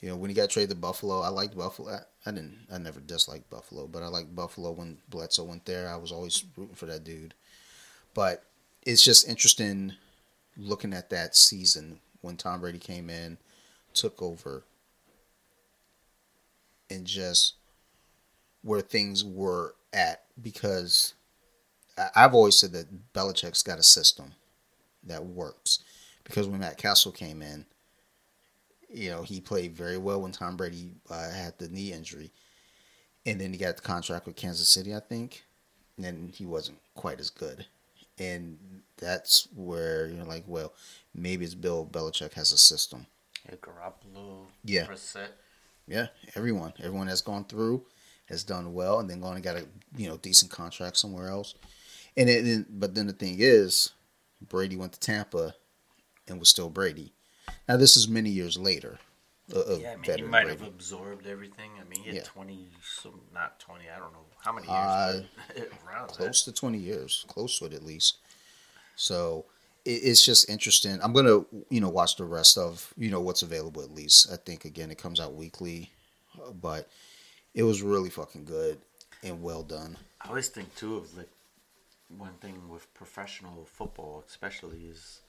you 0.00 0.08
know, 0.08 0.16
when 0.16 0.28
he 0.28 0.34
got 0.34 0.50
traded 0.50 0.70
to 0.70 0.76
Buffalo, 0.76 1.20
I 1.20 1.28
liked 1.28 1.56
Buffalo. 1.56 1.90
I, 1.90 2.00
I 2.26 2.30
didn't, 2.30 2.66
I 2.70 2.78
never 2.78 3.00
disliked 3.00 3.48
Buffalo, 3.48 3.86
but 3.86 4.02
I 4.02 4.08
liked 4.08 4.34
Buffalo 4.36 4.70
when 4.72 4.98
Bledsoe 5.08 5.44
went 5.44 5.64
there. 5.64 5.88
I 5.88 5.96
was 5.96 6.12
always 6.12 6.44
rooting 6.56 6.74
for 6.74 6.86
that 6.86 7.04
dude. 7.04 7.34
But 8.12 8.44
it's 8.82 9.02
just 9.02 9.28
interesting 9.28 9.94
looking 10.56 10.92
at 10.92 11.10
that 11.10 11.34
season 11.34 12.00
when 12.20 12.36
Tom 12.36 12.60
Brady 12.60 12.78
came 12.78 13.08
in, 13.10 13.38
took 13.92 14.20
over, 14.20 14.64
and 16.90 17.06
just 17.06 17.54
where 18.64 18.80
things 18.80 19.22
were 19.22 19.74
at 19.92 20.22
because 20.40 21.14
I've 22.16 22.34
always 22.34 22.58
said 22.58 22.72
that 22.72 23.12
Belichick's 23.12 23.62
got 23.62 23.78
a 23.78 23.84
system 23.84 24.32
that 25.04 25.24
works. 25.24 25.80
Because 26.24 26.48
when 26.48 26.60
Matt 26.60 26.78
Cassel 26.78 27.12
came 27.12 27.42
in, 27.42 27.66
you 28.88 29.10
know, 29.10 29.22
he 29.22 29.40
played 29.40 29.76
very 29.76 29.98
well 29.98 30.22
when 30.22 30.32
Tom 30.32 30.56
Brady 30.56 30.92
uh, 31.10 31.30
had 31.30 31.58
the 31.58 31.68
knee 31.68 31.92
injury. 31.92 32.32
And 33.26 33.40
then 33.40 33.52
he 33.52 33.58
got 33.58 33.76
the 33.76 33.82
contract 33.82 34.26
with 34.26 34.36
Kansas 34.36 34.68
City, 34.68 34.94
I 34.94 35.00
think. 35.00 35.44
And 35.96 36.04
then 36.04 36.32
he 36.34 36.46
wasn't 36.46 36.78
quite 36.94 37.20
as 37.20 37.30
good. 37.30 37.66
And 38.18 38.58
that's 38.96 39.48
where 39.54 40.06
you're 40.06 40.24
like, 40.24 40.44
well, 40.46 40.72
maybe 41.14 41.44
it's 41.44 41.54
Bill 41.54 41.86
Belichick 41.90 42.32
has 42.34 42.52
a 42.52 42.58
system. 42.58 43.06
Yeah, 43.46 43.56
Garoppolo, 43.56 44.46
yeah, 44.64 44.86
Brissett. 44.86 45.28
yeah, 45.86 46.06
everyone, 46.34 46.72
everyone 46.78 47.08
that's 47.08 47.20
gone 47.20 47.44
through 47.44 47.84
has 48.28 48.44
done 48.44 48.72
well, 48.74 48.98
and 49.00 49.08
then 49.08 49.20
gone 49.20 49.34
and 49.34 49.44
got 49.44 49.56
a 49.56 49.66
you 49.96 50.08
know 50.08 50.16
decent 50.16 50.50
contract 50.50 50.96
somewhere 50.96 51.28
else. 51.28 51.54
And 52.16 52.28
it, 52.30 52.66
but 52.80 52.94
then 52.94 53.06
the 53.06 53.12
thing 53.12 53.36
is, 53.38 53.90
Brady 54.48 54.76
went 54.76 54.92
to 54.92 55.00
Tampa, 55.00 55.54
and 56.28 56.38
was 56.38 56.48
still 56.48 56.70
Brady. 56.70 57.12
Now 57.68 57.76
this 57.76 57.96
is 57.96 58.08
many 58.08 58.30
years 58.30 58.56
later, 58.56 58.98
a 59.54 59.78
Yeah, 59.78 59.92
I 59.92 59.96
mean, 59.96 60.16
he 60.16 60.22
might 60.22 60.44
Brady. 60.44 60.64
have 60.64 60.68
absorbed 60.74 61.26
everything. 61.26 61.70
I 61.80 61.84
mean, 61.84 62.00
he 62.00 62.06
had 62.08 62.16
Yeah. 62.16 62.22
20, 62.24 62.68
some, 62.82 63.20
not 63.32 63.58
20, 63.60 63.84
I 63.90 63.98
don't 63.98 64.12
know 64.12 64.24
how 64.38 64.52
many 64.52 64.68
Uh, 64.68 65.12
years. 65.12 65.26
but 65.48 65.56
around 65.86 66.08
that. 66.08 66.16
close 66.16 66.42
to 66.44 66.52
20 66.52 66.78
years 66.78 67.24
close 67.28 67.58
to 67.58 67.64
it 67.66 67.72
at 67.74 67.82
least 67.82 68.16
so 68.96 69.44
it, 69.84 69.90
it's 69.90 70.24
just 70.24 70.48
interesting 70.48 70.98
i'm 71.02 71.12
gonna 71.12 71.44
you 71.70 71.80
know 71.80 71.88
watch 71.88 72.16
the 72.16 72.24
rest 72.24 72.56
of 72.58 72.92
you 72.96 73.10
know 73.10 73.20
what's 73.20 73.42
available 73.42 73.82
at 73.82 73.90
least 73.94 74.30
i 74.32 74.36
think 74.36 74.64
again 74.64 74.90
it 74.90 74.98
comes 74.98 75.18
out 75.20 75.34
weekly 75.34 75.90
uh, 76.42 76.50
but 76.52 76.88
it 77.54 77.62
was 77.62 77.82
really 77.82 78.10
fucking 78.10 78.44
good 78.44 78.78
and 79.22 79.42
well 79.42 79.62
done 79.62 79.96
I 80.20 80.28
always 80.28 80.48
think 80.48 80.74
too 80.74 80.96
of 80.96 81.16
like 81.16 81.28
one 82.16 82.34
thing 82.40 82.68
with 82.68 82.92
professional 82.94 83.64
football, 83.66 84.22
especially, 84.28 84.84
is 84.90 85.20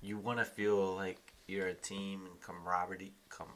you 0.00 0.16
want 0.16 0.38
to 0.38 0.44
feel 0.44 0.94
like 0.94 1.18
you're 1.48 1.66
a 1.66 1.74
team 1.74 2.22
and 2.30 2.40
camaraderie. 2.40 3.12
Com, 3.28 3.48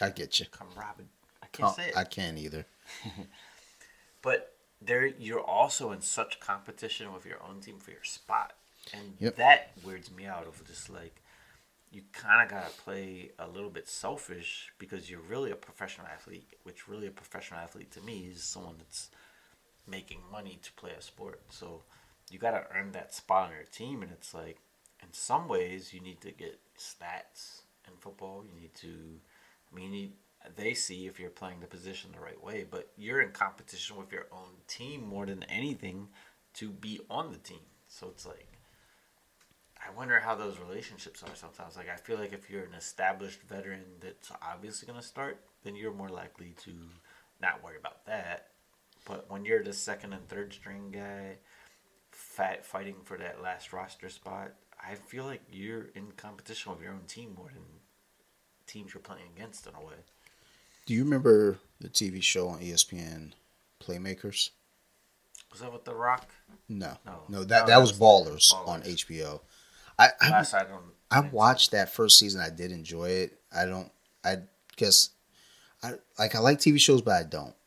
i 0.00 0.10
get 0.10 0.38
you 0.40 0.46
camaraderie. 0.50 1.06
I 1.42 1.46
can't 1.52 1.68
Oh, 1.70 1.72
say 1.74 1.88
it. 1.88 1.96
i 1.96 2.04
can't 2.04 2.36
either 2.38 2.66
but 4.22 4.54
there, 4.80 5.06
you're 5.06 5.40
also 5.40 5.92
in 5.92 6.00
such 6.00 6.40
competition 6.40 7.12
with 7.12 7.24
your 7.24 7.38
own 7.48 7.60
team 7.60 7.78
for 7.78 7.92
your 7.92 8.02
spot, 8.04 8.52
and 8.92 9.14
Yep. 9.20 9.36
that 9.36 9.70
weirds 9.84 10.10
me 10.10 10.26
out. 10.26 10.46
Of 10.46 10.66
just 10.66 10.90
like 10.90 11.21
you 11.92 12.02
kind 12.12 12.42
of 12.42 12.48
gotta 12.48 12.70
play 12.82 13.30
a 13.38 13.46
little 13.46 13.70
bit 13.70 13.86
selfish 13.86 14.72
because 14.78 15.10
you're 15.10 15.20
really 15.20 15.50
a 15.50 15.56
professional 15.56 16.06
athlete. 16.06 16.48
Which 16.62 16.88
really 16.88 17.06
a 17.06 17.10
professional 17.10 17.60
athlete 17.60 17.90
to 17.92 18.00
me 18.00 18.30
is 18.32 18.42
someone 18.42 18.76
that's 18.78 19.10
making 19.86 20.20
money 20.30 20.58
to 20.62 20.72
play 20.72 20.92
a 20.98 21.02
sport. 21.02 21.42
So 21.50 21.82
you 22.30 22.38
gotta 22.38 22.66
earn 22.74 22.92
that 22.92 23.14
spot 23.14 23.48
on 23.48 23.54
your 23.54 23.64
team, 23.64 24.02
and 24.02 24.10
it's 24.10 24.32
like 24.32 24.58
in 25.02 25.08
some 25.12 25.48
ways 25.48 25.92
you 25.92 26.00
need 26.00 26.20
to 26.22 26.32
get 26.32 26.58
stats 26.78 27.62
in 27.86 27.94
football. 28.00 28.44
You 28.44 28.58
need 28.58 28.74
to, 28.76 29.20
I 29.70 29.76
mean, 29.76 29.90
need, 29.90 30.12
they 30.56 30.74
see 30.74 31.06
if 31.06 31.20
you're 31.20 31.30
playing 31.30 31.60
the 31.60 31.66
position 31.66 32.10
the 32.12 32.20
right 32.20 32.42
way, 32.42 32.64
but 32.68 32.88
you're 32.96 33.20
in 33.20 33.32
competition 33.32 33.96
with 33.96 34.12
your 34.12 34.26
own 34.32 34.56
team 34.66 35.06
more 35.06 35.26
than 35.26 35.42
anything 35.44 36.08
to 36.54 36.70
be 36.70 37.00
on 37.10 37.32
the 37.32 37.38
team. 37.38 37.60
So 37.88 38.08
it's 38.08 38.26
like, 38.26 38.51
I 39.86 39.90
wonder 39.96 40.20
how 40.20 40.34
those 40.34 40.58
relationships 40.58 41.22
are 41.22 41.34
sometimes. 41.34 41.76
Like, 41.76 41.88
I 41.90 41.96
feel 41.96 42.18
like 42.18 42.32
if 42.32 42.48
you're 42.48 42.64
an 42.64 42.74
established 42.74 43.42
veteran 43.42 43.84
that's 44.00 44.30
obviously 44.42 44.86
going 44.86 45.00
to 45.00 45.06
start, 45.06 45.40
then 45.64 45.74
you're 45.76 45.92
more 45.92 46.08
likely 46.08 46.54
to 46.64 46.72
not 47.40 47.62
worry 47.64 47.76
about 47.78 48.06
that. 48.06 48.48
But 49.04 49.28
when 49.30 49.44
you're 49.44 49.62
the 49.64 49.72
second 49.72 50.12
and 50.12 50.28
third 50.28 50.52
string 50.52 50.92
guy, 50.92 51.38
fat 52.12 52.64
fighting 52.64 52.96
for 53.04 53.18
that 53.18 53.42
last 53.42 53.72
roster 53.72 54.08
spot, 54.08 54.52
I 54.80 54.94
feel 54.94 55.24
like 55.24 55.42
you're 55.50 55.86
in 55.94 56.12
competition 56.16 56.72
with 56.72 56.80
your 56.82 56.92
own 56.92 57.02
team 57.08 57.34
more 57.36 57.50
than 57.52 57.62
teams 58.66 58.94
you're 58.94 59.00
playing 59.02 59.26
against 59.36 59.66
in 59.66 59.74
a 59.74 59.80
way. 59.80 59.94
do 60.86 60.94
you 60.94 61.04
remember 61.04 61.58
the 61.80 61.88
tv 61.88 62.22
show 62.22 62.48
on 62.48 62.60
espn 62.60 63.32
playmakers 63.80 64.50
Was 65.50 65.60
that 65.60 65.72
with 65.72 65.84
The 65.84 65.94
Rock? 65.94 66.28
no 66.68 66.96
No. 67.04 67.12
no, 67.12 67.22
No, 67.28 67.38
that, 67.40 67.48
that 67.48 67.66
that 67.66 67.80
was 67.80 67.90
was 67.92 67.98
ballers, 68.00 68.52
Ballers. 68.52 68.68
on 68.68 68.82
hbo 68.82 69.40
i 70.02 70.10
i, 70.20 70.44
I 71.10 71.20
watched 71.28 71.72
that 71.72 71.92
first 71.92 72.18
season. 72.18 72.40
I 72.40 72.50
did 72.50 72.72
enjoy 72.72 73.08
it. 73.10 73.38
I 73.54 73.66
don't 73.66 73.90
i 74.24 74.36
guess 74.76 75.10
i 75.82 75.92
like 76.18 76.34
i 76.34 76.38
like 76.38 76.58
tv 76.58 76.80
shows 76.80 77.02
but 77.02 77.14
i 77.14 77.22
don't. 77.24 77.54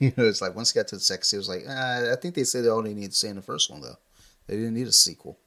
You 0.00 0.12
know 0.16 0.26
it's 0.26 0.40
like 0.40 0.54
once 0.54 0.70
it 0.70 0.74
got 0.76 0.88
to 0.88 0.96
the 0.96 1.00
second 1.00 1.24
season 1.24 1.38
it 1.38 1.38
was 1.38 1.48
like 1.48 1.68
uh, 1.68 2.12
i 2.12 2.16
think 2.20 2.34
they 2.34 2.44
said 2.44 2.64
they 2.64 2.68
only 2.68 2.94
needed 2.94 3.10
to 3.10 3.16
say 3.16 3.28
in 3.28 3.36
the 3.36 3.42
first 3.42 3.70
one 3.70 3.80
though. 3.80 3.98
They 4.46 4.56
didn't 4.56 4.74
need 4.74 4.86
a 4.86 4.92
sequel. 4.92 5.38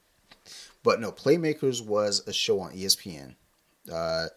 But 0.83 0.99
no 0.99 1.11
playmakers 1.11 1.85
was 1.85 2.25
a 2.27 2.33
show 2.33 2.59
on 2.59 2.73
espn 2.73 3.35
uh 3.91 4.27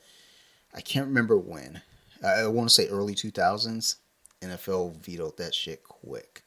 i 0.74 0.80
can't 0.80 1.06
remember 1.06 1.36
when. 1.38 1.82
I, 2.22 2.40
I 2.42 2.46
want 2.46 2.68
to 2.68 2.74
say 2.74 2.88
early 2.88 3.14
2000s 3.14 3.96
nfl 4.42 4.96
vetoed 5.04 5.36
that 5.38 5.54
shit 5.54 5.82
quick 5.84 6.42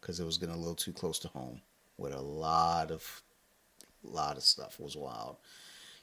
because 0.00 0.20
it 0.20 0.24
was 0.24 0.38
getting 0.38 0.54
a 0.54 0.58
little 0.58 0.74
too 0.74 0.92
close 0.92 1.18
to 1.20 1.28
home 1.28 1.60
with 1.98 2.12
a 2.12 2.20
lot 2.20 2.90
of 2.90 3.22
lot 4.04 4.36
of 4.36 4.42
stuff 4.42 4.78
was 4.80 4.96
wild 4.96 5.36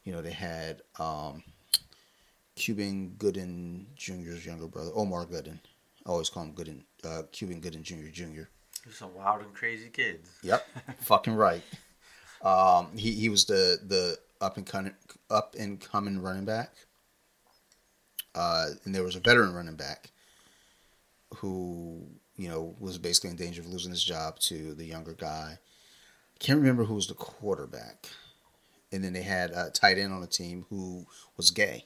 you 0.03 0.13
know 0.13 0.21
they 0.21 0.31
had 0.31 0.81
um 0.99 1.43
Cuba 2.59 2.81
Gooden 3.17 3.85
Jr.'s 3.95 4.45
younger 4.45 4.67
brother, 4.67 4.91
Omar 4.93 5.25
Gooden. 5.25 5.59
I 6.05 6.09
always 6.09 6.29
call 6.29 6.43
him 6.43 6.53
Gooden, 6.53 6.81
uh, 7.05 7.23
Cuba 7.31 7.53
Gooden 7.55 7.83
Jr. 7.83 8.09
Jr. 8.11 8.41
Some 8.91 9.15
wild 9.15 9.41
and 9.41 9.53
crazy 9.53 9.87
kids. 9.87 10.29
Yep, 10.43 10.67
fucking 10.99 11.35
right. 11.35 11.63
Um, 12.41 12.89
he 12.97 13.11
he 13.13 13.29
was 13.29 13.45
the 13.45 13.79
the 13.87 14.17
up 14.41 14.57
and 14.57 14.65
coming 14.65 14.93
up 15.29 15.55
and 15.57 15.79
coming 15.79 16.21
running 16.21 16.45
back. 16.45 16.73
Uh, 18.35 18.67
and 18.83 18.93
there 18.93 19.03
was 19.03 19.15
a 19.15 19.19
veteran 19.21 19.53
running 19.53 19.75
back 19.75 20.11
who 21.35 22.05
you 22.35 22.49
know 22.49 22.75
was 22.79 22.97
basically 22.97 23.29
in 23.29 23.37
danger 23.37 23.61
of 23.61 23.67
losing 23.67 23.91
his 23.91 24.03
job 24.03 24.37
to 24.39 24.73
the 24.73 24.85
younger 24.85 25.13
guy. 25.13 25.57
Can't 26.39 26.59
remember 26.59 26.85
who 26.85 26.95
was 26.95 27.07
the 27.07 27.13
quarterback. 27.13 28.07
And 28.91 29.03
then 29.03 29.13
they 29.13 29.21
had 29.21 29.51
a 29.51 29.69
tight 29.69 29.97
end 29.97 30.13
on 30.13 30.21
the 30.21 30.27
team 30.27 30.65
who 30.69 31.05
was 31.37 31.51
gay. 31.51 31.85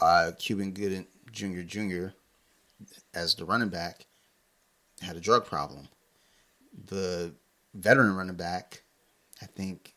Uh, 0.00 0.32
Cuba 0.38 0.64
Gooden 0.64 1.06
Jr. 1.32 1.62
Jr. 1.62 2.08
as 3.12 3.34
the 3.34 3.44
running 3.44 3.70
back 3.70 4.06
had 5.00 5.16
a 5.16 5.20
drug 5.20 5.46
problem 5.46 5.88
the 6.86 7.34
veteran 7.74 8.14
running 8.14 8.36
back, 8.36 8.82
I 9.42 9.46
think, 9.46 9.94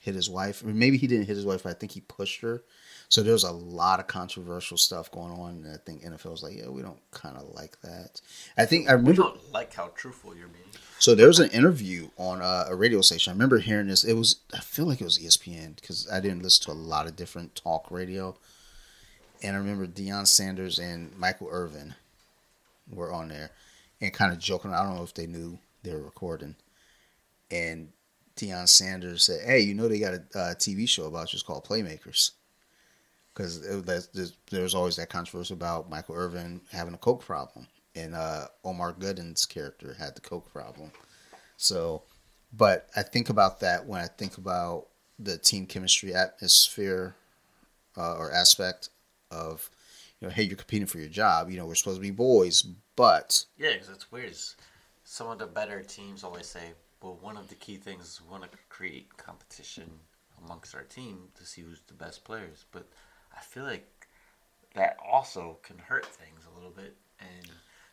hit 0.00 0.14
his 0.14 0.28
wife. 0.28 0.64
Maybe 0.64 0.96
he 0.96 1.06
didn't 1.06 1.26
hit 1.26 1.36
his 1.36 1.46
wife, 1.46 1.62
but 1.62 1.70
I 1.70 1.74
think 1.74 1.92
he 1.92 2.00
pushed 2.00 2.40
her. 2.40 2.62
So 3.08 3.22
there's 3.22 3.44
a 3.44 3.52
lot 3.52 4.00
of 4.00 4.06
controversial 4.06 4.76
stuff 4.76 5.10
going 5.10 5.32
on, 5.32 5.64
and 5.64 5.72
I 5.72 5.76
think 5.76 6.02
NFL 6.02 6.32
was 6.32 6.42
like, 6.42 6.56
"Yeah, 6.56 6.68
we 6.68 6.82
don't 6.82 6.98
kind 7.12 7.36
of 7.36 7.54
like 7.54 7.80
that." 7.82 8.20
I 8.58 8.66
think 8.66 8.88
I 8.88 8.96
We 8.96 9.12
don't 9.12 9.52
like 9.52 9.72
how 9.74 9.88
truthful 9.94 10.34
you're 10.34 10.48
being. 10.48 10.64
So 10.98 11.14
there 11.14 11.28
was 11.28 11.38
an 11.38 11.50
interview 11.50 12.08
on 12.16 12.40
uh, 12.42 12.66
a 12.68 12.74
radio 12.74 13.00
station. 13.00 13.30
I 13.30 13.34
remember 13.34 13.58
hearing 13.58 13.88
this. 13.88 14.02
It 14.02 14.14
was 14.14 14.36
I 14.52 14.58
feel 14.58 14.86
like 14.86 15.00
it 15.00 15.04
was 15.04 15.18
ESPN 15.18 15.76
because 15.76 16.10
I 16.10 16.20
didn't 16.20 16.42
listen 16.42 16.64
to 16.64 16.72
a 16.72 16.74
lot 16.74 17.06
of 17.06 17.16
different 17.16 17.54
talk 17.54 17.90
radio. 17.90 18.36
And 19.42 19.54
I 19.54 19.58
remember 19.58 19.86
Deion 19.86 20.26
Sanders 20.26 20.78
and 20.78 21.16
Michael 21.16 21.48
Irvin 21.50 21.94
were 22.90 23.12
on 23.12 23.28
there 23.28 23.50
and 24.00 24.12
kind 24.12 24.32
of 24.32 24.38
joking. 24.38 24.72
I 24.72 24.82
don't 24.82 24.96
know 24.96 25.02
if 25.02 25.14
they 25.14 25.26
knew 25.26 25.58
they 25.82 25.92
were 25.92 26.02
recording. 26.02 26.56
And 27.50 27.90
Deion 28.36 28.68
Sanders 28.68 29.24
said, 29.24 29.46
"Hey, 29.46 29.60
you 29.60 29.74
know 29.74 29.88
they 29.88 29.98
got 29.98 30.14
a 30.14 30.38
uh, 30.38 30.54
TV 30.54 30.88
show 30.88 31.04
about 31.06 31.32
you. 31.32 31.36
It's 31.36 31.42
called 31.42 31.64
Playmakers." 31.64 32.32
Because 33.36 33.60
there 34.50 34.62
was 34.62 34.74
always 34.74 34.96
that 34.96 35.10
controversy 35.10 35.52
about 35.52 35.90
Michael 35.90 36.14
Irvin 36.14 36.62
having 36.72 36.94
a 36.94 36.98
coke 36.98 37.22
problem, 37.22 37.66
and 37.94 38.14
uh, 38.14 38.46
Omar 38.64 38.94
Gooden's 38.94 39.44
character 39.44 39.94
had 39.98 40.14
the 40.14 40.22
coke 40.22 40.50
problem. 40.50 40.90
So, 41.58 42.02
but 42.50 42.88
I 42.96 43.02
think 43.02 43.28
about 43.28 43.60
that 43.60 43.84
when 43.86 44.00
I 44.00 44.06
think 44.06 44.38
about 44.38 44.86
the 45.18 45.36
team 45.36 45.66
chemistry 45.66 46.14
atmosphere 46.14 47.14
uh, 47.96 48.14
or 48.14 48.32
aspect 48.32 48.88
of, 49.30 49.68
you 50.20 50.28
know, 50.28 50.32
hey, 50.32 50.42
you're 50.42 50.56
competing 50.56 50.86
for 50.86 50.98
your 50.98 51.08
job. 51.08 51.50
You 51.50 51.58
know, 51.58 51.66
we're 51.66 51.74
supposed 51.74 51.98
to 51.98 52.02
be 52.02 52.10
boys, 52.10 52.62
but 52.96 53.44
Yeah, 53.58 53.72
because 53.74 53.90
it's 53.90 54.10
weird. 54.10 54.34
Some 55.04 55.28
of 55.28 55.38
the 55.38 55.46
better 55.46 55.82
teams 55.82 56.24
always 56.24 56.46
say, 56.46 56.72
well, 57.02 57.18
one 57.20 57.36
of 57.36 57.48
the 57.48 57.54
key 57.54 57.76
things 57.76 58.04
is 58.04 58.22
we 58.24 58.30
want 58.30 58.50
to 58.50 58.58
create 58.70 59.14
competition 59.18 59.90
amongst 60.44 60.74
our 60.74 60.82
team 60.82 61.28
to 61.36 61.44
see 61.44 61.62
who's 61.62 61.82
the 61.86 61.94
best 61.94 62.24
players. 62.24 62.64
But 62.72 62.86
I 63.36 63.40
feel 63.40 63.64
like 63.64 64.06
that 64.74 64.96
also 65.04 65.58
can 65.62 65.78
hurt 65.78 66.06
things 66.06 66.46
a 66.50 66.54
little 66.54 66.70
bit. 66.70 66.96
And 67.20 67.48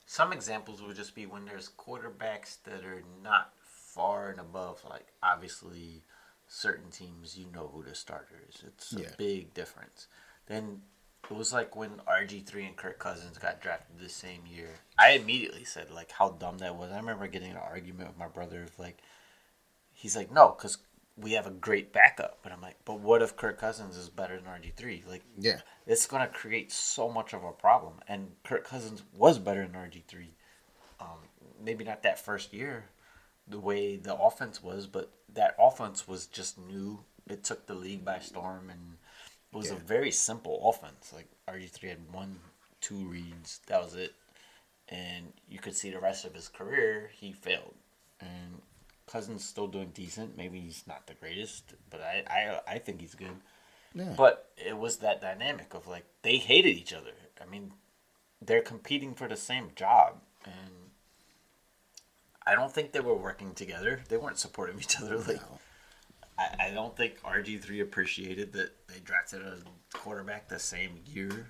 some 0.06 0.34
examples 0.34 0.82
would 0.82 0.96
just 0.96 1.16
be 1.16 1.26
when 1.26 1.46
there's 1.46 1.70
quarterbacks 1.70 2.58
that 2.64 2.84
are 2.86 3.04
not 3.24 3.54
far 3.62 4.30
and 4.30 4.40
above, 4.40 4.84
like 4.90 5.08
obviously 5.22 6.04
certain 6.48 6.92
teams, 6.92 7.38
you 7.38 7.48
know 7.54 7.70
who 7.74 7.84
the 7.84 7.96
starter 7.96 8.42
is. 8.50 8.64
It's 8.66 8.94
a 8.94 9.02
Yeah. 9.02 9.16
big 9.18 9.54
difference. 9.54 10.08
Then 10.46 10.82
it 11.30 11.36
was 11.36 11.54
like 11.54 11.76
when 11.76 12.02
RG3 12.06 12.68
and 12.68 12.76
Kirk 12.76 13.00
Cousins 13.00 13.38
got 13.38 13.62
drafted 13.62 14.00
the 14.00 14.10
same 14.10 14.46
year. 14.46 14.70
I 14.98 15.12
immediately 15.12 15.64
said 15.64 15.90
like 15.90 16.12
how 16.12 16.30
dumb 16.30 16.58
that 16.60 16.76
was. 16.76 16.92
I 16.92 16.98
remember 16.98 17.28
getting 17.28 17.52
in 17.52 17.56
an 17.56 17.64
argument 17.64 18.10
with 18.10 18.18
my 18.18 18.28
brother 18.28 18.64
of 18.64 18.78
like, 18.78 19.00
he's 19.94 20.16
like, 20.18 20.32
no, 20.32 20.50
because 20.50 20.78
we 21.18 21.34
have 21.34 21.48
a 21.48 21.52
great 21.52 21.94
backup. 21.94 22.40
But 22.44 22.52
I'm 22.52 22.62
like, 22.62 22.78
but 22.86 23.00
what 23.00 23.22
if 23.22 23.36
Kirk 23.36 23.60
Cousins 23.60 23.98
is 23.98 24.10
better 24.10 24.36
than 24.36 24.46
RG3? 24.46 25.08
Like, 25.08 25.24
yeah, 25.38 25.62
it's 25.86 26.06
gonna 26.06 26.28
create 26.28 26.72
so 26.72 27.10
much 27.10 27.34
of 27.34 27.44
a 27.44 27.52
problem. 27.52 27.96
And 28.08 28.32
Kirk 28.44 28.66
Cousins 28.66 29.04
was 29.16 29.40
better 29.40 29.62
than 29.62 29.74
RG 29.74 30.04
three. 30.08 30.36
Um, 31.00 31.20
maybe 31.64 31.84
not 31.84 32.04
that 32.04 32.20
first 32.20 32.54
year, 32.54 32.86
the 33.48 33.60
way 33.60 33.96
the 33.96 34.16
offense 34.16 34.64
was, 34.64 34.88
but 34.88 35.12
that 35.34 35.56
offense 35.60 36.08
was 36.08 36.26
just 36.28 36.58
new. 36.58 37.04
It 37.30 37.44
took 37.44 37.68
the 37.68 37.76
league 37.76 38.04
by 38.04 38.20
storm, 38.20 38.70
and 38.70 38.98
it 39.54 39.58
was 39.58 39.72
a 39.72 39.76
very 39.76 40.12
simple 40.12 40.70
offense. 40.70 41.14
Like 41.14 41.28
RG 41.48 41.70
three 41.70 41.90
had 41.90 42.12
one, 42.12 42.40
two 42.82 43.06
reads. 43.06 43.62
That 43.68 43.82
was 43.84 43.96
it. 43.96 44.14
And 44.90 45.32
you 45.50 45.60
could 45.60 45.76
see 45.76 45.90
the 45.92 46.00
rest 46.00 46.26
of 46.26 46.34
his 46.34 46.50
career, 46.50 47.10
he 47.14 47.32
failed. 47.32 47.76
And 48.20 48.62
Cousins 49.08 49.44
still 49.44 49.68
doing 49.68 49.92
decent. 49.94 50.38
Maybe 50.38 50.60
he's 50.60 50.84
not 50.88 51.08
the 51.08 51.14
greatest, 51.14 51.74
but 51.90 52.02
I, 52.02 52.24
I, 52.28 52.74
I 52.76 52.78
think 52.80 53.02
he's 53.02 53.16
good. 53.16 53.36
Yeah. 53.94 54.14
But 54.18 54.50
it 54.58 54.78
was 54.78 54.98
that 54.98 55.22
dynamic 55.22 55.74
of 55.74 55.88
like 55.88 56.06
they 56.22 56.38
hated 56.38 56.76
each 56.78 56.94
other. 56.94 57.12
I 57.42 57.46
mean, 57.50 57.74
they're 58.42 58.62
competing 58.62 59.14
for 59.14 59.28
the 59.28 59.36
same 59.38 59.70
job, 59.76 60.16
and 60.46 60.92
I 62.46 62.56
don't 62.56 62.72
think 62.74 62.92
they 62.92 63.00
were 63.00 63.16
working 63.16 63.54
together. 63.54 64.02
They 64.10 64.18
weren't 64.18 64.40
supporting 64.40 64.80
each 64.80 65.00
other. 65.00 65.18
Like, 65.18 65.38
No. 65.42 65.60
I, 66.38 66.68
I 66.68 66.72
don't 66.72 66.96
think 66.98 67.22
RG 67.22 67.62
three 67.62 67.82
appreciated 67.82 68.54
that 68.54 68.72
they 68.88 69.00
drafted 69.00 69.42
a 69.42 69.58
quarterback 69.96 70.50
the 70.50 70.60
same 70.60 71.00
year. 71.06 71.48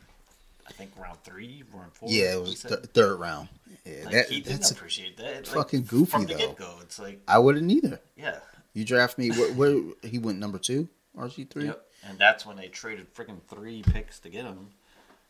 I 0.67 0.71
think 0.71 0.91
round 0.97 1.21
three, 1.23 1.63
round 1.73 1.93
four. 1.93 2.09
Yeah, 2.09 2.33
it 2.35 2.41
was 2.41 2.61
th- 2.63 2.79
third 2.93 3.19
round. 3.19 3.49
Yeah, 3.85 4.05
like 4.05 4.13
that, 4.13 4.29
he 4.29 4.41
didn't 4.41 4.59
that's 4.59 4.71
appreciate 4.71 5.17
that. 5.17 5.47
Like, 5.47 5.55
fucking 5.55 5.83
goofy, 5.83 6.11
from 6.11 6.25
the 6.25 6.33
though. 6.33 6.39
get 6.39 6.55
go. 6.55 6.77
It's 6.81 6.99
like, 6.99 7.21
I 7.27 7.39
wouldn't 7.39 7.69
either. 7.69 7.99
yeah, 8.15 8.39
You 8.73 8.85
draft 8.85 9.17
me. 9.17 9.29
Where, 9.31 9.51
where 9.53 9.81
he 10.03 10.19
went 10.19 10.39
number 10.39 10.57
two, 10.59 10.87
RG 11.17 11.49
three. 11.49 11.65
yep. 11.65 11.85
And 12.07 12.17
that's 12.19 12.45
when 12.45 12.57
they 12.57 12.67
traded 12.67 13.13
freaking 13.13 13.41
three 13.49 13.81
picks 13.81 14.19
to 14.19 14.29
get 14.29 14.45
him. 14.45 14.69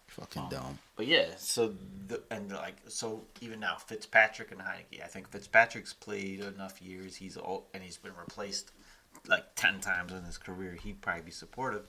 Fucking 0.07 0.43
um, 0.43 0.49
dumb. 0.49 0.79
But 0.95 1.07
yeah, 1.07 1.25
so 1.37 1.73
the 2.07 2.21
and 2.29 2.51
like 2.51 2.75
so 2.87 3.23
even 3.41 3.59
now 3.59 3.77
Fitzpatrick 3.77 4.51
and 4.51 4.61
Heinicke, 4.61 5.03
I 5.03 5.07
think 5.07 5.29
Fitzpatrick's 5.29 5.93
played 5.93 6.41
enough 6.41 6.81
years. 6.81 7.15
He's 7.15 7.37
all 7.37 7.67
and 7.73 7.81
he's 7.81 7.97
been 7.97 8.11
replaced 8.19 8.71
like 9.27 9.55
ten 9.55 9.79
times 9.79 10.11
in 10.11 10.23
his 10.23 10.37
career. 10.37 10.77
He'd 10.81 11.01
probably 11.01 11.23
be 11.23 11.31
supportive. 11.31 11.83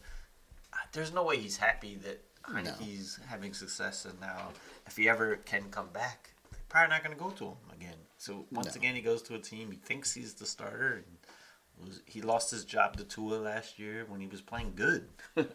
There's 0.92 1.12
no 1.12 1.22
way 1.22 1.36
he's 1.38 1.56
happy 1.58 1.96
that 1.96 2.22
Heinicke's 2.48 3.18
having 3.26 3.52
success, 3.54 4.04
and 4.04 4.20
now 4.20 4.48
if 4.86 4.96
he 4.96 5.08
ever 5.08 5.36
can 5.36 5.64
come 5.70 5.88
back, 5.92 6.30
they're 6.50 6.60
probably 6.68 6.90
not 6.90 7.02
going 7.04 7.16
to 7.16 7.22
go 7.22 7.30
to 7.30 7.44
him 7.46 7.56
again. 7.72 7.96
So 8.18 8.46
once 8.52 8.74
No. 8.74 8.80
again, 8.80 8.94
he 8.94 9.00
goes 9.00 9.22
to 9.22 9.34
a 9.34 9.38
team 9.38 9.70
he 9.70 9.76
thinks 9.78 10.12
he's 10.14 10.34
the 10.34 10.46
starter, 10.46 11.04
and 11.06 11.86
was, 11.88 12.00
he 12.06 12.20
lost 12.22 12.50
his 12.50 12.64
job 12.64 12.96
to 12.98 13.04
Tua 13.04 13.36
last 13.36 13.78
year 13.78 14.04
when 14.08 14.20
he 14.20 14.26
was 14.26 14.40
playing 14.40 14.72
good. 14.76 15.08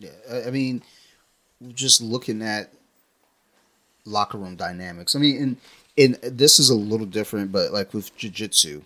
Yeah, 0.00 0.10
I- 0.28 0.44
I 0.48 0.50
mean, 0.50 0.82
just 1.72 2.00
looking 2.02 2.42
at 2.42 2.72
locker 4.04 4.38
room 4.38 4.56
dynamics. 4.56 5.14
I 5.14 5.18
mean, 5.20 5.40
and 5.42 5.56
and 5.96 6.36
this 6.36 6.58
is 6.58 6.68
a 6.68 6.74
little 6.74 7.06
different, 7.06 7.52
but 7.52 7.72
like 7.72 7.94
with 7.94 8.14
jiu-jitsu, 8.16 8.82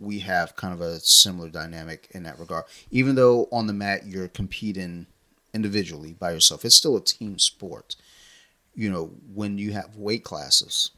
we 0.00 0.20
have 0.20 0.56
kind 0.56 0.72
of 0.72 0.80
a 0.80 0.98
similar 1.00 1.50
dynamic 1.50 2.08
in 2.12 2.22
that 2.22 2.38
regard. 2.38 2.64
Even 2.90 3.14
though 3.16 3.48
on 3.52 3.66
the 3.66 3.74
mat 3.74 4.06
you're 4.06 4.28
competing 4.28 5.06
individually 5.56 6.12
by 6.12 6.30
yourself, 6.30 6.64
it's 6.64 6.76
still 6.76 6.96
a 6.96 7.00
team 7.02 7.40
sport. 7.40 7.96
You 8.76 8.90
know, 8.90 9.10
when 9.34 9.58
you 9.58 9.72
have 9.72 9.96
weight 9.96 10.22
classes, 10.22 10.92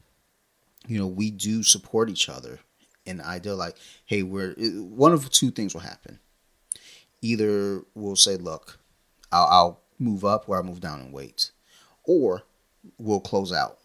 you 0.86 0.98
know, 0.98 1.06
we 1.06 1.30
do 1.30 1.62
support 1.62 2.10
each 2.10 2.28
other. 2.28 2.58
And 3.06 3.22
I 3.22 3.38
do 3.38 3.54
like, 3.54 3.76
hey, 4.04 4.22
we're 4.22 4.52
one 4.58 5.12
of 5.12 5.30
two 5.30 5.50
things 5.50 5.72
will 5.72 5.80
happen. 5.80 6.18
Either 7.22 7.82
we'll 7.94 8.16
say, 8.16 8.36
look, 8.36 8.78
I'll, 9.32 9.46
I'll 9.46 9.80
move 9.98 10.24
up 10.24 10.48
or 10.48 10.56
I'll 10.56 10.62
move 10.62 10.80
down 10.80 11.00
in 11.00 11.12
weight, 11.12 11.50
or 12.04 12.42
we'll 12.98 13.20
close 13.20 13.52
out. 13.52 13.78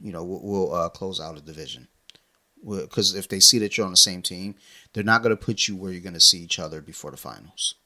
You 0.00 0.12
know, 0.12 0.24
we'll, 0.24 0.40
we'll 0.42 0.74
uh, 0.74 0.88
close 0.88 1.20
out 1.20 1.38
a 1.38 1.40
division. 1.40 1.86
Because 2.66 3.14
if 3.14 3.28
they 3.28 3.40
see 3.40 3.58
that 3.58 3.76
you're 3.76 3.86
on 3.86 3.92
the 3.92 3.96
same 3.96 4.22
team, 4.22 4.56
they're 4.92 5.04
not 5.04 5.22
going 5.22 5.36
to 5.36 5.44
put 5.44 5.68
you 5.68 5.76
where 5.76 5.92
you're 5.92 6.00
going 6.00 6.14
to 6.14 6.20
see 6.20 6.38
each 6.38 6.58
other 6.58 6.80
before 6.80 7.10
the 7.10 7.16
finals. 7.16 7.76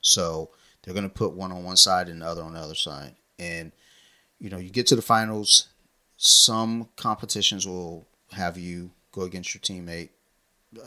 So 0.00 0.50
they're 0.84 0.94
going 0.94 1.08
to 1.08 1.14
put 1.14 1.32
one 1.32 1.50
on 1.50 1.64
one 1.64 1.76
side 1.76 2.08
and 2.08 2.22
the 2.22 2.26
other 2.26 2.42
on 2.42 2.54
the 2.54 2.60
other 2.60 2.74
side. 2.74 3.14
And, 3.38 3.72
you 4.38 4.50
know, 4.50 4.58
you 4.58 4.70
get 4.70 4.86
to 4.88 4.96
the 4.96 5.02
finals, 5.02 5.68
some 6.16 6.88
competitions 6.96 7.66
will 7.66 8.06
have 8.32 8.58
you 8.58 8.90
go 9.12 9.22
against 9.22 9.54
your 9.54 9.60
teammate, 9.60 10.10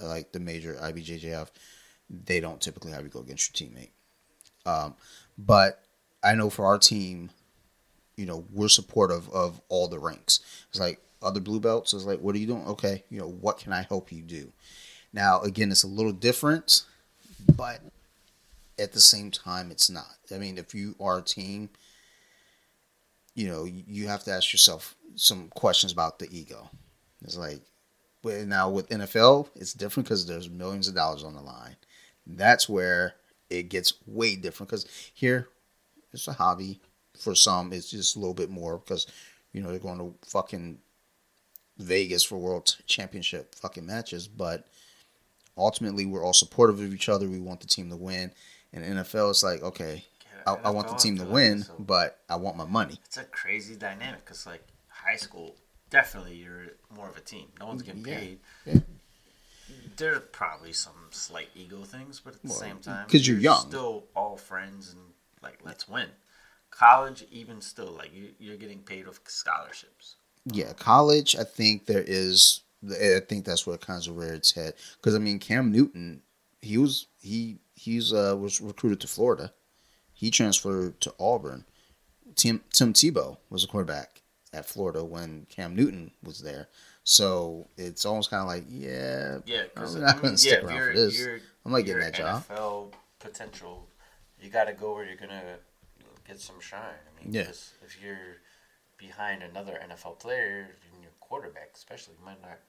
like 0.04 0.32
the 0.32 0.40
major 0.40 0.76
IBJJF. 0.76 1.48
They 2.10 2.40
don't 2.40 2.62
typically 2.62 2.92
have 2.92 3.04
you 3.04 3.10
go 3.10 3.20
against 3.20 3.60
your 3.60 3.70
teammate. 3.70 3.90
Um, 4.66 4.96
but 5.38 5.84
I 6.24 6.36
know 6.36 6.50
for 6.50 6.66
our 6.66 6.78
team, 6.78 7.32
you 8.16 8.26
know, 8.26 8.46
we're 8.52 8.70
supportive 8.70 9.30
of 9.30 9.62
all 9.70 9.88
the 9.88 10.00
ranks. 10.00 10.40
It's 10.70 10.80
like 10.80 11.00
other 11.22 11.40
blue 11.40 11.60
belts 11.60 11.94
is 11.94 12.06
like, 12.06 12.20
what 12.20 12.36
are 12.36 12.40
you 12.40 12.48
doing? 12.48 12.66
Okay, 12.68 13.04
you 13.10 13.20
know, 13.20 13.30
what 13.30 13.58
can 13.58 13.74
I 13.74 13.84
help 13.84 14.12
you 14.12 14.22
do? 14.22 14.52
Now, 15.14 15.42
again, 15.42 15.72
it's 15.72 15.84
a 15.84 15.88
little 15.88 16.12
different, 16.12 16.84
but 17.56 17.82
at 18.80 18.94
the 18.94 19.02
same 19.02 19.32
time, 19.32 19.72
it's 19.72 19.90
not. 19.90 20.18
I 20.34 20.38
mean, 20.38 20.58
if 20.58 20.74
you 20.76 20.96
are 21.00 21.20
a 21.20 21.24
team, 21.24 21.70
you 23.36 23.48
know, 23.48 23.66
you- 23.66 24.08
have 24.08 24.24
to 24.24 24.32
ask 24.32 24.52
yourself 24.52 24.96
some 25.16 25.50
questions 25.50 25.92
about 25.92 26.20
the 26.20 26.28
ego. 26.36 26.70
It's 27.24 27.38
like, 27.38 27.62
now 28.24 28.70
with 28.70 28.90
NFL, 28.92 29.50
it's 29.56 29.74
different 29.74 30.06
because 30.08 30.26
there's 30.26 30.50
millions 30.50 30.88
of 30.88 30.96
dollars 30.96 31.24
on 31.24 31.34
the 31.34 31.42
line. 31.42 31.78
That's 32.26 32.68
where 32.68 33.16
it 33.50 33.70
gets 33.70 33.94
way 34.06 34.36
different 34.36 34.70
because 34.70 34.86
here 35.14 35.50
it's 36.12 36.28
a 36.28 36.34
hobby. 36.34 36.80
For 37.18 37.34
some, 37.34 37.74
it's 37.74 37.90
just 37.90 38.16
a 38.16 38.20
little 38.20 38.34
bit 38.36 38.50
more 38.50 38.78
because 38.78 39.08
you 39.52 39.62
know 39.62 39.70
they're 39.70 39.80
going 39.80 39.98
to 39.98 40.14
fucking 40.28 40.78
Vegas 41.78 42.24
for 42.24 42.38
World 42.38 42.76
Championship 42.86 43.56
fucking 43.56 43.86
matches. 43.86 44.28
But 44.28 44.68
ultimately, 45.58 46.06
we're 46.06 46.24
all 46.24 46.34
supportive 46.34 46.80
of 46.80 46.94
each 46.94 47.10
other. 47.10 47.28
We 47.28 47.40
want 47.40 47.62
the 47.62 47.68
team 47.68 47.90
to 47.90 47.96
win. 47.96 48.32
And 48.74 48.84
NFL, 48.84 49.30
it's 49.32 49.44
like 49.44 49.64
okay, 49.64 50.04
I, 50.46 50.54
I 50.66 50.70
want 50.70 50.88
the 50.88 50.96
team 50.96 51.18
to 51.18 51.26
win, 51.26 51.66
but 51.80 52.20
I 52.30 52.36
want 52.36 52.58
my 52.58 52.66
money. 52.66 53.00
It's 53.06 53.18
a 53.18 53.24
crazy 53.24 53.76
dynamic 53.76 54.24
because, 54.26 54.46
like, 54.46 54.64
high 54.88 55.16
school, 55.16 55.56
definitely 55.90 56.36
you're 56.36 56.68
more 56.96 57.10
of 57.10 57.18
a 57.18 57.22
team. 57.22 57.48
No 57.60 57.68
one's 57.68 57.82
getting 57.82 58.06
Yeah. 58.06 58.18
paid. 58.20 58.40
Yeah. 58.66 58.80
There's 59.98 60.22
probably 60.32 60.74
some 60.74 60.94
slight 61.12 61.50
ego 61.56 61.84
things, 61.84 62.22
but 62.24 62.36
at 62.36 62.42
the 62.42 62.50
Well, 62.50 62.58
same 62.58 62.78
because 63.06 63.28
you're 63.28 63.40
young. 63.40 63.68
still 63.68 64.06
all 64.16 64.38
friends 64.38 64.94
and 64.94 65.02
like 65.42 65.60
let's 65.66 65.88
win. 65.88 66.10
College, 66.70 67.26
even 67.32 67.62
still, 67.62 67.92
like 67.92 68.14
you, 68.14 68.30
you're 68.38 68.58
getting 68.58 68.80
paid 68.84 69.08
with 69.08 69.20
scholarships. 69.28 70.16
Yeah, 70.46 70.74
college. 70.74 71.36
I 71.36 71.44
think 71.44 71.86
there 71.88 72.04
is. 72.06 72.62
I 72.90 73.20
think 73.28 73.44
that's 73.46 73.66
where 73.66 73.76
it 73.76 73.82
kind 73.82 74.06
of 74.08 74.16
reared 74.16 74.36
its 74.36 74.52
head. 74.54 74.76
Because 74.98 75.16
I 75.16 75.20
mean, 75.20 75.40
Cam 75.40 75.72
Newton, 75.72 76.22
he 76.62 76.78
was 76.78 77.08
he 77.20 77.58
he's 77.78 78.12
uh 78.14 78.36
was 78.38 78.60
recruited 78.60 79.00
to 79.02 79.08
Florida. 79.08 79.54
He 80.14 80.32
transferred 80.32 81.00
to 81.02 81.14
Auburn. 81.20 81.66
Tim 82.36 82.62
Tim 82.74 82.94
Tebow 82.94 83.38
was 83.50 83.64
a 83.64 83.68
quarterback 83.68 84.22
at 84.54 84.66
Florida 84.66 85.04
when 85.04 85.46
Cam 85.50 85.76
Newton 85.76 86.12
was 86.24 86.42
there. 86.42 86.68
So 87.04 87.68
it's 87.78 88.06
almost 88.06 88.30
kind 88.30 88.42
of 88.42 88.48
like, 88.48 88.66
yeah, 88.70 89.38
Yeah, 89.46 89.64
because 89.74 89.96
I'm 89.96 90.02
not 90.02 90.22
gonna 90.22 90.38
stick 90.38 90.64
around 90.64 90.80
for 90.92 90.94
this. 90.94 91.26
I'm 91.66 91.72
not 91.72 91.82
getting 91.86 92.02
that 92.02 92.16
job. 92.16 92.44
NFL 92.50 92.92
potential, 93.20 93.88
you 94.42 94.50
got 94.50 94.66
to 94.66 94.74
go 94.74 94.94
where 94.94 95.06
you're 95.06 95.16
gonna 95.16 95.58
get 96.28 96.40
some 96.40 96.60
shine. 96.60 96.82
I 96.82 97.24
mean, 97.24 97.34
Yeah. 97.34 97.50
if 97.86 97.98
you're 98.04 98.38
behind 98.98 99.44
another 99.44 99.80
NFL 99.82 100.20
player 100.20 100.76
your 101.02 101.12
quarterback, 101.20 101.72
especially, 101.76 102.16
you 102.20 102.26
might 102.26 102.42
not 102.42 102.60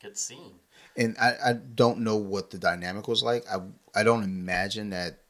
get 0.00 0.18
seen. 0.18 0.54
And 0.96 1.16
I, 1.20 1.34
I 1.44 1.52
don't 1.52 2.00
know 2.00 2.16
what 2.16 2.50
the 2.50 2.58
dynamic 2.58 3.08
was 3.08 3.22
like. 3.22 3.44
I 3.50 3.60
I 3.94 4.02
don't 4.02 4.24
imagine 4.24 4.90
that, 4.90 5.20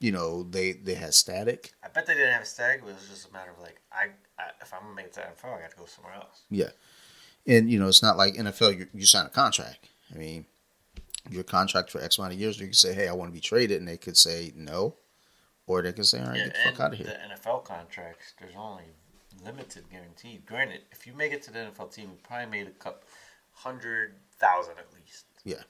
you 0.00 0.12
know, 0.12 0.42
they 0.42 0.72
they 0.72 0.94
had 0.94 1.14
static. 1.14 1.72
I 1.84 1.88
bet 1.88 2.06
they 2.06 2.14
didn't 2.14 2.32
have 2.32 2.42
a 2.42 2.46
stag. 2.46 2.80
But 2.82 2.90
it 2.90 2.94
was 2.96 3.08
just 3.08 3.28
a 3.28 3.32
matter 3.32 3.50
of 3.50 3.60
like, 3.60 3.80
I, 3.92 4.06
I 4.38 4.50
if 4.62 4.72
I'm 4.72 4.82
gonna 4.82 4.94
make 4.94 5.06
it 5.06 5.12
to 5.14 5.20
NFL, 5.20 5.58
I 5.58 5.60
got 5.62 5.70
to 5.72 5.76
go 5.76 5.86
somewhere 5.86 6.14
else. 6.14 6.42
Yeah, 6.50 6.70
and 7.46 7.70
you 7.70 7.78
know 7.78 7.88
it's 7.88 8.02
not 8.02 8.16
like 8.16 8.34
NFL. 8.34 8.78
You, 8.78 8.86
you 8.94 9.06
sign 9.06 9.26
a 9.26 9.30
contract. 9.30 9.88
I 10.14 10.18
mean, 10.18 10.46
your 11.30 11.44
contract 11.44 11.90
for 11.90 12.00
X 12.00 12.18
amount 12.18 12.34
of 12.34 12.40
years. 12.40 12.58
You 12.58 12.66
can 12.66 12.74
say, 12.74 12.94
"Hey, 12.94 13.08
I 13.08 13.12
want 13.12 13.30
to 13.30 13.34
be 13.34 13.40
traded," 13.40 13.78
and 13.78 13.88
they 13.88 13.96
could 13.96 14.16
say 14.16 14.52
no, 14.54 14.96
or 15.66 15.82
they 15.82 15.92
could 15.92 16.06
say, 16.06 16.20
"All 16.20 16.28
right, 16.28 16.38
Yeah, 16.38 16.44
get 16.46 16.54
the 16.54 16.70
fuck 16.70 16.80
out 16.80 16.92
of 16.92 16.98
here." 16.98 17.06
the 17.06 17.34
NFL 17.34 17.64
contracts, 17.64 18.34
there's 18.40 18.54
only 18.56 18.84
limited 19.44 19.84
guaranteed. 19.90 20.46
Granted, 20.46 20.82
if 20.92 21.06
you 21.06 21.12
make 21.12 21.32
it 21.32 21.42
to 21.42 21.52
the 21.52 21.58
NFL 21.58 21.92
team, 21.94 22.10
you 22.12 22.18
probably 22.22 22.46
made 22.46 22.66
a 22.66 22.70
couple 22.70 23.06
hundred 23.56 24.14
thousand 24.38 24.74
at 24.78 24.86
least. 24.94 25.24
Yeah, 25.44 25.62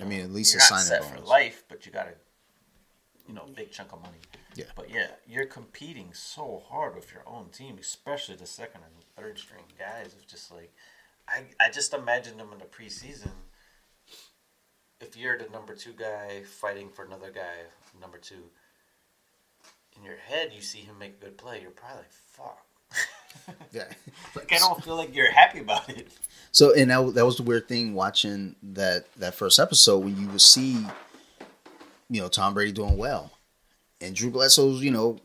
I 0.00 0.04
mean, 0.04 0.20
at 0.20 0.30
least 0.30 0.52
you're 0.52 0.62
a 0.62 0.64
signing 0.64 0.84
set 0.84 1.02
bonus. 1.02 1.20
for 1.20 1.26
life, 1.26 1.64
but 1.68 1.86
you 1.86 1.92
got 1.92 2.06
a 2.06 2.14
you 3.26 3.34
know 3.34 3.46
big 3.54 3.70
chunk 3.72 3.92
of 3.92 4.02
money. 4.02 4.18
Yeah. 4.54 4.64
But 4.74 4.90
yeah, 4.90 5.08
you're 5.26 5.46
competing 5.46 6.10
so 6.12 6.62
hard 6.68 6.94
with 6.94 7.12
your 7.12 7.22
own 7.26 7.50
team, 7.50 7.76
especially 7.80 8.36
the 8.36 8.46
second 8.46 8.82
and 8.82 9.04
third 9.16 9.38
string 9.38 9.64
guys. 9.78 10.14
It's 10.18 10.30
just 10.30 10.52
like 10.52 10.72
I 11.28 11.44
I 11.60 11.70
just 11.70 11.94
imagine 11.94 12.36
them 12.36 12.52
in 12.52 12.58
the 12.58 12.64
preseason. 12.64 13.30
If 15.00 15.16
you're 15.16 15.38
the 15.38 15.48
number 15.48 15.74
two 15.74 15.92
guy 15.92 16.42
fighting 16.44 16.90
for 16.90 17.04
another 17.04 17.30
guy, 17.30 17.68
number 18.00 18.18
two, 18.18 18.50
in 19.96 20.04
your 20.04 20.16
head 20.16 20.52
you 20.54 20.60
see 20.60 20.80
him 20.80 20.98
make 20.98 21.14
a 21.20 21.24
good 21.24 21.38
play, 21.38 21.60
you're 21.62 21.70
probably 21.70 21.98
like, 21.98 22.12
fuck. 22.12 22.66
Yeah. 23.72 23.84
like 24.34 24.52
I 24.52 24.58
don't 24.58 24.82
feel 24.82 24.96
like 24.96 25.14
you're 25.14 25.30
happy 25.30 25.60
about 25.60 25.88
it. 25.88 26.08
So, 26.52 26.74
and 26.74 26.90
that, 26.90 27.14
that 27.14 27.24
was 27.24 27.36
the 27.36 27.44
weird 27.44 27.68
thing 27.68 27.94
watching 27.94 28.56
that 28.62 29.06
that 29.16 29.34
first 29.34 29.58
episode 29.60 29.98
when 29.98 30.16
you 30.20 30.28
would 30.28 30.40
see, 30.40 30.84
you 32.08 32.20
know, 32.20 32.28
Tom 32.28 32.54
Brady 32.54 32.72
doing 32.72 32.96
well, 32.96 33.30
and 34.00 34.14
Drew 34.14 34.30
Bledsoe's, 34.30 34.82
you 34.82 34.90
know, 34.90 35.20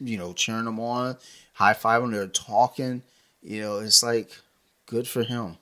you 0.00 0.18
know, 0.18 0.32
cheering 0.32 0.66
him 0.66 0.80
on, 0.80 1.16
high 1.52 1.74
fiving, 1.74 2.10
they're 2.12 2.26
talking. 2.26 3.02
You 3.42 3.60
know, 3.60 3.78
it's 3.78 4.02
like 4.02 4.30
good 4.86 5.06
for 5.06 5.22
him. 5.22 5.56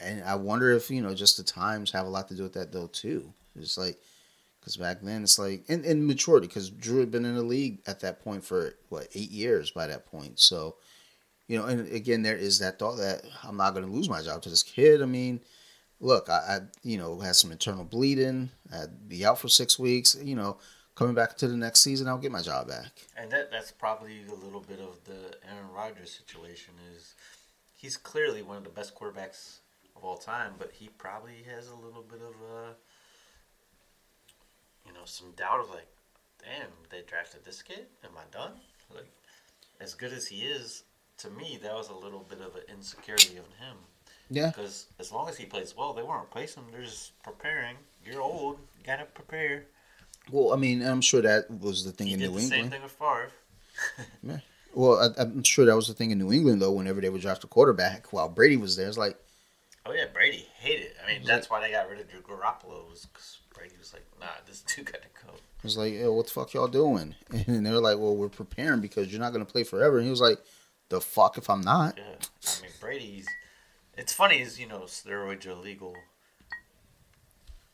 And 0.00 0.22
I 0.22 0.36
wonder 0.36 0.70
if 0.70 0.90
you 0.90 1.02
know, 1.02 1.14
just 1.14 1.36
the 1.36 1.42
times 1.42 1.90
have 1.90 2.06
a 2.06 2.10
lot 2.10 2.28
to 2.28 2.34
do 2.36 2.44
with 2.44 2.52
that 2.52 2.70
though 2.70 2.86
too. 2.88 3.32
It's 3.58 3.76
like 3.76 3.98
Because 4.68 4.76
back 4.76 4.98
then 5.00 5.22
it's 5.22 5.38
like, 5.38 5.64
and, 5.68 5.82
and 5.86 6.06
maturity, 6.06 6.46
because 6.46 6.68
Drew 6.68 7.00
had 7.00 7.10
been 7.10 7.24
in 7.24 7.34
the 7.34 7.42
league 7.42 7.78
at 7.86 8.00
that 8.00 8.22
point 8.22 8.44
for 8.44 8.74
what 8.90 9.08
eight 9.14 9.30
years 9.30 9.70
by 9.70 9.86
that 9.86 10.04
point. 10.04 10.38
So, 10.38 10.76
you 11.46 11.56
know, 11.56 11.64
and 11.64 11.90
again, 11.90 12.20
there 12.22 12.36
is 12.36 12.58
that 12.58 12.78
thought 12.78 12.96
that 12.96 13.22
I'm 13.42 13.56
not 13.56 13.72
going 13.72 13.86
to 13.86 13.90
lose 13.90 14.10
my 14.10 14.20
job 14.20 14.42
to 14.42 14.50
this 14.50 14.62
kid. 14.62 15.00
I 15.00 15.06
mean, 15.06 15.40
look, 16.00 16.28
I, 16.28 16.34
I 16.34 16.58
you 16.82 16.98
know 16.98 17.18
had 17.18 17.34
some 17.34 17.50
internal 17.50 17.84
bleeding. 17.84 18.50
I'd 18.70 19.08
be 19.08 19.24
out 19.24 19.38
for 19.38 19.48
six 19.48 19.78
weeks. 19.78 20.18
You 20.22 20.36
know, 20.36 20.58
coming 20.94 21.14
back 21.14 21.38
to 21.38 21.48
the 21.48 21.56
next 21.56 21.80
season, 21.80 22.06
I'll 22.06 22.18
get 22.18 22.30
my 22.30 22.42
job 22.42 22.68
back. 22.68 23.06
And 23.16 23.30
that 23.30 23.50
that's 23.50 23.72
probably 23.72 24.18
a 24.28 24.34
little 24.34 24.60
bit 24.60 24.80
of 24.80 25.02
the 25.06 25.34
Aaron 25.50 25.72
Rodgers 25.74 26.10
situation. 26.10 26.74
Is 26.94 27.14
he's 27.74 27.96
clearly 27.96 28.42
one 28.42 28.58
of 28.58 28.64
the 28.64 28.68
best 28.68 28.94
quarterbacks 28.94 29.60
of 29.96 30.04
all 30.04 30.18
time, 30.18 30.56
but 30.58 30.72
he 30.72 30.90
probably 30.98 31.42
has 31.50 31.68
a 31.68 31.74
little 31.74 32.02
bit 32.02 32.20
of 32.20 32.34
a 32.54 32.74
some 35.08 35.30
doubt 35.36 35.60
of 35.60 35.70
like, 35.70 35.86
damn, 36.42 36.68
they 36.90 37.02
drafted 37.06 37.44
this 37.44 37.62
kid. 37.62 37.86
Am 38.04 38.10
I 38.16 38.22
done? 38.36 38.52
Like, 38.94 39.08
as 39.80 39.94
good 39.94 40.12
as 40.12 40.26
he 40.26 40.42
is, 40.42 40.84
to 41.18 41.30
me, 41.30 41.58
that 41.62 41.74
was 41.74 41.88
a 41.90 41.94
little 41.94 42.24
bit 42.28 42.40
of 42.40 42.54
an 42.56 42.62
insecurity 42.68 43.36
of 43.36 43.44
him. 43.58 43.76
Yeah. 44.30 44.48
Because 44.48 44.86
as 44.98 45.10
long 45.12 45.28
as 45.28 45.36
he 45.36 45.44
plays 45.46 45.74
well, 45.76 45.92
they 45.94 46.02
won't 46.02 46.22
replace 46.22 46.54
him. 46.54 46.64
They're 46.72 46.82
just 46.82 47.20
preparing. 47.22 47.76
You're 48.04 48.20
old. 48.20 48.58
You 48.78 48.84
gotta 48.84 49.04
prepare. 49.04 49.64
Well, 50.30 50.52
I 50.52 50.56
mean, 50.56 50.82
I'm 50.82 51.00
sure 51.00 51.22
that 51.22 51.50
was 51.50 51.84
the 51.84 51.92
thing 51.92 52.08
He 52.08 52.12
in 52.14 52.20
New 52.20 52.26
the 52.26 52.32
England. 52.40 52.48
same 52.50 52.70
thing 52.70 52.82
with 52.82 52.92
Favre. 52.92 53.30
Yeah. 54.22 54.38
Well, 54.74 54.98
I, 55.16 55.22
I'm 55.22 55.42
sure 55.42 55.64
that 55.64 55.74
was 55.74 55.88
the 55.88 55.94
thing 55.94 56.10
in 56.10 56.18
New 56.18 56.32
England 56.32 56.60
though. 56.60 56.72
Whenever 56.72 57.00
they 57.00 57.08
would 57.08 57.22
draft 57.22 57.42
a 57.44 57.46
quarterback, 57.46 58.12
while 58.12 58.28
Brady 58.28 58.56
was 58.56 58.76
there, 58.76 58.88
it's 58.88 58.98
like, 58.98 59.16
Oh 59.86 59.92
yeah, 59.92 60.04
Brady 60.12 60.46
hated. 60.58 60.86
it. 60.86 60.96
I 61.02 61.10
mean, 61.10 61.22
that's 61.26 61.48
why 61.48 61.60
they 61.60 61.70
got 61.70 61.88
rid 61.88 61.98
of 62.00 62.10
Drew 62.10 62.20
Garoppolo 62.20 62.90
was 62.90 63.06
because 63.06 63.38
Brady 63.58 63.74
was 63.78 63.92
like, 63.92 64.06
"Nah, 64.20 64.26
this 64.46 64.60
dude 64.76 64.86
got 64.86 65.02
to 65.02 65.08
go." 65.26 65.34
it 65.34 65.64
was 65.64 65.76
like, 65.76 65.92
yo, 65.92 66.12
what 66.12 66.26
the 66.26 66.32
fuck 66.32 66.54
y'all 66.54 66.68
doing? 66.68 67.14
And 67.46 67.66
they 67.66 67.72
were 67.72 67.80
like, 67.80 67.98
well, 67.98 68.16
we're 68.16 68.28
preparing 68.28 68.80
because 68.80 69.10
you're 69.10 69.20
not 69.20 69.32
going 69.32 69.44
to 69.44 69.50
play 69.50 69.64
forever. 69.64 69.96
And 69.98 70.04
he 70.04 70.10
was 70.10 70.20
like, 70.20 70.38
the 70.88 71.00
fuck 71.00 71.36
if 71.36 71.50
I'm 71.50 71.60
not. 71.60 71.98
Yeah, 71.98 72.04
I 72.46 72.62
mean 72.62 72.70
Brady's. 72.80 73.26
It's 73.96 74.12
funny 74.12 74.40
is 74.40 74.58
you 74.58 74.66
know 74.66 74.82
steroids 74.82 75.46
are 75.46 75.50
illegal. 75.50 75.94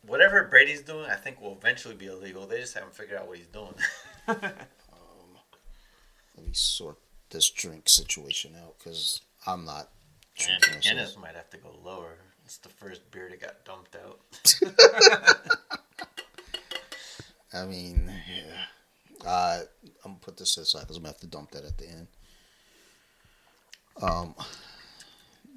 Whatever 0.07 0.43
Brady's 0.45 0.83
doing, 0.83 1.07
I 1.11 1.15
think 1.15 1.41
will 1.41 1.57
eventually 1.59 1.95
be 1.95 2.07
illegal. 2.07 2.47
They 2.47 2.61
just 2.61 2.75
haven't 2.75 2.95
figured 2.95 3.19
out 3.19 3.29
what 3.29 3.39
he's 3.39 3.47
doing. 3.47 3.75
Um, 4.97 5.39
let 6.35 6.47
me 6.47 6.55
sort 6.55 6.97
this 7.29 7.51
drink 7.51 7.91
situation 7.91 8.55
out 8.63 8.77
because 8.79 9.21
I'm 9.47 9.67
not 9.67 9.91
and. 10.49 10.83
Guinness 10.83 11.19
might 11.21 11.35
have 11.35 11.51
to 11.51 11.59
go 11.59 11.77
lower. 11.85 12.17
It's 12.45 12.59
the 12.59 12.69
first 12.69 13.11
beer 13.11 13.31
that 13.31 13.41
got 13.41 13.65
dumped 13.65 13.97
out. 13.97 14.21
I 17.55 17.65
mean, 17.65 18.13
yeah. 18.29 19.27
Uh, 19.27 19.61
I'm 20.05 20.13
gonna 20.13 20.19
put 20.21 20.37
this 20.37 20.57
aside 20.59 20.81
because 20.81 20.97
I'm 20.97 21.03
gonna 21.03 21.13
have 21.13 21.21
to 21.21 21.27
dump 21.27 21.53
that 21.53 21.65
at 21.65 21.79
the 21.79 21.89
end. 21.89 22.07
Um, 24.03 24.35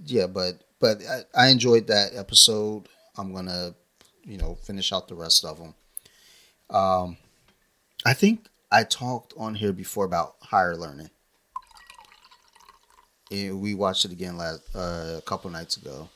yeah, 0.05 0.27
but 0.27 0.61
but 0.79 1.01
I, 1.05 1.45
I 1.45 1.47
enjoyed 1.49 1.87
that 1.87 2.11
episode. 2.15 2.87
I'm 3.17 3.33
gonna, 3.33 3.73
you 4.23 4.37
know, 4.37 4.55
finish 4.55 4.93
out 4.93 5.07
the 5.07 5.15
rest 5.15 5.43
of 5.43 5.57
them. 5.57 5.73
Um, 6.69 7.17
I 8.05 8.13
think 8.13 8.47
I 8.71 8.83
talked 8.83 9.33
on 9.37 9.55
here 9.55 9.73
before 9.73 10.05
about 10.05 10.35
higher 10.41 10.75
learning. 10.75 11.09
And 13.29 13.59
we 13.59 13.75
watched 13.75 14.05
it 14.05 14.11
again 14.11 14.37
last 14.37 14.61
uh, 14.73 15.15
a 15.17 15.21
couple 15.25 15.49
nights 15.49 15.75
ago. 15.75 16.07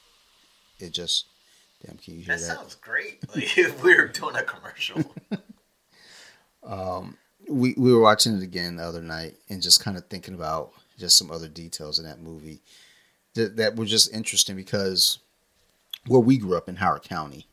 It 0.82 0.91
just, 0.91 1.26
damn, 1.86 1.98
can 1.98 2.16
you 2.16 2.20
hear 2.22 2.36
that 2.36 2.48
that? 2.48 2.58
sounds 2.58 2.76
great. 2.76 3.20
Like 3.36 3.58
if 3.58 3.84
we 3.84 3.95
were 3.95 4.08
doing 4.08 4.36
a 4.36 4.44
commercial. 4.44 5.03
Um, 6.64 7.18
we 7.49 7.74
we 7.76 7.91
were 7.91 8.02
watching 8.02 8.38
it 8.38 8.44
again 8.44 8.76
the 8.76 8.84
other 8.84 9.02
night 9.02 9.36
and 9.49 9.64
just 9.64 9.84
kind 9.84 9.98
of 9.98 10.06
thinking 10.06 10.36
about 10.36 10.72
just 10.99 11.18
some 11.18 11.32
other 11.32 11.48
details 11.48 11.98
in 11.98 12.06
that 12.06 12.22
movie 12.22 12.62
that 13.34 13.56
that 13.58 13.76
were 13.76 13.86
just 13.86 14.14
interesting 14.14 14.56
because 14.56 15.18
where 16.08 16.20
we 16.20 16.38
grew 16.38 16.56
up 16.56 16.70
in 16.70 16.76
Howard 16.76 17.03
County, 17.03 17.48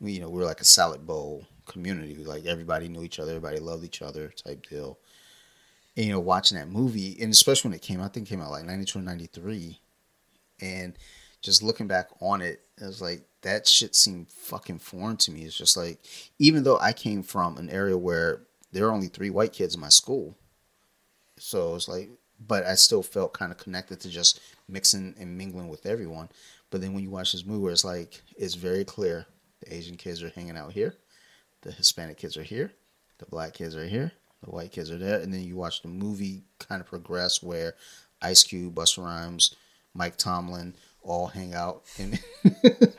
we, 0.00 0.12
you 0.12 0.20
know, 0.20 0.28
we 0.28 0.38
were 0.38 0.44
like 0.44 0.60
a 0.60 0.64
salad 0.64 1.06
bowl 1.06 1.46
community. 1.66 2.14
Like 2.24 2.46
everybody 2.46 2.88
knew 2.88 3.02
each 3.02 3.18
other, 3.18 3.30
everybody 3.30 3.58
loved 3.58 3.84
each 3.84 4.02
other, 4.02 4.28
type 4.28 4.66
deal. 4.68 4.98
And, 5.96 6.06
you 6.06 6.12
know, 6.12 6.20
watching 6.20 6.58
that 6.58 6.68
movie, 6.68 7.18
and 7.20 7.32
especially 7.32 7.68
when 7.68 7.76
it 7.76 7.82
came 7.82 8.00
out, 8.00 8.06
I 8.06 8.08
think 8.08 8.26
it 8.26 8.30
came 8.30 8.40
out 8.40 8.50
like 8.50 8.64
92 8.64 8.98
or 8.98 9.02
93. 9.02 9.78
And 10.60 10.94
just 11.42 11.62
looking 11.62 11.88
back 11.88 12.08
on 12.20 12.40
it, 12.40 12.60
it 12.80 12.84
was 12.84 13.02
like, 13.02 13.22
that 13.42 13.66
shit 13.66 13.94
seemed 13.94 14.28
fucking 14.28 14.78
foreign 14.78 15.16
to 15.18 15.32
me. 15.32 15.42
It's 15.42 15.56
just 15.56 15.76
like, 15.76 15.98
even 16.38 16.62
though 16.62 16.78
I 16.78 16.92
came 16.92 17.22
from 17.22 17.58
an 17.58 17.68
area 17.68 17.98
where 17.98 18.42
there 18.70 18.84
were 18.86 18.92
only 18.92 19.08
three 19.08 19.30
white 19.30 19.52
kids 19.52 19.74
in 19.74 19.80
my 19.80 19.88
school. 19.88 20.36
So 21.38 21.74
it's 21.74 21.88
like, 21.88 22.08
but 22.46 22.64
I 22.64 22.76
still 22.76 23.02
felt 23.02 23.34
kind 23.34 23.52
of 23.52 23.58
connected 23.58 24.00
to 24.00 24.08
just 24.08 24.40
mixing 24.68 25.14
and 25.18 25.36
mingling 25.36 25.68
with 25.68 25.86
everyone. 25.86 26.28
But 26.70 26.80
then 26.80 26.94
when 26.94 27.02
you 27.02 27.10
watch 27.10 27.32
this 27.32 27.44
movie, 27.44 27.62
where 27.62 27.72
it's 27.72 27.84
like, 27.84 28.22
it's 28.36 28.54
very 28.54 28.84
clear 28.84 29.26
the 29.60 29.74
Asian 29.74 29.96
kids 29.96 30.22
are 30.22 30.30
hanging 30.30 30.56
out 30.56 30.72
here, 30.72 30.94
the 31.62 31.72
Hispanic 31.72 32.16
kids 32.16 32.36
are 32.36 32.42
here, 32.42 32.72
the 33.18 33.26
black 33.26 33.54
kids 33.54 33.76
are 33.76 33.86
here, 33.86 34.12
the 34.42 34.50
white 34.50 34.72
kids 34.72 34.90
are 34.90 34.98
there. 34.98 35.20
And 35.20 35.34
then 35.34 35.42
you 35.42 35.56
watch 35.56 35.82
the 35.82 35.88
movie 35.88 36.44
kind 36.58 36.80
of 36.80 36.86
progress 36.86 37.42
where 37.42 37.74
Ice 38.22 38.42
Cube, 38.44 38.74
Busta 38.74 39.04
Rhymes, 39.04 39.54
Mike 39.94 40.16
Tomlin 40.16 40.74
all 41.02 41.26
hang 41.28 41.54
out. 41.54 41.82
And 41.98 42.18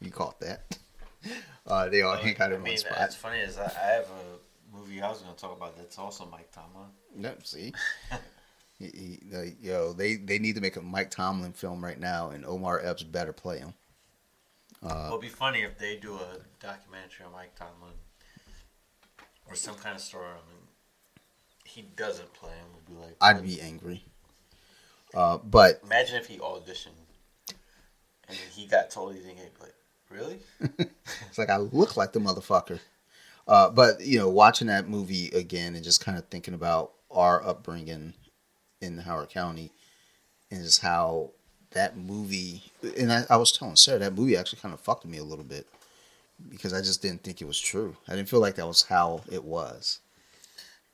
you 0.00 0.10
caught 0.10 0.40
that. 0.40 0.78
Uh, 1.66 1.88
they 1.88 2.02
all 2.02 2.16
hang 2.16 2.36
out 2.40 2.52
I 2.52 2.56
in 2.56 2.62
mean, 2.62 2.72
one 2.74 2.78
spot. 2.78 2.98
it's 3.00 3.14
funny 3.16 3.38
is 3.40 3.58
I, 3.58 3.64
I 3.64 3.92
have 3.94 4.06
a 4.06 4.76
movie 4.76 5.00
I 5.02 5.08
was 5.08 5.20
going 5.20 5.34
to 5.34 5.40
talk 5.40 5.56
about 5.56 5.76
that's 5.76 5.98
also 5.98 6.26
Mike 6.30 6.50
Tomlin. 6.52 6.88
Yep, 7.18 7.46
see. 7.46 7.72
He- 8.78 8.92
he- 8.94 9.34
like, 9.34 9.56
yo, 9.62 9.94
they, 9.94 10.16
they 10.16 10.38
need 10.38 10.54
to 10.56 10.60
make 10.60 10.76
a 10.76 10.82
Mike 10.82 11.10
Tomlin 11.10 11.54
film 11.54 11.82
right 11.82 11.98
now, 11.98 12.28
and 12.28 12.44
Omar 12.44 12.78
Epps 12.84 13.02
better 13.02 13.32
play 13.32 13.58
him. 13.58 13.72
Uh, 14.82 15.04
It'll 15.06 15.18
be 15.18 15.28
funny 15.30 15.62
if 15.62 15.78
they 15.78 15.96
do 15.96 16.12
a 16.16 16.40
documentary 16.60 17.24
on 17.24 17.32
Mike 17.32 17.54
Tomlin 17.56 17.94
or 19.48 19.54
some 19.54 19.76
kind 19.76 19.94
of 19.96 20.02
story 20.02 20.26
on 20.26 20.34
him. 20.34 20.68
He 21.64 21.82
doesn't 21.96 22.34
play 22.34 22.50
him. 22.52 22.66
Would 22.74 22.86
be 22.86 23.02
like, 23.02 23.16
I'd 23.18 23.42
be 23.42 23.62
angry. 23.62 24.04
Uh, 25.14 25.38
but 25.38 25.80
imagine 25.82 26.16
if 26.16 26.26
he 26.26 26.36
auditioned 26.36 26.98
and 28.28 28.36
he 28.54 28.66
got 28.66 28.90
told 28.90 29.14
he 29.14 29.20
didn't 29.20 29.36
get 29.36 29.52
like, 29.60 29.74
really? 30.10 30.38
it's 31.28 31.38
like 31.38 31.50
I 31.50 31.56
look 31.58 31.96
like 31.96 32.12
the 32.12 32.20
motherfucker. 32.20 32.80
Uh, 33.48 33.70
but 33.70 34.00
you 34.00 34.18
know, 34.18 34.28
watching 34.28 34.66
that 34.66 34.88
movie 34.88 35.28
again 35.28 35.74
and 35.74 35.84
just 35.84 36.04
kind 36.04 36.18
of 36.18 36.24
thinking 36.26 36.54
about 36.54 36.92
our 37.10 37.44
upbringing 37.46 38.14
in 38.80 38.98
Howard 38.98 39.30
County 39.30 39.70
and 40.50 40.62
just 40.62 40.82
how 40.82 41.30
that 41.70 41.96
movie 41.96 42.62
and 42.98 43.12
I, 43.12 43.24
I 43.28 43.36
was 43.36 43.52
telling 43.52 43.76
Sarah 43.76 43.98
that 43.98 44.14
movie 44.14 44.36
actually 44.36 44.60
kind 44.60 44.74
of 44.74 44.80
fucked 44.80 45.04
me 45.04 45.18
a 45.18 45.24
little 45.24 45.44
bit 45.44 45.66
because 46.48 46.72
I 46.72 46.80
just 46.80 47.02
didn't 47.02 47.22
think 47.22 47.40
it 47.40 47.46
was 47.46 47.60
true. 47.60 47.96
I 48.08 48.16
didn't 48.16 48.28
feel 48.28 48.40
like 48.40 48.56
that 48.56 48.66
was 48.66 48.82
how 48.82 49.22
it 49.30 49.44
was. 49.44 50.00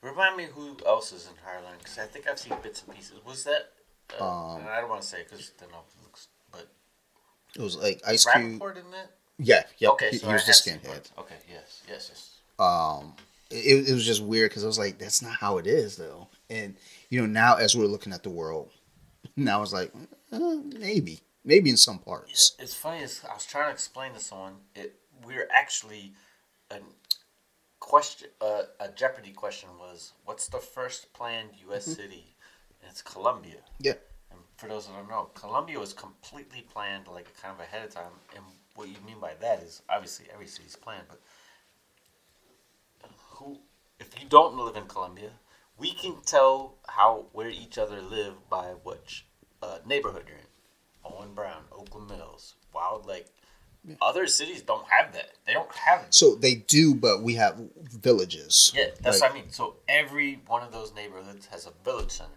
Remind 0.01 0.35
me 0.35 0.47
who 0.53 0.77
else 0.85 1.13
is 1.13 1.27
in 1.27 1.33
Harlan 1.45 1.77
because 1.79 1.97
I 1.97 2.05
think 2.05 2.27
I've 2.27 2.39
seen 2.39 2.53
bits 2.61 2.83
and 2.85 2.95
pieces. 2.95 3.19
Was 3.25 3.43
that? 3.45 3.71
Uh, 4.19 4.55
Um, 4.55 4.61
I 4.69 4.81
don't 4.81 4.89
want 4.89 5.01
to 5.01 5.07
say 5.07 5.23
because 5.23 5.51
then 5.59 5.69
I'll 5.73 5.85
looks, 6.03 6.27
but 6.32 6.32
It 7.55 7.61
was 7.61 7.77
like 7.77 8.01
Ice 8.05 8.25
Cube. 8.25 8.59
Rapaport? 8.59 8.81
Yeah, 9.39 9.63
yeah. 9.77 9.89
Okay, 9.89 10.11
he, 10.11 10.17
so 10.17 10.27
he 10.27 10.33
was 10.33 10.45
the 10.45 10.51
skinhead. 10.51 11.11
Okay, 11.17 11.35
yes, 11.49 11.81
yes, 11.87 12.09
yes. 12.11 12.39
um 12.59 13.13
it, 13.53 13.89
it 13.89 13.93
was 13.93 14.05
just 14.05 14.23
weird 14.23 14.49
because 14.49 14.63
I 14.63 14.67
was 14.67 14.79
like, 14.79 14.97
that's 14.97 15.21
not 15.21 15.33
how 15.33 15.57
it 15.57 15.67
is 15.67 15.95
though. 15.95 16.27
And 16.49 16.75
you 17.09 17.21
know, 17.21 17.27
now 17.27 17.55
as 17.55 17.75
we're 17.75 17.85
looking 17.85 18.13
at 18.13 18.23
the 18.23 18.29
world, 18.29 18.69
now 19.35 19.61
it's 19.61 19.73
like, 19.73 19.91
uh, 20.31 20.57
maybe, 20.79 21.21
maybe 21.45 21.69
in 21.69 21.77
some 21.77 21.99
parts. 21.99 22.55
It's 22.59 22.73
funny. 22.73 23.03
Is 23.03 23.21
I 23.29 23.33
was 23.33 23.45
trying 23.45 23.67
to 23.67 23.71
explain 23.71 24.13
to 24.13 24.19
someone. 24.19 24.55
It 24.75 24.95
we're 25.25 25.47
actually 25.51 26.13
a 26.71 26.77
question. 27.79 28.29
Uh, 28.41 28.63
a 28.79 28.89
Jeopardy 28.89 29.31
question 29.31 29.69
was, 29.79 30.13
"What's 30.25 30.47
the 30.47 30.59
first 30.59 31.13
planned 31.13 31.49
U.S. 31.67 31.85
city?" 31.85 32.35
And 32.81 32.89
it's 32.89 33.01
Columbia. 33.01 33.57
Yeah. 33.79 33.93
For 34.63 34.69
those 34.69 34.87
that 34.87 34.93
don't 34.93 35.09
know, 35.09 35.29
Columbia 35.33 35.77
was 35.77 35.91
completely 35.91 36.61
planned, 36.73 37.07
like 37.07 37.27
kind 37.41 37.53
of 37.53 37.59
ahead 37.59 37.83
of 37.85 37.93
time. 37.93 38.13
And 38.33 38.45
what 38.75 38.87
you 38.87 38.95
mean 39.05 39.19
by 39.19 39.33
that 39.41 39.61
is 39.61 39.81
obviously 39.89 40.27
every 40.33 40.47
city's 40.47 40.77
planned, 40.77 41.03
but 41.09 41.19
who, 43.17 43.57
if 43.99 44.17
you 44.21 44.29
don't 44.29 44.55
live 44.55 44.77
in 44.77 44.85
Columbia, 44.85 45.31
we 45.77 45.91
can 45.91 46.15
tell 46.25 46.75
how 46.87 47.25
where 47.33 47.49
each 47.49 47.77
other 47.77 48.01
live 48.01 48.35
by 48.49 48.67
which 48.85 49.25
uh, 49.61 49.79
neighborhood 49.85 50.23
you're 50.29 50.37
in. 50.37 50.43
Owen 51.03 51.33
Brown, 51.33 51.63
Oakland 51.73 52.09
Mills, 52.09 52.55
Wild 52.73 53.05
Lake. 53.05 53.25
Other 54.01 54.27
cities 54.27 54.61
don't 54.61 54.87
have 54.87 55.11
that. 55.11 55.31
They 55.45 55.51
don't 55.51 55.69
have. 55.75 56.03
it. 56.03 56.13
So 56.13 56.35
they 56.35 56.55
do, 56.55 56.95
but 56.95 57.21
we 57.21 57.33
have 57.33 57.59
villages. 57.75 58.71
Yeah, 58.73 58.85
that's 59.01 59.19
Like, 59.19 59.33
what 59.33 59.39
I 59.39 59.41
mean. 59.43 59.51
So 59.51 59.75
every 59.89 60.35
one 60.47 60.63
of 60.63 60.71
those 60.71 60.93
neighborhoods 60.95 61.47
has 61.47 61.67
a 61.67 61.73
village 61.83 62.11
center. 62.11 62.31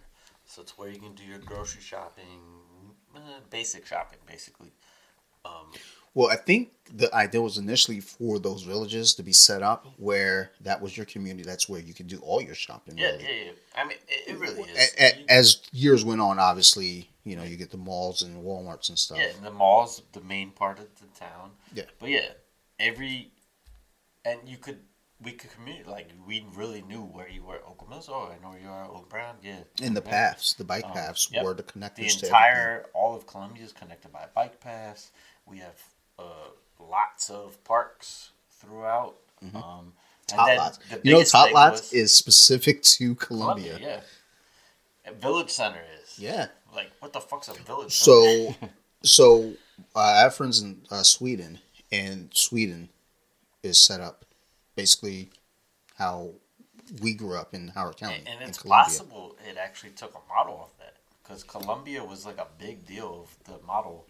So 0.46 0.62
it's 0.62 0.78
where 0.78 0.88
you 0.88 0.98
can 0.98 1.14
do 1.14 1.24
your 1.24 1.38
grocery 1.38 1.82
shopping, 1.82 2.24
eh, 3.16 3.20
basic 3.50 3.84
shopping, 3.86 4.18
basically. 4.26 4.72
Um, 5.44 5.72
Well, 6.14 6.30
I 6.30 6.36
think 6.36 6.70
the 6.90 7.14
idea 7.14 7.42
was 7.42 7.58
initially 7.58 8.00
for 8.00 8.38
those 8.38 8.62
villages 8.62 9.14
to 9.16 9.22
be 9.22 9.34
set 9.34 9.62
up 9.62 9.86
where 9.98 10.52
that 10.62 10.80
was 10.80 10.96
your 10.96 11.04
community. 11.04 11.42
That's 11.46 11.68
where 11.68 11.80
you 11.80 11.92
could 11.92 12.06
do 12.06 12.18
all 12.20 12.40
your 12.40 12.54
shopping. 12.54 12.96
Yeah, 12.96 13.08
really. 13.12 13.24
yeah, 13.24 13.44
yeah. 13.44 13.50
I 13.74 13.84
mean, 13.84 13.98
it, 14.08 14.28
it 14.30 14.38
really 14.38 14.62
is. 14.62 14.94
a- 14.98 15.18
You- 15.20 15.26
as 15.28 15.60
years 15.72 16.04
went 16.06 16.20
on, 16.22 16.38
obviously, 16.38 17.10
you 17.24 17.36
know, 17.36 17.42
you 17.42 17.56
get 17.56 17.70
the 17.70 17.76
malls 17.76 18.22
and 18.22 18.42
WalMarts 18.42 18.88
and 18.88 18.98
stuff. 18.98 19.18
Yeah, 19.18 19.26
and 19.36 19.44
the 19.44 19.50
mall's 19.50 20.00
the 20.12 20.22
main 20.22 20.52
part 20.52 20.78
of 20.78 20.86
the 21.00 21.06
town. 21.18 21.50
Yeah. 21.74 21.84
But 21.98 22.08
yeah, 22.10 22.30
every 22.78 23.30
and 24.24 24.40
you 24.48 24.56
could 24.56 24.80
we 25.24 25.32
could 25.32 25.50
communicate 25.52 25.86
like 25.88 26.10
we 26.26 26.44
really 26.54 26.82
knew 26.82 27.00
where 27.02 27.28
you 27.28 27.42
were 27.42 27.56
at 27.56 27.62
Oak 27.66 27.88
Mills. 27.88 28.08
Oh, 28.10 28.30
I 28.30 28.42
know 28.42 28.50
where 28.50 28.60
you 28.60 28.68
are 28.68 28.84
at 28.84 28.90
Oak 28.90 29.08
Brown. 29.08 29.36
Yeah. 29.42 29.60
And 29.82 29.96
the 29.96 30.02
Yeah. 30.04 30.10
paths, 30.10 30.52
the 30.54 30.64
bike 30.64 30.84
Um, 30.84 30.92
paths, 30.92 31.28
yep. 31.30 31.42
were 31.44 31.54
the 31.54 31.62
The 31.62 31.72
connectors 31.72 32.18
to 32.20 32.26
entire 32.26 32.86
all 32.92 33.16
of 33.16 33.26
Columbia 33.26 33.64
is 33.64 33.72
connected 33.72 34.12
by 34.12 34.24
a 34.24 34.28
bike 34.28 34.60
paths. 34.60 35.10
We 35.46 35.58
have 35.58 35.80
uh, 36.18 36.48
lots 36.80 37.30
of 37.30 37.62
parks 37.64 38.30
throughout. 38.50 39.16
Um, 39.42 39.52
and 39.54 39.54
Mm-hmm. 39.54 40.36
Tot 40.36 40.46
then 40.46 40.58
lots. 40.58 40.78
the 40.90 41.00
You 41.04 41.12
know, 41.12 41.22
Tot 41.24 41.52
lots 41.52 41.92
is 41.92 42.14
specific 42.14 42.82
to 42.82 43.14
Columbia. 43.14 43.74
Columbia. 43.76 44.02
Yeah. 45.06 45.12
Village 45.12 45.50
Center 45.50 45.82
is. 46.02 46.18
Yeah. 46.18 46.48
Like 46.74 46.90
what 47.00 47.12
the 47.14 47.20
fuck's 47.20 47.48
a 47.48 47.54
village? 47.54 47.94
Center? 47.94 48.52
So, 48.52 48.68
so 49.02 49.54
uh, 49.94 50.00
I 50.00 50.20
have 50.20 50.34
friends 50.34 50.60
in 50.60 50.82
uh, 50.90 51.02
Sweden, 51.04 51.60
and 51.92 52.28
Sweden 52.34 52.88
is 53.62 53.78
set 53.78 54.00
up 54.02 54.24
basically 54.76 55.30
how 55.96 56.30
we 57.00 57.14
grew 57.14 57.36
up 57.36 57.54
in 57.54 57.68
Howard 57.68 57.96
County 57.96 58.18
And, 58.18 58.28
and 58.40 58.48
it's 58.48 58.62
possible 58.62 59.36
it 59.48 59.56
actually 59.56 59.90
took 59.90 60.14
a 60.14 60.32
model 60.32 60.60
of 60.62 60.78
that 60.78 60.96
because 61.22 61.42
Columbia 61.42 62.04
was 62.04 62.24
like 62.24 62.38
a 62.38 62.46
big 62.58 62.86
deal 62.86 63.24
of 63.26 63.44
the 63.44 63.66
model. 63.66 64.06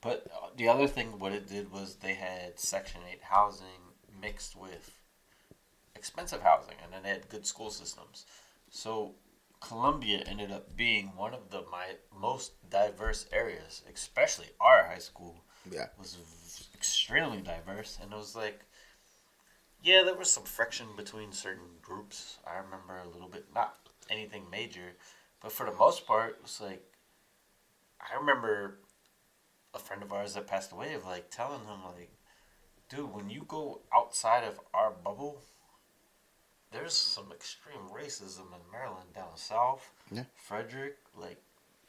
But 0.00 0.26
uh, 0.32 0.48
the 0.56 0.68
other 0.68 0.86
thing, 0.86 1.18
what 1.18 1.32
it 1.32 1.48
did 1.48 1.72
was 1.72 1.96
they 1.96 2.14
had 2.14 2.58
Section 2.60 3.00
8 3.10 3.18
housing 3.22 3.66
mixed 4.22 4.56
with 4.56 4.98
expensive 5.96 6.42
housing, 6.42 6.76
and 6.82 6.92
then 6.92 7.02
they 7.02 7.10
had 7.10 7.28
good 7.28 7.46
school 7.46 7.70
systems. 7.70 8.24
So 8.70 9.14
Columbia 9.60 10.22
ended 10.26 10.50
up 10.50 10.74
being 10.76 11.08
one 11.16 11.34
of 11.34 11.50
the 11.50 11.62
my 11.70 11.96
most 12.18 12.52
diverse 12.70 13.26
areas, 13.32 13.82
especially 13.92 14.46
our 14.60 14.84
high 14.84 14.98
school 14.98 15.44
Yeah. 15.70 15.88
was 15.98 16.14
v- 16.14 16.64
extremely 16.74 17.42
diverse, 17.42 17.98
and 18.00 18.12
it 18.12 18.16
was 18.16 18.34
like, 18.34 18.60
yeah, 19.82 20.02
there 20.04 20.14
was 20.14 20.30
some 20.30 20.44
friction 20.44 20.86
between 20.96 21.32
certain 21.32 21.78
groups. 21.82 22.38
I 22.46 22.56
remember 22.56 22.98
a 22.98 23.08
little 23.08 23.28
bit, 23.28 23.46
not 23.54 23.76
anything 24.10 24.44
major, 24.50 24.92
but 25.40 25.52
for 25.52 25.66
the 25.66 25.72
most 25.72 26.06
part, 26.06 26.30
it 26.30 26.42
was 26.42 26.60
like, 26.60 26.82
I 28.00 28.18
remember 28.18 28.78
a 29.74 29.78
friend 29.78 30.02
of 30.02 30.12
ours 30.12 30.34
that 30.34 30.46
passed 30.46 30.72
away 30.72 30.94
of 30.94 31.04
like 31.04 31.30
telling 31.30 31.60
him 31.60 31.84
like, 31.96 32.10
dude, 32.88 33.14
when 33.14 33.30
you 33.30 33.44
go 33.46 33.80
outside 33.94 34.44
of 34.44 34.60
our 34.74 34.90
bubble, 34.90 35.42
there's 36.72 36.94
some 36.94 37.32
extreme 37.32 37.88
racism 37.94 38.46
in 38.52 38.72
Maryland 38.72 39.12
down 39.14 39.36
south. 39.36 39.90
Yeah. 40.10 40.24
Frederick, 40.34 40.96
like, 41.16 41.40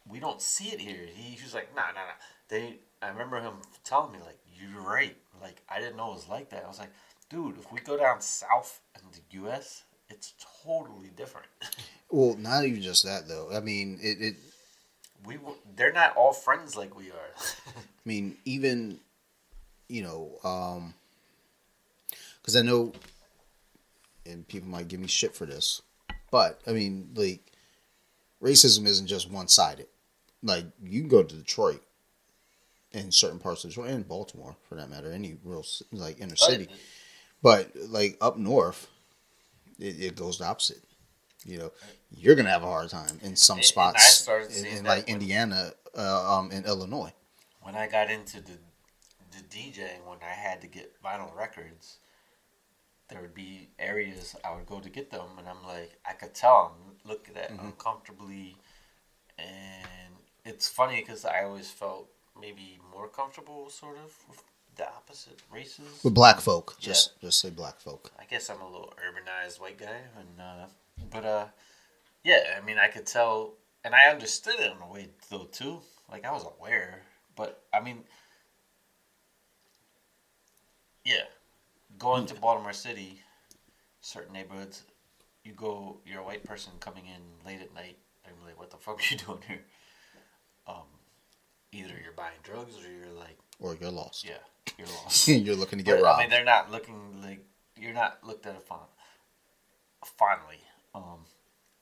we 0.07 0.19
don't 0.19 0.41
see 0.41 0.69
it 0.69 0.79
here. 0.79 1.05
He, 1.13 1.35
he 1.35 1.43
was 1.43 1.53
like, 1.53 1.75
nah, 1.75 1.87
nah, 1.87 1.93
nah. 1.93 2.19
They, 2.47 2.79
I 3.01 3.09
remember 3.09 3.39
him 3.41 3.53
telling 3.83 4.13
me 4.13 4.19
like, 4.19 4.39
you're 4.53 4.81
right. 4.81 5.15
Like, 5.41 5.61
I 5.69 5.79
didn't 5.79 5.97
know 5.97 6.11
it 6.11 6.15
was 6.15 6.29
like 6.29 6.49
that. 6.49 6.63
I 6.63 6.67
was 6.67 6.79
like, 6.79 6.91
dude, 7.31 7.57
if 7.57 7.71
we 7.71 7.79
go 7.79 7.97
down 7.97 8.21
south 8.21 8.81
in 8.95 9.09
the 9.11 9.37
U.S., 9.39 9.83
it's 10.09 10.33
totally 10.63 11.09
different. 11.15 11.47
Well, 12.13 12.35
not 12.35 12.65
even 12.65 12.81
just 12.81 13.05
that 13.05 13.29
though. 13.29 13.47
I 13.53 13.61
mean, 13.61 13.97
it. 14.01 14.21
it 14.21 14.35
we, 15.25 15.35
w- 15.35 15.55
they're 15.77 15.93
not 15.93 16.17
all 16.17 16.33
friends 16.33 16.75
like 16.75 16.93
we 16.93 17.09
are. 17.09 17.31
I 17.67 17.81
mean, 18.03 18.35
even 18.43 18.99
you 19.87 20.03
know, 20.03 20.31
um, 20.43 20.93
because 22.41 22.57
I 22.57 22.63
know, 22.63 22.91
and 24.25 24.45
people 24.45 24.67
might 24.67 24.89
give 24.89 24.99
me 24.99 25.07
shit 25.07 25.33
for 25.33 25.45
this, 25.45 25.81
but 26.31 26.59
I 26.67 26.71
mean, 26.71 27.11
like, 27.15 27.39
racism 28.43 28.85
isn't 28.85 29.07
just 29.07 29.31
one 29.31 29.47
sided. 29.47 29.87
Like, 30.43 30.65
you 30.83 30.99
can 30.99 31.07
go 31.07 31.23
to 31.23 31.33
Detroit, 31.33 31.81
in 32.93 33.11
certain 33.11 33.39
parts 33.39 33.63
of 33.63 33.69
Detroit, 33.69 33.91
and 33.91 34.07
Baltimore 34.07 34.55
for 34.67 34.75
that 34.75 34.89
matter, 34.89 35.11
any 35.11 35.37
real 35.43 35.65
like 35.91 36.19
inner 36.19 36.35
city, 36.35 36.65
but 36.65 36.75
like 37.43 38.17
up 38.21 38.37
north, 38.37 38.87
it, 39.79 39.99
it 40.01 40.15
goes 40.15 40.37
the 40.39 40.45
opposite. 40.45 40.83
You 41.45 41.57
know, 41.57 41.71
you're 42.11 42.35
gonna 42.35 42.49
have 42.51 42.63
a 42.63 42.67
hard 42.67 42.89
time 42.89 43.19
in 43.23 43.35
some 43.35 43.57
And- 43.57 43.63
and 43.63 43.65
I 43.65 43.67
spots, 43.67 44.05
started 44.15 44.47
in, 44.47 44.53
seeing 44.53 44.77
in 44.77 44.83
like 44.83 45.07
Indiana, 45.09 45.73
uh, 45.97 46.37
um, 46.37 46.51
in 46.51 46.65
Illinois. 46.65 47.13
when 47.61 47.75
I 47.75 47.87
got 47.87 48.09
into 48.09 48.41
the 48.41 48.57
the 49.31 49.43
DJing, 49.43 50.05
when 50.05 50.17
I 50.21 50.33
had 50.33 50.59
to 50.61 50.67
get 50.67 51.01
vinyl 51.01 51.33
records, 51.35 51.97
there 53.07 53.21
would 53.21 53.33
be 53.33 53.69
areas 53.79 54.35
I 54.43 54.53
would 54.53 54.65
go 54.65 54.79
to 54.81 54.89
get 54.89 55.09
them, 55.09 55.37
and 55.37 55.47
I'm 55.47 55.63
like, 55.65 55.97
I 56.05 56.13
could 56.13 56.33
tell 56.35 56.75
I'm 56.75 56.97
look 57.09 57.27
at 57.29 57.35
that 57.35 57.49
uncomfortably, 57.51 58.57
and 59.39 60.13
it's 60.45 60.67
funny 60.67 60.99
because 61.01 61.23
I 61.25 61.43
always 61.43 61.69
felt 61.71 62.09
maybe 62.39 62.79
more 62.91 63.07
comfortable, 63.07 63.69
sort 63.69 63.97
of, 63.97 64.13
with 64.29 64.43
the 64.81 64.87
opposite 64.99 65.39
races. 65.53 66.03
With 66.03 66.13
black 66.15 66.39
folk, 66.41 66.75
Yeah. 66.79 66.87
just 66.89 67.19
just 67.21 67.39
say 67.39 67.49
black 67.51 67.79
folk. 67.79 68.11
I 68.19 68.25
guess 68.25 68.49
I'm 68.49 68.61
a 68.61 68.65
little 68.69 68.93
urbanized 69.07 69.59
white 69.61 69.77
guy, 69.77 69.99
and 70.19 70.41
uh, 70.49 70.65
but 71.11 71.23
uh, 71.25 71.45
yeah, 72.23 72.41
I 72.57 72.61
mean, 72.65 72.77
I 72.79 72.87
could 72.87 73.05
tell, 73.05 73.53
and 73.83 73.93
I 73.93 74.03
understood 74.09 74.55
it 74.59 74.71
in 74.75 74.81
a 74.81 74.91
way 74.91 75.09
though 75.29 75.47
too. 75.59 75.81
Like 76.11 76.25
I 76.25 76.31
was 76.31 76.45
aware, 76.57 77.03
but 77.35 77.63
I 77.71 77.79
mean, 77.79 77.99
yeah, 81.05 81.25
going 81.99 82.25
to 82.27 82.35
Baltimore 82.35 82.73
City, 82.73 83.21
certain 84.01 84.33
neighborhoods, 84.33 84.83
you 85.43 85.53
go, 85.53 85.97
you're 86.05 86.21
a 86.21 86.25
white 86.25 86.43
person 86.43 86.71
coming 86.79 87.05
in 87.05 87.21
late 87.45 87.61
at 87.61 87.73
night. 87.73 87.97
They're 88.23 88.33
like, 88.45 88.57
"What 88.59 88.71
the 88.71 88.77
fuck 88.77 88.99
are 88.99 89.03
you 89.13 89.17
doing 89.25 89.41
here?" 89.47 89.63
Um, 90.67 90.89
either 91.71 91.93
you're 92.03 92.13
buying 92.15 92.37
drugs 92.43 92.75
or 92.77 92.89
you're 92.91 93.13
like, 93.17 93.37
Or 93.59 93.75
you're 93.79 93.91
lost. 93.91 94.25
yeah, 94.25 94.33
you're 94.77 94.87
lost. 95.03 95.27
you're 95.27 95.55
looking 95.55 95.79
to 95.79 95.83
get 95.85 95.97
But, 95.97 96.03
robbed. 96.03 96.19
I 96.19 96.23
mean, 96.23 96.29
they're 96.29 96.43
not 96.43 96.71
looking 96.71 97.21
like 97.21 97.45
you're 97.77 97.93
not 97.93 98.23
looked 98.23 98.45
at 98.45 98.55
a 98.55 98.59
fond, 98.59 98.87
fondly. 100.17 100.59
Um, 100.93 101.25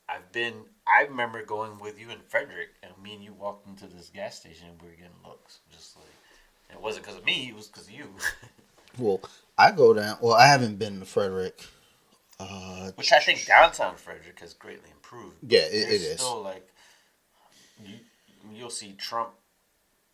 I've 0.08 0.30
been. 0.32 0.54
I 0.86 1.04
remember 1.04 1.44
going 1.44 1.78
with 1.78 2.00
you 2.00 2.10
and 2.10 2.22
Frederick, 2.28 2.70
and 2.82 2.92
me 3.02 3.14
and 3.14 3.22
you 3.24 3.32
walked 3.32 3.66
into 3.66 3.86
this 3.86 4.08
gas 4.08 4.38
station, 4.40 4.68
and 4.70 4.80
we 4.82 4.88
were 4.88 4.94
getting 4.94 5.10
looks, 5.24 5.58
just 5.70 5.96
like 5.96 6.06
it 6.72 6.80
wasn't 6.80 7.04
because 7.04 7.18
of 7.18 7.24
me; 7.24 7.48
it 7.48 7.54
was 7.54 7.68
because 7.68 7.86
of 7.86 7.92
you. 7.92 8.06
well, 8.98 9.20
I 9.58 9.70
go 9.72 9.94
down. 9.94 10.18
Well, 10.20 10.34
I 10.34 10.46
haven't 10.46 10.78
been 10.78 11.00
to 11.00 11.06
Frederick. 11.06 11.64
Uh, 12.40 12.90
Which 12.94 13.12
I 13.12 13.18
think 13.20 13.44
downtown 13.44 13.96
Frederick 13.96 14.40
has 14.40 14.54
greatly 14.54 14.90
improved. 14.90 15.36
Yeah, 15.46 15.60
it- 15.60 15.74
it 15.74 16.00
is. 16.02 16.20
Still, 16.20 16.42
like 16.42 16.66
you, 17.84 17.96
you'll 18.52 18.70
see 18.70 18.92
Trump 18.94 19.30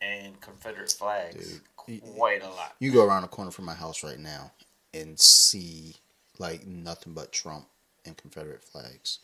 and 0.00 0.40
Confederate 0.40 0.92
flags 0.92 1.52
Dude, 1.52 1.60
quite 1.76 2.42
a 2.42 2.48
lot. 2.48 2.74
you 2.80 2.92
go 2.92 3.04
around 3.04 3.22
the 3.22 3.28
corner 3.28 3.50
from 3.50 3.64
my 3.64 3.74
house 3.74 4.02
right 4.04 4.18
now 4.18 4.52
and 4.94 5.18
see 5.18 5.96
like 6.38 6.66
nothing 6.66 7.12
but 7.12 7.32
Trump 7.32 7.66
and 8.04 8.16
Confederate 8.16 8.62
flags, 8.62 9.20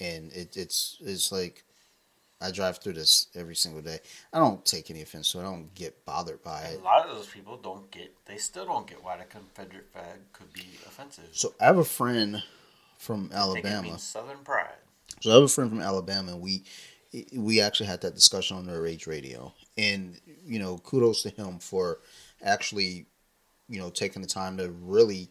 and 0.00 0.32
it, 0.32 0.56
it's 0.56 0.98
it's 1.00 1.32
like 1.32 1.64
I 2.40 2.50
drive 2.50 2.78
through 2.78 2.94
this 2.94 3.28
every 3.34 3.54
single 3.54 3.82
day. 3.82 4.00
I 4.32 4.38
don't 4.38 4.64
take 4.64 4.90
any 4.90 5.02
offense 5.02 5.28
so. 5.28 5.40
I 5.40 5.44
don't 5.44 5.72
get 5.74 6.04
bothered 6.04 6.42
by 6.42 6.62
it. 6.62 6.80
a 6.80 6.84
lot 6.84 7.08
of 7.08 7.16
those 7.16 7.28
people 7.28 7.56
don't 7.56 7.90
get. 7.90 8.12
They 8.26 8.36
still 8.36 8.66
don't 8.66 8.86
get 8.86 9.02
why 9.02 9.16
the 9.16 9.24
Confederate 9.24 9.90
flag 9.92 10.18
could 10.32 10.52
be 10.52 10.66
offensive. 10.86 11.28
So 11.32 11.54
I 11.60 11.66
have 11.66 11.78
a 11.78 11.84
friend 11.84 12.42
from 12.98 13.30
I 13.32 13.44
think 13.52 13.64
it 13.64 13.66
Alabama. 13.66 13.98
Southern 13.98 14.38
pride. 14.38 14.74
So 15.20 15.30
I 15.30 15.34
have 15.34 15.42
a 15.44 15.48
friend 15.48 15.70
from 15.70 15.80
Alabama, 15.80 16.32
and 16.32 16.40
we 16.40 16.64
we 17.34 17.60
actually 17.60 17.86
had 17.86 18.00
that 18.02 18.14
discussion 18.14 18.56
on 18.56 18.66
the 18.66 18.80
Rage 18.80 19.06
Radio, 19.06 19.52
and 19.76 20.18
you 20.44 20.58
know, 20.58 20.78
kudos 20.78 21.22
to 21.22 21.30
him 21.30 21.58
for 21.58 21.98
actually, 22.42 23.06
you 23.68 23.80
know, 23.80 23.90
taking 23.90 24.22
the 24.22 24.28
time 24.28 24.56
to 24.56 24.70
really 24.70 25.28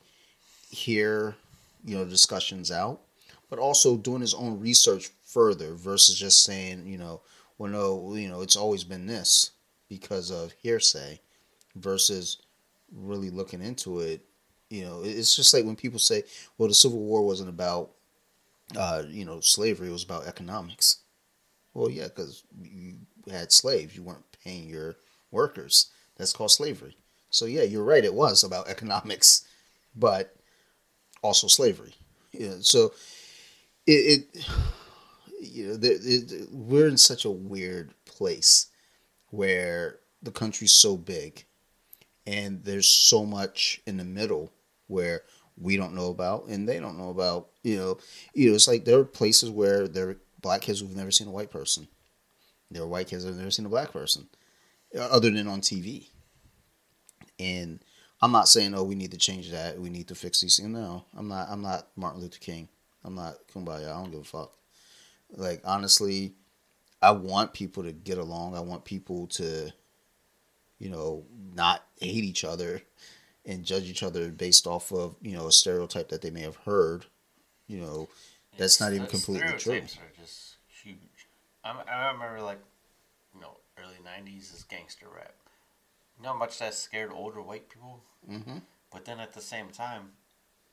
hear, 0.70 1.36
you 1.84 1.98
know, 1.98 2.06
discussions 2.06 2.72
out, 2.72 3.02
but 3.49 3.60
also 3.60 3.98
doing 3.98 4.22
his 4.22 4.34
own 4.34 4.60
research 4.60 5.10
further 5.26 5.74
versus 5.74 6.18
just 6.18 6.44
saying, 6.44 6.86
you 6.86 6.98
know, 6.98 7.22
well, 7.58 7.72
no, 7.72 8.16
you 8.16 8.30
know, 8.30 8.41
it's 8.41 8.56
always 8.56 8.84
been 8.84 9.06
this 9.06 9.52
because 9.90 10.32
of 10.32 10.53
hearsay, 10.62 11.20
versus 11.76 12.38
really 12.95 13.30
looking 13.30 13.62
into 13.62 13.99
it. 13.99 14.22
You 14.70 14.86
know, 14.86 15.02
it's 15.03 15.36
just 15.36 15.53
like 15.53 15.66
when 15.66 15.76
people 15.76 15.99
say, 15.99 16.24
well, 16.58 16.70
the 16.70 16.74
Civil 16.74 16.99
War 16.99 17.26
wasn't 17.26 17.49
about 17.49 17.91
uh, 18.78 19.03
you 19.10 19.26
know, 19.26 19.40
slavery 19.40 19.90
it 19.90 19.91
was 19.91 20.03
about 20.03 20.28
economics. 20.28 20.98
Well, 21.73 21.89
yeah, 21.89 22.06
because 22.06 22.43
you 22.61 22.95
had 23.30 23.52
slaves, 23.52 23.95
you 23.95 24.03
weren't 24.03 24.26
paying 24.43 24.68
your 24.69 24.95
workers. 25.31 25.89
That's 26.18 26.34
called 26.34 26.52
slavery. 26.52 26.98
So 27.30 27.45
yeah, 27.45 27.64
you're 27.64 27.84
right. 27.84 28.03
It 28.03 28.14
was 28.14 28.43
about 28.43 28.68
economics, 28.69 29.48
but 29.95 30.35
also 31.22 31.48
slavery. 31.48 31.95
Yeah. 32.31 32.56
So 32.61 32.93
it, 33.88 34.26
it 34.35 34.48
you 35.41 35.68
know, 35.69 35.76
the, 35.76 36.48
we're 36.52 36.88
in 36.88 36.98
such 36.98 37.26
a 37.26 37.31
weird 37.31 37.93
place 38.06 38.68
where 39.31 39.99
the 40.22 40.31
country's 40.31 40.73
so 40.73 40.98
big, 40.98 41.45
and 42.27 42.64
there's 42.64 42.88
so 42.88 43.26
much 43.26 43.81
in 43.88 43.98
the 43.98 44.03
middle 44.03 44.52
where 44.88 45.22
we 45.57 45.77
don't 45.77 45.95
know 45.95 46.10
about 46.10 46.45
and 46.48 46.68
they 46.68 46.80
don't 46.80 46.98
know 46.98 47.10
about. 47.10 47.48
You 47.64 47.77
know, 47.77 47.98
you 48.34 48.49
know, 48.49 48.56
it's 48.56 48.68
like 48.68 48.85
there 48.85 48.99
are 48.99 49.06
places 49.06 49.49
where 49.49 49.88
there 49.88 50.18
black 50.42 50.62
kids 50.62 50.80
who've 50.80 50.96
never 50.96 51.12
seen 51.12 51.28
a 51.28 51.32
white 51.32 51.52
person. 51.52 51.88
There 52.70 52.84
are 52.84 52.88
white 52.88 53.08
kids 53.08 53.24
who've 53.24 53.36
never 53.36 53.52
seen 53.52 53.66
a 53.66 53.70
black 53.70 53.92
person, 53.92 54.28
uh, 54.96 55.02
other 55.02 55.30
than 55.30 55.48
on 55.48 55.62
TV. 55.62 56.08
And 57.40 57.80
I'm 58.22 58.32
not 58.32 58.48
saying, 58.48 58.74
oh, 58.76 58.84
we 58.84 58.96
need 58.96 59.12
to 59.12 59.18
change 59.18 59.52
that. 59.52 59.80
We 59.80 59.90
need 59.90 60.08
to 60.10 60.16
fix 60.16 60.42
these 60.42 60.58
things. 60.58 60.70
No, 60.70 61.06
I'm 61.18 61.28
not. 61.28 61.48
I'm 61.50 61.62
not 61.62 61.88
Martin 61.96 62.22
Luther 62.22 62.40
King. 62.40 62.70
I'm 63.04 63.16
not 63.16 63.36
Kumbaya. 63.54 63.90
I 63.90 64.02
don't 64.02 64.12
give 64.12 64.22
a 64.22 64.24
fuck. 64.24 64.54
Like 65.36 65.62
honestly, 65.66 66.34
I 67.02 67.12
want 67.12 67.54
people 67.54 67.84
to 67.84 67.92
get 67.92 68.18
along. 68.18 68.56
I 68.56 68.60
want 68.60 68.86
people 68.86 69.28
to, 69.28 69.72
you 70.78 70.90
know, 70.90 71.26
not 71.56 71.84
hate 72.00 72.24
each 72.24 72.44
other 72.44 72.82
and 73.46 73.66
judge 73.66 73.90
each 73.90 74.04
other 74.04 74.30
based 74.30 74.68
off 74.68 74.92
of 74.92 75.16
you 75.22 75.36
know 75.36 75.48
a 75.48 75.52
stereotype 75.52 76.10
that 76.10 76.22
they 76.22 76.30
may 76.30 76.42
have 76.42 76.58
heard. 76.58 77.06
You 77.68 77.80
know, 77.80 78.10
that's 78.58 78.80
not 78.80 78.94
even 78.94 79.08
completely 79.08 79.48
true. 79.58 79.58
Stereotypes 79.58 79.74
are 79.74 79.80
just 79.80 79.98
huge. 79.98 80.11
I, 81.64 81.72
I 81.88 82.12
remember 82.12 82.42
like, 82.42 82.60
you 83.36 83.42
know, 83.42 83.58
early 83.82 83.98
'90s 84.06 84.54
is 84.54 84.64
gangster 84.70 85.08
rap. 85.14 85.34
You 86.18 86.24
know 86.24 86.34
how 86.34 86.38
much 86.40 86.60
that 86.60 86.74
scared 86.74 87.12
older 87.14 87.42
white 87.42 87.70
people. 87.70 88.02
Mm-hmm. 88.30 88.58
But 88.92 89.06
then 89.06 89.20
at 89.20 89.34
the 89.34 89.42
same 89.42 89.70
time, 89.70 90.12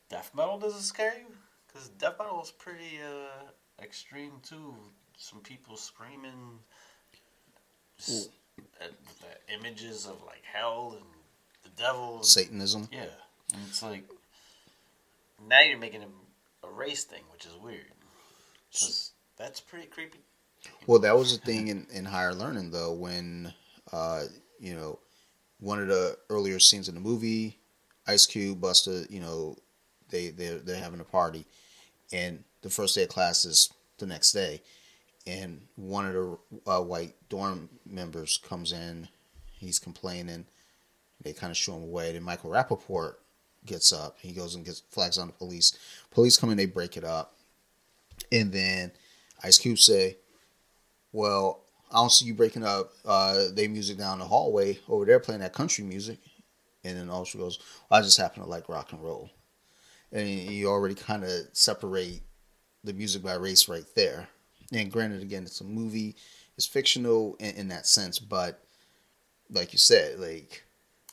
death 0.09 0.31
metal 0.35 0.57
doesn't 0.59 0.81
scare 0.81 1.13
you 1.17 1.25
because 1.67 1.89
death 1.89 2.15
metal 2.19 2.41
is 2.41 2.51
pretty 2.51 2.99
uh, 3.03 3.51
extreme 3.83 4.33
too. 4.43 4.75
Some 5.17 5.39
people 5.41 5.75
screaming, 5.77 6.59
s- 7.99 8.29
the 8.79 9.53
images 9.53 10.05
of 10.05 10.21
like 10.25 10.43
hell 10.43 10.95
and 10.97 11.05
the 11.63 11.81
devil. 11.81 12.23
Satanism. 12.23 12.87
Yeah, 12.91 13.05
and 13.53 13.61
it's 13.67 13.81
like 13.83 14.03
now 15.47 15.61
you're 15.61 15.77
making 15.77 16.03
a, 16.03 16.67
a 16.67 16.71
race 16.71 17.03
thing, 17.03 17.21
which 17.31 17.45
is 17.45 17.53
weird. 17.55 17.85
'Cause 18.71 19.11
that's 19.37 19.59
pretty 19.59 19.87
creepy. 19.87 20.19
Well, 20.87 20.99
that 20.99 21.17
was 21.17 21.37
the 21.37 21.45
thing 21.45 21.67
in, 21.67 21.87
in 21.91 22.05
higher 22.05 22.33
learning 22.33 22.71
though, 22.71 22.93
when 22.93 23.53
uh, 23.91 24.23
you 24.59 24.75
know, 24.75 24.99
one 25.59 25.81
of 25.81 25.87
the 25.87 26.17
earlier 26.29 26.59
scenes 26.59 26.89
in 26.89 26.95
the 26.95 27.01
movie, 27.01 27.57
Ice 28.07 28.25
Cube, 28.25 28.59
Busta, 28.59 29.09
you 29.09 29.19
know, 29.19 29.57
they 30.09 30.29
they're 30.29 30.59
they're 30.59 30.81
having 30.81 30.99
a 30.99 31.05
party, 31.05 31.45
and 32.11 32.43
the 32.61 32.69
first 32.69 32.95
day 32.95 33.03
of 33.03 33.09
class 33.09 33.45
is 33.45 33.71
the 33.97 34.05
next 34.05 34.31
day, 34.31 34.61
and 35.27 35.61
one 35.75 36.05
of 36.05 36.13
the 36.13 36.37
uh, 36.67 36.81
white 36.81 37.13
dorm 37.29 37.69
members 37.85 38.39
comes 38.47 38.71
in, 38.71 39.07
he's 39.51 39.79
complaining, 39.79 40.45
they 41.21 41.33
kind 41.33 41.51
of 41.51 41.57
shoo 41.57 41.73
him 41.73 41.83
away. 41.83 42.13
Then 42.13 42.23
Michael 42.23 42.49
Rapaport 42.49 43.15
gets 43.65 43.91
up, 43.91 44.17
he 44.19 44.31
goes 44.31 44.55
and 44.55 44.65
gets 44.65 44.81
flags 44.89 45.17
on 45.17 45.27
the 45.27 45.33
police. 45.33 45.77
Police 46.11 46.37
come 46.37 46.49
in, 46.49 46.57
they 46.57 46.65
break 46.65 46.97
it 46.97 47.03
up, 47.03 47.35
and 48.31 48.51
then 48.51 48.91
Ice 49.43 49.57
Cube 49.57 49.79
say, 49.79 50.17
well, 51.11 51.63
I 51.91 51.95
don't 51.95 52.11
see 52.11 52.25
you 52.25 52.33
breaking 52.33 52.63
up 52.63 52.91
uh, 53.05 53.45
they 53.53 53.67
music 53.67 53.97
down 53.97 54.19
the 54.19 54.25
hallway 54.25 54.79
over 54.87 55.05
there 55.05 55.19
playing 55.19 55.41
that 55.41 55.53
country 55.53 55.83
music. 55.83 56.19
And 56.83 56.97
then 56.97 57.09
also 57.09 57.37
goes, 57.37 57.59
I 57.91 58.01
just 58.01 58.17
happen 58.17 58.41
to 58.41 58.49
like 58.49 58.69
rock 58.69 58.93
and 58.93 59.03
roll. 59.03 59.29
And 60.11 60.27
you 60.29 60.67
already 60.67 60.95
kind 60.95 61.23
of 61.23 61.31
separate 61.53 62.21
the 62.83 62.93
music 62.93 63.21
by 63.21 63.33
race 63.33 63.67
right 63.67 63.85
there. 63.95 64.29
And 64.71 64.91
granted, 64.91 65.21
again, 65.21 65.43
it's 65.43 65.61
a 65.61 65.65
movie, 65.65 66.15
it's 66.57 66.67
fictional 66.67 67.35
in, 67.39 67.55
in 67.55 67.67
that 67.69 67.85
sense, 67.85 68.19
but 68.19 68.63
like 69.49 69.73
you 69.73 69.79
said, 69.79 70.19
like, 70.19 70.63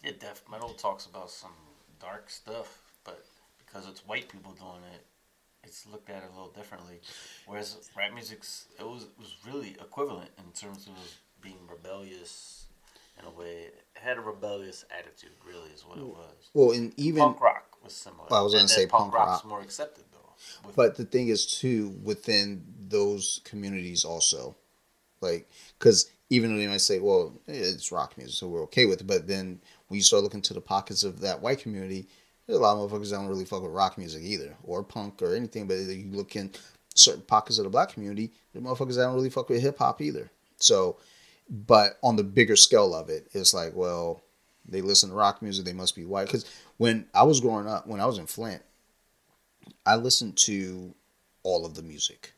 Yeah, 0.05 0.13
death 0.21 0.43
metal 0.51 0.71
talks 0.71 1.07
about 1.07 1.31
some 1.31 1.53
dark 2.01 2.31
stuff, 2.31 2.83
but 3.05 3.25
because 3.59 3.89
it's 3.89 4.07
white 4.07 4.29
people 4.29 4.53
doing 4.53 4.85
it, 4.95 5.05
it's 5.67 5.87
looked 5.91 6.09
at 6.11 6.23
a 6.23 6.29
little 6.35 6.53
differently. 6.55 7.01
Whereas 7.47 7.91
rap 7.97 8.13
music's 8.15 8.67
it 8.79 8.85
was 8.85 9.03
it 9.03 9.19
was 9.19 9.37
really 9.47 9.71
equivalent 9.81 10.31
in 10.39 10.53
terms 10.53 10.87
of 10.87 10.95
being 11.43 11.59
rebellious 11.69 12.67
in 13.19 13.27
a 13.27 13.31
way. 13.31 13.67
It 13.67 13.85
had 13.95 14.19
a 14.19 14.21
rebellious 14.21 14.85
attitude, 14.97 15.31
really, 15.47 15.71
is 15.71 15.85
what 15.85 15.99
it 15.99 16.05
was. 16.05 16.51
well, 16.55 16.73
and 16.73 16.93
even, 16.99 17.23
punk 17.23 17.41
rock 17.41 17.77
was 17.83 17.93
similar. 17.93 18.33
I 18.33 18.41
was 18.41 18.55
gonna 18.55 18.69
say 18.69 18.87
punk, 18.87 19.13
punk 19.13 19.15
rock's 19.15 19.45
rock. 19.45 19.51
more 19.51 19.61
accepted 19.61 20.05
though. 20.13 20.71
But 20.75 20.97
the 20.97 21.05
thing 21.05 21.29
is, 21.29 21.47
too, 21.47 21.99
within 22.03 22.63
those 22.89 23.41
communities, 23.45 24.05
also, 24.05 24.55
like, 25.21 25.49
because 25.79 26.11
even 26.29 26.53
though 26.53 26.59
they 26.61 26.67
might 26.67 26.81
say, 26.81 26.99
"Well, 26.99 27.33
it's 27.47 27.91
rock 27.91 28.17
music, 28.19 28.37
so 28.37 28.49
we're 28.49 28.63
okay 28.65 28.87
with 28.87 29.01
it," 29.01 29.07
but 29.07 29.27
then 29.27 29.61
when 29.89 29.97
you 29.97 30.03
start 30.03 30.23
looking 30.23 30.43
to 30.43 30.55
the 30.55 30.61
pockets 30.61 31.05
of 31.05 31.21
that 31.21 31.41
white 31.41 31.61
community, 31.61 32.09
there's 32.47 32.59
a 32.59 32.63
lot 32.63 32.77
of 32.77 32.91
motherfuckers 32.91 33.11
that 33.11 33.17
don't 33.17 33.29
really 33.29 33.45
fuck 33.45 33.63
with 33.63 33.73
rock 33.73 33.99
music 33.99 34.23
either, 34.23 34.57
or 34.63 34.83
punk 34.83 35.21
or 35.23 35.35
anything. 35.35 35.67
But 35.67 35.75
you 35.75 36.11
look 36.11 36.37
in 36.37 36.51
certain 36.95 37.23
pockets 37.23 37.59
of 37.59 37.65
the 37.65 37.71
black 37.71 37.93
community, 37.93 38.33
the 38.55 38.61
motherfuckers 38.61 38.97
that 38.97 39.03
don't 39.03 39.15
really 39.15 39.31
fuck 39.31 39.49
with 39.49 39.63
hip 39.63 39.79
hop 39.79 40.01
either. 40.01 40.31
So, 40.59 40.97
but 41.49 41.99
on 42.03 42.17
the 42.17 42.25
bigger 42.25 42.57
scale 42.57 42.95
of 42.95 43.09
it, 43.09 43.29
it's 43.33 43.53
like, 43.53 43.75
well, 43.75 44.23
they 44.69 44.81
listen 44.81 45.11
to 45.11 45.17
rock 45.17 45.43
music, 45.43 45.65
they 45.65 45.73
must 45.73 45.95
be 45.95 46.05
white. 46.05 46.27
Because 46.27 46.45
when 46.77 47.07
I 47.15 47.23
was 47.25 47.41
growing 47.41 47.69
up, 47.69 47.87
when 47.87 48.01
I 48.01 48.07
was 48.07 48.19
in 48.19 48.27
Flint, 48.27 48.63
I 49.85 49.97
listened 49.97 50.37
to 50.39 50.95
all 51.43 51.67
of 51.67 51.75
the 51.75 51.83
music. 51.83 52.33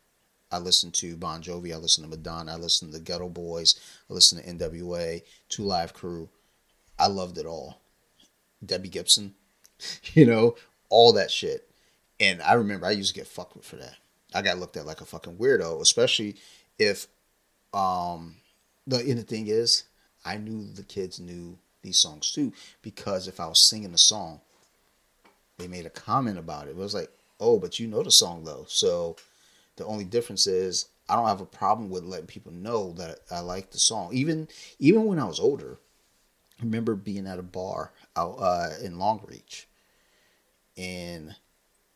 I 0.51 0.59
listened 0.59 0.95
to 0.95 1.17
Bon 1.17 1.43
Jovi, 1.43 1.75
I 1.75 1.77
listened 1.77 2.11
to 2.11 2.17
Madonna, 2.17 2.53
I 2.53 2.57
listened 2.57 2.93
to 2.95 3.01
Geto 3.01 3.33
Boys, 3.33 3.79
I 4.09 4.15
listened 4.15 4.43
to 4.43 4.69
NWA, 4.69 5.23
Two 5.51 5.65
Live 5.65 5.93
Crew. 5.93 6.31
I 6.99 7.07
loved 7.07 7.39
it 7.39 7.47
all. 7.47 7.81
Debbie 8.65 8.89
Gibson, 8.89 9.35
you 10.15 10.27
know, 10.27 10.57
all 10.89 11.13
that 11.15 11.31
shit. 11.31 11.69
And 12.21 12.43
I 12.43 12.55
remember 12.55 12.87
I 12.87 12.93
used 12.93 13.15
to 13.15 13.21
get 13.21 13.29
fucked 13.29 13.57
with 13.57 13.65
for 13.65 13.77
that. 13.77 13.97
I 14.35 14.43
got 14.43 14.59
looked 14.59 14.77
at 14.77 14.87
like 14.87 15.01
a 15.01 15.07
fucking 15.07 15.37
weirdo, 15.37 15.81
especially 15.81 16.37
if 16.79 17.07
um 17.73 18.37
the 18.87 18.99
and 18.99 19.19
the 19.19 19.23
thing 19.23 19.47
is, 19.49 19.85
I 20.25 20.37
knew 20.37 20.67
the 20.73 20.83
kids 20.83 21.21
knew 21.21 21.59
these 21.83 21.99
songs 21.99 22.33
too, 22.33 22.53
because 22.83 23.29
if 23.29 23.41
I 23.41 23.47
was 23.47 23.61
singing 23.61 23.93
the 23.93 23.99
song, 23.99 24.41
they 25.59 25.69
made 25.69 25.87
a 25.87 25.91
comment 25.91 26.39
about 26.39 26.67
it. 26.67 26.71
It 26.71 26.77
was 26.77 26.95
like, 26.95 27.11
oh, 27.41 27.59
but 27.59 27.79
you 27.79 27.87
know 27.87 28.03
the 28.03 28.11
song 28.11 28.45
though. 28.45 28.65
So 28.69 29.17
the 29.77 29.87
only 29.87 30.05
difference 30.05 30.47
is 30.47 30.87
I 31.09 31.17
don't 31.17 31.29
have 31.29 31.41
a 31.41 31.47
problem 31.47 31.89
with 31.89 32.05
letting 32.05 32.27
people 32.27 32.53
know 32.53 32.93
that 32.93 33.21
I 33.31 33.41
like 33.41 33.71
the 33.71 33.79
song. 33.79 34.11
Even 34.13 34.49
even 34.79 35.05
when 35.05 35.19
I 35.19 35.25
was 35.25 35.41
older, 35.41 35.79
I 36.61 36.65
remember 36.65 36.95
being 36.95 37.27
at 37.27 37.39
a 37.39 37.43
bar 37.43 37.93
out 38.17 38.37
uh, 38.39 38.71
in 38.83 38.99
Long 38.99 39.21
Reach, 39.27 39.68
and 40.79 41.35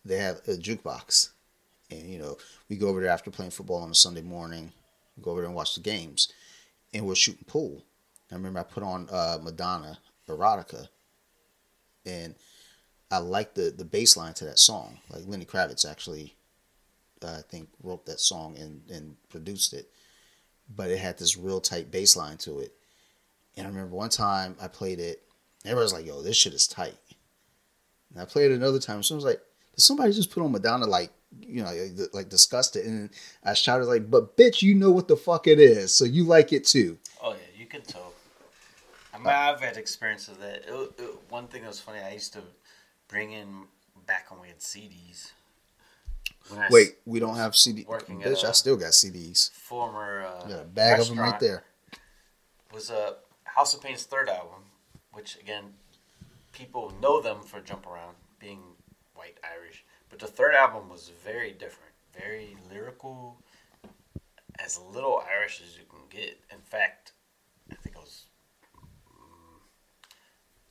they 0.05 0.19
have 0.19 0.39
a 0.49 0.57
jukebox, 0.57 1.31
and 1.91 2.11
you 2.11 2.19
know 2.19 2.37
we 2.69 2.77
go 2.77 2.89
over 2.89 3.01
there 3.01 3.11
after 3.11 3.31
playing 3.31 3.53
football 3.53 3.83
on 3.83 3.91
a 3.91 3.95
Sunday 3.95 4.23
morning, 4.23 4.73
go 5.23 5.31
over 5.31 5.41
there 5.41 5.49
and 5.49 5.57
watch 5.57 5.75
the 5.75 5.81
games, 5.81 6.33
and 6.93 7.07
we're 7.07 7.15
shooting 7.15 7.45
pool. 7.47 7.83
I 8.31 8.35
remember 8.35 8.61
I 8.61 8.65
put 8.65 8.83
on 8.83 9.09
uh, 9.11 9.39
Madonna 9.41 9.99
erotica, 10.29 10.89
and 12.05 12.35
I 13.11 13.19
liked 13.19 13.55
the 13.55 13.73
the 13.77 13.85
bass 13.85 14.17
line 14.17 14.35
to 14.35 14.45
that 14.47 14.59
song. 14.59 14.99
Like 15.09 15.23
Lenny 15.27 15.45
Kravitz 15.45 15.89
actually, 15.89 16.35
uh, 17.23 17.37
I 17.39 17.43
think 17.49 17.69
wrote 17.83 18.07
that 18.07 18.21
song 18.21 18.57
and 18.59 18.83
and 18.91 19.17
produced 19.29 19.73
it, 19.73 19.91
but 20.75 20.91
it 20.91 20.99
had 20.99 21.19
this 21.19 21.37
real 21.37 21.61
tight 21.61 21.91
bass 21.91 22.17
line 22.17 22.39
to 22.39 22.59
it. 22.59 22.73
And 23.57 23.67
I 23.67 23.71
remember 23.71 23.95
one 23.95 24.09
time 24.09 24.57
I 24.61 24.67
played 24.67 24.99
it, 24.99 25.23
everybody 25.65 25.85
was 25.85 25.93
like, 25.93 26.07
"Yo, 26.07 26.23
this 26.23 26.37
shit 26.37 26.55
is 26.55 26.67
tight." 26.67 26.97
And 28.13 28.21
I 28.23 28.25
played 28.25 28.51
it 28.51 28.55
another 28.55 28.79
time, 28.79 29.03
so 29.03 29.15
I 29.15 29.17
was 29.17 29.25
like, 29.25 29.41
"Did 29.75 29.81
somebody 29.83 30.13
just 30.13 30.31
put 30.31 30.43
on 30.43 30.53
Madonna 30.53 30.87
like?" 30.87 31.11
You 31.41 31.63
know, 31.63 31.71
like, 31.73 32.15
like 32.15 32.29
disgusted, 32.29 32.85
and 32.85 33.11
I 33.43 33.55
shouted 33.55 33.87
like, 33.87 34.11
"But 34.11 34.37
bitch, 34.37 34.61
you 34.63 34.75
know 34.75 34.91
what 34.91 35.09
the 35.09 35.17
fuck 35.17 35.47
it 35.47 35.59
is, 35.59 35.95
so 35.95 36.05
you 36.05 36.25
like 36.25 36.53
it 36.53 36.65
too." 36.67 36.99
Oh 37.23 37.33
yeah, 37.33 37.39
you 37.59 37.67
can 37.67 37.83
tell. 37.83 38.13
I 39.15 39.19
mean, 39.19 39.27
I've 39.29 39.61
had 39.61 39.77
experience 39.77 40.29
of 40.29 40.39
that. 40.41 40.65
It, 40.69 40.93
it, 40.99 41.11
one 41.31 41.47
thing 41.47 41.63
that 41.63 41.69
was 41.69 41.81
funny, 41.81 42.01
I 42.01 42.13
used 42.13 42.33
to 42.35 42.41
bring 43.09 43.33
in 43.33 43.65
back 44.07 44.31
when 44.31 44.41
we 44.41 44.49
had 44.49 44.59
CDs. 44.59 45.31
When 46.49 46.61
I 46.61 46.67
s- 46.67 46.73
Wait, 46.73 46.97
we 47.07 47.21
don't 47.21 47.37
have 47.37 47.55
CD. 47.55 47.85
Bitch, 47.85 48.45
I 48.45 48.53
still 48.53 48.77
got 48.77 48.91
CDs. 48.93 49.51
former 49.53 50.23
uh, 50.27 50.49
Got 50.49 50.61
a 50.61 50.65
bag 50.65 51.01
of 51.01 51.09
them 51.09 51.19
right 51.21 51.39
there. 51.41 51.63
was 52.73 52.91
uh, 52.91 53.13
House 53.45 53.75
of 53.75 53.83
Pain's 53.83 54.03
third 54.05 54.29
album, 54.29 54.65
which 55.13 55.37
again, 55.41 55.65
people 56.53 56.93
know 57.01 57.21
them 57.21 57.43
for 57.43 57.61
Jump 57.61 57.87
Around, 57.87 58.17
being 58.39 58.61
white 59.15 59.39
Irish, 59.45 59.85
but 60.09 60.19
the 60.19 60.27
third 60.27 60.55
album 60.55 60.89
was 60.89 61.11
very 61.25 61.53
different, 61.53 61.93
very 62.19 62.57
lyrical, 62.71 63.39
as 64.59 64.79
little 64.79 65.23
Irish 65.39 65.63
as 65.67 65.77
you 65.77 65.85
can 65.89 66.01
get. 66.11 66.39
In 66.53 66.61
fact, 66.61 67.13
I 67.71 67.75
think 67.77 67.97
it 67.97 68.01
was 68.01 68.27
mm, 69.09 69.61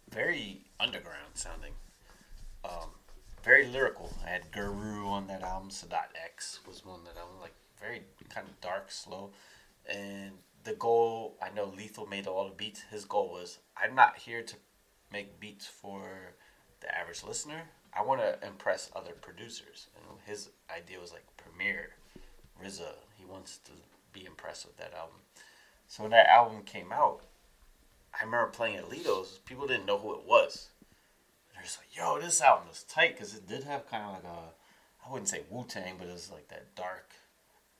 very 0.09 0.65
underground 0.79 1.33
sounding. 1.33 1.73
Um, 2.63 2.91
very 3.43 3.67
lyrical. 3.67 4.13
I 4.25 4.29
had 4.29 4.51
Guru 4.51 5.07
on 5.07 5.27
that 5.27 5.41
album. 5.41 5.71
Sadat 5.71 6.13
X 6.23 6.59
was 6.67 6.85
one 6.85 7.03
that 7.05 7.15
I 7.19 7.23
was 7.23 7.41
like. 7.41 7.53
Very 7.79 8.03
kind 8.29 8.47
of 8.47 8.61
dark, 8.61 8.91
slow. 8.91 9.31
And 9.91 10.33
the 10.63 10.73
goal, 10.73 11.35
I 11.41 11.49
know 11.49 11.65
Lethal 11.65 12.05
made 12.05 12.27
all 12.27 12.47
the 12.47 12.53
beats. 12.53 12.81
His 12.91 13.05
goal 13.05 13.31
was, 13.31 13.57
I'm 13.75 13.95
not 13.95 14.19
here 14.19 14.43
to 14.43 14.55
make 15.11 15.39
beats 15.39 15.65
for 15.65 16.33
the 16.81 16.95
average 16.95 17.23
listener. 17.23 17.63
I 17.93 18.03
want 18.03 18.21
to 18.21 18.45
impress 18.45 18.89
other 18.95 19.11
producers. 19.11 19.87
And 19.95 20.19
his 20.25 20.49
idea 20.75 20.99
was 20.99 21.11
like 21.11 21.25
Premier, 21.37 21.91
RZA. 22.63 22.93
He 23.17 23.25
wants 23.25 23.57
to 23.65 23.71
be 24.13 24.25
impressed 24.25 24.65
with 24.65 24.77
that 24.77 24.93
album. 24.93 25.17
So 25.87 26.03
when 26.03 26.11
that 26.11 26.27
album 26.27 26.63
came 26.63 26.91
out, 26.91 27.21
I 28.13 28.23
remember 28.23 28.47
playing 28.47 28.77
at. 28.77 28.89
People 29.45 29.67
didn't 29.67 29.85
know 29.85 29.97
who 29.97 30.13
it 30.13 30.25
was. 30.25 30.69
They're 31.53 31.63
just 31.63 31.79
like, 31.79 31.95
"Yo, 31.95 32.19
this 32.19 32.41
album 32.41 32.69
is 32.71 32.83
tight," 32.83 33.15
because 33.15 33.35
it 33.35 33.47
did 33.47 33.63
have 33.63 33.89
kind 33.89 34.03
of 34.03 34.13
like 34.13 34.23
a, 34.23 35.05
I 35.05 35.11
wouldn't 35.11 35.29
say 35.29 35.43
Wu 35.49 35.65
Tang, 35.65 35.95
but 35.97 36.07
it 36.07 36.13
was 36.13 36.31
like 36.31 36.47
that 36.49 36.75
dark 36.75 37.11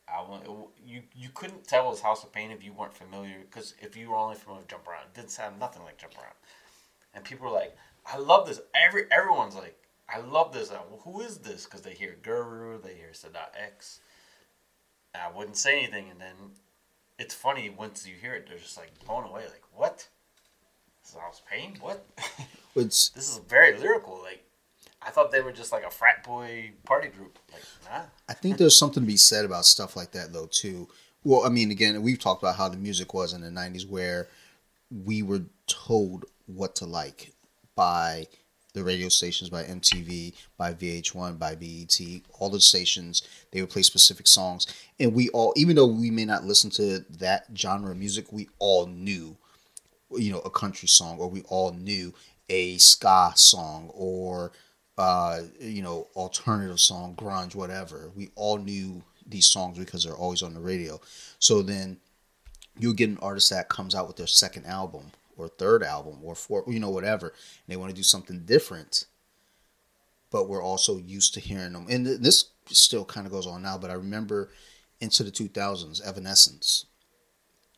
album. 0.08 0.42
It, 0.44 0.50
you 0.86 1.04
you 1.16 1.30
couldn't 1.34 1.68
tell 1.68 1.88
it 1.88 1.90
was 1.90 2.02
House 2.02 2.24
of 2.24 2.32
Pain 2.32 2.52
if 2.52 2.64
you 2.64 2.74
weren't 2.74 2.94
familiar, 2.94 3.40
because 3.40 3.74
if 3.80 3.96
you 3.96 4.10
were 4.10 4.16
only 4.16 4.36
familiar 4.36 4.62
with 4.62 4.70
Jump 4.70 4.88
Around, 4.88 5.04
it 5.04 5.14
didn't 5.14 5.32
sound 5.32 5.60
nothing 5.60 5.84
like 5.84 5.98
Jump 5.98 6.14
Around. 6.18 6.36
And 7.14 7.24
people 7.24 7.48
were 7.48 7.54
like, 7.54 7.76
"I 8.06 8.18
love 8.18 8.48
this." 8.48 8.62
Every 8.74 9.06
everyone's 9.12 9.56
like, 9.56 9.78
"I 10.08 10.20
love 10.20 10.54
this 10.54 10.72
album." 10.72 11.00
Who 11.04 11.22
is 11.22 11.40
this? 11.40 11.66
Because 11.66 11.82
they 11.82 11.94
hear 11.94 12.18
Guru, 12.22 12.82
they 12.82 12.96
hear 12.96 13.12
Sadat 13.14 13.56
X. 13.56 14.00
I 15.14 15.30
wouldn't 15.30 15.58
say 15.58 15.80
anything, 15.80 16.10
and 16.10 16.20
then 16.22 16.36
it's 17.20 17.36
funny 17.36 17.70
once 17.70 18.08
you 18.08 18.16
hear 18.16 18.34
it, 18.34 18.48
they're 18.48 18.58
just 18.58 18.78
like 18.78 18.92
blown 19.06 19.26
away. 19.26 19.44
Like, 19.44 19.64
what? 19.74 20.08
This 21.04 21.12
is 21.12 21.18
House 21.18 21.42
Pain? 21.50 21.78
What? 21.82 22.06
It's 22.74 23.10
this 23.10 23.30
is 23.30 23.40
very 23.50 23.78
lyrical. 23.78 24.22
Like, 24.24 24.46
I 25.02 25.10
thought 25.10 25.30
they 25.30 25.42
were 25.42 25.52
just 25.52 25.74
like 25.74 25.84
a 25.84 25.90
frat 25.90 26.24
boy 26.24 26.72
party 26.86 27.10
group. 27.10 27.38
Like, 27.52 27.64
nah. 27.84 28.04
I 28.30 28.34
think 28.34 28.58
there's 28.58 28.78
something 28.78 29.04
to 29.04 29.08
be 29.08 29.18
said 29.18 29.44
about 29.44 29.66
stuff 29.66 29.98
like 29.98 30.12
that 30.12 30.32
though 30.32 30.46
too. 30.46 30.88
Well, 31.26 31.46
I 31.46 31.50
mean, 31.50 31.70
again, 31.70 32.02
we've 32.02 32.18
talked 32.18 32.42
about 32.42 32.56
how 32.56 32.70
the 32.70 32.78
music 32.78 33.14
was 33.14 33.34
in 33.34 33.42
the 33.42 33.50
'90s, 33.50 33.86
where 33.86 34.30
we 34.90 35.22
were 35.22 35.42
told 35.68 36.24
what 36.56 36.76
to 36.78 36.86
like 36.86 37.34
by 37.76 38.28
the 38.74 38.84
radio 38.84 39.10
stations, 39.10 39.50
by 39.50 39.64
MTV, 39.64 40.34
by 40.58 40.74
VH1, 40.74 41.38
by 41.38 41.56
BET, 41.56 42.00
all 42.40 42.50
the 42.50 42.60
stations. 42.60 43.24
They 43.52 43.62
would 43.62 43.70
play 43.70 43.82
specific 43.82 44.28
songs, 44.28 44.68
and 45.00 45.14
we 45.14 45.30
all, 45.30 45.54
even 45.56 45.76
though 45.76 45.88
we 45.88 46.10
may 46.10 46.26
not 46.26 46.46
listen 46.46 46.70
to 46.72 47.00
that 47.20 47.48
genre 47.56 47.92
of 47.92 47.98
music, 47.98 48.32
we 48.32 48.50
all 48.60 48.88
knew, 48.88 49.36
you 50.12 50.32
know, 50.32 50.40
a 50.40 50.50
country 50.50 50.88
song, 50.88 51.20
or 51.20 51.30
we 51.30 51.42
all 51.44 51.74
knew 51.74 52.14
a 52.50 52.78
ska 52.78 53.34
song, 53.36 53.90
or 53.94 54.52
uh, 54.98 55.42
you 55.60 55.82
know, 55.82 56.08
alternative 56.16 56.80
song, 56.80 57.16
grunge, 57.16 57.56
whatever. 57.56 58.12
We 58.16 58.30
all 58.36 58.58
knew 58.58 59.02
these 59.26 59.48
songs 59.48 59.78
because 59.78 60.04
they're 60.04 60.14
always 60.14 60.44
on 60.44 60.54
the 60.54 60.60
radio. 60.60 61.00
So 61.40 61.62
then 61.62 61.98
you'll 62.78 62.94
get 62.94 63.10
an 63.10 63.18
artist 63.22 63.50
that 63.50 63.70
comes 63.70 63.96
out 63.96 64.08
with 64.08 64.18
their 64.18 64.28
second 64.28 64.66
album 64.66 65.12
or 65.38 65.48
third 65.48 65.84
album 65.84 66.20
or 66.24 66.36
fourth, 66.36 66.68
you 66.68 66.80
know, 66.80 66.90
whatever. 66.90 67.28
And 67.28 67.68
they 67.68 67.78
want 67.78 67.90
to 67.90 67.96
do 67.96 68.04
something 68.04 68.44
different. 68.46 69.06
But 70.30 70.48
we're 70.48 70.64
also 70.64 70.98
used 70.98 71.34
to 71.34 71.40
hearing 71.40 71.74
them. 71.74 71.88
And 71.90 72.06
this 72.06 72.46
still 72.68 73.06
kind 73.06 73.26
of 73.26 73.34
goes 73.34 73.48
on 73.48 73.62
now, 73.62 73.78
but 73.78 73.92
I 73.92 73.96
remember 73.96 74.50
into 75.00 75.24
the 75.24 75.32
2000s, 75.32 76.02
Evanescence. 76.06 76.86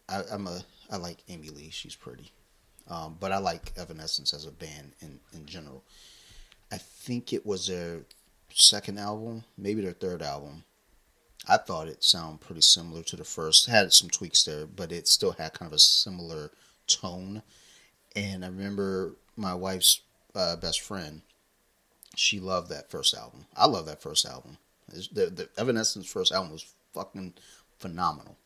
I, 0.07 0.21
I'm 0.31 0.45
a, 0.47 0.61
I 0.91 0.97
like 0.97 1.23
Amy 1.29 1.49
Lee. 1.49 1.69
She's 1.71 1.95
pretty. 1.95 2.31
Um, 2.87 3.17
but 3.19 3.31
I 3.31 3.37
like 3.37 3.71
Evanescence 3.77 4.33
as 4.33 4.45
a 4.45 4.51
band 4.51 4.93
in, 5.01 5.19
in 5.33 5.45
general. 5.45 5.83
I 6.71 6.77
think 6.77 7.31
it 7.31 7.45
was 7.45 7.67
their 7.67 8.01
second 8.53 8.99
album, 8.99 9.45
maybe 9.57 9.81
their 9.81 9.93
third 9.93 10.21
album. 10.21 10.63
I 11.47 11.57
thought 11.57 11.87
it 11.87 12.03
sounded 12.03 12.41
pretty 12.41 12.61
similar 12.61 13.03
to 13.03 13.15
the 13.15 13.23
first. 13.23 13.67
Had 13.67 13.91
some 13.93 14.09
tweaks 14.09 14.43
there, 14.43 14.65
but 14.65 14.91
it 14.91 15.07
still 15.07 15.33
had 15.33 15.53
kind 15.53 15.69
of 15.69 15.75
a 15.75 15.79
similar 15.79 16.51
tone. 16.87 17.41
And 18.15 18.43
I 18.43 18.47
remember 18.47 19.15
my 19.35 19.53
wife's 19.53 20.01
uh, 20.35 20.55
best 20.55 20.81
friend. 20.81 21.21
She 22.15 22.39
loved 22.39 22.69
that 22.69 22.91
first 22.91 23.15
album. 23.15 23.45
I 23.55 23.65
love 23.65 23.85
that 23.87 24.01
first 24.01 24.25
album. 24.25 24.57
The, 24.87 25.29
the 25.29 25.49
Evanescence 25.57 26.05
first 26.07 26.31
album 26.31 26.51
was 26.51 26.65
fucking 26.93 27.33
phenomenal. 27.79 28.37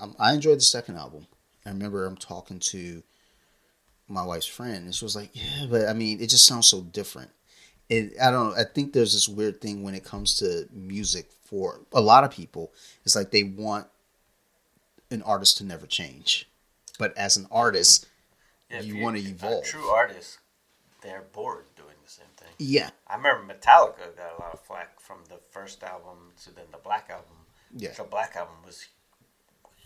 Um, 0.00 0.16
I 0.18 0.32
enjoyed 0.32 0.58
the 0.58 0.62
second 0.62 0.96
album. 0.96 1.26
I 1.66 1.70
remember 1.70 2.06
I'm 2.06 2.16
talking 2.16 2.58
to 2.60 3.02
my 4.08 4.24
wife's 4.24 4.46
friend, 4.46 4.84
and 4.84 4.94
she 4.94 5.04
was 5.04 5.16
like, 5.16 5.30
"Yeah, 5.32 5.66
but 5.70 5.88
I 5.88 5.92
mean, 5.92 6.20
it 6.20 6.28
just 6.28 6.46
sounds 6.46 6.66
so 6.66 6.82
different." 6.82 7.30
It, 7.88 8.14
I 8.20 8.30
don't. 8.30 8.56
I 8.56 8.64
think 8.64 8.92
there's 8.92 9.12
this 9.12 9.28
weird 9.28 9.60
thing 9.60 9.82
when 9.82 9.94
it 9.94 10.04
comes 10.04 10.38
to 10.38 10.66
music 10.72 11.30
for 11.44 11.80
a 11.92 12.00
lot 12.00 12.24
of 12.24 12.30
people. 12.30 12.72
It's 13.04 13.14
like 13.16 13.30
they 13.30 13.42
want 13.42 13.86
an 15.10 15.22
artist 15.22 15.58
to 15.58 15.64
never 15.64 15.86
change, 15.86 16.48
but 17.02 17.16
as 17.18 17.36
an 17.36 17.46
artist, 17.50 18.06
Yeah, 18.70 18.80
you 18.80 18.98
want 19.02 19.16
to 19.16 19.22
a 19.22 19.26
evolve. 19.28 19.64
true 19.64 19.88
artists, 19.88 20.38
they're 21.02 21.24
bored 21.32 21.64
doing 21.76 21.96
the 22.04 22.10
same 22.18 22.32
thing. 22.36 22.54
Yeah, 22.58 22.90
I 23.08 23.16
remember 23.16 23.42
Metallica 23.52 24.06
got 24.16 24.38
a 24.38 24.40
lot 24.42 24.52
of 24.54 24.60
flack 24.60 25.00
from 25.00 25.18
the 25.28 25.38
first 25.50 25.82
album 25.82 26.18
to 26.44 26.54
then 26.54 26.66
the 26.70 26.78
Black 26.78 27.10
album. 27.10 27.38
Yeah. 27.76 27.92
The 27.92 28.04
Black 28.04 28.36
album 28.36 28.56
was 28.64 28.86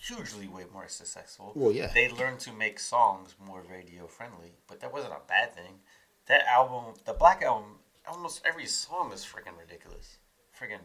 hugely 0.08 0.46
way 0.46 0.64
more 0.72 0.88
successful. 0.88 1.52
Well, 1.54 1.72
yeah. 1.72 1.90
They 1.94 2.08
learned 2.10 2.40
to 2.40 2.52
make 2.52 2.78
songs 2.78 3.34
more 3.44 3.62
radio 3.70 4.06
friendly, 4.06 4.52
but 4.68 4.80
that 4.80 4.92
wasn't 4.92 5.14
a 5.14 5.26
bad 5.26 5.54
thing. 5.54 5.80
That 6.26 6.42
album, 6.46 6.94
the 7.06 7.12
Black 7.14 7.42
album, 7.42 7.78
almost 8.06 8.42
every 8.44 8.66
song 8.66 9.12
is 9.12 9.24
freaking 9.24 9.58
ridiculous. 9.58 10.18
Freaking. 10.58 10.84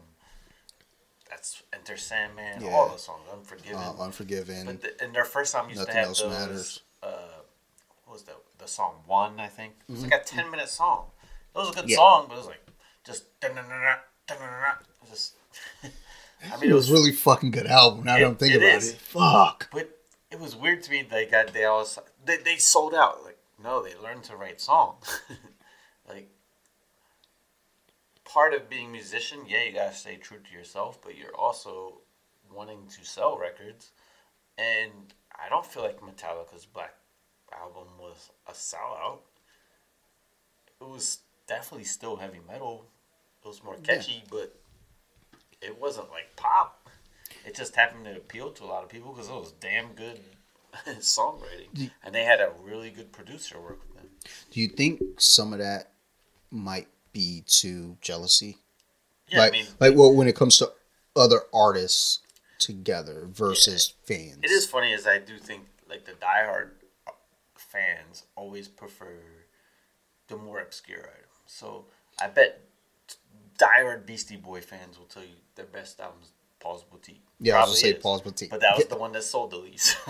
That's 1.32 1.62
Enter 1.72 1.96
Sandman, 1.96 2.62
all 2.62 2.68
Yeah. 2.70 2.88
those 2.92 3.02
songs, 3.04 3.22
Unforgiven. 3.32 3.76
um, 3.82 3.98
Unforgiven. 4.00 4.66
But 4.66 4.82
the, 4.82 5.02
and 5.02 5.14
their 5.14 5.24
first 5.24 5.54
album 5.54 5.70
used 5.70 5.80
Nothing 5.80 5.94
to 5.94 5.98
have 5.98 6.08
Else 6.08 6.20
those. 6.20 6.30
Matters. 6.38 6.80
Uh, 7.02 7.08
what 8.04 8.12
was 8.12 8.22
the 8.24 8.32
the 8.58 8.68
song 8.68 8.96
one? 9.06 9.40
I 9.40 9.48
think 9.48 9.72
it 9.88 9.92
was 9.92 10.02
like 10.02 10.12
a 10.12 10.22
ten 10.24 10.50
minute 10.50 10.68
song. 10.68 11.06
It 11.54 11.58
was 11.58 11.70
a 11.70 11.72
good 11.72 11.84
Mm-hmm. 11.84 11.90
Yeah. 11.90 11.96
song, 11.96 12.26
but 12.28 12.34
it 12.34 12.38
was 12.38 12.46
like 12.46 12.66
just 13.04 13.24
just. 15.10 15.34
I 16.52 16.56
mean, 16.60 16.70
it 16.70 16.74
was 16.74 16.90
really 16.90 17.12
fucking 17.12 17.50
good 17.52 17.66
album. 17.66 18.04
Now 18.04 18.14
that 18.14 18.22
It- 18.22 18.26
I'm 18.26 18.36
thinking 18.36 18.60
it 18.60 18.64
about 18.64 18.78
is. 18.78 18.90
it, 18.90 18.96
fuck. 18.98 19.68
But 19.72 19.98
it 20.30 20.38
was 20.40 20.56
weird 20.56 20.82
to 20.84 20.90
me. 20.90 21.02
They 21.08 21.26
got 21.26 21.52
they 21.52 21.64
all 21.64 21.86
they 22.24 22.36
they 22.38 22.56
sold 22.56 22.94
out. 22.94 23.24
Like 23.24 23.38
no, 23.62 23.82
they 23.82 23.94
learned 23.96 24.24
to 24.24 24.36
write 24.36 24.60
songs. 24.60 25.20
part 28.32 28.54
of 28.54 28.70
being 28.70 28.88
a 28.88 28.92
musician, 28.92 29.40
yeah, 29.46 29.64
you 29.64 29.72
gotta 29.74 29.94
stay 29.94 30.16
true 30.16 30.38
to 30.38 30.56
yourself, 30.56 30.98
but 31.02 31.18
you're 31.18 31.36
also 31.36 32.00
wanting 32.50 32.86
to 32.88 33.04
sell 33.04 33.38
records. 33.38 33.90
And 34.56 35.12
I 35.32 35.48
don't 35.48 35.66
feel 35.66 35.82
like 35.82 36.00
Metallica's 36.00 36.64
Black 36.64 36.94
album 37.52 37.88
was 37.98 38.30
a 38.48 38.52
sellout. 38.52 39.18
It 40.80 40.88
was 40.88 41.18
definitely 41.46 41.84
still 41.84 42.16
heavy 42.16 42.40
metal. 42.48 42.86
It 43.44 43.48
was 43.48 43.62
more 43.62 43.76
catchy, 43.76 44.24
but 44.30 44.54
it 45.60 45.78
wasn't 45.78 46.10
like 46.10 46.34
pop. 46.36 46.88
It 47.46 47.54
just 47.54 47.76
happened 47.76 48.04
to 48.06 48.16
appeal 48.16 48.50
to 48.52 48.64
a 48.64 48.66
lot 48.66 48.82
of 48.82 48.88
people 48.88 49.12
because 49.12 49.28
it 49.28 49.34
was 49.34 49.52
damn 49.60 49.92
good 49.92 50.20
songwriting, 51.00 51.90
and 52.04 52.14
they 52.14 52.24
had 52.24 52.40
a 52.40 52.52
really 52.62 52.90
good 52.90 53.12
producer 53.12 53.60
work 53.60 53.80
with 53.82 53.96
them. 53.96 54.10
Do 54.50 54.60
you 54.60 54.68
think 54.68 55.02
some 55.18 55.52
of 55.52 55.58
that 55.58 55.92
might 56.50 56.88
be 57.12 57.42
to 57.46 57.96
jealousy? 58.00 58.58
Yeah, 59.28 59.40
like, 59.40 59.52
I 59.52 59.56
mean, 59.56 59.66
like 59.80 59.94
well, 59.94 60.12
when 60.14 60.28
it 60.28 60.36
comes 60.36 60.58
to 60.58 60.72
other 61.16 61.40
artists 61.52 62.20
together 62.58 63.26
versus 63.30 63.94
fans. 64.04 64.38
it 64.42 64.50
is 64.50 64.66
funny 64.66 64.92
as 64.92 65.06
I 65.06 65.18
do 65.18 65.36
think 65.36 65.66
like 65.88 66.04
the 66.04 66.12
diehard 66.12 66.70
fans 67.56 68.22
always 68.36 68.68
prefer 68.68 69.18
the 70.28 70.36
more 70.36 70.60
obscure 70.60 71.00
items. 71.00 71.40
So 71.46 71.86
I 72.20 72.28
bet 72.28 72.60
diehard 73.58 74.06
Beastie 74.06 74.36
Boy 74.36 74.60
fans 74.60 74.98
will 74.98 75.06
tell 75.06 75.22
you 75.22 75.36
their 75.56 75.66
best 75.66 76.00
albums 76.00 76.32
Paul's 76.60 76.84
Boutique. 76.84 77.24
Yeah, 77.40 77.56
I 77.56 77.60
was 77.60 77.70
gonna 77.70 77.76
say 77.78 77.90
is. 77.90 78.02
Paul's 78.02 78.22
Boutique. 78.22 78.50
but 78.50 78.60
that 78.60 78.76
was 78.76 78.86
the 78.86 78.96
one 78.96 79.12
that 79.12 79.24
sold 79.24 79.50
the 79.50 79.58
least. 79.58 79.96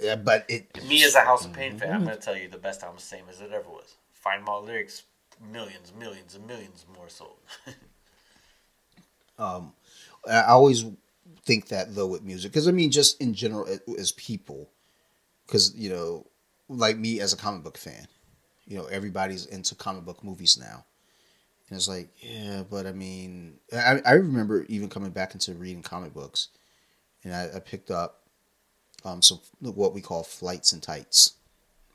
Yeah, 0.00 0.16
but 0.16 0.44
it. 0.48 0.84
Me 0.86 1.04
as 1.04 1.14
a 1.14 1.20
House 1.20 1.44
of 1.44 1.52
Pain 1.52 1.76
fan, 1.76 1.90
I'm 1.90 1.96
mm-hmm. 1.96 2.06
going 2.06 2.18
to 2.18 2.24
tell 2.24 2.36
you 2.36 2.48
the 2.48 2.58
best 2.58 2.82
album 2.82 2.98
same 2.98 3.24
as 3.28 3.40
it 3.40 3.50
ever 3.52 3.68
was. 3.68 3.96
Find 4.12 4.44
my 4.44 4.54
lyrics, 4.56 5.02
millions, 5.40 5.92
millions, 5.98 6.34
and 6.34 6.46
millions 6.46 6.84
more 6.94 7.08
sold. 7.08 7.38
Um, 9.38 9.72
I 10.28 10.42
always 10.42 10.84
think 11.44 11.68
that 11.68 11.94
though 11.94 12.06
with 12.06 12.22
music, 12.22 12.52
because 12.52 12.68
I 12.68 12.72
mean, 12.72 12.90
just 12.90 13.20
in 13.20 13.34
general 13.34 13.66
as 13.98 14.12
people, 14.12 14.68
because 15.46 15.74
you 15.76 15.90
know, 15.90 16.26
like 16.68 16.98
me 16.98 17.20
as 17.20 17.32
a 17.32 17.36
comic 17.36 17.62
book 17.62 17.78
fan, 17.78 18.08
you 18.66 18.76
know, 18.76 18.86
everybody's 18.86 19.46
into 19.46 19.74
comic 19.74 20.04
book 20.04 20.24
movies 20.24 20.58
now, 20.60 20.84
and 21.68 21.76
it's 21.76 21.88
like, 21.88 22.08
yeah, 22.18 22.64
but 22.68 22.86
I 22.86 22.92
mean, 22.92 23.58
I, 23.72 24.00
I 24.04 24.12
remember 24.14 24.66
even 24.68 24.88
coming 24.88 25.10
back 25.10 25.34
into 25.34 25.54
reading 25.54 25.82
comic 25.82 26.12
books, 26.12 26.48
and 27.22 27.32
I, 27.32 27.48
I 27.56 27.60
picked 27.60 27.90
up 27.90 28.22
um 29.04 29.22
some 29.22 29.40
what 29.60 29.94
we 29.94 30.00
call 30.00 30.24
flights 30.24 30.72
and 30.72 30.82
tights. 30.82 31.34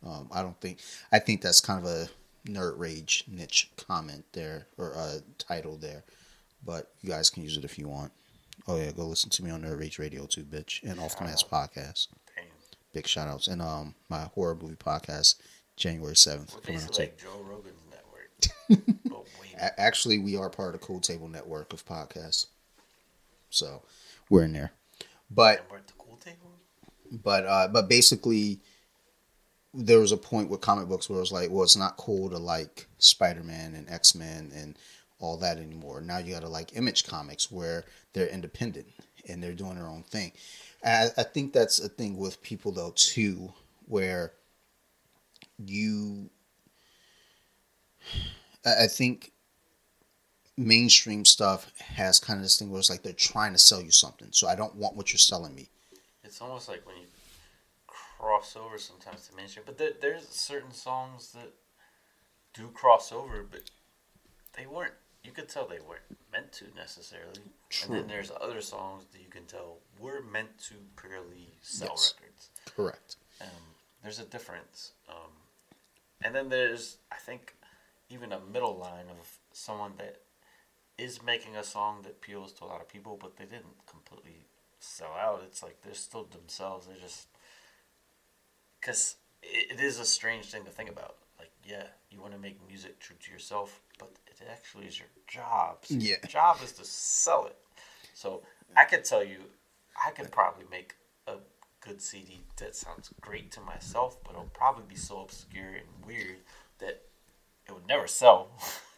Um, 0.05 0.29
I 0.31 0.41
don't 0.41 0.59
think 0.61 0.79
I 1.11 1.19
think 1.19 1.41
that's 1.41 1.61
kind 1.61 1.85
of 1.85 1.91
a 1.91 2.07
nerd 2.47 2.77
rage 2.77 3.23
niche 3.27 3.71
comment 3.77 4.25
there 4.33 4.67
or 4.77 4.91
a 4.93 5.21
title 5.37 5.77
there, 5.77 6.03
but 6.65 6.91
you 7.01 7.09
guys 7.09 7.29
can 7.29 7.43
use 7.43 7.57
it 7.57 7.63
if 7.65 7.77
you 7.79 7.87
want. 7.87 8.11
Oh 8.67 8.77
yeah, 8.77 8.91
go 8.91 9.05
listen 9.05 9.29
to 9.31 9.43
me 9.43 9.49
on 9.51 9.61
Nerd 9.63 9.79
Rage 9.79 9.99
Radio 9.99 10.25
too, 10.25 10.43
bitch, 10.43 10.81
and 10.83 10.99
Off 10.99 11.17
the 11.17 11.25
Mat 11.25 11.43
podcast. 11.51 12.07
Pain. 12.35 12.45
Big 12.93 13.07
shout 13.07 13.27
outs 13.27 13.47
and 13.47 13.61
um 13.61 13.95
my 14.09 14.23
horror 14.35 14.55
movie 14.61 14.75
podcast, 14.75 15.35
January 15.75 16.15
seventh. 16.15 16.53
Like 16.97 17.17
Joe 17.17 17.43
Rogan's 17.43 17.81
network. 17.89 18.85
but 19.05 19.25
wait, 19.41 19.53
A- 19.57 19.79
Actually, 19.81 20.19
we 20.19 20.37
are 20.37 20.49
part 20.49 20.75
of 20.75 20.81
the 20.81 20.85
Cool 20.87 20.99
Table 20.99 21.27
Network 21.27 21.73
of 21.73 21.85
podcasts, 21.85 22.47
so 23.49 23.81
we're 24.29 24.43
in 24.43 24.53
there. 24.53 24.71
But 25.31 25.65
at 25.75 25.87
the 25.87 25.93
cool 25.97 26.17
table. 26.17 26.51
but 27.11 27.45
uh, 27.45 27.67
but 27.69 27.89
basically, 27.89 28.59
there 29.73 29.99
was 29.99 30.11
a 30.11 30.17
point 30.17 30.49
with 30.49 30.61
comic 30.61 30.87
books 30.87 31.09
where 31.09 31.17
it 31.17 31.21
was 31.21 31.31
like, 31.31 31.49
well, 31.49 31.63
it's 31.63 31.75
not 31.75 31.97
cool 31.97 32.29
to 32.29 32.37
like 32.37 32.87
Spider 32.99 33.43
Man 33.43 33.73
and 33.73 33.89
X 33.89 34.13
Men 34.13 34.51
and 34.55 34.77
all 35.19 35.37
that 35.37 35.57
anymore. 35.57 36.01
Now 36.01 36.19
you 36.19 36.33
got 36.33 36.41
to 36.41 36.49
like 36.49 36.75
Image 36.75 37.05
Comics 37.05 37.51
where 37.51 37.85
they're 38.13 38.27
independent 38.27 38.87
and 39.27 39.41
they're 39.41 39.53
doing 39.53 39.75
their 39.75 39.87
own 39.87 40.03
thing. 40.03 40.31
I, 40.85 41.07
I 41.17 41.23
think 41.23 41.53
that's 41.53 41.79
a 41.79 41.89
thing 41.89 42.17
with 42.17 42.41
people 42.43 42.71
though 42.71 42.93
too, 42.95 43.53
where 43.87 44.33
you, 45.57 46.29
I 48.65 48.83
I 48.83 48.87
think 48.87 49.31
mainstream 50.55 51.25
stuff 51.25 51.71
has 51.79 52.19
kind 52.19 52.37
of 52.37 52.43
this 52.43 52.59
thing 52.59 52.69
where 52.69 52.79
it's 52.79 52.89
like 52.89 53.01
they're 53.01 53.13
trying 53.13 53.53
to 53.53 53.59
sell 53.59 53.81
you 53.81 53.91
something. 53.91 54.27
So 54.31 54.47
I 54.47 54.55
don't 54.55 54.75
want 54.75 54.95
what 54.95 55.11
you're 55.11 55.17
selling 55.17 55.55
me. 55.55 55.69
It's 56.23 56.41
almost 56.41 56.69
like 56.69 56.85
when 56.85 56.97
you 56.97 57.07
cross 58.23 58.55
over 58.55 58.77
sometimes 58.77 59.27
to 59.27 59.35
mainstream. 59.35 59.65
But 59.65 59.77
there, 59.77 59.91
there's 59.99 60.27
certain 60.29 60.71
songs 60.71 61.33
that 61.33 61.51
do 62.53 62.69
cross 62.69 63.11
over, 63.11 63.45
but 63.49 63.69
they 64.57 64.65
weren't. 64.65 64.93
You 65.23 65.31
could 65.31 65.49
tell 65.49 65.67
they 65.67 65.79
weren't 65.79 66.19
meant 66.31 66.51
to 66.53 66.65
necessarily. 66.75 67.41
True. 67.69 67.95
And 67.95 68.03
then 68.03 68.07
there's 68.07 68.31
other 68.41 68.61
songs 68.61 69.05
that 69.11 69.21
you 69.21 69.29
can 69.29 69.45
tell 69.45 69.79
were 69.99 70.21
meant 70.21 70.57
to 70.69 70.75
purely 71.01 71.53
sell 71.61 71.89
Yes. 71.91 72.13
records. 72.19 72.49
Correct. 72.75 73.15
Um, 73.41 73.47
there's 74.01 74.19
a 74.19 74.25
difference. 74.25 74.91
Um, 75.09 75.31
and 76.21 76.33
then 76.33 76.49
there's, 76.49 76.97
I 77.11 77.15
think, 77.15 77.55
even 78.09 78.31
a 78.31 78.39
middle 78.39 78.77
line 78.77 79.09
of 79.09 79.39
someone 79.51 79.93
that 79.97 80.21
is 80.97 81.23
making 81.23 81.55
a 81.55 81.63
song 81.63 82.01
that 82.03 82.11
appeals 82.11 82.53
to 82.53 82.63
a 82.63 82.67
lot 82.67 82.81
of 82.81 82.87
people, 82.87 83.17
but 83.19 83.37
they 83.37 83.45
didn't 83.45 83.85
completely 83.87 84.45
sell 84.79 85.13
out. 85.19 85.41
It's 85.45 85.63
like 85.63 85.81
they're 85.83 85.93
still 85.93 86.25
themselves. 86.25 86.87
They're 86.87 86.97
just 86.97 87.27
because 88.83 89.15
it, 89.41 89.79
it 89.79 89.83
is 89.83 89.99
a 89.99 90.05
strange 90.05 90.45
thing 90.45 90.65
to 90.65 90.69
think 90.69 90.89
about. 90.89 91.15
Like, 91.39 91.51
yeah, 91.63 91.83
you 92.11 92.21
want 92.21 92.33
to 92.33 92.39
make 92.39 92.59
music 92.67 92.99
true 92.99 93.15
to 93.19 93.31
yourself, 93.31 93.79
but 93.97 94.11
it 94.27 94.47
actually 94.51 94.85
is 94.85 94.99
your 94.99 95.07
job. 95.27 95.77
So 95.83 95.95
Yeah. 95.95 96.15
Your 96.23 96.29
job 96.29 96.57
is 96.63 96.73
to 96.73 96.85
sell 96.85 97.45
it. 97.45 97.57
So 98.13 98.43
I 98.75 98.85
could 98.85 99.05
tell 99.05 99.23
you, 99.23 99.37
I 100.05 100.11
could 100.11 100.31
probably 100.31 100.65
make 100.69 100.95
a 101.27 101.35
good 101.81 102.01
CD 102.01 102.41
that 102.57 102.75
sounds 102.75 103.09
great 103.21 103.51
to 103.51 103.61
myself, 103.61 104.17
but 104.23 104.31
it'll 104.31 104.45
probably 104.53 104.83
be 104.87 104.95
so 104.95 105.21
obscure 105.21 105.73
and 105.73 106.05
weird 106.05 106.37
that 106.79 107.01
it 107.67 107.71
would 107.71 107.87
never 107.87 108.07
sell. 108.07 108.49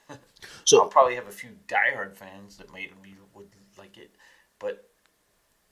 So 0.66 0.82
I'll 0.82 0.88
probably 0.88 1.16
have 1.16 1.28
a 1.28 1.32
few 1.32 1.50
diehard 1.68 2.16
fans 2.16 2.58
that 2.58 2.72
maybe 2.72 2.94
would 3.34 3.48
like 3.78 3.98
it, 3.98 4.12
but 4.60 4.88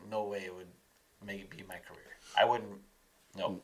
no 0.10 0.24
way 0.24 0.40
it 0.46 0.56
would 0.56 0.68
make 1.26 1.42
it 1.42 1.50
be 1.50 1.64
my 1.68 1.76
career. 1.76 2.18
I 2.40 2.46
wouldn't. 2.46 2.80
No. 3.36 3.62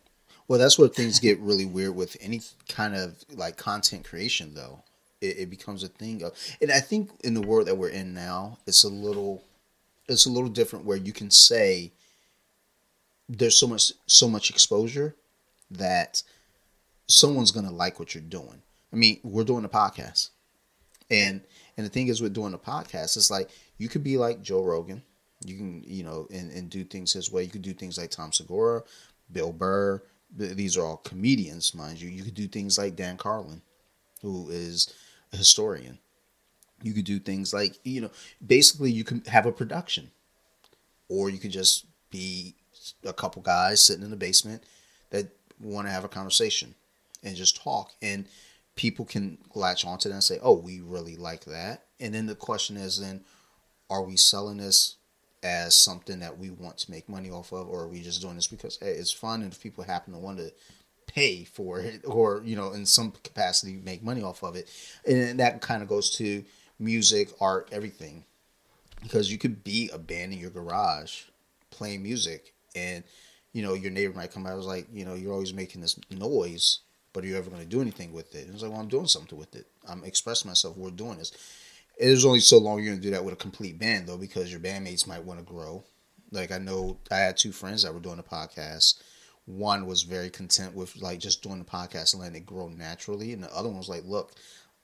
Well, 0.49 0.57
that's 0.57 0.79
where 0.79 0.87
things 0.87 1.19
get 1.19 1.39
really 1.39 1.65
weird 1.65 1.95
with 1.95 2.17
any 2.19 2.41
kind 2.67 2.95
of 2.95 3.23
like 3.31 3.55
content 3.55 4.03
creation, 4.03 4.55
though. 4.55 4.81
It, 5.21 5.37
it 5.37 5.49
becomes 5.49 5.83
a 5.83 5.87
thing 5.87 6.23
of, 6.23 6.33
and 6.59 6.71
I 6.71 6.79
think 6.79 7.11
in 7.23 7.35
the 7.35 7.41
world 7.41 7.67
that 7.67 7.77
we're 7.77 7.89
in 7.89 8.15
now, 8.15 8.57
it's 8.65 8.83
a 8.83 8.89
little, 8.89 9.43
it's 10.07 10.25
a 10.25 10.31
little 10.31 10.49
different 10.49 10.85
where 10.85 10.97
you 10.97 11.13
can 11.13 11.29
say 11.29 11.91
there's 13.29 13.55
so 13.59 13.67
much, 13.67 13.93
so 14.07 14.27
much 14.27 14.49
exposure 14.49 15.15
that 15.69 16.23
someone's 17.07 17.51
gonna 17.51 17.71
like 17.71 17.99
what 17.99 18.15
you're 18.15 18.23
doing. 18.23 18.63
I 18.91 18.95
mean, 18.95 19.19
we're 19.23 19.43
doing 19.43 19.65
a 19.65 19.69
podcast, 19.69 20.29
and 21.11 21.41
and 21.77 21.85
the 21.85 21.91
thing 21.91 22.07
is, 22.07 22.21
with 22.21 22.33
doing 22.33 22.55
a 22.55 22.57
podcast, 22.57 23.17
it's 23.17 23.29
like 23.29 23.51
you 23.77 23.87
could 23.87 24.03
be 24.03 24.17
like 24.17 24.41
Joe 24.41 24.63
Rogan, 24.63 25.03
you 25.45 25.57
can 25.57 25.83
you 25.85 26.03
know, 26.03 26.27
and 26.31 26.51
and 26.51 26.71
do 26.71 26.83
things 26.83 27.13
his 27.13 27.31
way. 27.31 27.43
You 27.43 27.51
could 27.51 27.61
do 27.61 27.73
things 27.73 27.99
like 27.99 28.09
Tom 28.09 28.33
Segura, 28.33 28.81
Bill 29.31 29.53
Burr. 29.53 30.01
Th- 30.37 30.55
These 30.55 30.77
are 30.77 30.85
all 30.85 30.97
comedians, 30.97 31.73
mind 31.75 32.01
you. 32.01 32.09
You 32.09 32.23
could 32.23 32.33
do 32.35 32.47
things 32.47 32.77
like 32.77 32.95
Dan 32.95 33.17
Carlin, 33.17 33.61
who 34.21 34.49
is 34.49 34.93
a 35.33 35.37
historian. 35.37 35.99
You 36.81 36.93
could 36.93 37.05
do 37.05 37.19
things 37.19 37.53
like 37.53 37.79
you 37.83 38.01
know, 38.01 38.11
basically 38.45 38.91
you 38.91 39.03
can 39.03 39.21
have 39.25 39.45
a 39.45 39.51
production, 39.51 40.11
or 41.07 41.29
you 41.29 41.37
could 41.37 41.51
just 41.51 41.85
be 42.11 42.55
a 43.05 43.13
couple 43.13 43.41
guys 43.41 43.81
sitting 43.81 44.03
in 44.03 44.11
the 44.11 44.17
basement 44.17 44.63
that 45.09 45.27
want 45.59 45.87
to 45.87 45.91
have 45.91 46.03
a 46.03 46.09
conversation 46.09 46.75
and 47.23 47.35
just 47.35 47.61
talk 47.61 47.91
and 48.01 48.25
people 48.75 49.05
can 49.05 49.37
latch 49.53 49.85
onto 49.85 50.07
that 50.07 50.15
and 50.15 50.23
say 50.23 50.39
oh 50.41 50.53
we 50.53 50.79
really 50.79 51.17
like 51.17 51.43
that 51.45 51.83
and 51.99 52.13
then 52.13 52.25
the 52.25 52.35
question 52.35 52.77
is 52.77 52.99
then 52.99 53.21
are 53.89 54.03
we 54.03 54.15
selling 54.15 54.57
this 54.57 54.95
as 55.43 55.75
something 55.75 56.19
that 56.19 56.37
we 56.37 56.49
want 56.49 56.77
to 56.77 56.91
make 56.91 57.07
money 57.07 57.29
off 57.29 57.51
of 57.53 57.67
or 57.69 57.81
are 57.83 57.87
we 57.87 58.01
just 58.01 58.21
doing 58.21 58.35
this 58.35 58.47
because 58.47 58.77
hey, 58.81 58.91
it's 58.91 59.11
fun 59.11 59.41
and 59.41 59.53
if 59.53 59.61
people 59.61 59.83
happen 59.83 60.13
to 60.13 60.19
want 60.19 60.37
to 60.37 60.51
pay 61.07 61.43
for 61.43 61.79
it 61.79 62.01
or 62.05 62.41
you 62.45 62.55
know 62.55 62.71
in 62.71 62.85
some 62.85 63.11
capacity 63.23 63.79
make 63.83 64.03
money 64.03 64.21
off 64.21 64.43
of 64.43 64.55
it 64.55 64.69
and 65.07 65.39
that 65.39 65.61
kind 65.61 65.81
of 65.81 65.89
goes 65.89 66.11
to 66.11 66.43
music 66.79 67.29
art 67.39 67.69
everything. 67.71 68.25
Because 69.01 69.31
you 69.31 69.37
could 69.37 69.63
be 69.63 69.89
a 69.93 69.97
band 69.97 70.33
in 70.33 70.39
your 70.39 70.49
garage 70.49 71.23
playing 71.71 72.03
music 72.03 72.53
and 72.75 73.03
you 73.53 73.63
know 73.63 73.73
your 73.73 73.91
neighbor 73.91 74.15
might 74.15 74.33
come 74.33 74.45
out 74.45 74.49
and 74.49 74.57
was 74.57 74.67
like 74.67 74.87
you 74.91 75.05
know 75.05 75.13
you're 75.13 75.33
always 75.33 75.53
making 75.53 75.81
this 75.81 75.97
noise 76.11 76.79
but 77.13 77.23
are 77.23 77.27
you 77.27 77.37
ever 77.37 77.49
going 77.49 77.61
to 77.61 77.67
do 77.67 77.81
anything 77.81 78.11
with 78.11 78.35
it? 78.35 78.45
And 78.45 78.53
it's 78.53 78.61
like 78.61 78.71
well 78.71 78.81
i'm 78.81 78.87
doing 78.87 79.07
something 79.07 79.37
with 79.37 79.55
it. 79.55 79.67
I'm 79.87 80.03
expressing 80.03 80.49
myself. 80.49 80.75
We're 80.75 80.91
doing 80.91 81.17
this 81.17 81.31
there's 81.99 82.25
only 82.25 82.39
so 82.39 82.57
long 82.57 82.81
you're 82.81 82.95
to 82.95 83.01
do 83.01 83.11
that 83.11 83.23
with 83.23 83.33
a 83.33 83.37
complete 83.37 83.79
band 83.79 84.07
though 84.07 84.17
because 84.17 84.51
your 84.51 84.59
bandmates 84.59 85.07
might 85.07 85.23
want 85.23 85.39
to 85.39 85.45
grow 85.45 85.83
like 86.31 86.51
i 86.51 86.57
know 86.57 86.97
i 87.11 87.17
had 87.17 87.37
two 87.37 87.51
friends 87.51 87.83
that 87.83 87.93
were 87.93 87.99
doing 87.99 88.19
a 88.19 88.23
podcast 88.23 89.01
one 89.45 89.87
was 89.87 90.03
very 90.03 90.29
content 90.29 90.75
with 90.75 90.95
like 91.01 91.19
just 91.19 91.41
doing 91.41 91.59
the 91.59 91.65
podcast 91.65 92.13
and 92.13 92.21
letting 92.21 92.37
it 92.37 92.45
grow 92.45 92.67
naturally 92.67 93.33
and 93.33 93.43
the 93.43 93.55
other 93.55 93.69
one 93.69 93.77
was 93.77 93.89
like 93.89 94.03
look 94.05 94.33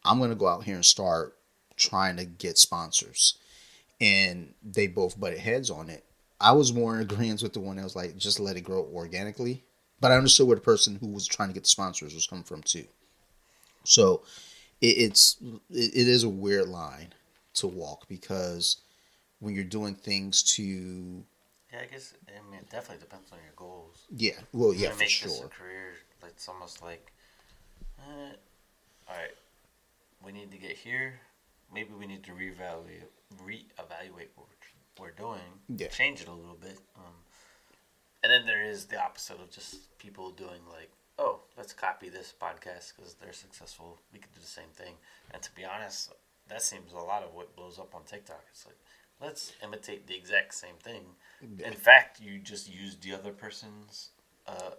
i'm 0.03 0.19
to 0.19 0.35
go 0.35 0.47
out 0.47 0.63
here 0.63 0.75
and 0.75 0.85
start 0.85 1.37
trying 1.77 2.17
to 2.17 2.25
get 2.25 2.57
sponsors 2.57 3.37
and 4.01 4.53
they 4.63 4.87
both 4.87 5.19
butted 5.19 5.39
heads 5.39 5.69
on 5.69 5.89
it 5.89 6.03
I 6.39 6.51
was 6.51 6.73
more 6.73 6.95
in 6.95 7.01
agreement 7.01 7.41
with 7.41 7.53
the 7.53 7.59
one 7.59 7.77
that 7.77 7.83
was 7.83 7.95
like, 7.95 8.17
just 8.17 8.39
let 8.39 8.57
it 8.57 8.61
grow 8.61 8.87
organically. 8.93 9.63
But 10.01 10.11
I 10.11 10.17
understood 10.17 10.47
where 10.47 10.55
the 10.55 10.61
person 10.61 10.95
who 10.95 11.07
was 11.07 11.27
trying 11.27 11.49
to 11.49 11.53
get 11.53 11.63
the 11.63 11.69
sponsors 11.69 12.13
was 12.13 12.27
coming 12.27 12.43
from 12.43 12.61
too. 12.61 12.85
So 13.85 14.23
it, 14.81 14.85
it's 14.87 15.37
it, 15.69 16.07
is 16.07 16.23
a 16.23 16.29
weird 16.29 16.67
line 16.67 17.13
to 17.55 17.67
walk 17.67 18.07
because 18.07 18.77
when 19.39 19.53
you're 19.55 19.63
doing 19.63 19.95
things 19.95 20.43
to 20.43 21.23
Yeah, 21.71 21.79
I 21.81 21.85
guess 21.85 22.13
I 22.27 22.49
mean 22.49 22.59
it 22.59 22.69
definitely 22.69 23.01
depends 23.01 23.31
on 23.31 23.39
your 23.43 23.53
goals. 23.55 24.05
yeah, 24.15 24.33
well 24.53 24.73
yeah 24.73 24.89
for 24.91 24.99
make 24.99 25.07
this 25.21 25.35
a 25.35 25.37
sure. 25.37 25.47
career. 25.49 25.93
It's 26.27 26.49
almost 26.49 26.81
like, 26.81 27.11
eh, 27.99 28.31
all 29.07 29.15
right, 29.15 29.35
we 30.23 30.31
need 30.31 30.51
to 30.51 30.57
get 30.57 30.71
here. 30.71 31.19
Maybe 31.73 31.91
we 31.97 32.07
need 32.07 32.23
to 32.23 32.31
reevaluate 32.31 33.03
reevaluate 33.43 34.29
what 34.35 34.47
we're, 34.97 35.05
we're 35.05 35.11
doing. 35.11 35.41
Yeah. 35.69 35.87
Change 35.87 36.21
it 36.21 36.27
a 36.27 36.33
little 36.33 36.57
bit. 36.59 36.77
Um, 36.97 37.13
and 38.23 38.31
then 38.31 38.45
there 38.45 38.63
is 38.63 38.85
the 38.85 38.99
opposite 38.99 39.39
of 39.39 39.51
just 39.51 39.97
people 39.99 40.31
doing 40.31 40.61
like, 40.71 40.89
oh, 41.19 41.39
let's 41.57 41.73
copy 41.73 42.09
this 42.09 42.33
podcast 42.39 42.93
because 42.95 43.15
they're 43.15 43.33
successful. 43.33 43.97
We 44.13 44.19
could 44.19 44.33
do 44.33 44.41
the 44.41 44.47
same 44.47 44.69
thing. 44.75 44.93
And 45.31 45.41
to 45.41 45.49
be 45.55 45.63
honest, 45.65 46.13
that 46.49 46.61
seems 46.61 46.93
a 46.93 46.97
lot 46.97 47.23
of 47.23 47.33
what 47.33 47.55
blows 47.55 47.79
up 47.79 47.93
on 47.95 48.01
TikTok. 48.03 48.43
It's 48.51 48.65
like, 48.65 48.77
let's 49.21 49.53
imitate 49.63 50.07
the 50.07 50.15
exact 50.15 50.53
same 50.53 50.75
thing. 50.83 51.03
In 51.63 51.73
fact, 51.73 52.19
you 52.19 52.39
just 52.39 52.73
used 52.73 53.01
the 53.03 53.13
other 53.13 53.31
person's 53.31 54.09
uh, 54.47 54.71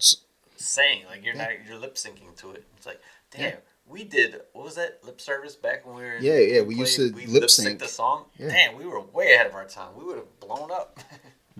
saying. 0.57 1.03
Like 1.09 1.25
you're 1.25 1.35
not 1.35 1.49
you're 1.67 1.79
lip 1.79 1.95
syncing 1.95 2.35
to 2.39 2.53
it. 2.53 2.65
It's 2.77 2.87
like, 2.87 3.01
damn, 3.31 3.43
Yeah. 3.43 3.57
we 3.89 4.05
did 4.05 4.41
what 4.53 4.65
was 4.65 4.75
that 4.77 5.01
lip 5.05 5.21
service 5.21 5.55
back 5.55 5.87
when 5.87 5.97
we 5.97 6.03
were 6.03 6.17
Yeah, 6.19 6.39
yeah, 6.39 6.61
we 6.63 6.75
used 6.75 6.97
to 6.97 7.13
we 7.13 7.27
lip 7.27 7.49
sync. 7.51 7.79
the 7.79 7.87
song. 7.89 8.25
Yeah. 8.39 8.49
Damn, 8.49 8.77
we 8.77 8.85
were 8.87 9.01
way 9.01 9.35
ahead 9.35 9.47
of 9.47 9.55
our 9.55 9.67
time. 9.67 9.91
We 9.97 10.05
would 10.05 10.17
have 10.17 10.41
blown 10.41 10.71
up. 10.71 10.99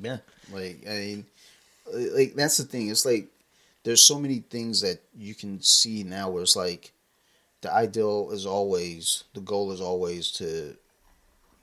Yeah, 0.03 0.19
like 0.53 0.85
I 0.87 0.91
mean, 0.93 1.27
like 1.91 2.35
that's 2.35 2.59
the 2.59 2.65
thing. 2.65 2.91
It's 2.91 3.07
like 3.07 3.29
there's 3.87 4.03
so 4.03 4.19
many 4.19 4.41
things 4.41 4.81
that 4.81 4.99
you 5.17 5.33
can 5.33 5.63
see 5.63 6.03
now 6.03 6.29
where 6.29 6.43
it's 6.43 6.57
like 6.57 6.93
the 7.61 7.73
ideal 7.73 8.31
is 8.33 8.45
always 8.45 9.23
the 9.33 9.41
goal 9.41 9.71
is 9.71 9.81
always 9.81 10.33
to 10.33 10.77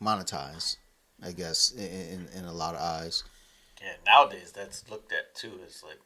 monetize. 0.02 0.78
I 1.22 1.34
guess 1.34 1.72
in 1.72 1.84
in, 1.84 2.28
in 2.34 2.46
a 2.46 2.54
lot 2.54 2.76
of 2.76 2.82
eyes. 2.82 3.26
yeah, 3.82 3.96
nowadays 4.06 4.54
that's 4.56 4.90
looked 4.90 5.12
at 5.12 5.36
too. 5.36 5.60
It's 5.64 5.84
like 5.84 6.00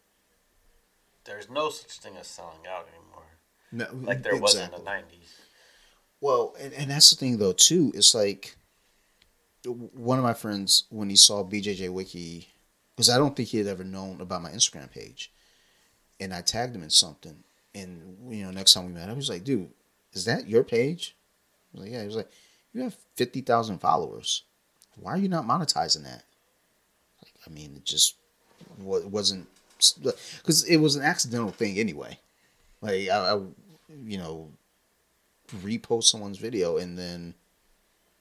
there's 1.25 1.51
no 1.51 1.69
such 1.69 1.99
thing 1.99 2.17
as 2.19 2.25
selling 2.25 2.65
out 2.67 2.87
anymore. 2.87 3.27
No, 3.71 4.07
Like 4.07 4.23
there 4.23 4.41
was 4.41 4.55
in 4.55 4.71
the 4.71 4.79
nineties. 4.79 5.35
Well, 6.19 6.55
and, 6.59 6.73
and 6.73 6.89
that's 6.89 7.11
the 7.11 7.15
thing 7.15 7.37
though 7.37 7.53
too. 7.53 7.91
It's 7.93 8.15
like 8.15 8.55
one 9.65 10.17
of 10.17 10.23
my 10.23 10.33
friends 10.33 10.85
when 10.89 11.11
he 11.11 11.15
saw 11.15 11.43
BJJ 11.43 11.91
Wiki, 11.91 12.47
because 12.95 13.07
I 13.07 13.19
don't 13.19 13.35
think 13.35 13.49
he 13.49 13.59
had 13.59 13.67
ever 13.67 13.83
known 13.83 14.19
about 14.19 14.41
my 14.41 14.49
Instagram 14.49 14.89
page, 14.89 15.31
and 16.19 16.33
I 16.33 16.41
tagged 16.41 16.75
him 16.75 16.83
in 16.83 16.89
something, 16.89 17.43
and 17.75 18.17
you 18.29 18.43
know, 18.43 18.51
next 18.51 18.73
time 18.73 18.85
we 18.87 18.93
met, 18.93 19.09
I 19.09 19.13
was 19.13 19.29
like, 19.29 19.43
dude, 19.43 19.69
is 20.13 20.25
that 20.25 20.47
your 20.47 20.63
page? 20.63 21.15
I 21.73 21.77
was 21.77 21.83
like, 21.83 21.93
yeah. 21.93 22.01
He 22.01 22.07
was 22.07 22.15
like, 22.15 22.31
you 22.73 22.81
have 22.81 22.95
fifty 23.15 23.41
thousand 23.41 23.79
followers. 23.79 24.43
Why 24.99 25.11
are 25.11 25.17
you 25.17 25.29
not 25.29 25.45
monetizing 25.45 26.03
that? 26.03 26.23
Like, 27.23 27.33
I 27.45 27.49
mean, 27.49 27.73
it 27.75 27.85
just 27.85 28.15
wasn't 28.79 29.47
because 30.37 30.63
it 30.63 30.77
was 30.77 30.95
an 30.95 31.03
accidental 31.03 31.51
thing 31.51 31.77
anyway. 31.77 32.17
Like 32.81 33.09
I, 33.09 33.33
I, 33.33 33.41
you 34.03 34.17
know, 34.17 34.49
repost 35.57 36.05
someone's 36.05 36.39
video 36.39 36.77
and 36.77 36.97
then 36.97 37.35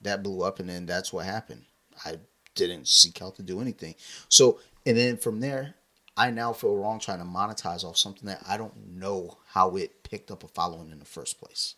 that 0.02 0.22
blew 0.22 0.42
up, 0.42 0.60
and 0.60 0.68
then 0.68 0.84
that's 0.86 1.12
what 1.12 1.24
happened. 1.24 1.64
I 2.04 2.18
didn't 2.54 2.88
seek 2.88 3.22
out 3.22 3.36
to 3.36 3.42
do 3.42 3.60
anything. 3.60 3.94
So, 4.28 4.60
and 4.84 4.96
then 4.96 5.16
from 5.16 5.40
there, 5.40 5.74
I 6.16 6.30
now 6.30 6.52
feel 6.52 6.76
wrong 6.76 6.98
trying 6.98 7.18
to 7.18 7.24
monetize 7.24 7.84
off 7.84 7.96
something 7.98 8.26
that 8.28 8.42
I 8.48 8.56
don't 8.56 8.96
know 8.96 9.38
how 9.48 9.76
it 9.76 10.02
picked 10.02 10.30
up 10.30 10.44
a 10.44 10.48
following 10.48 10.90
in 10.90 10.98
the 10.98 11.04
first 11.04 11.40
place. 11.40 11.74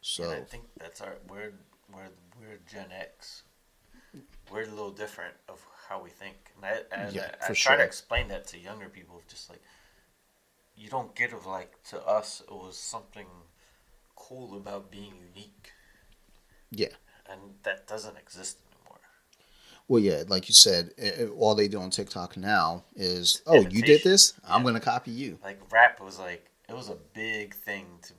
So 0.00 0.24
and 0.24 0.32
I 0.32 0.40
think 0.40 0.64
that's 0.78 1.00
our 1.00 1.16
we're 1.28 1.52
we're 1.92 2.10
we're 2.40 2.58
Gen 2.70 2.92
X. 2.92 3.42
We're 4.50 4.62
a 4.62 4.66
little 4.66 4.90
different 4.90 5.34
of 5.48 5.64
how 5.88 6.02
we 6.02 6.10
think, 6.10 6.36
and 6.56 6.64
I, 6.64 6.80
and 6.92 7.14
Yeah, 7.14 7.30
I, 7.42 7.50
I 7.50 7.52
try 7.52 7.76
to 7.76 7.82
explain 7.84 8.28
that 8.28 8.46
to 8.48 8.58
younger 8.58 8.88
people. 8.88 9.22
Just 9.28 9.50
like 9.50 9.62
you 10.76 10.88
don't 10.88 11.14
get 11.14 11.32
of 11.32 11.44
like 11.46 11.82
to 11.84 12.00
us, 12.06 12.40
it 12.40 12.54
was 12.54 12.76
something 12.78 13.26
cool 14.16 14.56
about 14.56 14.90
being 14.90 15.14
unique, 15.34 15.72
yeah, 16.70 16.94
and 17.30 17.40
that 17.62 17.86
doesn't 17.86 18.16
exist. 18.16 18.58
Well, 19.88 20.02
yeah, 20.02 20.24
like 20.28 20.48
you 20.48 20.54
said, 20.54 20.92
eh, 20.98 21.26
all 21.38 21.54
they 21.54 21.66
do 21.66 21.80
on 21.80 21.90
TikTok 21.90 22.36
now 22.36 22.84
is, 22.94 23.42
oh, 23.46 23.54
you 23.54 23.62
did 23.62 23.72
Imitation. 23.72 24.10
this, 24.10 24.34
I'm 24.46 24.62
gonna 24.62 24.80
copy 24.80 25.10
you. 25.10 25.38
Like 25.42 25.60
rap 25.72 26.00
was 26.00 26.18
like 26.18 26.46
it 26.68 26.74
was 26.74 26.90
a 26.90 26.96
big 27.14 27.54
thing 27.54 27.86
to 28.02 28.12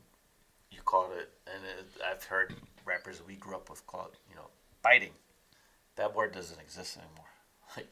you 0.72 0.82
called 0.84 1.12
it, 1.16 1.30
and 1.46 1.64
it, 1.64 2.02
I've 2.04 2.24
heard 2.24 2.56
rappers 2.86 3.22
we 3.26 3.36
grew 3.36 3.56
up 3.56 3.70
with 3.70 3.86
call 3.86 4.06
it 4.12 4.18
you 4.30 4.36
know 4.36 4.48
biting. 4.82 5.14
That 5.96 6.16
word 6.16 6.34
doesn't 6.34 6.60
exist 6.60 6.98
anymore. 6.98 7.26
Like 7.78 7.88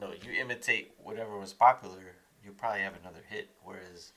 no, 0.00 0.12
you 0.24 0.40
imitate 0.40 0.92
whatever 1.02 1.36
was 1.38 1.52
popular, 1.52 1.96
you 2.42 2.52
probably 2.52 2.80
have 2.80 2.94
another 3.02 3.20
hit. 3.28 3.50
Whereas 3.62 4.12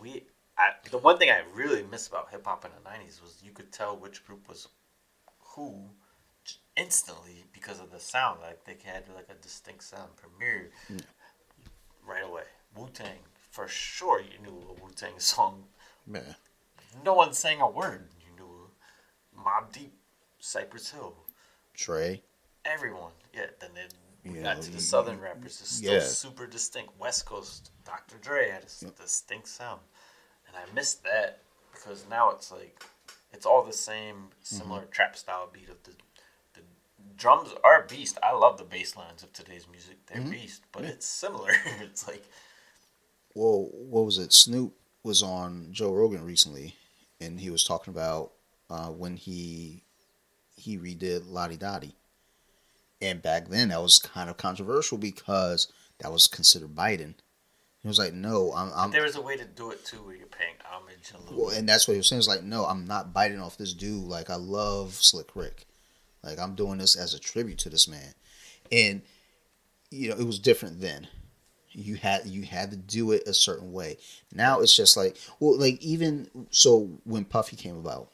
we, 0.00 0.24
I, 0.58 0.70
the 0.90 0.98
one 0.98 1.18
thing 1.18 1.30
I 1.30 1.42
really 1.54 1.84
miss 1.84 2.08
about 2.08 2.30
hip 2.30 2.44
hop 2.44 2.64
in 2.64 2.72
the 2.72 2.90
'90s 2.90 3.22
was 3.22 3.40
you 3.44 3.52
could 3.52 3.70
tell 3.70 3.96
which 3.96 4.26
group 4.26 4.48
was 4.48 4.66
who 5.54 5.84
instantly 6.76 7.44
because 7.52 7.80
of 7.80 7.90
the 7.90 8.00
sound. 8.00 8.40
Like 8.40 8.64
they 8.64 8.76
had 8.88 9.04
like 9.14 9.28
a 9.30 9.34
distinct 9.42 9.84
sound. 9.84 10.10
Premier 10.16 10.70
right 12.06 12.24
away. 12.24 12.42
Wu 12.76 12.88
Tang 12.92 13.18
for 13.50 13.68
sure. 13.68 14.20
You 14.20 14.38
knew 14.42 14.58
a 14.70 14.72
Wu 14.82 14.90
Tang 14.94 15.18
song. 15.18 15.64
Yeah, 16.12 16.20
No 17.04 17.14
one 17.14 17.32
sang 17.32 17.60
a 17.60 17.68
word. 17.68 18.08
You 18.20 18.36
knew 18.36 18.70
Mobb 19.44 19.72
Deep, 19.72 19.92
Cypress 20.38 20.90
Hill, 20.92 21.16
Trey. 21.74 22.22
everyone. 22.64 23.12
Yeah. 23.34 23.46
Then 23.60 23.70
they 23.74 23.86
we 24.30 24.36
You 24.38 24.42
got 24.42 24.62
to 24.62 24.70
the 24.70 24.80
southern 24.80 25.20
rappers. 25.20 25.60
It's 25.60 25.70
still 25.70 25.94
yeah. 25.94 26.00
super 26.00 26.46
distinct. 26.46 26.92
West 26.98 27.26
Coast, 27.26 27.70
Dr. 27.84 28.16
Dre 28.20 28.50
had 28.50 28.62
a 28.62 28.66
s- 28.66 28.84
distinct 29.00 29.46
sound, 29.48 29.80
and 30.48 30.56
I 30.56 30.72
missed 30.74 31.02
that 31.04 31.42
because 31.72 32.04
now 32.10 32.30
it's 32.30 32.50
like 32.52 32.82
it's 33.32 33.46
all 33.46 33.62
the 33.64 33.72
same 33.72 34.28
similar 34.42 34.82
Mm-hmm. 34.82 34.90
trap 34.90 35.16
style 35.16 35.48
beat 35.52 35.68
of 35.68 35.82
the. 35.84 35.90
Drums 37.16 37.50
are 37.64 37.86
beast. 37.88 38.18
I 38.22 38.32
love 38.34 38.58
the 38.58 38.64
bass 38.64 38.96
lines 38.96 39.22
of 39.22 39.32
today's 39.32 39.66
music. 39.70 39.96
They're 40.06 40.20
beast, 40.22 40.62
but 40.72 40.80
Mm-hmm. 40.82 40.88
Yeah. 40.88 40.94
it's 40.94 41.06
similar. 41.06 41.50
it's 41.80 42.06
like 42.06 42.24
well, 43.34 43.68
what 43.72 44.04
was 44.06 44.18
it? 44.18 44.32
Snoop 44.32 44.74
was 45.02 45.22
on 45.22 45.68
Joe 45.72 45.92
Rogan 45.92 46.24
recently, 46.24 46.74
and 47.20 47.38
he 47.40 47.50
was 47.50 47.64
talking 47.64 47.92
about 47.92 48.32
uh, 48.70 48.88
when 48.88 49.16
he 49.16 49.82
he 50.56 50.78
redid 50.78 51.24
Lodi 51.30 51.56
Dodi, 51.56 51.92
and 53.02 53.20
back 53.22 53.48
then 53.48 53.68
that 53.68 53.82
was 53.82 53.98
kind 53.98 54.30
of 54.30 54.36
controversial 54.36 54.96
because 54.98 55.70
that 56.00 56.10
was 56.12 56.26
considered 56.26 56.74
biting. 56.74 57.14
He 57.82 57.88
was 57.88 57.98
like, 57.98 58.14
"No, 58.14 58.52
I'm." 58.54 58.70
I'm 58.74 58.90
there 58.90 59.04
is 59.06 59.16
a 59.16 59.20
way 59.22 59.36
to 59.36 59.44
do 59.44 59.70
it 59.70 59.84
too, 59.84 59.98
where 59.98 60.16
you're 60.16 60.26
paying 60.26 60.54
homage 60.64 61.12
a 61.14 61.20
little. 61.20 61.46
well, 61.46 61.54
and 61.56 61.68
that's 61.68 61.86
what 61.86 61.92
he 61.94 61.98
was 61.98 62.08
saying. 62.08 62.18
It's 62.18 62.28
like, 62.28 62.42
"No, 62.42 62.64
I'm 62.64 62.86
not 62.86 63.12
biting 63.12 63.40
off 63.40 63.56
this 63.58 63.72
dude. 63.74 64.04
Like, 64.04 64.28
I 64.30 64.34
love 64.36 64.94
Slick 64.94 65.36
Rick. 65.36 65.66
Like, 66.26 66.38
I'm 66.38 66.54
doing 66.54 66.78
this 66.78 66.96
as 66.96 67.14
a 67.14 67.18
tribute 67.18 67.58
to 67.60 67.70
this 67.70 67.88
man." 67.88 68.14
And 68.70 69.02
you 69.90 70.10
know, 70.10 70.16
it 70.16 70.26
was 70.26 70.38
different 70.38 70.80
then. 70.80 71.08
You 71.72 71.96
had 71.96 72.26
you 72.26 72.42
had 72.42 72.70
to 72.70 72.76
do 72.76 73.12
it 73.12 73.26
a 73.26 73.34
certain 73.34 73.72
way. 73.72 73.98
Now 74.34 74.60
it's 74.60 74.74
just 74.74 74.96
like 74.96 75.16
well, 75.40 75.58
like 75.58 75.80
even 75.82 76.28
so 76.50 76.90
when 77.04 77.24
Puffy 77.24 77.56
came 77.56 77.76
about, 77.76 78.10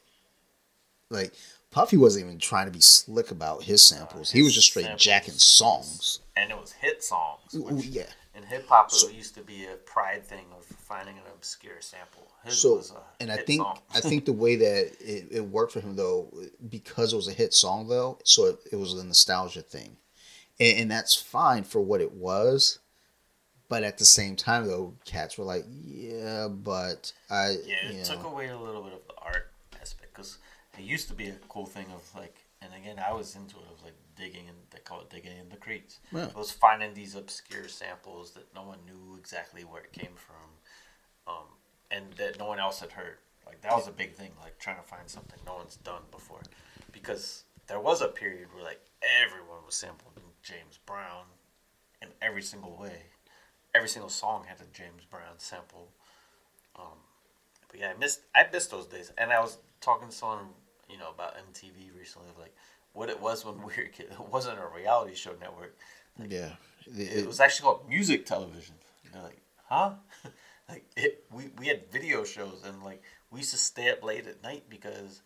like 1.09 1.33
Puffy 1.71 1.97
wasn't 1.97 2.25
even 2.25 2.39
trying 2.39 2.65
to 2.67 2.71
be 2.71 2.81
slick 2.81 3.31
about 3.31 3.63
his 3.63 3.83
samples. 3.85 4.31
he 4.31 4.41
was 4.43 4.53
just 4.53 4.67
straight 4.67 4.83
Samples. 4.83 5.01
jacking 5.01 5.33
songs. 5.33 6.19
and 6.35 6.51
it 6.51 6.57
was 6.57 6.71
hit 6.73 7.03
songs. 7.03 7.55
Ooh, 7.55 7.81
yeah. 7.83 8.03
In 8.35 8.43
hip 8.43 8.67
hop, 8.67 8.91
So- 8.91 9.07
it 9.07 9.13
used 9.13 9.35
to 9.35 9.41
be 9.41 9.65
a 9.65 9.75
pride 9.75 10.25
thing 10.25 10.45
of 10.57 10.65
finding 10.65 11.17
an 11.17 11.23
obscure 11.33 11.81
sample. 11.81 12.31
His 12.43 12.61
So 12.61 12.75
was 12.75 12.91
a 12.91 13.01
and 13.21 13.31
I 13.31 13.37
think 13.37 13.61
song. 13.61 13.79
I 13.93 14.01
think 14.01 14.25
the 14.25 14.33
way 14.33 14.55
that 14.57 14.91
it, 14.99 15.27
it 15.31 15.41
worked 15.41 15.71
for 15.71 15.79
him 15.79 15.95
though, 15.95 16.29
because 16.69 17.13
it 17.13 17.15
was 17.15 17.27
a 17.27 17.33
hit 17.33 17.53
song 17.53 17.87
though, 17.87 18.19
so 18.23 18.45
it, 18.47 18.59
it 18.73 18.75
was 18.75 18.93
a 18.93 19.03
nostalgia 19.03 19.61
thing, 19.61 19.95
and, 20.59 20.79
and 20.79 20.91
that's 20.91 21.15
fine 21.15 21.63
for 21.63 21.79
what 21.79 22.01
it 22.01 22.11
was. 22.11 22.79
But 23.69 23.83
at 23.83 23.97
the 23.97 24.05
same 24.05 24.35
time 24.35 24.67
though, 24.67 24.93
cats 25.05 25.37
were 25.37 25.45
like, 25.45 25.63
"Yeah, 25.69 26.49
but 26.49 27.13
I, 27.29 27.57
yeah, 27.65 27.89
it 27.91 28.05
took 28.05 28.21
know, 28.23 28.29
away 28.29 28.49
a 28.49 28.57
little 28.57 28.83
bit 28.83 28.93
of 28.93 29.07
the 29.07 29.15
art 29.21 29.53
aspect 29.81 30.13
because 30.13 30.37
it 30.77 30.83
used 30.83 31.07
to 31.07 31.13
be 31.13 31.29
a 31.29 31.35
cool 31.47 31.65
thing 31.65 31.85
of 31.95 32.03
like, 32.13 32.35
and 32.61 32.73
again, 32.73 32.99
I 32.99 33.13
was 33.13 33.35
into 33.35 33.55
it 33.55 33.65
of 33.73 33.81
like 33.83 33.93
digging 34.15 34.47
and 34.47 34.57
they 34.71 34.79
call 34.79 35.01
it 35.01 35.09
digging 35.09 35.37
in 35.37 35.49
the 35.49 35.57
crates. 35.57 35.99
Yeah. 36.11 36.25
It 36.25 36.35
was 36.35 36.51
finding 36.51 36.93
these 36.93 37.15
obscure 37.15 37.67
samples 37.67 38.31
that 38.31 38.53
no 38.55 38.63
one 38.63 38.79
knew 38.85 39.17
exactly 39.17 39.63
where 39.63 39.81
it 39.81 39.91
came 39.91 40.15
from, 40.15 41.33
um, 41.33 41.47
and 41.91 42.13
that 42.17 42.39
no 42.39 42.47
one 42.47 42.59
else 42.59 42.79
had 42.79 42.91
heard. 42.91 43.17
Like 43.45 43.61
that 43.61 43.73
was 43.73 43.87
a 43.87 43.91
big 43.91 44.13
thing, 44.13 44.31
like 44.41 44.57
trying 44.59 44.77
to 44.77 44.83
find 44.83 45.07
something 45.07 45.39
no 45.45 45.55
one's 45.55 45.75
done 45.77 46.03
before, 46.11 46.41
because 46.91 47.43
there 47.67 47.79
was 47.79 48.01
a 48.01 48.07
period 48.07 48.47
where 48.53 48.63
like 48.63 48.81
everyone 49.21 49.65
was 49.65 49.75
sampling 49.75 50.13
James 50.41 50.79
Brown 50.85 51.25
in 52.01 52.09
every 52.21 52.41
single 52.41 52.77
way. 52.77 53.03
Every 53.73 53.89
single 53.89 54.09
song 54.09 54.45
had 54.47 54.59
a 54.61 54.77
James 54.77 55.03
Brown 55.09 55.37
sample. 55.37 55.89
Um, 56.77 56.99
but 57.69 57.79
yeah, 57.79 57.91
I 57.95 57.97
missed 57.97 58.21
I 58.35 58.45
missed 58.51 58.71
those 58.71 58.85
days, 58.85 59.11
and 59.17 59.31
I 59.31 59.39
was 59.39 59.57
talking 59.81 60.09
to 60.09 60.13
someone 60.13 60.49
you 60.89 60.97
know 60.97 61.09
about 61.09 61.35
MTV 61.35 61.97
recently, 61.97 62.29
like 62.39 62.55
what 62.93 63.09
it 63.09 63.19
was 63.19 63.43
when 63.43 63.57
we 63.57 63.63
were 63.63 63.89
kids. 63.91 64.11
It 64.11 64.31
wasn't 64.31 64.59
a 64.59 64.67
reality 64.75 65.15
show 65.15 65.33
network. 65.39 65.75
yeah, 66.17 66.53
It, 66.85 67.17
it, 67.17 67.27
was 67.27 67.39
actually 67.39 67.65
called 67.65 67.89
music 67.89 68.25
television. 68.25 68.75
Like, 69.13 69.41
huh? 69.65 69.93
like 70.69 70.85
it, 70.95 71.25
we 71.31 71.49
we 71.59 71.67
had 71.67 71.91
video 71.91 72.23
shows, 72.23 72.63
and 72.65 72.81
like 72.83 73.03
we 73.29 73.39
used 73.39 73.51
to 73.51 73.57
stay 73.57 73.91
up 73.91 74.03
late 74.03 74.27
at 74.27 74.41
night 74.41 74.63
because 74.69 75.21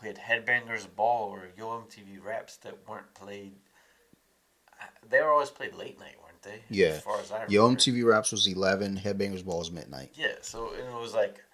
we 0.00 0.08
had 0.08 0.18
Headbangers 0.18 0.86
Ball 0.94 1.30
or 1.30 1.48
Yo 1.56 1.66
MTV 1.66 2.24
Raps 2.24 2.56
that 2.58 2.88
weren't 2.88 3.12
played. 3.14 3.54
They 5.10 5.20
were 5.20 5.30
always 5.30 5.50
played 5.50 5.74
late 5.74 5.98
night, 5.98 6.14
weren't 6.22 6.42
they? 6.42 6.62
Yeah. 6.70 6.88
As 6.88 7.02
far 7.02 7.20
as 7.20 7.32
I 7.32 7.42
remember. 7.42 7.52
Yo. 7.52 7.68
MTV 7.68 8.04
Raps 8.06 8.32
was 8.32 8.46
eleven, 8.46 8.96
Headbangers 8.96 9.44
Ball 9.44 9.58
was 9.58 9.70
midnight. 9.70 10.12
Yeah, 10.14 10.36
so 10.40 10.72
and 10.72 10.88
it 10.88 11.00
was 11.00 11.14
like 11.14 11.44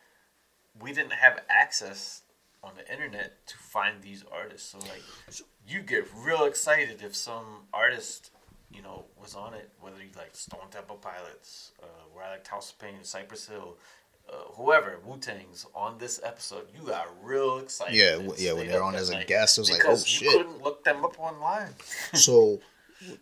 we 0.81 0.93
didn't 0.93 1.13
have 1.13 1.41
access 1.49 2.23
on 2.65 2.73
the 2.77 2.93
internet 2.93 3.47
to 3.47 3.57
find 3.57 4.03
these 4.03 4.25
artists. 4.33 4.71
So 4.71 4.79
like 4.79 5.03
you 5.69 5.81
get 5.81 6.07
real 6.17 6.45
excited 6.45 7.03
if 7.03 7.15
some 7.15 7.67
artist, 7.73 8.31
you 8.73 8.83
know, 8.83 9.05
was 9.21 9.35
on 9.35 9.55
it, 9.55 9.71
whether 9.81 9.97
you 9.99 10.11
like 10.17 10.35
Stone 10.35 10.71
Temple 10.71 10.97
Pilots, 10.97 11.73
uh, 11.83 11.87
where 12.13 12.25
I 12.25 12.33
like 12.33 12.47
House 12.47 12.73
of 12.73 12.79
Pain, 12.79 12.95
Cypress 13.03 13.49
Hill, 13.49 13.77
uh, 14.29 14.53
whoever, 14.55 14.99
Wu 15.05 15.19
Tang's 15.19 15.67
on 15.75 15.99
this 15.99 16.21
episode, 16.25 16.67
you 16.75 16.87
got 16.87 17.09
real 17.23 17.59
excited. 17.59 17.95
Yeah, 17.95 18.13
w- 18.13 18.35
yeah, 18.39 18.53
when 18.53 18.69
they're 18.69 18.83
on 18.83 18.95
as 18.95 19.11
a 19.11 19.15
night 19.15 19.27
guest, 19.27 19.59
it 19.59 19.63
was 19.63 19.71
like, 19.71 19.81
because 19.81 20.03
oh, 20.03 20.07
you 20.07 20.31
shit. 20.31 20.31
couldn't 20.31 20.63
look 20.63 20.83
them 20.85 21.05
up 21.05 21.19
online. 21.21 21.75
so 22.15 22.61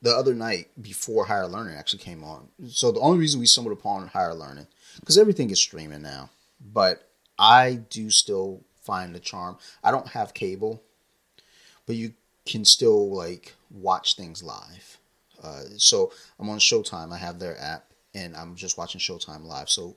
the 0.03 0.15
other 0.15 0.35
night 0.35 0.69
before 0.81 1.25
higher 1.25 1.49
learning 1.49 1.77
actually 1.77 1.99
came 1.99 2.23
on 2.23 2.47
so 2.69 2.93
the 2.93 3.01
only 3.01 3.19
reason 3.19 3.41
we 3.41 3.47
stumbled 3.47 3.77
upon 3.77 4.07
higher 4.07 4.35
learning 4.35 4.67
because 5.01 5.19
everything 5.19 5.51
is 5.51 5.59
streaming 5.59 6.03
now 6.03 6.31
but 6.61 7.09
i 7.39 7.75
do 7.91 8.11
still 8.11 8.63
find 8.83 9.15
the 9.15 9.21
charm 9.21 9.57
i 9.83 9.91
don't 9.91 10.09
have 10.09 10.35
cable 10.35 10.83
but 11.87 11.97
you 11.97 12.13
can 12.47 12.65
still 12.65 13.15
like 13.15 13.55
watch 13.71 14.17
things 14.17 14.43
live 14.43 14.99
uh, 15.43 15.63
so 15.77 16.13
i'm 16.39 16.49
on 16.51 16.59
showtime 16.59 17.13
i 17.13 17.17
have 17.17 17.39
their 17.39 17.59
app 17.61 17.85
and 18.15 18.37
i'm 18.37 18.55
just 18.55 18.77
watching 18.77 19.01
showtime 19.01 19.45
live 19.45 19.69
so 19.69 19.97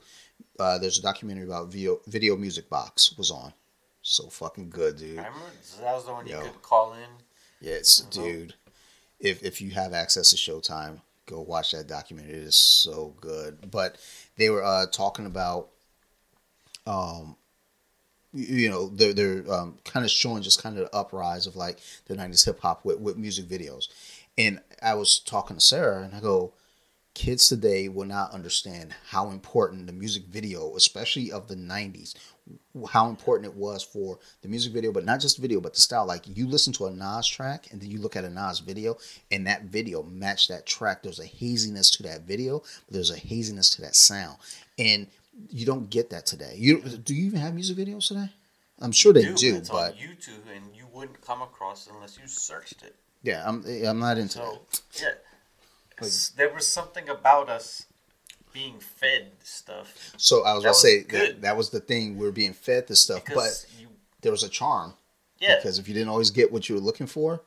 uh, 0.58 0.78
there's 0.78 0.98
a 0.98 1.02
documentary 1.02 1.44
about 1.44 1.68
video, 1.68 1.98
video 2.06 2.36
music 2.36 2.68
box 2.68 3.16
was 3.16 3.30
on 3.30 3.52
so 4.02 4.28
fucking 4.28 4.70
good 4.70 4.96
dude 4.98 5.18
I 5.18 5.24
remember 5.24 5.46
that 5.80 5.94
was 5.94 6.06
the 6.06 6.12
one 6.12 6.26
Yo. 6.26 6.38
you 6.38 6.44
could 6.44 6.62
call 6.62 6.92
in. 6.92 7.08
Yes, 7.60 8.00
dude. 8.10 8.54
If 9.18 9.42
if 9.42 9.60
you 9.60 9.70
have 9.70 9.92
access 9.92 10.30
to 10.30 10.36
Showtime, 10.36 11.00
go 11.26 11.40
watch 11.40 11.72
that 11.72 11.86
documentary. 11.86 12.34
It 12.34 12.42
is 12.42 12.54
so 12.54 13.14
good. 13.20 13.70
But 13.70 13.96
they 14.36 14.50
were 14.50 14.62
uh, 14.62 14.86
talking 14.86 15.26
about 15.26 15.70
um, 16.86 17.36
you, 18.36 18.70
know, 18.70 18.88
they're 18.88 19.12
they're 19.12 19.52
um, 19.52 19.78
kind 19.84 20.04
of 20.04 20.10
showing 20.10 20.42
just 20.42 20.62
kind 20.62 20.78
of 20.78 20.84
the 20.84 20.96
uprise 20.96 21.46
of 21.46 21.56
like 21.56 21.80
the 22.06 22.14
'90s 22.14 22.44
hip 22.44 22.60
hop 22.60 22.84
with 22.84 22.98
with 22.98 23.16
music 23.16 23.46
videos. 23.46 23.88
And 24.38 24.60
I 24.82 24.94
was 24.94 25.18
talking 25.18 25.56
to 25.56 25.60
Sarah, 25.60 26.02
and 26.02 26.14
I 26.14 26.20
go, 26.20 26.52
kids 27.16 27.48
today 27.48 27.88
will 27.88 28.04
not 28.04 28.32
understand 28.32 28.94
how 29.08 29.30
important 29.30 29.86
the 29.86 29.92
music 29.92 30.24
video, 30.26 30.76
especially 30.76 31.32
of 31.32 31.48
the 31.48 31.56
90s, 31.56 32.14
how 32.90 33.08
important 33.08 33.50
it 33.50 33.56
was 33.56 33.82
for 33.82 34.18
the 34.42 34.48
music 34.48 34.74
video, 34.74 34.92
but 34.92 35.06
not 35.06 35.18
just 35.18 35.38
video, 35.38 35.58
but 35.58 35.72
the 35.72 35.80
style. 35.80 36.04
Like 36.04 36.24
you 36.36 36.46
listen 36.46 36.74
to 36.74 36.84
a 36.84 36.90
Nas 36.90 37.26
track 37.26 37.68
and 37.72 37.80
then 37.80 37.90
you 37.90 38.00
look 38.00 38.16
at 38.16 38.26
a 38.26 38.28
Nas 38.28 38.58
video, 38.58 38.98
and 39.30 39.46
that 39.46 39.62
video 39.62 40.02
matched 40.02 40.50
that 40.50 40.66
track. 40.66 41.02
There's 41.02 41.18
a 41.18 41.24
haziness 41.24 41.90
to 41.92 42.02
that 42.02 42.26
video, 42.26 42.58
but 42.58 42.92
there's 42.92 43.10
a 43.10 43.16
haziness 43.16 43.70
to 43.70 43.82
that 43.82 43.96
sound. 43.96 44.36
And 44.78 45.06
you 45.50 45.66
don't 45.66 45.90
get 45.90 46.10
that 46.10 46.26
today. 46.26 46.54
You 46.56 46.80
do 46.80 47.14
you 47.14 47.26
even 47.26 47.40
have 47.40 47.54
music 47.54 47.76
videos 47.76 48.08
today? 48.08 48.30
I'm 48.80 48.92
sure 48.92 49.12
they 49.12 49.22
do, 49.22 49.34
do 49.34 49.56
it's 49.56 49.70
but 49.70 49.92
on 49.92 49.98
YouTube 49.98 50.54
and 50.54 50.64
you 50.74 50.86
wouldn't 50.92 51.20
come 51.22 51.40
across 51.42 51.86
it 51.86 51.92
unless 51.94 52.18
you 52.18 52.26
searched 52.28 52.82
it. 52.82 52.94
Yeah, 53.22 53.42
I'm 53.46 53.64
I'm 53.86 53.98
not 53.98 54.18
into 54.18 54.34
So 54.34 54.60
that. 54.92 55.18
yeah, 56.00 56.06
there 56.36 56.52
was 56.52 56.66
something 56.66 57.08
about 57.08 57.48
us 57.48 57.86
being 58.52 58.78
fed 58.80 59.32
stuff 59.42 60.12
So 60.16 60.44
I 60.44 60.54
was 60.54 60.62
That 60.62 60.68
gonna 60.68 60.70
was 60.70 60.82
say 60.82 61.00
that, 61.02 61.08
good. 61.08 61.42
that 61.42 61.56
was 61.56 61.70
the 61.70 61.80
thing. 61.80 62.16
We 62.16 62.26
are 62.26 62.32
being 62.32 62.52
fed 62.54 62.86
this 62.88 63.02
stuff, 63.02 63.24
because 63.24 63.66
but 63.66 63.80
you 63.80 63.88
there 64.22 64.32
was 64.32 64.42
a 64.42 64.48
charm. 64.48 64.94
yeah 65.40 65.56
Because 65.56 65.78
if 65.78 65.88
you 65.88 65.94
didn't 65.94 66.08
always 66.08 66.30
get 66.30 66.50
what 66.52 66.68
you 66.68 66.74
were 66.74 66.80
looking 66.80 67.06
for, 67.06 67.42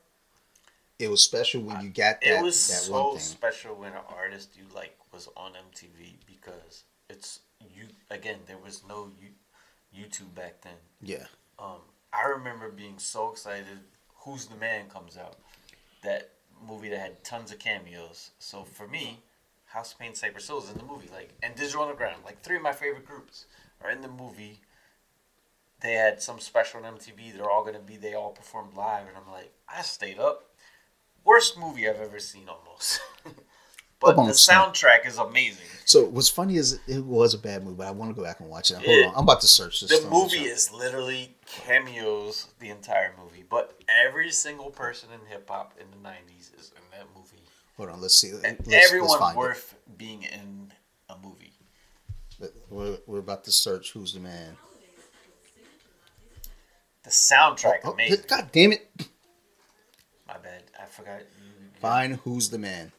it 1.00 1.10
was 1.10 1.22
special 1.24 1.62
when 1.62 1.82
you 1.82 1.90
got 1.90 2.22
that, 2.22 2.40
it 2.40 2.44
was 2.44 2.68
that 2.68 2.82
so 2.82 3.18
special 3.18 3.76
when 3.76 3.94
an 3.94 4.04
artist 4.16 4.50
you 4.58 4.64
like 4.76 4.96
was 5.14 5.28
on 5.36 5.54
MTV 5.54 6.14
because 6.28 6.84
it's 7.10 7.40
you 7.76 7.88
again 8.10 8.40
there 8.48 8.58
was 8.58 8.84
no 8.88 9.12
you, 9.22 9.30
YouTube 10.06 10.34
back 10.36 10.62
then. 10.62 10.74
Yeah. 11.02 11.26
Um, 11.58 11.82
I 12.14 12.28
remember 12.28 12.70
being 12.70 12.98
so 12.98 13.32
excited. 13.32 13.80
Who's 14.24 14.46
the 14.46 14.56
Man 14.56 14.88
comes 14.90 15.18
out, 15.18 15.38
that 16.04 16.32
movie 16.68 16.90
that 16.90 17.00
had 17.00 17.24
tons 17.24 17.52
of 17.52 17.60
cameos. 17.60 18.32
So 18.40 18.64
for 18.64 18.88
me, 18.88 19.20
House 19.66 19.94
of 19.94 20.00
Pain, 20.00 20.16
Cypress 20.16 20.48
Hill 20.48 20.60
is 20.64 20.70
in 20.70 20.78
the 20.78 20.84
movie, 20.84 21.10
like 21.14 21.34
and 21.44 21.56
Digital 21.56 21.84
Underground, 21.84 22.24
like 22.26 22.42
three 22.42 22.58
of 22.58 22.62
my 22.62 22.74
favorite 22.74 23.06
groups 23.06 23.46
are 23.84 23.92
in 23.92 24.02
the 24.02 24.08
movie. 24.08 24.62
They 25.82 25.94
had 25.94 26.22
some 26.22 26.40
special 26.40 26.84
on 26.84 26.96
MTV. 26.96 27.34
They're 27.34 27.50
all 27.50 27.64
gonna 27.64 27.80
be. 27.80 27.96
They 27.96 28.14
all 28.14 28.32
performed 28.32 28.76
live, 28.76 29.08
and 29.08 29.16
I'm 29.16 29.32
like, 29.32 29.54
I 29.68 29.82
stayed 29.82 30.20
up. 30.20 30.50
Worst 31.24 31.58
movie 31.58 31.88
I've 31.88 32.02
ever 32.02 32.20
seen, 32.20 32.50
almost. 32.50 33.00
but 34.00 34.16
the 34.16 34.32
soundtrack 34.32 35.06
is 35.06 35.18
amazing. 35.18 35.66
So 35.86 36.06
what's 36.06 36.30
funny 36.30 36.56
is 36.56 36.80
it 36.88 37.04
was 37.04 37.34
a 37.34 37.38
bad 37.40 37.64
movie, 37.64 37.76
but 37.78 37.88
I 37.88 37.92
want 37.92 38.12
to 38.12 38.16
go 38.16 38.24
back 38.24 38.40
and 38.42 38.50
watch 38.50 38.70
it. 38.70 38.76
Hold 38.78 38.88
Yeah. 38.88 39.08
on, 39.08 39.14
I'm 39.16 39.24
about 39.24 39.42
to 39.42 39.48
search 39.48 39.82
this. 39.82 40.00
The 40.00 40.10
movie 40.10 40.46
is 40.46 40.72
literally 40.72 41.36
cameos 41.48 42.48
the 42.60 42.70
entire 42.70 43.14
movie, 43.22 43.44
but 43.50 43.80
every 43.88 44.30
single 44.32 44.70
person 44.70 45.10
in 45.14 45.20
hip 45.28 45.50
hop 45.50 45.74
in 45.82 45.88
the 45.90 46.08
'90s 46.08 46.60
is 46.60 46.72
in 46.76 46.82
that 46.92 47.08
movie, 47.16 47.42
Hold 47.78 47.90
on, 47.90 48.02
let's 48.02 48.16
see. 48.16 48.30
and 48.30 48.44
Let's, 48.44 48.68
let's 48.68 48.86
everyone 48.88 49.20
find 49.20 49.38
worth 49.38 49.76
being 49.98 50.24
in 50.24 50.72
a 51.10 51.16
movie. 51.24 51.54
We're, 52.70 52.98
we're 53.08 53.20
about 53.20 53.44
to 53.46 53.52
search 53.52 53.92
who's 53.92 54.14
the 54.14 54.20
man. 54.20 54.56
The 57.04 57.10
soundtrack, 57.10 57.80
Oh, 57.84 57.90
oh, 57.90 57.92
amazing. 57.94 58.26
God 58.28 58.50
damn 58.52 58.74
it! 58.74 58.88
My 60.28 60.38
bad, 60.38 60.64
I 60.80 60.86
forgot. 60.86 61.22
Find 61.82 62.18
who's 62.18 62.50
the 62.50 62.60
man. 62.60 62.92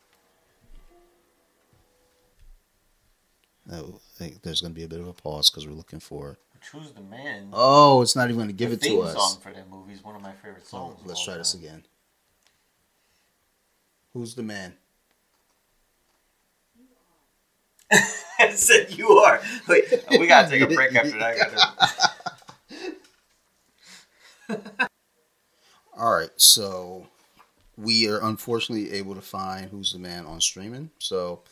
Oh, 3.72 3.94
I 3.94 4.18
think 4.18 4.42
there's 4.42 4.60
going 4.60 4.72
to 4.72 4.78
be 4.78 4.84
a 4.84 4.88
bit 4.88 5.00
of 5.00 5.06
a 5.08 5.12
pause 5.12 5.48
because 5.50 5.66
we're 5.66 5.74
looking 5.74 6.00
for. 6.00 6.38
Choose 6.60 6.92
the 6.92 7.00
man. 7.00 7.48
Oh, 7.52 8.02
it's 8.02 8.14
not 8.16 8.24
even 8.24 8.36
going 8.36 8.48
to 8.48 8.52
give 8.54 8.70
the 8.70 8.76
it 8.76 8.82
to 8.90 9.00
us. 9.02 9.14
song 9.14 9.40
for 9.40 9.52
that 9.52 9.70
movie 9.70 9.92
is 9.94 10.04
one 10.04 10.16
of 10.16 10.22
my 10.22 10.32
favorite 10.32 10.62
Oh, 10.64 10.68
songs. 10.68 11.00
of 11.00 11.06
let's 11.06 11.24
try 11.24 11.36
this 11.36 11.54
again. 11.54 11.84
Who's 14.12 14.34
the 14.34 14.42
man? 14.42 14.74
I 18.38 18.50
said 18.54 18.90
you 18.96 19.08
are. 19.10 19.40
Wait, 19.68 19.84
we 20.10 20.26
gotta 20.26 20.48
take 20.48 20.62
a 20.62 20.66
break 20.74 20.94
after 20.94 21.18
that. 21.18 22.10
All 25.96 26.14
right, 26.14 26.30
so 26.36 27.06
we 27.76 28.08
are 28.08 28.22
unfortunately 28.22 28.92
able 28.92 29.14
to 29.14 29.20
find 29.20 29.70
Who's 29.70 29.92
the 29.92 29.98
Man 29.98 30.24
on 30.26 30.40
streaming. 30.40 30.90
So 30.98 31.42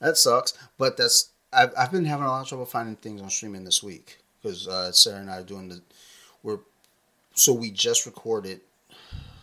that 0.00 0.16
sucks, 0.16 0.52
but 0.78 0.96
that's 0.96 1.30
I've, 1.54 1.72
I've 1.76 1.92
been 1.92 2.04
having 2.04 2.26
a 2.26 2.28
lot 2.28 2.42
of 2.42 2.48
trouble 2.48 2.66
finding 2.66 2.96
things 2.96 3.22
on 3.22 3.30
streaming 3.30 3.64
this 3.64 3.82
week 3.82 4.18
because 4.42 4.66
uh, 4.68 4.92
Sarah 4.92 5.20
and 5.20 5.30
I 5.30 5.38
are 5.38 5.44
doing 5.44 5.68
the 5.68 5.80
we're 6.42 6.58
so 7.34 7.52
we 7.52 7.70
just 7.70 8.06
recorded 8.06 8.60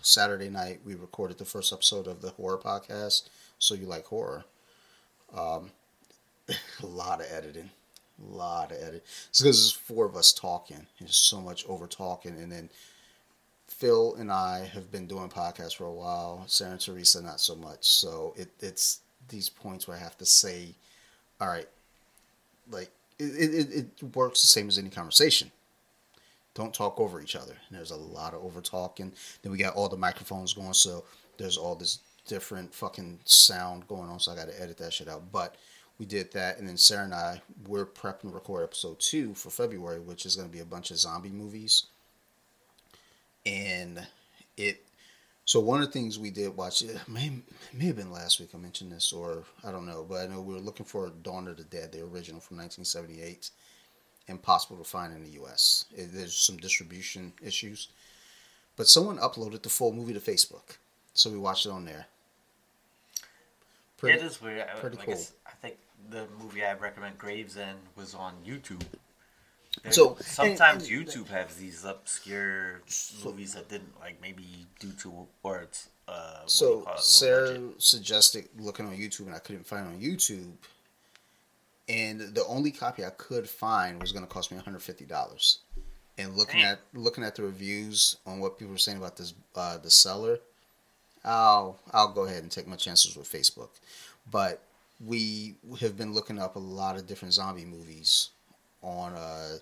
Saturday 0.02 0.50
night. 0.50 0.82
We 0.86 0.96
recorded 0.96 1.38
the 1.38 1.46
first 1.46 1.74
episode 1.74 2.08
of 2.08 2.22
the 2.22 2.30
horror 2.32 2.58
podcast. 2.58 3.30
So 3.60 3.76
you 3.76 3.86
like 3.86 4.06
horror? 4.06 4.46
Um, 5.36 5.72
a 6.50 6.86
lot 6.86 7.22
of 7.22 7.28
editing, 7.32 7.70
a 8.22 8.36
lot 8.36 8.72
of 8.72 8.78
editing. 8.78 9.02
It's 9.30 9.42
because 9.42 9.44
there's 9.44 9.72
four 9.72 10.06
of 10.06 10.16
us 10.16 10.34
talking. 10.34 10.88
There's 11.00 11.16
so 11.16 11.42
much 11.42 11.66
over 11.68 11.88
talking, 11.88 12.38
and 12.38 12.52
then 12.52 12.70
Phil 13.68 14.16
and 14.16 14.32
I 14.32 14.70
have 14.74 14.92
been 14.92 15.08
doing 15.08 15.30
podcasts 15.30 15.76
for 15.76 15.86
a 15.86 15.92
while. 15.92 16.44
Sarah 16.48 16.72
and 16.72 16.80
Teresa, 16.80 17.22
not 17.22 17.40
so 17.40 17.56
much. 17.56 17.84
So 17.88 18.34
it, 18.38 18.50
it's 18.60 19.00
these 19.30 19.50
points 19.50 19.88
where 19.88 19.98
I 19.98 20.00
have 20.00 20.18
to 20.18 20.26
say, 20.26 20.76
all 21.40 21.48
right, 21.48 21.68
like 22.72 22.89
it, 23.19 23.23
it, 23.23 23.91
it 24.02 24.15
works 24.15 24.41
the 24.41 24.48
same 24.48 24.68
as 24.68 24.77
any 24.77 24.89
conversation. 24.89 25.52
Don't 26.53 26.73
talk 26.73 26.99
over 26.99 27.22
each 27.22 27.35
other. 27.35 27.56
And 27.69 27.77
there's 27.77 27.91
a 27.91 27.95
lot 27.95 28.34
of 28.34 28.43
over 28.43 28.61
talking. 28.61 29.14
Then 29.41 29.52
we 29.52 29.57
got 29.57 29.76
all 29.76 29.88
the 29.88 29.98
microphones 29.98 30.53
going, 30.53 30.73
so 30.73 31.03
there's 31.38 31.57
all 31.57 31.76
this 31.76 31.99
different 32.27 32.73
fucking 32.73 33.19
sound 33.23 33.88
going 33.88 34.10
on. 34.10 34.19
So 34.19 34.31
I 34.31 34.35
got 34.35 34.48
to 34.48 34.61
edit 34.61 34.77
that 34.80 34.93
shit 34.93 35.07
out. 35.07 35.31
But 35.31 35.56
we 35.98 36.06
did 36.06 36.31
that, 36.34 36.57
and 36.57 36.68
then 36.68 36.77
Sarah 36.77 37.03
and 37.03 37.14
I 37.14 37.41
we're 37.68 37.85
prepping 37.85 38.22
to 38.22 38.30
record 38.30 38.64
episode 38.64 38.99
two 38.99 39.34
for 39.34 39.49
February, 39.49 39.99
which 39.99 40.26
is 40.26 40.35
going 40.35 40.48
to 40.48 40.53
be 40.53 40.61
a 40.61 40.65
bunch 40.65 40.91
of 40.91 40.98
zombie 40.98 41.30
movies 41.30 41.85
and 43.45 44.06
it 44.57 44.84
so 45.45 45.59
one 45.59 45.81
of 45.81 45.88
the 45.88 45.91
things 45.91 46.19
we 46.19 46.30
did 46.30 46.55
watch 46.55 46.81
it 46.81 46.97
may, 47.07 47.27
it 47.27 47.77
may 47.77 47.85
have 47.85 47.95
been 47.95 48.11
last 48.11 48.39
week 48.39 48.49
i 48.53 48.57
mentioned 48.57 48.91
this 48.91 49.11
or 49.11 49.43
i 49.63 49.72
don't 49.72 49.85
know 49.85 50.05
but 50.07 50.22
i 50.22 50.27
know 50.27 50.41
we 50.41 50.53
were 50.53 50.59
looking 50.59 50.85
for 50.85 51.11
dawn 51.23 51.47
of 51.47 51.57
the 51.57 51.63
dead 51.63 51.91
the 51.91 51.99
original 52.01 52.39
from 52.39 52.57
1978 52.57 53.49
impossible 54.27 54.77
to 54.77 54.84
find 54.84 55.13
in 55.13 55.23
the 55.23 55.30
us 55.39 55.85
It- 55.95 56.13
there's 56.13 56.35
some 56.35 56.57
distribution 56.57 57.34
issues 57.43 57.88
but 58.77 58.88
someone 58.88 59.18
uploaded 59.18 59.61
the 59.63 59.69
full 59.69 59.91
movie 59.93 60.13
to 60.13 60.19
facebook 60.19 60.77
so 61.13 61.30
we 61.30 61.38
watched 61.38 61.65
it 61.65 61.72
on 61.72 61.85
there 61.85 62.05
it 64.03 64.22
is 64.22 64.41
weird. 64.41 64.61
I, 64.68 64.80
pretty 64.80 64.97
like 64.97 65.05
cool. 65.07 65.22
I 65.45 65.51
think 65.61 65.77
the 66.09 66.26
movie 66.41 66.63
I 66.65 66.73
recommend, 66.73 67.18
Graves 67.18 67.53
Gravesend, 67.53 67.77
was 67.95 68.15
on 68.15 68.34
YouTube. 68.45 68.81
There- 69.84 69.91
So, 69.93 70.18
sometimes 70.22 70.88
and- 70.89 70.91
YouTube 71.07 71.27
has 71.30 71.56
these 71.56 71.85
obscure 71.85 72.81
movies 73.23 73.53
that 73.53 73.69
didn't 73.69 73.99
like 73.99 74.22
maybe 74.22 74.68
due 74.80 74.91
to 74.93 75.27
or 75.43 75.61
it's 75.61 75.89
uh 76.07 76.11
what 76.11 76.35
do 76.39 76.43
you 76.43 76.49
So 76.49 76.89
it, 76.89 76.99
Sarah 76.99 77.48
budget. 77.60 77.81
suggested 77.81 78.49
looking 78.57 78.85
on 78.85 78.98
YouTube, 78.98 79.27
and 79.27 79.35
I 79.35 79.39
couldn't 79.39 79.65
find 79.65 79.88
it 79.88 79.89
on 79.95 80.02
YouTube. 80.02 80.53
And 81.89 82.22
the 82.35 82.45
only 82.45 82.72
copy 82.72 83.03
I 83.03 83.10
could 83.11 83.49
find 83.49 83.99
was 84.02 84.11
going 84.11 84.26
to 84.26 84.31
cost 84.31 84.52
me 84.52 84.56
one 84.57 84.65
hundred 84.65 84.81
fifty 84.84 85.06
dollars. 85.06 85.60
And 86.18 86.35
looking 86.38 86.61
at 86.61 86.80
looking 86.93 87.23
at 87.23 87.35
the 87.35 87.43
reviews 87.43 88.18
on 88.26 88.39
what 88.39 88.57
people 88.60 88.73
were 88.73 88.77
saying 88.77 88.98
about 88.98 89.18
this 89.18 89.34
uh, 89.56 89.77
the 89.77 89.89
seller, 89.91 90.39
I'll 91.23 91.80
I'll 91.91 92.11
go 92.14 92.26
ahead 92.26 92.43
and 92.43 92.52
take 92.52 92.68
my 92.68 92.76
chances 92.76 93.15
with 93.15 93.31
Facebook. 93.31 93.69
But 94.30 94.61
we 95.03 95.56
have 95.80 95.98
been 95.98 96.14
looking 96.14 96.39
up 96.39 96.56
a 96.56 96.60
lot 96.60 96.95
of 96.98 97.07
different 97.07 97.34
zombie 97.34 97.65
movies 97.65 98.30
on 98.82 99.14
uh, 99.14 99.58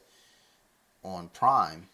on 1.04 1.30
Prime, 1.30 1.88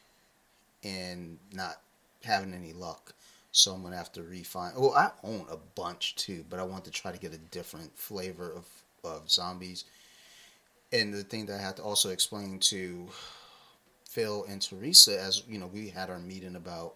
and 0.83 1.37
not 1.53 1.81
having 2.23 2.53
any 2.53 2.73
luck. 2.73 3.13
So 3.51 3.73
I'm 3.73 3.83
gonna 3.83 3.95
have 3.95 4.11
to 4.13 4.23
refine. 4.23 4.73
Well, 4.77 4.93
I 4.93 5.11
own 5.23 5.45
a 5.49 5.57
bunch 5.57 6.15
too, 6.15 6.43
but 6.49 6.59
I 6.59 6.63
want 6.63 6.85
to 6.85 6.91
try 6.91 7.11
to 7.11 7.19
get 7.19 7.33
a 7.33 7.37
different 7.37 7.97
flavor 7.97 8.51
of 8.51 8.65
of 9.03 9.29
zombies. 9.29 9.85
And 10.91 11.13
the 11.13 11.23
thing 11.23 11.45
that 11.47 11.59
I 11.59 11.61
have 11.61 11.75
to 11.75 11.83
also 11.83 12.09
explain 12.09 12.59
to 12.59 13.07
Phil 14.07 14.45
and 14.47 14.61
Teresa, 14.61 15.19
as 15.19 15.43
you 15.47 15.57
know, 15.57 15.67
we 15.67 15.89
had 15.89 16.09
our 16.09 16.19
meeting 16.19 16.55
about 16.55 16.95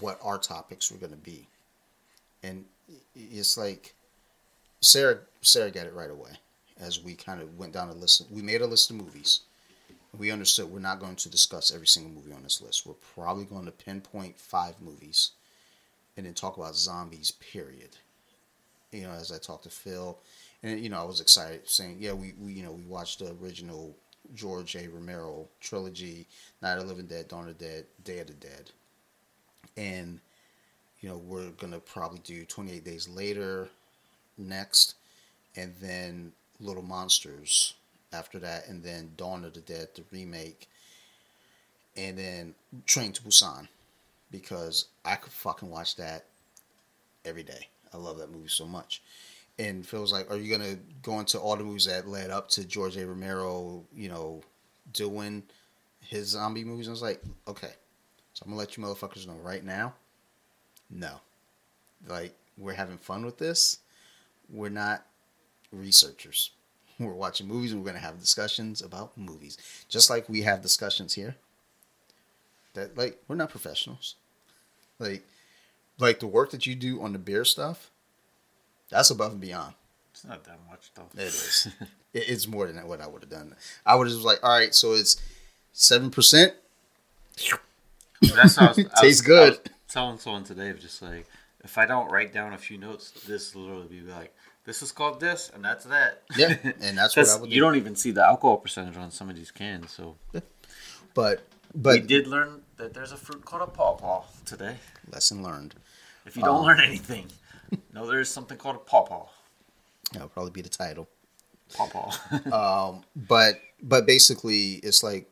what 0.00 0.18
our 0.22 0.38
topics 0.38 0.90
were 0.90 0.98
gonna 0.98 1.16
be, 1.16 1.46
and 2.42 2.64
it's 3.14 3.56
like 3.56 3.94
Sarah 4.80 5.20
Sarah 5.40 5.70
got 5.70 5.86
it 5.86 5.94
right 5.94 6.10
away 6.10 6.32
as 6.78 7.02
we 7.02 7.14
kind 7.14 7.40
of 7.40 7.58
went 7.58 7.72
down 7.72 7.88
a 7.88 7.94
list. 7.94 8.26
We 8.30 8.42
made 8.42 8.60
a 8.60 8.66
list 8.66 8.90
of 8.90 8.96
movies. 8.96 9.40
We 10.16 10.30
understood 10.30 10.70
we're 10.70 10.78
not 10.78 11.00
going 11.00 11.16
to 11.16 11.30
discuss 11.30 11.72
every 11.72 11.86
single 11.86 12.12
movie 12.12 12.32
on 12.32 12.42
this 12.42 12.62
list. 12.62 12.86
We're 12.86 12.94
probably 13.14 13.44
going 13.44 13.66
to 13.66 13.72
pinpoint 13.72 14.38
five 14.38 14.80
movies 14.80 15.32
and 16.16 16.24
then 16.24 16.34
talk 16.34 16.56
about 16.56 16.76
zombies, 16.76 17.30
period. 17.30 17.96
You 18.92 19.02
know, 19.02 19.10
as 19.10 19.30
I 19.30 19.38
talked 19.38 19.64
to 19.64 19.70
Phil, 19.70 20.18
and 20.62 20.80
you 20.80 20.88
know, 20.88 21.00
I 21.00 21.04
was 21.04 21.20
excited 21.20 21.68
saying, 21.68 21.98
yeah, 22.00 22.12
we, 22.12 22.34
we 22.40 22.52
you 22.52 22.62
know, 22.62 22.72
we 22.72 22.82
watched 22.82 23.18
the 23.18 23.36
original 23.42 23.94
George 24.34 24.74
A. 24.76 24.88
Romero 24.88 25.48
trilogy: 25.60 26.26
Night 26.62 26.78
of 26.78 26.84
the 26.84 26.88
Living 26.88 27.06
Dead, 27.06 27.28
Dawn 27.28 27.48
of 27.48 27.58
the 27.58 27.64
Dead, 27.64 27.84
Day 28.04 28.18
of 28.20 28.26
the 28.28 28.32
Dead, 28.34 28.70
and 29.76 30.20
you 31.00 31.08
know 31.08 31.18
we're 31.18 31.50
gonna 31.50 31.78
probably 31.78 32.20
do 32.20 32.44
28 32.44 32.84
Days 32.84 33.08
Later 33.08 33.68
next, 34.38 34.94
and 35.54 35.74
then 35.80 36.32
Little 36.60 36.82
Monsters 36.82 37.74
after 38.12 38.38
that, 38.38 38.68
and 38.68 38.82
then 38.82 39.10
Dawn 39.16 39.44
of 39.44 39.54
the 39.54 39.60
Dead, 39.60 39.88
the 39.94 40.04
remake, 40.10 40.68
and 41.96 42.16
then 42.18 42.54
Train 42.86 43.12
to 43.12 43.22
Busan, 43.22 43.68
because 44.30 44.86
I 45.04 45.16
could 45.16 45.32
fucking 45.32 45.70
watch 45.70 45.96
that 45.96 46.26
every 47.24 47.42
day. 47.42 47.68
I 47.92 47.98
love 47.98 48.18
that 48.18 48.30
movie 48.30 48.48
so 48.48 48.66
much. 48.66 49.02
And 49.58 49.86
Phil's 49.86 50.12
like, 50.12 50.30
are 50.30 50.36
you 50.36 50.50
gonna 50.50 50.76
go 51.02 51.18
into 51.18 51.38
all 51.38 51.56
the 51.56 51.64
movies 51.64 51.86
that 51.86 52.06
led 52.06 52.30
up 52.30 52.48
to 52.50 52.64
George 52.64 52.96
A. 52.96 53.06
Romero, 53.06 53.84
you 53.94 54.08
know, 54.08 54.42
doing 54.92 55.42
his 56.00 56.28
zombie 56.28 56.64
movies? 56.64 56.86
And 56.86 56.92
I 56.92 56.94
was 56.94 57.02
like, 57.02 57.22
okay, 57.48 57.72
so 58.34 58.42
I'm 58.44 58.50
gonna 58.50 58.58
let 58.58 58.76
you 58.76 58.82
motherfuckers 58.82 59.26
know 59.26 59.36
right 59.42 59.64
now. 59.64 59.94
No, 60.90 61.20
like 62.06 62.34
we're 62.58 62.74
having 62.74 62.98
fun 62.98 63.24
with 63.24 63.38
this. 63.38 63.78
We're 64.50 64.68
not 64.68 65.04
researchers. 65.72 66.50
We're 66.98 67.12
watching 67.12 67.46
movies. 67.46 67.74
We're 67.74 67.84
gonna 67.84 67.98
have 67.98 68.18
discussions 68.20 68.80
about 68.80 69.16
movies, 69.18 69.58
just 69.88 70.08
like 70.08 70.28
we 70.28 70.42
have 70.42 70.62
discussions 70.62 71.14
here. 71.14 71.36
That 72.74 72.96
like 72.96 73.18
we're 73.28 73.36
not 73.36 73.50
professionals. 73.50 74.14
Like, 74.98 75.22
like 75.98 76.20
the 76.20 76.26
work 76.26 76.50
that 76.52 76.66
you 76.66 76.74
do 76.74 77.02
on 77.02 77.12
the 77.12 77.18
beer 77.18 77.44
stuff, 77.44 77.90
that's 78.88 79.10
above 79.10 79.32
and 79.32 79.40
beyond. 79.42 79.74
It's 80.12 80.24
not 80.24 80.44
that 80.44 80.58
much 80.70 80.90
though. 80.94 81.08
It 81.14 81.26
is. 81.26 81.68
it, 82.14 82.28
it's 82.28 82.46
more 82.46 82.66
than 82.66 82.86
what 82.88 83.02
I 83.02 83.06
would 83.06 83.22
have 83.22 83.30
done. 83.30 83.54
I 83.84 83.94
would 83.94 84.06
have 84.06 84.14
just 84.16 84.24
like, 84.26 84.42
all 84.42 84.58
right, 84.58 84.74
so 84.74 84.92
it's 84.94 85.20
seven 85.74 86.10
percent. 86.10 86.54
That's 88.22 88.56
how 88.56 88.68
was, 88.68 88.76
was- 88.78 88.86
Tastes 89.00 89.22
I 89.22 89.26
good. 89.26 89.50
was 89.50 89.60
telling 89.88 90.18
someone 90.18 90.44
today, 90.44 90.72
just 90.72 91.02
like 91.02 91.26
if 91.62 91.76
I 91.78 91.84
don't 91.86 92.10
write 92.10 92.32
down 92.32 92.52
a 92.54 92.58
few 92.58 92.78
notes, 92.78 93.10
this 93.26 93.54
literally 93.54 93.88
be 93.88 94.00
like, 94.00 94.34
this 94.66 94.82
is 94.82 94.92
called 94.92 95.20
this, 95.20 95.50
and 95.54 95.64
that's 95.64 95.84
that. 95.86 96.22
Yeah, 96.36 96.56
and 96.80 96.98
that's 96.98 97.16
what 97.16 97.22
I 97.22 97.22
Because 97.22 97.40
would 97.40 97.50
you 97.50 97.56
do. 97.56 97.60
don't 97.60 97.76
even 97.76 97.96
see 97.96 98.10
the 98.10 98.24
alcohol 98.24 98.58
percentage 98.58 98.96
on 98.96 99.10
some 99.10 99.30
of 99.30 99.36
these 99.36 99.50
cans. 99.50 99.92
So 99.92 100.16
But 101.14 101.42
we 101.72 101.80
but 101.80 102.06
did 102.06 102.26
learn 102.26 102.62
that 102.76 102.92
there's 102.94 103.12
a 103.12 103.16
fruit 103.16 103.44
called 103.44 103.62
a 103.62 103.66
pawpaw 103.66 104.24
today. 104.44 104.76
lesson 105.10 105.42
learned. 105.42 105.74
If 106.26 106.36
you 106.36 106.42
don't 106.42 106.60
Oh. 106.62 106.66
learn 106.66 106.80
anything, 106.80 107.28
no, 107.94 108.06
there 108.06 108.20
is 108.20 108.28
something 108.28 108.58
called 108.58 108.76
a 108.76 108.80
pawpaw. 108.80 109.26
That'll 110.12 110.28
probably 110.28 110.50
be 110.52 110.62
the 110.62 110.68
title. 110.68 111.08
Pawpaw. 111.74 112.12
Um, 112.52 113.04
but 113.14 113.60
but 113.82 114.06
basically, 114.06 114.74
it's 114.82 115.02
like 115.02 115.28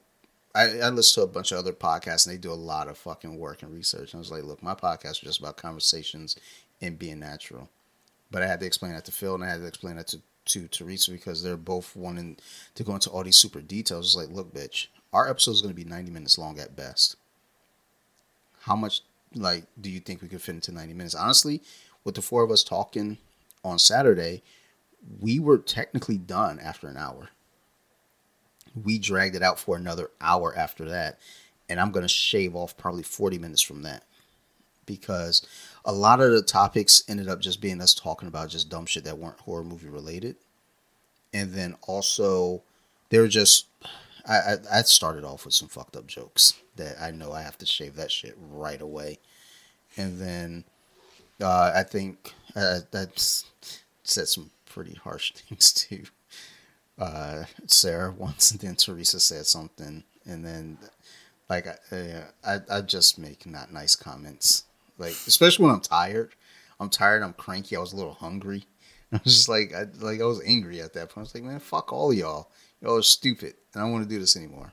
I, 0.55 0.78
I 0.81 0.89
listen 0.90 1.23
to 1.23 1.28
a 1.28 1.32
bunch 1.32 1.51
of 1.52 1.59
other 1.59 1.73
podcasts, 1.73 2.27
and 2.27 2.35
they 2.35 2.39
do 2.39 2.52
a 2.52 2.55
lot 2.55 2.89
of 2.89 2.97
fucking 2.98 3.39
work 3.39 3.62
and 3.62 3.73
research. 3.74 4.12
And 4.12 4.19
I 4.19 4.20
was 4.20 4.31
like, 4.31 4.44
look, 4.44 4.62
my 4.62 4.74
podcast 4.74 5.12
is 5.12 5.19
just 5.20 5.39
about 5.40 5.56
conversations 5.56 6.36
and 6.81 6.98
being 6.98 7.19
natural. 7.20 7.69
But 8.35 8.43
I 8.43 8.48
had 8.48 8.59
to 8.59 8.66
explain 8.66 8.94
that 8.94 9.05
to 9.05 9.12
Phil, 9.12 9.36
and 9.36 9.44
I 9.44 9.48
had 9.48 9.61
to 9.61 9.66
explain 9.66 9.94
that 9.94 10.09
to 10.09 10.20
to 10.47 10.66
Teresa 10.66 11.12
because 11.12 11.40
they're 11.40 11.56
both 11.56 11.94
wanting 11.94 12.36
to 12.74 12.82
go 12.82 12.93
into 12.94 13.09
all 13.09 13.23
these 13.23 13.39
super 13.39 13.61
details. 13.61 14.06
It's 14.06 14.16
like, 14.16 14.35
look, 14.35 14.52
bitch, 14.52 14.89
our 15.12 15.31
episode 15.31 15.52
is 15.52 15.62
going 15.62 15.73
to 15.73 15.81
be 15.81 15.89
ninety 15.89 16.11
minutes 16.11 16.36
long 16.36 16.59
at 16.59 16.74
best. 16.74 17.15
How 18.62 18.74
much 18.74 19.02
like 19.36 19.66
do 19.81 19.89
you 19.89 20.01
think 20.01 20.20
we 20.20 20.27
could 20.27 20.43
fit 20.43 20.56
into 20.56 20.73
ninety 20.73 20.94
minutes? 20.94 21.15
Honestly, 21.15 21.62
with 22.02 22.16
the 22.16 22.23
four 22.23 22.43
of 22.43 22.51
us 22.51 22.65
talking 22.65 23.19
on 23.65 23.78
Saturday, 23.78 24.43
we 25.20 25.39
were 25.39 25.59
technically 25.59 26.19
done 26.19 26.59
after 26.59 26.89
an 26.89 26.97
hour. 26.97 27.28
We 28.74 28.98
dragged 28.98 29.36
it 29.36 29.44
out 29.44 29.61
for 29.61 29.77
another 29.77 30.11
hour 30.20 30.52
after 30.59 30.85
that, 30.86 31.20
and 31.69 31.78
I'm 31.78 31.93
going 31.93 32.02
to 32.02 32.09
shave 32.09 32.56
off 32.56 32.77
probably 32.77 33.05
40 33.05 33.39
minutes 33.39 33.62
from 33.62 33.82
that 33.82 34.02
because 34.86 35.47
a 35.85 35.93
lot 35.93 36.20
of 36.20 36.32
the 36.32 36.43
topics 36.43 37.02
ended 37.09 37.28
up 37.28 37.40
just 37.40 37.61
being 37.61 37.81
us 37.81 37.94
talking 37.94 38.28
about 38.28 38.48
just 38.48 38.69
dumb 38.69 38.86
shit 38.86 39.05
that 39.05 39.19
weren't 39.19 39.40
horror 39.40 39.65
movie 39.65 39.89
related. 39.89 40.36
And 41.32 41.52
then 41.52 41.77
also, 41.86 42.62
they 43.11 43.19
were 43.19 43.28
just, 43.28 43.66
I, 44.27 44.35
I, 44.35 44.56
I 44.73 44.82
started 44.82 45.24
off 45.24 45.44
with 45.44 45.55
some 45.55 45.69
fucked 45.69 45.97
up 45.97 46.06
jokes 46.06 46.55
that 46.77 46.97
I 47.01 47.11
know 47.11 47.32
I 47.32 47.43
have 47.43 47.59
to 47.59 47.66
shave 47.66 47.97
that 47.97 48.12
shit 48.12 48.36
right 48.39 48.81
away. 48.81 49.19
And 49.97 50.19
then 50.19 50.65
uh, 51.40 51.73
I 51.74 51.82
think 51.82 52.32
uh, 52.56 52.81
that's 52.90 53.44
said 54.02 54.28
some 54.28 54.51
pretty 54.66 54.94
harsh 54.94 55.32
things 55.35 55.73
to 55.73 56.05
uh, 56.98 57.44
Sarah 57.66 58.12
once, 58.12 58.51
and 58.51 58.61
then 58.61 58.77
Teresa 58.77 59.19
said 59.20 59.47
something, 59.47 60.05
and 60.24 60.44
then 60.44 60.78
like 61.48 61.66
I, 61.93 62.23
I 62.44 62.61
I 62.70 62.81
just 62.82 63.19
make 63.19 63.47
not 63.47 63.73
nice 63.73 63.97
comments, 63.97 64.65
like 64.99 65.12
especially 65.27 65.66
when 65.66 65.75
I'm 65.75 65.81
tired. 65.81 66.35
I'm 66.81 66.91
tired. 66.91 67.23
I'm 67.23 67.33
cranky. 67.33 67.77
I 67.77 67.81
was 67.81 67.93
a 67.93 67.97
little 67.97 68.15
hungry. 68.15 68.66
I 69.12 69.21
was 69.23 69.35
just 69.35 69.49
like 69.49 69.75
I 69.75 69.87
like 70.01 70.21
I 70.21 70.25
was 70.25 70.43
angry 70.45 70.81
at 70.81 70.93
that 70.95 71.11
point. 71.11 71.19
I 71.19 71.21
was 71.21 71.35
like, 71.35 71.45
man, 71.45 71.61
fuck 71.61 71.93
all 71.93 72.12
y'all. 72.12 72.51
Y'all 72.81 72.99
are 72.99 73.03
stupid, 73.03 73.55
and 73.73 73.83
I 73.83 73.85
don't 73.85 73.93
want 73.93 74.05
to 74.05 74.15
do 74.15 74.21
this 74.21 74.37
anymore. 74.37 74.73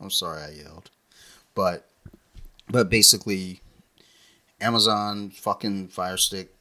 I'm 0.00 0.10
sorry 0.10 0.42
I 0.42 0.50
yelled, 0.50 0.90
but 1.54 1.88
but 2.68 2.90
basically, 2.90 3.60
Amazon 4.60 5.30
fucking 5.30 5.88
Fire 5.88 6.16
Stick, 6.16 6.54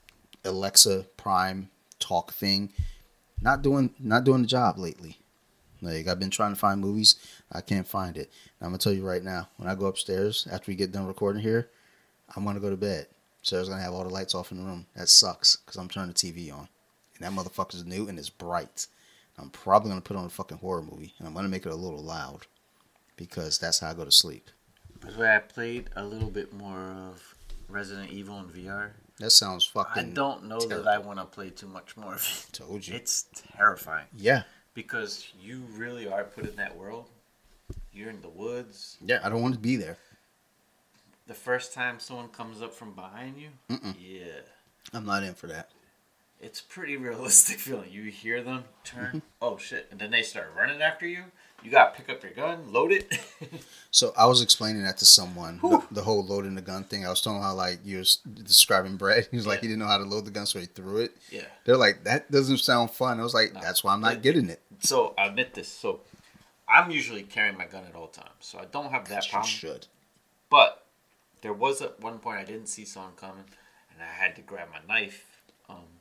Alexa 0.45 1.07
Prime 1.17 1.69
talk 1.99 2.33
thing, 2.33 2.71
not 3.41 3.61
doing 3.61 3.91
not 3.99 4.23
doing 4.23 4.41
the 4.41 4.47
job 4.47 4.77
lately. 4.77 5.17
Like 5.81 6.07
I've 6.07 6.19
been 6.19 6.29
trying 6.29 6.53
to 6.53 6.59
find 6.59 6.79
movies, 6.79 7.15
I 7.51 7.61
can't 7.61 7.87
find 7.87 8.17
it. 8.17 8.31
And 8.59 8.67
I'm 8.67 8.69
gonna 8.69 8.77
tell 8.77 8.93
you 8.93 9.05
right 9.05 9.23
now, 9.23 9.49
when 9.57 9.67
I 9.67 9.75
go 9.75 9.85
upstairs 9.85 10.47
after 10.51 10.71
we 10.71 10.75
get 10.75 10.91
done 10.91 11.05
recording 11.05 11.41
here, 11.41 11.69
I'm 12.35 12.43
gonna 12.45 12.59
go 12.59 12.69
to 12.69 12.77
bed. 12.77 13.07
Sarah's 13.41 13.69
gonna 13.69 13.81
have 13.81 13.93
all 13.93 14.03
the 14.03 14.09
lights 14.09 14.35
off 14.35 14.51
in 14.51 14.57
the 14.57 14.63
room. 14.63 14.85
That 14.95 15.09
sucks 15.09 15.57
because 15.57 15.75
I'm 15.77 15.89
turning 15.89 16.09
the 16.09 16.15
TV 16.15 16.51
on, 16.53 16.67
and 17.15 17.21
that 17.21 17.31
motherfucker's 17.31 17.85
new 17.85 18.07
and 18.07 18.17
it's 18.17 18.29
bright. 18.29 18.87
I'm 19.37 19.49
probably 19.49 19.89
gonna 19.89 20.01
put 20.01 20.17
on 20.17 20.25
a 20.25 20.29
fucking 20.29 20.57
horror 20.59 20.81
movie, 20.83 21.13
and 21.19 21.27
I'm 21.27 21.33
gonna 21.33 21.49
make 21.49 21.65
it 21.65 21.71
a 21.71 21.75
little 21.75 22.01
loud 22.03 22.45
because 23.17 23.57
that's 23.57 23.79
how 23.79 23.89
I 23.89 23.93
go 23.93 24.05
to 24.05 24.11
sleep. 24.11 24.49
The 25.01 25.19
way, 25.19 25.35
I 25.35 25.39
played 25.39 25.89
a 25.95 26.03
little 26.03 26.29
bit 26.29 26.53
more 26.53 26.79
of 26.79 27.35
Resident 27.67 28.11
Evil 28.11 28.39
in 28.39 28.45
VR. 28.45 28.91
That 29.19 29.31
sounds 29.31 29.65
fucking. 29.65 30.01
I 30.03 30.05
don't 30.13 30.45
know 30.45 30.59
terrible. 30.59 30.85
that 30.85 30.93
I 30.93 30.97
want 30.97 31.19
to 31.19 31.25
play 31.25 31.49
too 31.49 31.67
much 31.67 31.97
more 31.97 32.15
of 32.15 32.21
it. 32.21 32.53
Told 32.53 32.87
you. 32.87 32.95
It's 32.95 33.25
terrifying 33.55 34.05
Yeah, 34.17 34.43
because 34.73 35.27
you 35.41 35.63
really 35.75 36.07
are 36.07 36.23
put 36.23 36.45
in 36.45 36.55
that 36.55 36.75
world. 36.77 37.09
You're 37.91 38.09
in 38.09 38.21
the 38.21 38.29
woods. 38.29 38.97
yeah. 39.05 39.19
I 39.23 39.29
don't 39.29 39.41
want 39.41 39.53
to 39.55 39.59
be 39.59 39.75
there. 39.75 39.97
The 41.27 41.33
first 41.33 41.73
time 41.73 41.99
someone 41.99 42.27
comes 42.29 42.61
up 42.61 42.73
from 42.73 42.91
behind 42.93 43.37
you, 43.37 43.49
Mm-mm. 43.69 43.95
yeah, 43.99 44.41
I'm 44.93 45.05
not 45.05 45.23
in 45.23 45.33
for 45.33 45.47
that. 45.47 45.69
it's 46.41 46.59
pretty 46.59 46.97
realistic 47.09 47.59
feeling. 47.59 47.89
You 47.91 48.03
hear 48.11 48.43
them 48.43 48.65
turn, 48.83 49.05
Mm-hmm. 49.07 49.19
oh 49.41 49.57
shit, 49.57 49.87
and 49.91 49.99
then 49.99 50.11
they 50.11 50.21
start 50.21 50.51
running 50.57 50.81
after 50.81 51.07
you. 51.07 51.23
You 51.63 51.71
gotta 51.71 51.95
pick 51.95 52.09
up 52.09 52.21
your 52.21 52.33
gun, 52.33 52.73
load 52.73 52.91
it. 52.91 53.11
So 53.91 54.11
I 54.17 54.25
was 54.25 54.41
explaining 54.41 54.81
that 54.83 54.97
to 54.97 55.05
someone, 55.05 55.59
the, 55.61 55.83
the 55.91 56.01
whole 56.01 56.25
loading 56.25 56.55
the 56.55 56.61
gun 56.63 56.83
thing. 56.83 57.05
I 57.05 57.09
was 57.09 57.21
telling 57.21 57.43
how 57.43 57.53
like 57.53 57.77
you're 57.85 58.03
describing 58.43 58.97
Brett. 58.97 59.27
He 59.31 59.37
was 59.37 59.45
like 59.47 59.57
Yeah. 59.57 59.61
he 59.61 59.67
didn't 59.67 59.79
know 59.79 59.87
how 59.87 59.99
to 59.99 60.03
load 60.03 60.25
the 60.25 60.31
gun, 60.31 60.45
so 60.47 60.59
he 60.59 60.65
threw 60.65 60.97
it. 60.97 61.15
yeah. 61.31 61.43
They're 61.63 61.77
like 61.77 62.03
that 62.05 62.29
doesn't 62.31 62.57
sound 62.57 62.89
fun. 62.91 63.19
I 63.19 63.23
was 63.23 63.33
like, 63.35 63.53
No. 63.53 63.61
that's 63.61 63.81
why 63.83 63.93
I'm 63.93 64.01
not 64.01 64.13
It- 64.13 64.21
getting 64.23 64.49
it. 64.49 64.61
So 64.79 65.13
I 65.17 65.27
admit 65.27 65.53
this. 65.53 65.67
So 65.69 66.01
I'm 66.67 66.89
usually 66.91 67.21
carrying 67.23 67.55
my 67.57 67.65
gun 67.67 67.83
at 67.87 67.95
all 67.95 68.07
times, 68.07 68.29
so 68.41 68.57
I 68.59 68.65
don't 68.65 68.89
have 68.91 69.07
that 69.09 69.25
you 69.27 69.31
problem. 69.31 69.49
should. 69.49 69.87
But 70.49 70.82
there 71.43 71.53
was 71.53 71.81
at 71.81 71.99
one 71.99 72.19
point 72.19 72.39
I 72.39 72.45
didn't 72.45 72.67
see 72.67 72.85
someone 72.85 73.11
coming, 73.17 73.43
and 73.91 74.01
I 74.01 74.05
had 74.05 74.35
to 74.37 74.41
grab 74.41 74.69
my 74.71 74.79
knife. 74.91 75.43
Um, 75.69 75.99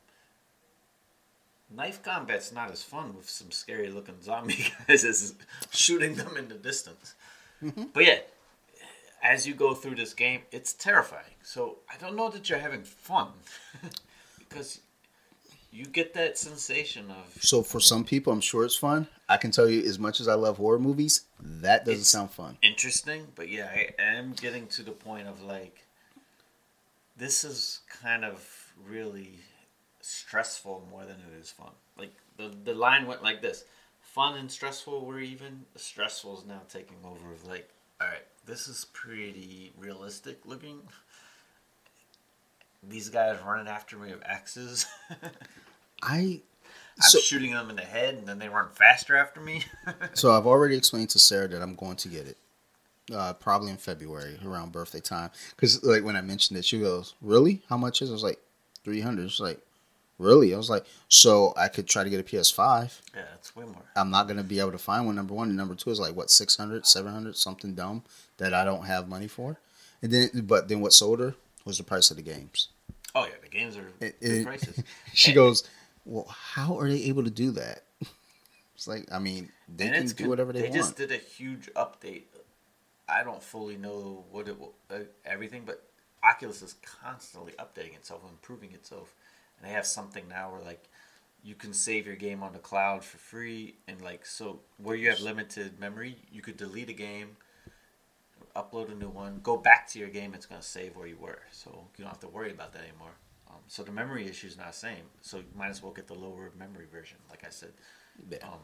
knife 1.69 2.01
combat's 2.03 2.53
not 2.53 2.71
as 2.71 2.83
fun 2.83 3.17
with 3.17 3.29
some 3.29 3.51
scary 3.51 3.91
looking 3.91 4.23
zombie 4.23 4.67
guys 4.89 5.05
as 5.05 5.35
shooting 5.71 6.15
them 6.15 6.37
in 6.37 6.49
the 6.49 6.55
distance. 6.55 7.15
But 7.93 8.05
yeah, 8.05 8.19
as 9.23 9.47
you 9.47 9.55
go 9.55 9.75
through 9.75 9.97
this 9.97 10.15
game, 10.15 10.43
it's 10.53 10.73
terrifying. 10.73 11.35
So 11.43 11.79
I 11.93 11.97
don't 11.99 12.17
know 12.17 12.31
that 12.31 12.49
you're 12.49 12.59
having 12.59 12.85
fun 12.85 13.29
because 14.39 14.81
you 15.73 15.87
get 15.87 16.13
that 16.15 16.37
sensation 16.37 17.11
of 17.11 17.43
So 17.43 17.63
for 17.63 17.81
some 17.81 18.05
people, 18.05 18.33
I'm 18.33 18.43
sure 18.43 18.65
it's 18.65 18.77
fun. 18.77 19.09
I 19.29 19.39
can 19.39 19.51
tell 19.51 19.69
you, 19.69 19.83
as 19.83 19.99
much 19.99 20.21
as 20.21 20.29
I 20.29 20.35
love 20.35 20.59
horror 20.59 20.79
movies, 20.79 21.23
that 21.41 21.87
doesn't 21.87 22.05
sound 22.05 22.31
fun. 22.31 22.59
interesting, 22.63 23.27
but 23.35 23.49
yeah, 23.49 23.71
I 23.75 23.91
am 23.99 24.33
getting 24.33 24.67
to 24.69 24.83
the 24.83 24.93
point 24.93 25.27
of 25.27 25.43
like, 25.43 25.87
this 27.17 27.43
is 27.43 27.81
kind 28.03 28.25
of 28.25 28.75
really 28.87 29.39
stressful 30.03 30.87
more 30.91 31.05
than 31.05 31.17
it 31.17 31.41
is 31.41 31.51
fun. 31.51 31.71
Like 31.97 32.13
the 32.37 32.53
the 32.65 32.75
line 32.75 33.07
went 33.07 33.23
like 33.23 33.41
this: 33.41 33.65
fun 34.01 34.37
and 34.37 34.51
stressful 34.51 35.05
were 35.07 35.21
even. 35.21 35.65
The 35.73 35.79
stressful 35.79 36.39
is 36.39 36.47
now 36.47 36.63
taking 36.69 36.99
over. 37.05 37.33
Of 37.33 37.47
like, 37.47 37.71
all 38.01 38.09
right, 38.09 38.27
this 38.45 38.69
is 38.69 38.87
pretty 38.93 39.73
realistic 39.79 40.41
looking. 40.45 40.81
These 42.87 43.11
guys 43.11 43.39
running 43.47 43.69
after 43.69 43.97
me 43.97 44.13
with 44.13 44.23
axes. 44.27 44.87
I 46.03 46.41
I'm 46.99 47.03
So- 47.09 47.21
shooting 47.21 47.53
them 47.53 47.71
in 47.71 47.77
the 47.77 47.83
head, 47.83 48.15
and 48.17 48.27
then 48.29 48.39
they 48.39 48.49
run 48.49 48.69
faster 48.75 49.17
after 49.17 49.41
me. 49.41 49.65
So 50.15 50.33
I've 50.33 50.47
already 50.47 50.77
explained 50.77 51.11
to 51.11 51.19
Sarah 51.19 51.49
that 51.49 51.63
I'm 51.63 51.75
going 51.75 51.97
to 51.97 52.09
get 52.09 52.27
it, 52.27 52.37
uh, 53.15 53.33
probably 53.35 53.71
in 53.71 53.77
February 53.79 54.39
around 54.45 54.73
birthday 54.73 55.01
time. 55.01 55.31
Because 55.57 55.83
like 55.83 56.05
when 56.05 56.17
I 56.17 56.21
mentioned 56.21 56.59
it, 56.59 56.65
she 56.65 56.79
goes, 56.81 57.15
"Really? 57.23 57.63
How 57.69 57.77
much 57.79 58.03
is?" 58.03 58.09
it?" 58.11 58.13
I 58.13 58.15
was 58.15 58.23
like, 58.23 58.39
300 58.85 59.31
She's 59.31 59.41
like, 59.41 59.61
"Really?" 60.19 60.53
I 60.55 60.57
was 60.59 60.69
like, 60.71 60.85
"So 61.09 61.55
I 61.57 61.69
could 61.69 61.89
try 61.89 62.05
to 62.05 62.11
get 62.11 62.21
a 62.21 62.23
PS5. 62.25 63.01
yeah, 63.15 63.23
it's 63.35 63.57
way 63.57 63.65
more. 63.65 63.83
I'm 63.97 64.11
not 64.11 64.29
gonna 64.29 64.43
be 64.45 64.61
able 64.61 64.73
to 64.73 64.79
find 64.79 65.07
one. 65.07 65.15
Number 65.17 65.35
one, 65.35 65.49
and 65.49 65.57
number 65.57 65.75
two 65.75 65.91
is 65.91 65.99
like 66.01 66.15
what 66.15 66.31
600, 66.31 66.87
700, 66.87 67.37
something 67.37 67.75
dumb 67.75 68.03
that 68.37 68.53
I 68.53 68.65
don't 68.65 68.85
have 68.85 69.09
money 69.09 69.29
for. 69.29 69.59
And 70.03 70.13
then, 70.13 70.31
but 70.45 70.69
then 70.69 70.81
what 70.81 70.93
sold 70.93 71.21
her 71.21 71.35
was 71.65 71.79
the 71.79 71.85
price 71.85 72.11
of 72.11 72.17
the 72.19 72.23
games. 72.23 72.69
Oh 73.15 73.25
yeah, 73.25 73.33
the 73.43 73.49
games 73.49 73.77
are 73.77 73.87
It- 74.01 74.21
good 74.21 74.31
it- 74.31 74.45
prices. 74.45 74.83
She 75.15 75.33
goes, 75.33 75.65
"Well, 76.05 76.27
how 76.29 76.79
are 76.79 76.89
they 76.89 77.05
able 77.05 77.25
to 77.25 77.31
do 77.31 77.51
that?" 77.53 77.85
It's 78.75 78.89
like, 78.89 79.13
I 79.13 79.19
mean, 79.21 79.51
they 79.69 79.87
and 79.87 79.95
can 79.95 80.07
do 80.07 80.15
good. 80.15 80.27
whatever 80.27 80.53
they, 80.53 80.63
They 80.63 80.69
want. 80.71 80.73
They 80.73 80.79
just 80.81 80.97
did 80.97 81.13
a 81.13 81.17
huge 81.17 81.71
update. 81.75 82.23
I 83.09 83.23
don't 83.23 83.43
fully 83.43 83.77
know 83.77 84.25
what 84.31 84.49
it 84.49 84.59
will, 84.59 84.75
uh, 84.91 85.01
everything, 85.25 85.63
but 85.65 85.85
Oculus 86.25 86.63
is 86.63 86.75
constantly 86.83 87.53
updating 87.53 87.95
itself, 87.95 88.23
improving 88.29 88.73
itself, 88.73 89.15
and 89.59 89.69
they 89.69 89.73
have 89.75 89.87
something 89.87 90.27
now 90.29 90.51
where 90.51 90.63
like 90.63 90.89
you 91.45 91.55
can 91.55 91.73
save 91.73 92.07
your 92.07 92.17
game 92.17 92.43
on 92.43 92.53
the 92.53 92.59
cloud 92.59 93.05
for 93.05 93.19
free, 93.19 93.75
and 93.87 94.01
like 94.01 94.25
so 94.25 94.61
where 94.79 94.97
you 94.97 95.11
have 95.11 95.21
limited 95.21 95.79
memory, 95.79 96.17
you 96.33 96.41
could 96.43 96.57
delete 96.57 96.89
a 96.89 96.93
game, 96.95 97.37
upload 98.57 98.91
a 98.91 98.95
new 98.95 99.09
one, 99.09 99.41
go 99.43 99.57
back 99.57 99.89
to 99.91 99.99
your 99.99 100.09
game. 100.09 100.35
It's 100.35 100.47
gonna 100.47 100.63
save 100.63 100.97
where 100.97 101.07
you 101.07 101.17
were, 101.17 101.43
so 101.51 101.71
you 101.97 102.05
don't 102.05 102.11
have 102.11 102.21
to 102.21 102.29
worry 102.29 102.51
about 102.51 102.73
that 102.73 102.83
anymore. 102.83 103.13
Um, 103.53 103.59
so 103.69 103.83
the 103.83 103.93
memory 103.93 104.27
issue 104.27 104.47
is 104.47 104.57
not 104.57 104.69
the 104.69 104.73
same. 104.79 105.05
So 105.21 105.39
you 105.39 105.45
might 105.55 105.69
as 105.69 105.83
well 105.83 105.93
get 105.93 106.07
the 106.07 106.15
lower 106.15 106.51
memory 106.59 106.87
version, 106.91 107.19
like 107.31 107.45
I 107.47 107.51
said. 107.51 107.73
Yeah. 108.31 108.39
Um, 108.43 108.61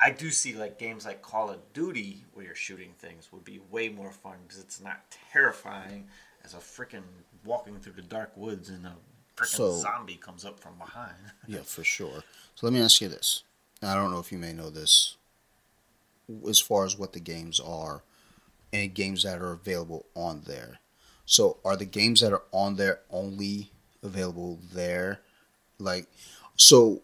I 0.00 0.10
do 0.10 0.30
see 0.30 0.54
like 0.54 0.78
games 0.78 1.06
like 1.06 1.22
Call 1.22 1.50
of 1.50 1.72
Duty 1.72 2.24
where 2.34 2.44
you're 2.44 2.54
shooting 2.54 2.92
things 2.98 3.32
would 3.32 3.44
be 3.44 3.60
way 3.70 3.88
more 3.88 4.10
fun 4.10 4.36
because 4.46 4.60
it's 4.60 4.80
not 4.80 5.02
terrifying 5.32 6.08
as 6.44 6.52
a 6.54 6.58
freaking 6.58 7.02
walking 7.44 7.78
through 7.78 7.94
the 7.94 8.02
dark 8.02 8.32
woods 8.36 8.68
and 8.68 8.84
a 8.86 8.94
freaking 9.36 9.46
So- 9.46 9.72
zombie 9.78 10.16
comes 10.16 10.44
up 10.44 10.60
from 10.60 10.76
behind. 10.78 11.14
Yeah, 11.46 11.62
for 11.62 11.84
sure. 11.84 12.22
So 12.54 12.66
let 12.66 12.72
me 12.72 12.80
ask 12.80 13.00
you 13.00 13.08
this. 13.08 13.44
I 13.82 13.94
don't 13.94 14.10
know 14.10 14.18
if 14.18 14.32
you 14.32 14.38
may 14.38 14.52
know 14.52 14.70
this 14.70 15.16
as 16.48 16.58
far 16.58 16.84
as 16.84 16.96
what 16.98 17.12
the 17.12 17.20
games 17.20 17.60
are 17.60 18.02
and 18.72 18.94
games 18.94 19.22
that 19.22 19.40
are 19.40 19.52
available 19.52 20.06
on 20.14 20.42
there. 20.46 20.78
So 21.26 21.58
are 21.64 21.76
the 21.76 21.84
games 21.84 22.20
that 22.20 22.32
are 22.32 22.42
on 22.50 22.76
there 22.76 23.00
only 23.10 23.70
available 24.04 24.58
there? 24.72 25.20
Like 25.78 26.06
so 26.56 27.02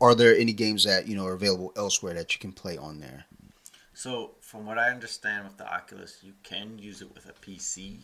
are 0.00 0.14
there 0.14 0.36
any 0.36 0.52
games 0.52 0.84
that, 0.84 1.06
you 1.06 1.14
know, 1.16 1.26
are 1.26 1.34
available 1.34 1.72
elsewhere 1.76 2.14
that 2.14 2.34
you 2.34 2.40
can 2.40 2.52
play 2.52 2.76
on 2.76 3.00
there? 3.00 3.24
So 3.94 4.32
from 4.40 4.66
what 4.66 4.78
I 4.78 4.90
understand 4.90 5.44
with 5.44 5.56
the 5.58 5.72
Oculus, 5.72 6.18
you 6.22 6.32
can 6.42 6.78
use 6.78 7.02
it 7.02 7.14
with 7.14 7.26
a 7.26 7.32
PC 7.32 7.98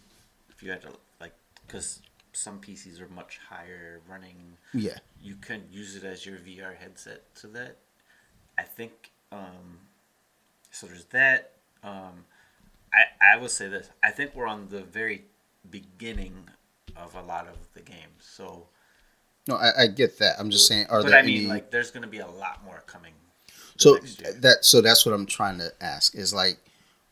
if 0.51 0.63
you 0.63 0.71
had 0.71 0.83
to 0.83 0.91
like 1.21 1.33
because 1.67 2.01
some 2.33 2.61
PCs 2.61 3.01
are 3.01 3.09
much 3.09 3.41
higher 3.49 4.01
running 4.09 4.59
Yeah. 4.75 4.99
you 5.23 5.37
can 5.37 5.65
use 5.71 5.97
it 5.97 6.05
as 6.05 6.25
your 6.27 6.37
VR 6.39 6.77
headset. 6.77 7.23
So 7.35 7.49
that 7.49 7.79
I 8.59 8.63
think 8.63 9.11
um, 9.33 9.79
so. 10.71 10.87
There's 10.87 11.05
that. 11.07 11.53
Um, 11.83 12.25
I 12.93 13.35
I 13.35 13.37
will 13.39 13.49
say 13.49 13.69
this. 13.69 13.91
I 14.03 14.11
think 14.11 14.35
we're 14.35 14.47
on 14.47 14.69
the 14.69 14.83
very 14.83 15.25
beginning 15.69 16.49
of 17.03 17.15
a 17.15 17.23
lot 17.23 17.47
of 17.47 17.57
the 17.75 17.81
games. 17.81 18.01
So, 18.21 18.69
No, 19.49 19.57
I, 19.57 19.85
I 19.85 19.87
get 19.87 20.19
that. 20.19 20.37
I'm 20.39 20.51
just 20.51 20.67
saying 20.67 20.87
are 20.89 21.03
but 21.03 21.11
there 21.11 21.19
I 21.19 21.23
mean, 21.23 21.37
any 21.39 21.47
like, 21.47 21.71
there's 21.71 21.91
going 21.91 22.03
to 22.03 22.09
be 22.09 22.19
a 22.19 22.27
lot 22.27 22.65
more 22.65 22.83
coming. 22.87 23.13
So 23.79 23.99
that 24.41 24.59
so 24.65 24.81
that's 24.81 25.05
what 25.05 25.15
I'm 25.15 25.27
trying 25.27 25.59
to 25.59 25.71
ask 25.83 26.15
is 26.15 26.33
like 26.33 26.59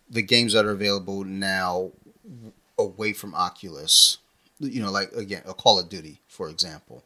the 0.09 0.23
games 0.23 0.55
that 0.55 0.65
are 0.65 0.71
available 0.71 1.23
now 1.25 1.91
away 2.79 3.13
from 3.13 3.35
Oculus. 3.35 4.19
You 4.61 4.81
know, 4.83 4.91
like 4.91 5.13
again, 5.13 5.43
a 5.47 5.53
Call 5.53 5.79
of 5.79 5.89
Duty, 5.91 6.21
for 6.27 6.49
example. 6.49 7.05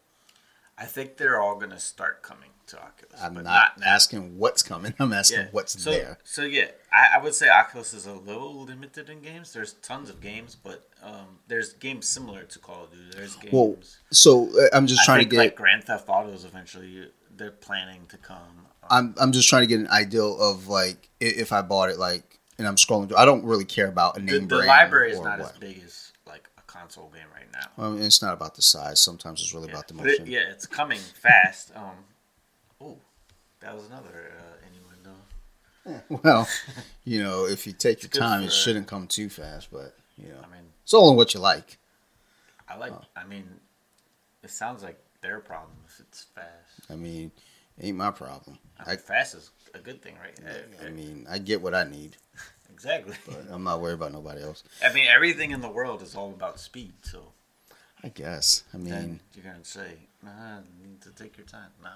I 0.77 0.85
think 0.85 1.17
they're 1.17 1.41
all 1.41 1.57
going 1.57 1.73
to 1.73 1.81
start 1.81 2.23
coming 2.23 2.51
to 2.69 2.77
Oculus. 2.83 3.21
I'm 3.23 3.35
not, 3.35 3.79
now. 3.79 3.87
asking 3.87 4.39
what's 4.39 4.63
coming. 4.63 4.95
I'm 4.99 5.13
asking 5.13 5.47
what's 5.53 5.83
so, 5.83 5.91
there. 5.91 6.19
So 6.25 6.43
yeah, 6.43 6.69
I, 6.93 7.17
I 7.19 7.23
would 7.23 7.35
say 7.35 7.49
Oculus 7.49 7.93
is 7.95 8.07
a 8.07 8.13
little 8.15 8.65
limited 8.65 9.11
in 9.11 9.21
games. 9.21 9.53
There's 9.53 9.75
tons 9.75 10.09
of 10.11 10.21
games, 10.21 10.55
but 10.57 10.89
um, 11.03 11.39
there's 11.49 11.73
games 11.75 12.07
similar 12.09 12.45
to 12.45 12.59
Call 12.59 12.85
of 12.85 12.91
Duty. 12.93 13.05
There's 13.17 13.37
games. 13.37 13.53
Well, 13.53 13.77
So 14.11 14.49
uh, 14.59 14.69
I'm 14.77 14.87
just 14.87 15.05
trying 15.05 15.19
think 15.21 15.31
to 15.31 15.37
get. 15.37 15.43
like 15.43 15.57
Grand 15.57 15.85
Theft 15.85 16.09
Autos 16.09 16.45
eventually 16.45 17.09
they're 17.37 17.51
planning 17.53 18.03
to 18.09 18.17
come. 18.17 18.67
Um, 18.85 18.89
I'm 18.91 19.15
I'm 19.21 19.33
just 19.33 19.49
trying 19.49 19.63
to 19.63 19.67
get 19.67 19.81
an 19.81 19.89
ideal 19.89 20.41
of 20.41 20.69
like 20.69 21.09
if 21.21 21.53
I 21.53 21.63
bought 21.63 21.91
it 21.91 21.99
like 21.99 22.39
and 22.59 22.67
I'm 22.67 22.77
scrolling 22.77 23.09
through. 23.09 23.17
I 23.19 23.25
don't 23.25 23.45
really 23.45 23.65
care 23.65 23.87
about 23.89 24.17
a 24.17 24.21
the, 24.21 24.27
name 24.33 24.49
the 24.49 24.57
brand 24.57 24.67
library 24.67 25.13
is 25.13 25.21
not 25.21 25.39
what. 25.39 25.53
as 25.53 25.59
big 25.59 25.81
as 25.85 26.13
like 26.27 26.49
a 26.59 26.63
console 26.63 27.09
game 27.11 27.23
right 27.35 27.47
now. 27.53 27.67
Well, 27.77 27.93
I 27.93 27.95
mean, 27.95 28.03
it's 28.03 28.21
not 28.23 28.35
about 28.35 28.57
the 28.57 28.63
size. 28.63 29.01
Sometimes 29.01 29.41
it's 29.41 29.55
really 29.55 29.69
Yeah. 29.69 29.75
about 29.75 29.89
the 29.89 29.95
But 29.95 30.07
it- 30.09 30.21
motion. 30.21 30.27
yeah, 30.33 30.51
it's 30.51 30.67
coming 30.67 30.99
fast. 30.99 31.71
Um, 31.77 32.05
that 33.61 33.75
was 33.75 33.87
another 33.87 34.33
uh, 34.39 34.67
innuendo. 34.67 36.05
Well, 36.23 36.47
you 37.05 37.23
know, 37.23 37.47
if 37.47 37.67
you 37.67 37.73
take 37.73 38.03
your 38.03 38.11
time, 38.11 38.43
it 38.43 38.53
shouldn't 38.53 38.87
come 38.87 39.07
too 39.07 39.31
fast. 39.31 39.69
But 39.73 39.95
you 40.19 40.29
know, 40.29 40.39
I 40.39 40.53
mean, 40.53 40.65
it's 40.83 40.93
all 40.93 41.11
in 41.11 41.17
what 41.17 41.33
you 41.33 41.41
like. 41.41 41.79
I 42.69 42.77
like. 42.77 42.93
Oh. 42.93 43.01
I 43.17 43.25
mean, 43.25 43.49
it 44.43 44.51
sounds 44.51 44.83
like 44.83 44.99
their 45.23 45.41
problem 45.41 45.73
if 45.87 46.01
it's 46.01 46.25
fast. 46.35 46.91
I 46.91 46.97
mean, 46.97 47.31
ain't 47.81 47.97
my 47.97 48.11
problem. 48.11 48.59
I, 48.85 48.93
I, 48.93 48.97
fast 48.97 49.35
is 49.35 49.51
a 49.75 49.79
good 49.79 50.03
thing, 50.03 50.17
right? 50.23 50.39
Uh, 50.47 50.87
I 50.87 50.91
mean, 50.91 51.27
I 51.29 51.39
get 51.39 51.63
what 51.63 51.75
I 51.75 51.85
need, 51.85 52.17
exactly. 52.73 53.17
but 53.27 53.47
I'm 53.51 53.65
not 53.65 53.81
worried 53.81 53.95
about 53.95 54.13
nobody 54.13 54.43
else. 54.43 54.65
I 54.85 54.93
mean, 54.93 55.07
everything 55.09 55.53
in 55.53 55.61
the 55.61 55.71
world 55.71 56.03
is 56.03 56.15
all 56.15 56.31
about 56.31 56.61
speed. 56.61 56.93
So 57.03 57.33
I 58.05 58.09
guess. 58.09 58.63
I 58.73 58.77
mean, 58.77 59.21
you're 59.35 59.45
gonna 59.45 59.65
say, 59.65 59.95
"Nah, 60.23 60.59
you 60.81 60.87
need 60.87 61.01
to 61.03 61.11
take 61.11 61.37
your 61.37 61.47
time." 61.47 61.71
Nah, 61.83 61.89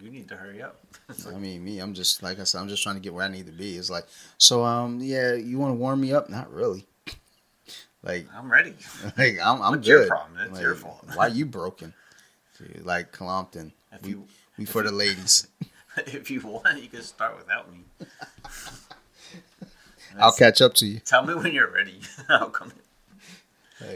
you 0.00 0.08
need 0.10 0.28
to 0.28 0.36
hurry 0.36 0.62
up. 0.62 0.76
Like, 1.24 1.34
I 1.34 1.38
mean, 1.38 1.64
me, 1.64 1.78
I'm 1.80 1.94
just 1.94 2.22
like 2.22 2.38
I 2.40 2.44
said, 2.44 2.60
I'm 2.60 2.68
just 2.68 2.82
trying 2.82 2.94
to 2.94 3.00
get 3.00 3.12
where 3.12 3.24
I 3.24 3.28
need 3.28 3.46
to 3.46 3.52
be. 3.52 3.76
It's 3.76 3.90
like, 3.90 4.06
so, 4.38 4.64
um, 4.64 5.00
yeah, 5.00 5.34
you 5.34 5.58
want 5.58 5.70
to 5.72 5.74
warm 5.74 6.00
me 6.00 6.12
up? 6.12 6.30
Not 6.30 6.52
really. 6.52 6.86
like, 8.02 8.26
I'm 8.34 8.50
ready. 8.50 8.74
like 9.18 9.38
I'm, 9.44 9.60
I'm 9.62 9.72
What's 9.72 9.86
your 9.88 10.00
good. 10.00 10.08
problem? 10.08 10.38
It's 10.40 10.52
Like, 10.54 10.62
your 10.62 10.74
fault. 10.76 11.04
why 11.14 11.26
you 11.26 11.44
broken? 11.46 11.92
Dude, 12.58 12.84
like 12.86 13.12
Colompton, 13.12 13.72
If 13.92 14.02
we, 14.02 14.10
you 14.10 14.26
we 14.58 14.64
for 14.64 14.82
the 14.84 14.92
ladies. 14.92 15.48
if 16.06 16.30
you 16.30 16.40
want, 16.40 16.80
you 16.82 16.88
can 16.88 17.02
start 17.02 17.36
without 17.36 17.70
me. 17.72 17.80
I'll 20.18 20.32
catch 20.32 20.60
up 20.60 20.74
to 20.74 20.86
you. 20.86 21.00
Tell 21.00 21.24
me 21.24 21.34
when 21.34 21.52
you're 21.52 21.70
ready. 21.70 22.00
I'll 22.28 22.50
come 22.50 22.70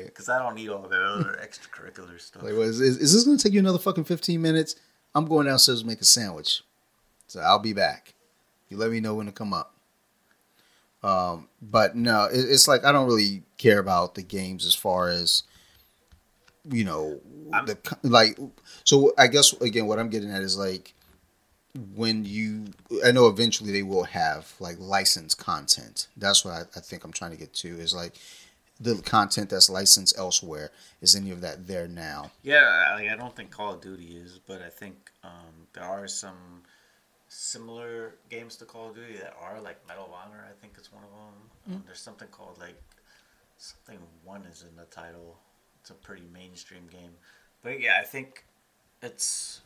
because 0.07 0.29
I 0.29 0.39
don't 0.43 0.55
need 0.55 0.69
all 0.69 0.83
that 0.83 1.03
other 1.03 1.39
extracurricular 1.45 2.21
stuff. 2.21 2.43
like, 2.43 2.53
is, 2.53 2.81
is, 2.81 2.99
is 2.99 3.13
this 3.13 3.25
going 3.25 3.37
to 3.37 3.43
take 3.43 3.53
you 3.53 3.61
another 3.61 3.79
fucking 3.79 4.05
15 4.05 4.41
minutes? 4.41 4.77
I'm 5.15 5.25
going 5.27 5.47
downstairs 5.47 5.81
to 5.81 5.87
make 5.87 6.01
a 6.01 6.05
sandwich. 6.05 6.63
So 7.27 7.41
I'll 7.41 7.59
be 7.59 7.73
back. 7.73 8.15
You 8.69 8.77
let 8.77 8.91
me 8.91 9.01
know 9.01 9.15
when 9.15 9.27
to 9.27 9.33
come 9.33 9.53
up. 9.53 9.75
Um, 11.03 11.49
but 11.63 11.95
no, 11.97 12.25
it, 12.25 12.39
it's 12.39 12.67
like 12.67 12.85
I 12.85 12.93
don't 12.93 13.07
really 13.07 13.43
care 13.59 13.79
about 13.79 14.15
the 14.15 14.23
games 14.23 14.67
as 14.67 14.75
far 14.75 15.09
as 15.09 15.45
you 16.71 16.85
know 16.85 17.21
I'm- 17.53 17.67
the 17.67 17.79
like. 18.03 18.39
So 18.85 19.13
I 19.17 19.29
guess 19.29 19.53
again, 19.61 19.87
what 19.87 19.99
I'm 19.99 20.11
getting 20.11 20.31
at 20.31 20.43
is 20.43 20.59
like 20.59 20.95
when 21.95 22.25
you. 22.25 22.67
I 23.05 23.13
know 23.13 23.29
eventually 23.29 23.71
they 23.73 23.83
will 23.85 24.05
have 24.05 24.53
like 24.59 24.77
licensed 24.81 25.39
content. 25.39 26.09
That's 26.17 26.45
what 26.45 26.55
I, 26.55 26.61
I 26.77 26.81
think 26.81 27.05
I'm 27.05 27.13
trying 27.13 27.31
to 27.33 27.37
get 27.37 27.53
to. 27.55 27.69
Is 27.69 27.95
like 27.95 28.15
the 28.81 28.97
content 29.03 29.51
that's 29.51 29.71
licensed 29.71 30.17
elsewhere. 30.19 30.71
Is 31.01 31.15
any 31.15 31.31
of 31.31 31.41
that 31.41 31.67
there 31.67 31.89
now? 31.89 32.31
Yeah, 32.43 32.95
like, 32.95 33.11
I 33.11 33.17
don't 33.17 33.35
think 33.35 33.51
Call 33.51 33.75
of 33.75 33.81
Duty 33.81 34.17
is, 34.17 34.39
but 34.47 34.63
I 34.63 34.69
think 34.69 35.11
um, 35.25 35.67
there 35.73 35.85
are 35.85 36.07
some 36.07 36.63
similar 37.29 38.15
games 38.31 38.57
to 38.57 38.65
Call 38.65 38.91
of 38.91 38.95
Duty 38.95 39.15
that 39.15 39.35
are 39.41 39.61
like 39.61 39.87
Medal 39.89 40.05
of 40.05 40.13
Honor. 40.13 40.47
I 40.49 40.61
think 40.61 40.75
it's 40.77 40.93
one 40.93 41.03
of 41.05 41.11
them. 41.11 41.77
Um, 41.77 41.83
there's 41.87 42.01
something 42.01 42.29
called 42.29 42.59
like 42.59 42.81
something 43.59 43.99
one 44.25 44.45
is 44.45 44.65
in 44.69 44.77
the 44.77 44.85
title. 44.85 45.37
It's 45.81 45.91
a 45.91 45.95
pretty 45.95 46.27
mainstream 46.33 46.87
game, 46.91 47.13
but 47.63 47.81
yeah, 47.81 47.99
I 48.01 48.05
think 48.05 48.45
it's 49.03 49.61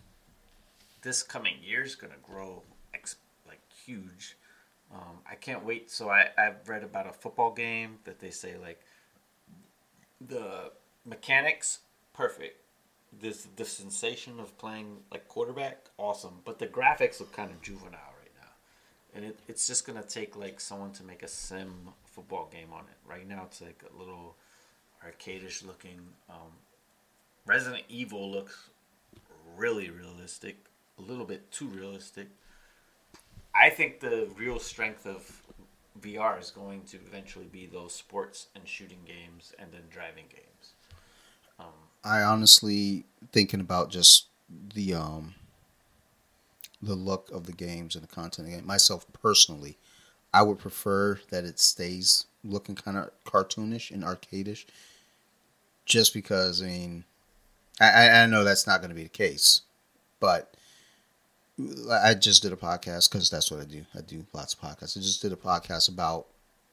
this 1.03 1.23
coming 1.23 1.55
year 1.63 1.83
is 1.83 1.97
gonna 1.97 2.15
grow 2.23 2.63
ex- 2.95 3.17
like 3.47 3.61
huge. 3.87 4.37
Um, 4.93 5.19
I 5.31 5.35
can't 5.35 5.65
wait. 5.65 5.91
So 5.91 6.11
I 6.11 6.29
I've 6.37 6.69
read 6.69 6.83
about 6.83 7.07
a 7.07 7.13
football 7.13 7.53
game 7.53 7.99
that 8.05 8.21
they 8.21 8.31
say 8.31 8.57
like 8.61 8.81
the 10.21 10.73
mechanics 11.05 11.81
perfect. 12.13 12.57
This 13.21 13.49
the 13.57 13.65
sensation 13.65 14.39
of 14.39 14.57
playing 14.59 14.99
like 15.11 15.27
quarterback 15.29 15.87
awesome, 15.99 16.41
but 16.45 16.59
the 16.59 16.67
graphics 16.67 17.19
look 17.19 17.33
kind 17.33 17.51
of 17.51 17.61
juvenile 17.61 18.15
right 18.21 18.33
now, 18.41 18.49
and 19.15 19.25
it, 19.25 19.39
it's 19.49 19.67
just 19.67 19.85
gonna 19.87 20.03
take 20.03 20.37
like 20.37 20.61
someone 20.61 20.93
to 20.93 21.03
make 21.03 21.23
a 21.25 21.29
sim 21.29 21.89
football 22.05 22.49
game 22.53 22.73
on 22.73 22.83
it. 22.83 22.99
Right 23.09 23.27
now 23.27 23.43
it's 23.47 23.61
like 23.61 23.83
a 23.93 23.99
little 23.99 24.37
arcadish 25.05 25.65
looking. 25.67 26.01
Um, 26.29 26.53
Resident 27.47 27.83
Evil 27.89 28.31
looks 28.31 28.71
really 29.57 29.91
realistic. 29.91 30.57
a 30.99 31.03
little 31.03 31.25
bit 31.25 31.51
too 31.51 31.67
realistic. 31.67 32.29
I 33.55 33.71
think 33.71 34.01
the 34.01 34.29
real 34.37 34.59
strength 34.59 35.07
of 35.07 35.43
VR 36.01 36.41
is 36.41 36.51
going 36.51 36.83
to 36.85 36.97
eventually 36.97 37.47
be 37.47 37.67
those 37.67 37.95
sports 37.95 38.49
and 38.55 38.67
shooting 38.67 39.01
games 39.07 39.53
and 39.59 39.73
then 39.73 39.83
driving 39.91 40.25
games. 40.29 40.75
Um, 41.59 41.67
I 42.05 42.23
honestly 42.23 43.05
thinking 43.33 43.61
about 43.61 43.91
just 43.91 44.27
the 44.75 44.95
um 44.95 45.35
the 46.83 46.95
look 46.95 47.31
of 47.31 47.45
the 47.45 47.53
games 47.53 47.95
and 47.95 48.03
the 48.03 48.09
content 48.15 48.49
game. 48.49 48.67
Myself 48.67 49.07
personally, 49.13 49.77
I 50.33 50.43
would 50.43 50.59
prefer 50.59 51.21
that 51.31 51.45
it 51.45 51.59
stays 51.59 52.25
looking 52.43 52.75
kind 52.75 52.97
of 52.97 53.11
cartoonish 53.25 53.91
and 53.91 54.03
arcadish, 54.03 54.65
just 55.85 56.15
because 56.15 56.63
I 56.63 56.67
mean, 56.67 57.05
I 57.81 58.09
I 58.09 58.27
know 58.27 58.45
that's 58.45 58.67
not 58.67 58.81
going 58.81 58.91
to 58.91 58.97
be 58.97 59.03
the 59.03 59.09
case, 59.09 59.63
but 60.21 60.55
I 61.91 62.15
just 62.15 62.43
did 62.43 62.53
a 62.53 62.57
podcast 62.57 63.11
because 63.11 63.31
that's 63.31 63.51
what 63.51 63.61
I 63.61 63.65
do. 63.65 63.85
I 63.97 64.01
do 64.01 64.25
lots 64.33 64.55
of 64.55 64.61
podcasts. 64.61 64.97
I 64.97 65.01
just 65.01 65.23
did 65.23 65.33
a 65.33 65.37
podcast 65.37 65.89
about 65.89 66.27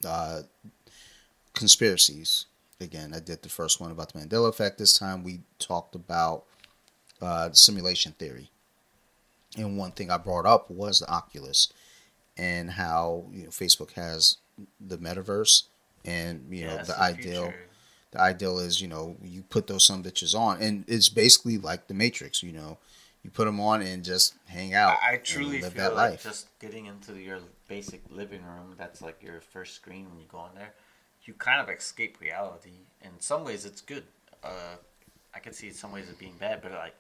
uh, 0.06 0.42
conspiracies. 1.54 2.46
Again, 2.80 3.14
I 3.16 3.20
did 3.20 3.42
the 3.42 3.50
first 3.50 3.82
one 3.82 3.92
about 3.92 4.14
the 4.14 4.20
Mandela 4.20 4.50
effect. 4.50 4.78
This 4.78 4.98
time 4.98 5.24
we 5.24 5.40
talked 5.60 5.96
about 5.96 6.44
uh, 7.22 7.52
simulation 7.52 8.12
theory. 8.14 8.50
And 9.58 9.78
one 9.78 9.92
thing 9.92 10.12
I 10.12 10.18
brought 10.18 10.46
up 10.46 10.70
was 10.70 11.00
the 11.00 11.10
Oculus 11.10 11.72
and 12.38 12.72
how 12.72 13.26
you 13.32 13.44
know, 13.44 13.50
Facebook 13.50 13.92
has 13.94 14.38
the 14.80 14.98
metaverse 14.98 15.64
and 16.06 16.46
you 16.50 16.66
know 16.66 16.78
the, 16.78 16.84
the 16.86 17.02
ideal 17.02 17.44
future. 17.44 17.66
the 18.12 18.22
ideal 18.22 18.60
is 18.60 18.82
you 18.82 18.88
know 18.88 19.16
you 19.24 19.44
put 19.44 19.68
those 19.68 19.86
some 19.86 20.04
bitches 20.04 20.38
on 20.38 20.62
and 20.62 20.86
it's 20.88 21.10
basically 21.10 21.58
like 21.58 21.88
the 21.88 21.94
Matrix. 21.94 22.44
You 22.44 22.54
know, 22.54 22.78
you 23.28 23.32
put 23.32 23.44
them 23.44 23.60
on 23.60 23.82
and 23.82 24.06
just 24.06 24.36
hang 24.46 24.74
out. 24.74 24.98
I, 25.04 25.16
I 25.16 25.18
truly 25.18 25.60
live 25.62 25.74
feel 25.74 25.84
that 25.84 25.96
like 25.96 26.12
life. 26.12 26.24
just 26.24 26.48
getting 26.60 26.86
into 26.86 27.20
your 27.20 27.40
basic 27.68 28.02
living 28.10 28.42
room. 28.42 28.74
That's 28.78 29.02
like 29.02 29.22
your 29.22 29.42
first 29.42 29.76
screen 29.76 30.10
when 30.10 30.18
you 30.18 30.26
go 30.32 30.46
in 30.46 30.56
there. 30.56 30.74
You 31.24 31.34
kind 31.34 31.60
of 31.60 31.70
escape 31.70 32.22
reality. 32.22 32.86
In 33.02 33.20
some 33.20 33.44
ways, 33.44 33.66
it's 33.66 33.82
good. 33.82 34.06
Uh, 34.42 34.78
I 35.36 35.40
could 35.40 35.54
see 35.54 35.72
some 35.72 35.92
ways 35.92 36.10
it 36.10 36.18
being 36.18 36.38
bad, 36.40 36.62
but 36.62 36.72
like 36.72 36.96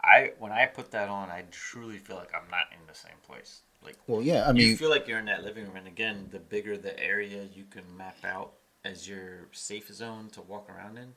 I 0.00 0.30
when 0.38 0.52
I 0.52 0.66
put 0.66 0.92
that 0.92 1.08
on, 1.08 1.30
I 1.30 1.42
truly 1.50 1.98
feel 1.98 2.14
like 2.14 2.32
I'm 2.32 2.48
not 2.48 2.66
in 2.70 2.86
the 2.86 2.94
same 2.94 3.18
place. 3.26 3.62
Like, 3.84 3.96
well, 4.06 4.22
yeah, 4.22 4.48
I 4.48 4.52
mean, 4.52 4.68
you 4.68 4.76
feel 4.76 4.90
like 4.90 5.08
you're 5.08 5.18
in 5.18 5.24
that 5.24 5.42
living 5.42 5.64
room, 5.64 5.74
and 5.74 5.88
again, 5.88 6.28
the 6.30 6.38
bigger 6.38 6.78
the 6.78 6.96
area 7.02 7.48
you 7.52 7.64
can 7.68 7.82
map 7.96 8.18
out 8.24 8.52
as 8.84 9.08
your 9.08 9.48
safe 9.50 9.92
zone 9.92 10.28
to 10.30 10.42
walk 10.42 10.70
around 10.70 10.98
in, 10.98 11.14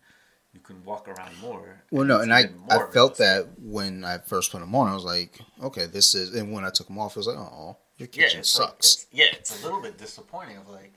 you 0.55 0.61
can 0.61 0.83
walk 0.85 1.09
around 1.09 1.37
more. 1.41 1.83
Well, 1.91 2.05
no, 2.05 2.21
and 2.21 2.33
I 2.33 2.49
I 2.69 2.85
felt 2.91 3.17
that 3.17 3.45
when 3.61 4.05
I 4.05 4.19
first 4.19 4.53
put 4.53 4.61
them 4.61 4.73
on, 4.73 4.87
I 4.87 4.93
was 4.93 5.03
like, 5.03 5.37
okay, 5.61 5.85
this 5.85 6.15
is, 6.15 6.33
and 6.33 6.51
when 6.53 6.63
I 6.63 6.69
took 6.69 6.87
them 6.87 6.97
off, 6.97 7.17
I 7.17 7.19
was 7.19 7.27
like, 7.27 7.37
oh, 7.37 7.75
your 7.97 8.07
kitchen 8.07 8.39
yeah, 8.39 8.43
sucks. 8.43 8.69
Like, 8.69 8.79
it's, 8.79 9.05
yeah, 9.11 9.25
it's 9.33 9.61
a 9.61 9.65
little 9.65 9.81
bit 9.81 9.97
disappointing. 9.97 10.55
Of 10.55 10.69
like, 10.69 10.93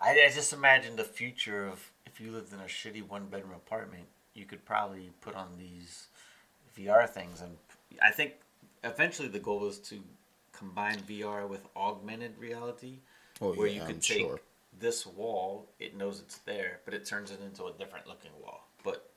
I, 0.00 0.10
I 0.12 0.30
just 0.32 0.52
imagine 0.52 0.94
the 0.94 1.04
future 1.04 1.66
of 1.66 1.90
if 2.06 2.20
you 2.20 2.30
lived 2.30 2.52
in 2.52 2.60
a 2.60 2.64
shitty 2.64 3.06
one 3.06 3.26
bedroom 3.26 3.54
apartment, 3.54 4.04
you 4.34 4.44
could 4.44 4.64
probably 4.64 5.10
put 5.20 5.34
on 5.34 5.48
these 5.58 6.06
VR 6.78 7.08
things, 7.08 7.40
and 7.40 7.56
I 8.00 8.12
think 8.12 8.34
eventually 8.84 9.26
the 9.26 9.40
goal 9.40 9.66
is 9.66 9.78
to 9.80 9.98
combine 10.52 11.00
VR 11.00 11.48
with 11.48 11.66
augmented 11.76 12.38
reality, 12.38 12.98
oh, 13.40 13.54
where 13.54 13.66
yeah, 13.66 13.74
you 13.74 13.80
could 13.80 13.96
I'm 13.96 14.00
take 14.00 14.18
sure. 14.20 14.40
this 14.78 15.04
wall, 15.04 15.66
it 15.80 15.96
knows 15.96 16.20
it's 16.20 16.38
there, 16.38 16.78
but 16.84 16.94
it 16.94 17.04
turns 17.04 17.32
it 17.32 17.40
into 17.44 17.64
a 17.64 17.72
different 17.72 18.06
looking 18.06 18.30
wall. 18.40 18.67
But 18.84 19.08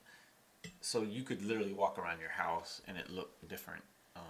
so 0.82 1.04
you 1.04 1.24
could 1.24 1.42
literally 1.44 1.74
walk 1.74 1.98
around 1.98 2.20
your 2.20 2.30
house 2.32 2.82
and 2.88 2.98
it 2.98 3.10
looked 3.10 3.48
different. 3.48 3.84
Um, 4.16 4.24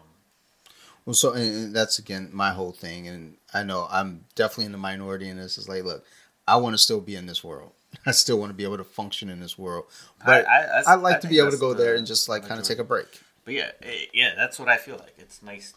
well, 1.06 1.14
so 1.14 1.34
and 1.34 1.76
that's 1.76 2.00
again 2.00 2.30
my 2.32 2.52
whole 2.52 2.72
thing, 2.72 3.08
and 3.08 3.38
I 3.54 3.64
know 3.64 3.88
I'm 3.90 4.26
definitely 4.36 4.66
in 4.66 4.72
the 4.72 4.78
minority 4.78 5.28
in 5.28 5.38
this. 5.38 5.58
Is 5.58 5.68
like, 5.68 5.84
look, 5.84 6.06
I 6.48 6.58
want 6.58 6.74
to 6.74 6.78
still 6.78 7.02
be 7.02 7.16
in 7.16 7.26
this 7.26 7.44
world. 7.44 7.72
I 8.06 8.12
still 8.12 8.40
want 8.40 8.52
to 8.52 8.54
be 8.54 8.64
able 8.64 8.78
to 8.78 8.84
function 8.84 9.30
in 9.30 9.40
this 9.40 9.58
world, 9.58 9.86
but 10.26 10.48
I, 10.48 10.62
I, 10.62 10.84
I 10.88 10.96
like 10.96 11.18
I 11.18 11.20
to 11.20 11.28
be 11.28 11.40
able 11.40 11.52
to 11.52 11.58
go 11.58 11.74
the, 11.74 11.84
there 11.84 11.96
and 11.96 12.06
just 12.06 12.30
like 12.30 12.48
kind 12.48 12.60
of 12.60 12.66
take 12.66 12.80
a 12.80 12.84
break. 12.84 13.22
But 13.44 13.54
yeah, 13.56 13.72
it, 13.82 13.86
eh, 13.86 14.06
yeah, 14.14 14.34
that's 14.36 14.60
what 14.60 14.70
I 14.70 14.78
feel 14.78 14.98
like. 14.98 15.16
It's 15.18 15.42
nice. 15.42 15.74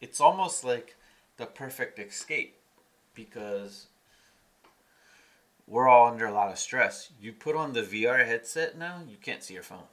It's 0.00 0.20
almost 0.20 0.64
like 0.64 0.96
the 1.36 1.46
perfect 1.46 1.98
escape 1.98 2.56
because 3.14 3.86
we're 5.66 5.88
all 5.88 6.08
under 6.08 6.26
a 6.26 6.32
lot 6.32 6.50
of 6.50 6.58
stress. 6.58 7.10
You 7.20 7.32
put 7.32 7.56
on 7.56 7.72
the 7.72 7.82
VR 7.82 8.24
headset 8.24 8.78
now, 8.78 9.00
you 9.08 9.16
can't 9.16 9.42
see 9.42 9.54
your 9.54 9.62
phone. 9.62 9.88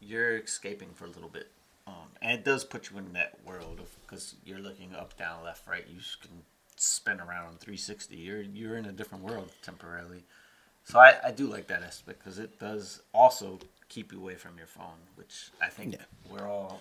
You're 0.00 0.38
escaping 0.38 0.90
for 0.94 1.04
a 1.04 1.10
little 1.10 1.28
bit. 1.28 1.48
Um, 1.86 2.08
and 2.20 2.32
it 2.32 2.44
does 2.44 2.64
put 2.64 2.90
you 2.90 2.98
in 2.98 3.12
that 3.12 3.38
world 3.44 3.80
because 4.02 4.34
you're 4.44 4.58
looking 4.58 4.94
up, 4.94 5.16
down, 5.16 5.44
left, 5.44 5.66
right. 5.66 5.84
You 5.88 6.00
can 6.20 6.42
spin 6.76 7.20
around 7.20 7.60
360. 7.60 8.16
You're 8.16 8.42
you're 8.42 8.76
in 8.76 8.86
a 8.86 8.92
different 8.92 9.24
world 9.24 9.50
temporarily. 9.62 10.24
So 10.84 10.98
I, 10.98 11.14
I 11.24 11.30
do 11.30 11.46
like 11.46 11.68
that 11.68 11.82
aspect 11.82 12.18
because 12.18 12.38
it 12.38 12.58
does 12.58 13.02
also 13.12 13.58
keep 13.88 14.12
you 14.12 14.18
away 14.18 14.34
from 14.34 14.58
your 14.58 14.66
phone, 14.66 14.98
which 15.14 15.50
I 15.60 15.68
think 15.68 15.92
yeah. 15.92 16.04
we're 16.30 16.48
all 16.48 16.80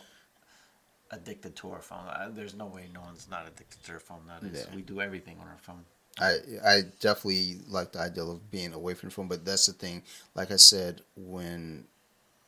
addicted 1.11 1.55
to 1.57 1.71
our 1.71 1.81
phone. 1.81 2.05
There's 2.33 2.55
no 2.55 2.65
way 2.65 2.87
no 2.93 3.01
one's 3.01 3.27
not 3.29 3.47
addicted 3.47 3.83
to 3.83 3.91
their 3.91 3.99
phone 3.99 4.21
nowadays. 4.27 4.65
Yeah. 4.67 4.75
We 4.75 4.81
do 4.81 5.01
everything 5.01 5.37
on 5.39 5.47
our 5.47 5.59
phone. 5.61 5.85
I 6.19 6.37
I 6.65 6.81
definitely 6.99 7.59
like 7.67 7.93
the 7.93 7.99
idea 7.99 8.23
of 8.23 8.51
being 8.51 8.73
away 8.73 8.93
from 8.93 9.09
the 9.09 9.15
phone, 9.15 9.27
but 9.27 9.45
that's 9.45 9.65
the 9.65 9.73
thing. 9.73 10.03
Like 10.35 10.51
I 10.51 10.57
said, 10.57 11.01
when 11.15 11.85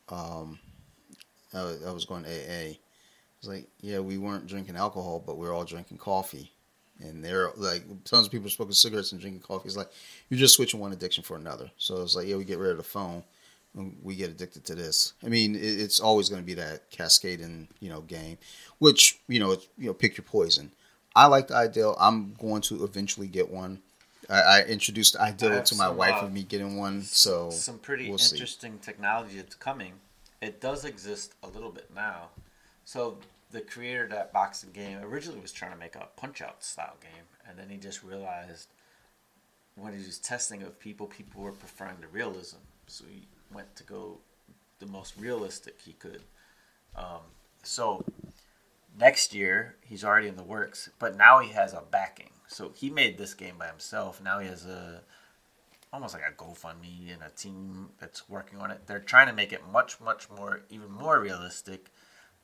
um, 0.08 0.58
I, 1.52 1.62
was, 1.62 1.84
I 1.86 1.92
was 1.92 2.04
going 2.04 2.24
to 2.24 2.30
AA, 2.30 2.76
it's 3.38 3.48
like 3.48 3.66
yeah, 3.80 4.00
we 4.00 4.18
weren't 4.18 4.46
drinking 4.46 4.76
alcohol, 4.76 5.22
but 5.24 5.38
we 5.38 5.46
are 5.46 5.52
all 5.52 5.64
drinking 5.64 5.98
coffee, 5.98 6.52
and 7.00 7.24
they're 7.24 7.50
like 7.56 7.84
tons 8.04 8.26
of 8.26 8.32
people 8.32 8.50
smoking 8.50 8.74
cigarettes 8.74 9.12
and 9.12 9.20
drinking 9.20 9.42
coffee. 9.42 9.68
It's 9.68 9.76
like 9.76 9.90
you're 10.28 10.40
just 10.40 10.54
switching 10.54 10.80
one 10.80 10.92
addiction 10.92 11.24
for 11.24 11.36
another. 11.36 11.70
So 11.78 12.02
it's 12.02 12.14
like 12.14 12.26
yeah, 12.26 12.36
we 12.36 12.44
get 12.44 12.58
rid 12.58 12.72
of 12.72 12.76
the 12.76 12.82
phone, 12.82 13.24
we 14.02 14.14
get 14.14 14.30
addicted 14.30 14.64
to 14.66 14.74
this. 14.74 15.14
I 15.24 15.28
mean, 15.28 15.56
it's 15.58 16.00
always 16.00 16.28
going 16.28 16.42
to 16.42 16.46
be 16.46 16.54
that 16.54 16.90
cascading, 16.90 17.68
you 17.80 17.88
know, 17.88 18.02
game, 18.02 18.38
which 18.78 19.18
you 19.26 19.40
know, 19.40 19.52
it's, 19.52 19.68
you 19.78 19.86
know, 19.86 19.94
pick 19.94 20.16
your 20.16 20.24
poison. 20.24 20.70
I 21.16 21.26
like 21.26 21.48
the 21.48 21.56
ideal. 21.56 21.96
I'm 22.00 22.34
going 22.34 22.62
to 22.62 22.84
eventually 22.84 23.28
get 23.28 23.50
one. 23.50 23.80
I, 24.28 24.40
I 24.40 24.62
introduced 24.62 25.16
ideal 25.16 25.62
to 25.62 25.74
my 25.76 25.86
some, 25.86 25.96
wife 25.96 26.22
uh, 26.22 26.26
of 26.26 26.32
me 26.32 26.42
getting 26.42 26.76
one, 26.78 27.02
so 27.02 27.50
some 27.50 27.78
pretty 27.78 28.08
we'll 28.08 28.18
interesting 28.18 28.78
see. 28.80 28.86
technology 28.86 29.36
that's 29.36 29.54
coming. 29.54 29.92
It 30.40 30.60
does 30.60 30.84
exist 30.84 31.34
a 31.42 31.48
little 31.48 31.70
bit 31.70 31.90
now. 31.94 32.28
So 32.84 33.18
the 33.50 33.60
creator 33.60 34.04
of 34.04 34.10
that 34.10 34.32
boxing 34.32 34.70
game 34.72 34.98
originally 35.02 35.40
was 35.40 35.52
trying 35.52 35.72
to 35.72 35.78
make 35.78 35.94
a 35.94 36.08
punch 36.16 36.40
out 36.40 36.64
style 36.64 36.96
game, 37.00 37.24
and 37.48 37.58
then 37.58 37.68
he 37.68 37.76
just 37.76 38.02
realized 38.02 38.68
when 39.76 39.92
he 39.92 40.04
was 40.04 40.18
testing 40.18 40.62
it 40.62 40.66
with 40.66 40.78
people, 40.78 41.06
people 41.06 41.42
were 41.42 41.52
preferring 41.52 41.96
the 42.00 42.08
realism. 42.08 42.58
So 42.86 43.04
he 43.10 43.26
went 43.52 43.74
to 43.76 43.84
go 43.84 44.18
the 44.78 44.86
most 44.86 45.14
realistic 45.18 45.76
he 45.84 45.92
could. 45.94 46.22
Um, 46.96 47.20
so 47.62 48.04
next 48.98 49.34
year 49.34 49.76
he's 49.82 50.04
already 50.04 50.28
in 50.28 50.36
the 50.36 50.42
works, 50.42 50.90
but 50.98 51.16
now 51.16 51.40
he 51.40 51.52
has 51.52 51.72
a 51.72 51.82
backing. 51.90 52.30
So 52.46 52.72
he 52.74 52.90
made 52.90 53.18
this 53.18 53.34
game 53.34 53.56
by 53.58 53.66
himself. 53.66 54.22
Now 54.22 54.38
he 54.38 54.48
has 54.48 54.64
a 54.66 55.02
almost 55.94 56.12
like 56.12 56.24
a 56.28 56.32
GoFundMe 56.32 57.12
and 57.12 57.22
a 57.22 57.30
team 57.36 57.90
that's 58.00 58.28
working 58.28 58.58
on 58.58 58.72
it. 58.72 58.80
They're 58.86 58.98
trying 58.98 59.28
to 59.28 59.32
make 59.32 59.52
it 59.52 59.62
much, 59.72 60.00
much 60.00 60.28
more, 60.28 60.62
even 60.68 60.90
more 60.90 61.20
realistic 61.20 61.86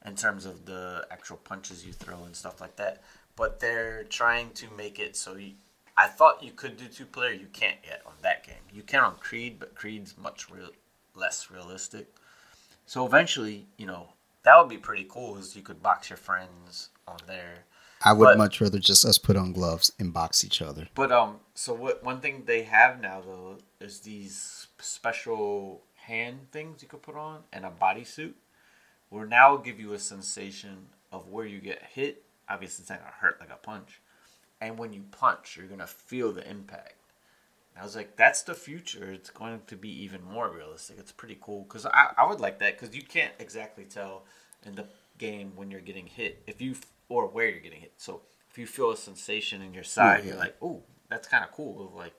in 0.06 0.14
terms 0.14 0.46
of 0.46 0.66
the 0.66 1.04
actual 1.10 1.36
punches 1.36 1.84
you 1.84 1.92
throw 1.92 2.22
and 2.22 2.36
stuff 2.36 2.60
like 2.60 2.76
that. 2.76 3.02
But 3.34 3.58
they're 3.58 4.04
trying 4.04 4.50
to 4.52 4.68
make 4.76 5.00
it 5.00 5.16
so 5.16 5.34
you, 5.34 5.54
I 5.96 6.06
thought 6.06 6.44
you 6.44 6.52
could 6.52 6.76
do 6.76 6.86
two 6.86 7.06
player. 7.06 7.32
You 7.32 7.48
can't 7.52 7.78
yet 7.84 8.02
on 8.06 8.12
that 8.22 8.46
game. 8.46 8.62
You 8.72 8.82
can 8.82 9.00
on 9.00 9.16
Creed, 9.16 9.58
but 9.58 9.74
Creed's 9.74 10.16
much 10.16 10.48
real, 10.48 10.70
less 11.16 11.50
realistic. 11.50 12.14
So 12.86 13.04
eventually, 13.04 13.66
you 13.76 13.86
know, 13.86 14.10
that 14.42 14.58
would 14.58 14.68
be 14.68 14.78
pretty 14.78 15.06
cool. 15.08 15.36
Is 15.36 15.56
you 15.56 15.62
could 15.62 15.82
box 15.82 16.10
your 16.10 16.16
friends 16.16 16.90
on 17.06 17.18
there. 17.26 17.64
I 18.02 18.14
would 18.14 18.24
but, 18.24 18.38
much 18.38 18.60
rather 18.60 18.78
just 18.78 19.04
us 19.04 19.18
put 19.18 19.36
on 19.36 19.52
gloves 19.52 19.92
and 19.98 20.12
box 20.12 20.42
each 20.44 20.62
other. 20.62 20.88
But 20.94 21.12
um, 21.12 21.40
so 21.54 21.74
what? 21.74 22.02
One 22.02 22.20
thing 22.20 22.44
they 22.46 22.62
have 22.62 23.00
now 23.00 23.20
though 23.20 23.58
is 23.80 24.00
these 24.00 24.68
special 24.78 25.82
hand 25.94 26.50
things 26.50 26.82
you 26.82 26.88
could 26.88 27.02
put 27.02 27.16
on 27.16 27.40
and 27.52 27.64
a 27.64 27.70
bodysuit, 27.70 28.32
will 29.10 29.26
now 29.26 29.56
give 29.56 29.78
you 29.78 29.92
a 29.92 29.98
sensation 29.98 30.86
of 31.12 31.28
where 31.28 31.46
you 31.46 31.60
get 31.60 31.82
hit. 31.82 32.24
Obviously, 32.48 32.82
it's 32.82 32.90
not 32.90 33.00
gonna 33.00 33.12
hurt 33.20 33.38
like 33.40 33.50
a 33.50 33.56
punch, 33.56 34.00
and 34.60 34.78
when 34.78 34.92
you 34.92 35.04
punch, 35.10 35.56
you're 35.56 35.66
gonna 35.66 35.86
feel 35.86 36.32
the 36.32 36.48
impact. 36.48 36.94
I 37.80 37.84
was 37.84 37.96
like, 37.96 38.16
that's 38.16 38.42
the 38.42 38.54
future. 38.54 39.10
It's 39.10 39.30
going 39.30 39.62
to 39.68 39.76
be 39.76 39.88
even 40.04 40.22
more 40.22 40.50
realistic. 40.50 40.98
It's 40.98 41.12
pretty 41.12 41.38
cool 41.40 41.62
because 41.62 41.86
I, 41.86 42.12
I 42.18 42.26
would 42.28 42.40
like 42.40 42.58
that 42.58 42.78
because 42.78 42.94
you 42.94 43.02
can't 43.02 43.32
exactly 43.38 43.84
tell 43.84 44.24
in 44.66 44.74
the 44.74 44.84
game 45.16 45.52
when 45.56 45.70
you're 45.70 45.80
getting 45.80 46.06
hit 46.06 46.42
if 46.46 46.60
you 46.60 46.74
or 47.08 47.26
where 47.26 47.48
you're 47.48 47.60
getting 47.60 47.80
hit. 47.80 47.94
So 47.96 48.20
if 48.50 48.58
you 48.58 48.66
feel 48.66 48.90
a 48.90 48.96
sensation 48.96 49.62
in 49.62 49.72
your 49.72 49.84
side, 49.84 50.24
yeah. 50.24 50.30
you're 50.32 50.38
like, 50.38 50.56
oh, 50.60 50.82
that's 51.08 51.26
kind 51.26 51.42
of 51.42 51.52
cool. 51.52 51.92
Like 51.96 52.12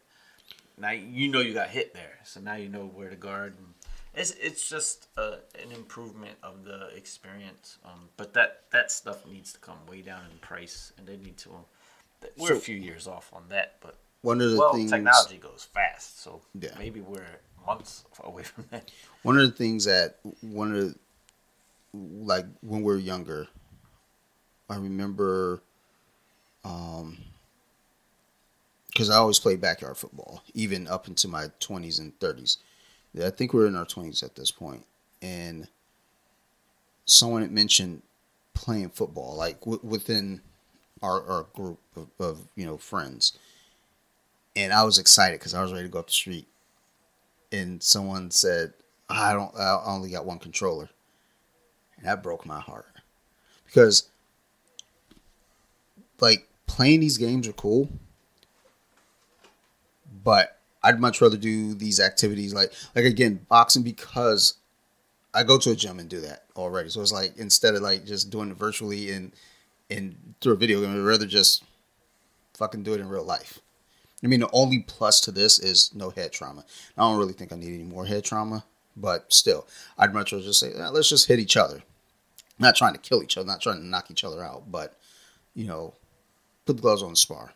now 0.77 0.91
you 0.91 1.27
know 1.29 1.41
you 1.41 1.53
got 1.53 1.69
hit 1.69 1.93
there, 1.93 2.17
so 2.23 2.39
now 2.39 2.55
you 2.55 2.67
know 2.67 2.85
where 2.85 3.09
to 3.09 3.15
guard. 3.15 3.53
And 3.57 3.67
It's 4.15 4.31
it's 4.31 4.67
just 4.67 5.09
uh, 5.15 5.35
an 5.63 5.71
improvement 5.71 6.37
of 6.41 6.63
the 6.63 6.87
experience. 6.95 7.77
Um, 7.85 8.09
but 8.17 8.33
that 8.33 8.63
that 8.71 8.91
stuff 8.91 9.27
needs 9.27 9.53
to 9.53 9.59
come 9.59 9.77
way 9.87 10.01
down 10.01 10.21
in 10.31 10.37
price, 10.39 10.91
and 10.97 11.07
they 11.07 11.17
need 11.17 11.37
to. 11.37 11.49
We're 12.37 12.49
So- 12.49 12.55
a 12.55 12.59
few 12.59 12.77
years 12.77 13.07
off 13.07 13.31
on 13.33 13.43
that, 13.49 13.75
but 13.81 13.97
One 14.21 14.39
of 14.41 14.51
the 14.51 14.57
well, 14.57 14.73
things 14.73 14.91
technology 14.91 15.37
goes 15.37 15.67
fast, 15.73 16.21
so 16.21 16.41
Yeah. 16.59 16.69
maybe 16.77 17.01
we're 17.01 17.25
months 17.65 18.05
away 18.23 18.43
from 18.43 18.65
that. 18.71 18.89
one 19.23 19.37
of 19.39 19.43
the 19.49 19.55
things 19.55 19.85
that 19.85 20.17
one 20.41 20.75
of 20.75 20.77
the 20.89 20.95
like 21.93 22.45
when 22.61 22.81
we 22.83 22.93
are 22.93 22.97
younger 22.97 23.47
i 24.69 24.75
remember 24.77 25.61
um 26.63 27.17
because 28.87 29.09
i 29.09 29.15
always 29.17 29.39
played 29.39 29.59
backyard 29.59 29.97
football 29.97 30.41
even 30.53 30.87
up 30.87 31.07
into 31.07 31.27
my 31.27 31.47
20s 31.59 31.99
and 31.99 32.17
30s 32.19 32.57
i 33.23 33.29
think 33.29 33.53
we 33.53 33.61
are 33.61 33.67
in 33.67 33.75
our 33.75 33.85
20s 33.85 34.23
at 34.23 34.35
this 34.35 34.51
point 34.51 34.85
and 35.21 35.67
someone 37.05 37.41
had 37.41 37.51
mentioned 37.51 38.01
playing 38.53 38.89
football 38.89 39.35
like 39.35 39.59
w- 39.61 39.81
within 39.83 40.41
our, 41.03 41.23
our 41.27 41.43
group 41.53 41.79
of, 41.95 42.07
of 42.19 42.47
you 42.55 42.65
know 42.65 42.77
friends 42.77 43.37
and 44.55 44.73
i 44.73 44.83
was 44.83 44.97
excited 44.97 45.39
because 45.39 45.53
i 45.53 45.61
was 45.61 45.71
ready 45.71 45.85
to 45.85 45.89
go 45.89 45.99
up 45.99 46.07
the 46.07 46.13
street 46.13 46.47
and 47.51 47.81
someone 47.83 48.31
said, 48.31 48.73
"I 49.09 49.33
don't. 49.33 49.55
I 49.57 49.81
only 49.85 50.09
got 50.09 50.25
one 50.25 50.39
controller," 50.39 50.89
and 51.97 52.05
that 52.05 52.23
broke 52.23 52.45
my 52.45 52.59
heart 52.59 52.87
because, 53.65 54.09
like, 56.19 56.47
playing 56.65 57.01
these 57.01 57.17
games 57.17 57.47
are 57.47 57.53
cool, 57.53 57.89
but 60.23 60.59
I'd 60.83 60.99
much 60.99 61.21
rather 61.21 61.37
do 61.37 61.73
these 61.73 61.99
activities 61.99 62.53
like, 62.53 62.73
like 62.95 63.05
again, 63.05 63.45
boxing 63.49 63.83
because 63.83 64.55
I 65.33 65.43
go 65.43 65.57
to 65.59 65.71
a 65.71 65.75
gym 65.75 65.99
and 65.99 66.09
do 66.09 66.21
that 66.21 66.45
already. 66.55 66.89
So 66.89 67.01
it's 67.01 67.11
like 67.11 67.37
instead 67.37 67.75
of 67.75 67.81
like 67.81 68.05
just 68.05 68.29
doing 68.29 68.51
it 68.51 68.57
virtually 68.57 69.11
and 69.11 69.33
and 69.89 70.35
through 70.41 70.53
a 70.53 70.57
video 70.57 70.81
game, 70.81 70.91
I'd 70.93 70.99
rather 70.99 71.25
just 71.25 71.63
fucking 72.55 72.83
do 72.83 72.93
it 72.93 72.99
in 72.99 73.09
real 73.09 73.25
life. 73.25 73.59
I 74.23 74.27
mean, 74.27 74.41
the 74.41 74.49
only 74.51 74.79
plus 74.79 75.19
to 75.21 75.31
this 75.31 75.57
is 75.57 75.91
no 75.95 76.11
head 76.11 76.31
trauma. 76.31 76.63
I 76.97 77.01
don't 77.01 77.17
really 77.17 77.33
think 77.33 77.51
I 77.51 77.55
need 77.55 77.73
any 77.73 77.83
more 77.83 78.05
head 78.05 78.23
trauma, 78.23 78.63
but 78.95 79.33
still, 79.33 79.67
I'd 79.97 80.13
much 80.13 80.31
rather 80.31 80.43
just 80.43 80.59
say, 80.59 80.73
"Eh, 80.73 80.89
let's 80.89 81.09
just 81.09 81.27
hit 81.27 81.39
each 81.39 81.57
other. 81.57 81.81
Not 82.59 82.75
trying 82.75 82.93
to 82.93 82.99
kill 82.99 83.23
each 83.23 83.37
other, 83.37 83.47
not 83.47 83.61
trying 83.61 83.81
to 83.81 83.87
knock 83.87 84.11
each 84.11 84.23
other 84.23 84.43
out, 84.43 84.71
but, 84.71 84.95
you 85.55 85.65
know, 85.65 85.95
put 86.65 86.75
the 86.77 86.81
gloves 86.81 87.01
on 87.01 87.09
and 87.09 87.17
spar. 87.17 87.53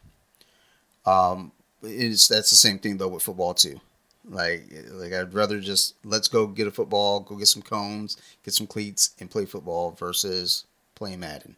Um, 1.06 1.52
it's 1.84 2.28
that's 2.28 2.50
the 2.50 2.56
same 2.56 2.80
thing 2.80 2.98
though 2.98 3.08
with 3.08 3.24
football 3.24 3.54
too. 3.54 3.80
Like, 4.28 4.64
like 4.92 5.14
I'd 5.14 5.34
rather 5.36 5.60
just 5.60 5.96
let's 6.04 6.28
go 6.28 6.48
get 6.48 6.68
a 6.68 6.72
football, 6.72 7.20
go 7.20 7.36
get 7.36 7.48
some 7.48 7.62
cones, 7.62 8.18
get 8.44 8.56
some 8.56 8.66
cleats, 8.66 9.12
and 9.20 9.30
play 9.30 9.46
football 9.46 9.92
versus 9.92 10.66
playing 10.96 11.20
Madden. 11.20 11.58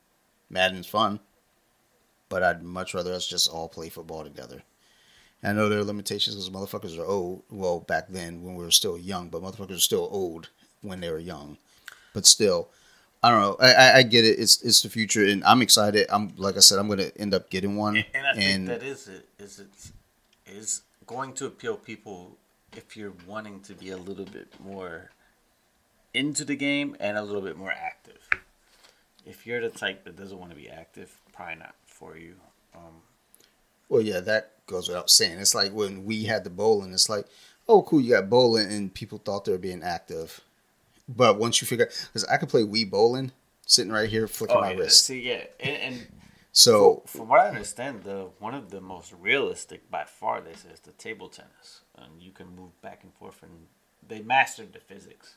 Madden's 0.49 0.88
fun, 0.88 1.21
but 2.27 2.43
I'd 2.43 2.63
much 2.63 2.93
rather 2.93 3.13
us 3.13 3.27
just 3.27 3.49
all 3.49 3.69
play 3.69 3.88
football 3.88 4.23
together. 4.23 4.63
I 5.43 5.53
know 5.53 5.69
there 5.69 5.80
are 5.80 5.84
limitations 5.84 6.35
because 6.35 6.49
motherfuckers 6.49 6.97
are 6.97 7.05
old. 7.05 7.43
Well, 7.49 7.80
back 7.80 8.07
then 8.09 8.43
when 8.43 8.55
we 8.55 8.64
were 8.64 8.72
still 8.72 8.97
young, 8.97 9.30
but 9.30 9.41
motherfuckers 9.41 9.77
are 9.77 9.80
still 9.80 10.07
old 10.11 10.49
when 10.81 10.99
they 10.99 11.11
were 11.11 11.19
young. 11.19 11.57
But 12.14 12.26
still, 12.26 12.69
I 13.22 13.30
don't 13.30 13.41
know. 13.41 13.57
I, 13.59 13.73
I, 13.73 13.95
I 13.97 14.03
get 14.03 14.26
it. 14.26 14.39
It's 14.39 14.61
it's 14.61 14.81
the 14.81 14.89
future, 14.89 15.23
and 15.26 15.43
I'm 15.43 15.61
excited. 15.61 16.07
I'm 16.09 16.34
like 16.38 16.57
I 16.57 16.59
said, 16.59 16.80
I'm 16.80 16.88
gonna 16.88 17.11
end 17.18 17.34
up 17.34 17.49
getting 17.49 17.76
one. 17.76 17.97
And, 17.97 18.05
and 18.14 18.26
I 18.26 18.34
think 18.34 18.68
that 18.68 18.84
is 18.84 19.07
it. 19.07 19.27
Is 19.38 19.59
it 19.59 19.91
is 20.47 20.81
going 21.05 21.34
to 21.34 21.45
appeal 21.45 21.77
people 21.77 22.38
if 22.76 22.95
you're 22.97 23.14
wanting 23.26 23.59
to 23.61 23.73
be 23.73 23.89
a 23.91 23.97
little 23.97 24.26
bit 24.26 24.47
more 24.59 25.11
into 26.14 26.45
the 26.45 26.55
game 26.55 26.95
and 26.99 27.18
a 27.18 27.23
little 27.23 27.41
bit 27.41 27.57
more 27.57 27.72
active. 27.72 28.30
If 29.26 29.45
you're 29.45 29.61
the 29.61 29.69
type 29.69 30.03
that 30.05 30.15
doesn't 30.15 30.38
want 30.38 30.51
to 30.51 30.57
be 30.57 30.69
active, 30.69 31.19
probably 31.34 31.55
not 31.55 31.76
for 31.85 32.18
you. 32.18 32.35
Um, 32.76 33.01
well, 33.89 34.01
yeah, 34.01 34.19
that 34.22 34.53
goes 34.68 34.88
without 34.88 35.10
saying. 35.10 35.39
It's 35.39 35.56
like 35.56 35.73
when 35.73 36.06
we 36.06 36.26
had 36.26 36.44
the 36.44 36.49
bowling. 36.49 36.94
It's 36.94 37.10
like, 37.10 37.26
oh, 37.68 37.81
cool, 37.81 38.02
you 38.02 38.14
got 38.14 38.30
bowling, 38.30 38.72
and 38.72 38.94
people 38.94 39.18
thought 39.18 39.45
they 39.45 39.52
were 39.52 39.57
being 39.57 39.84
active. 39.84 40.41
But 41.10 41.39
once 41.39 41.61
you 41.61 41.68
figure, 41.68 41.85
because 41.85 42.26
I 42.26 42.38
could 42.38 42.49
play 42.49 42.64
Wii 42.64 42.89
bowling 42.89 43.31
sitting 43.65 43.91
right 43.91 44.10
here 44.10 44.27
flicking 44.27 44.57
oh, 44.57 44.61
my 44.61 44.72
yeah, 44.72 44.80
wrist. 44.80 45.06
See, 45.06 45.22
yeah, 45.22 45.44
and, 45.60 45.76
and 45.77 46.07
So 46.52 47.03
from 47.06 47.27
what 47.27 47.39
I 47.39 47.49
understand, 47.49 48.03
the 48.03 48.30
one 48.39 48.53
of 48.53 48.72
the 48.72 48.81
most 48.81 49.14
realistic 49.19 49.89
by 49.91 50.06
far 50.06 50.41
say 50.44 50.69
is 50.73 50.80
the 50.81 50.91
table 50.94 51.30
tennis, 51.30 51.81
and 51.95 52.22
you 52.22 52.31
can 52.31 52.56
move 52.56 52.80
back 52.81 53.03
and 53.03 53.14
forth, 53.14 53.44
and 53.44 53.68
they 54.06 54.22
mastered 54.22 54.73
the 54.73 54.80
physics. 54.80 55.35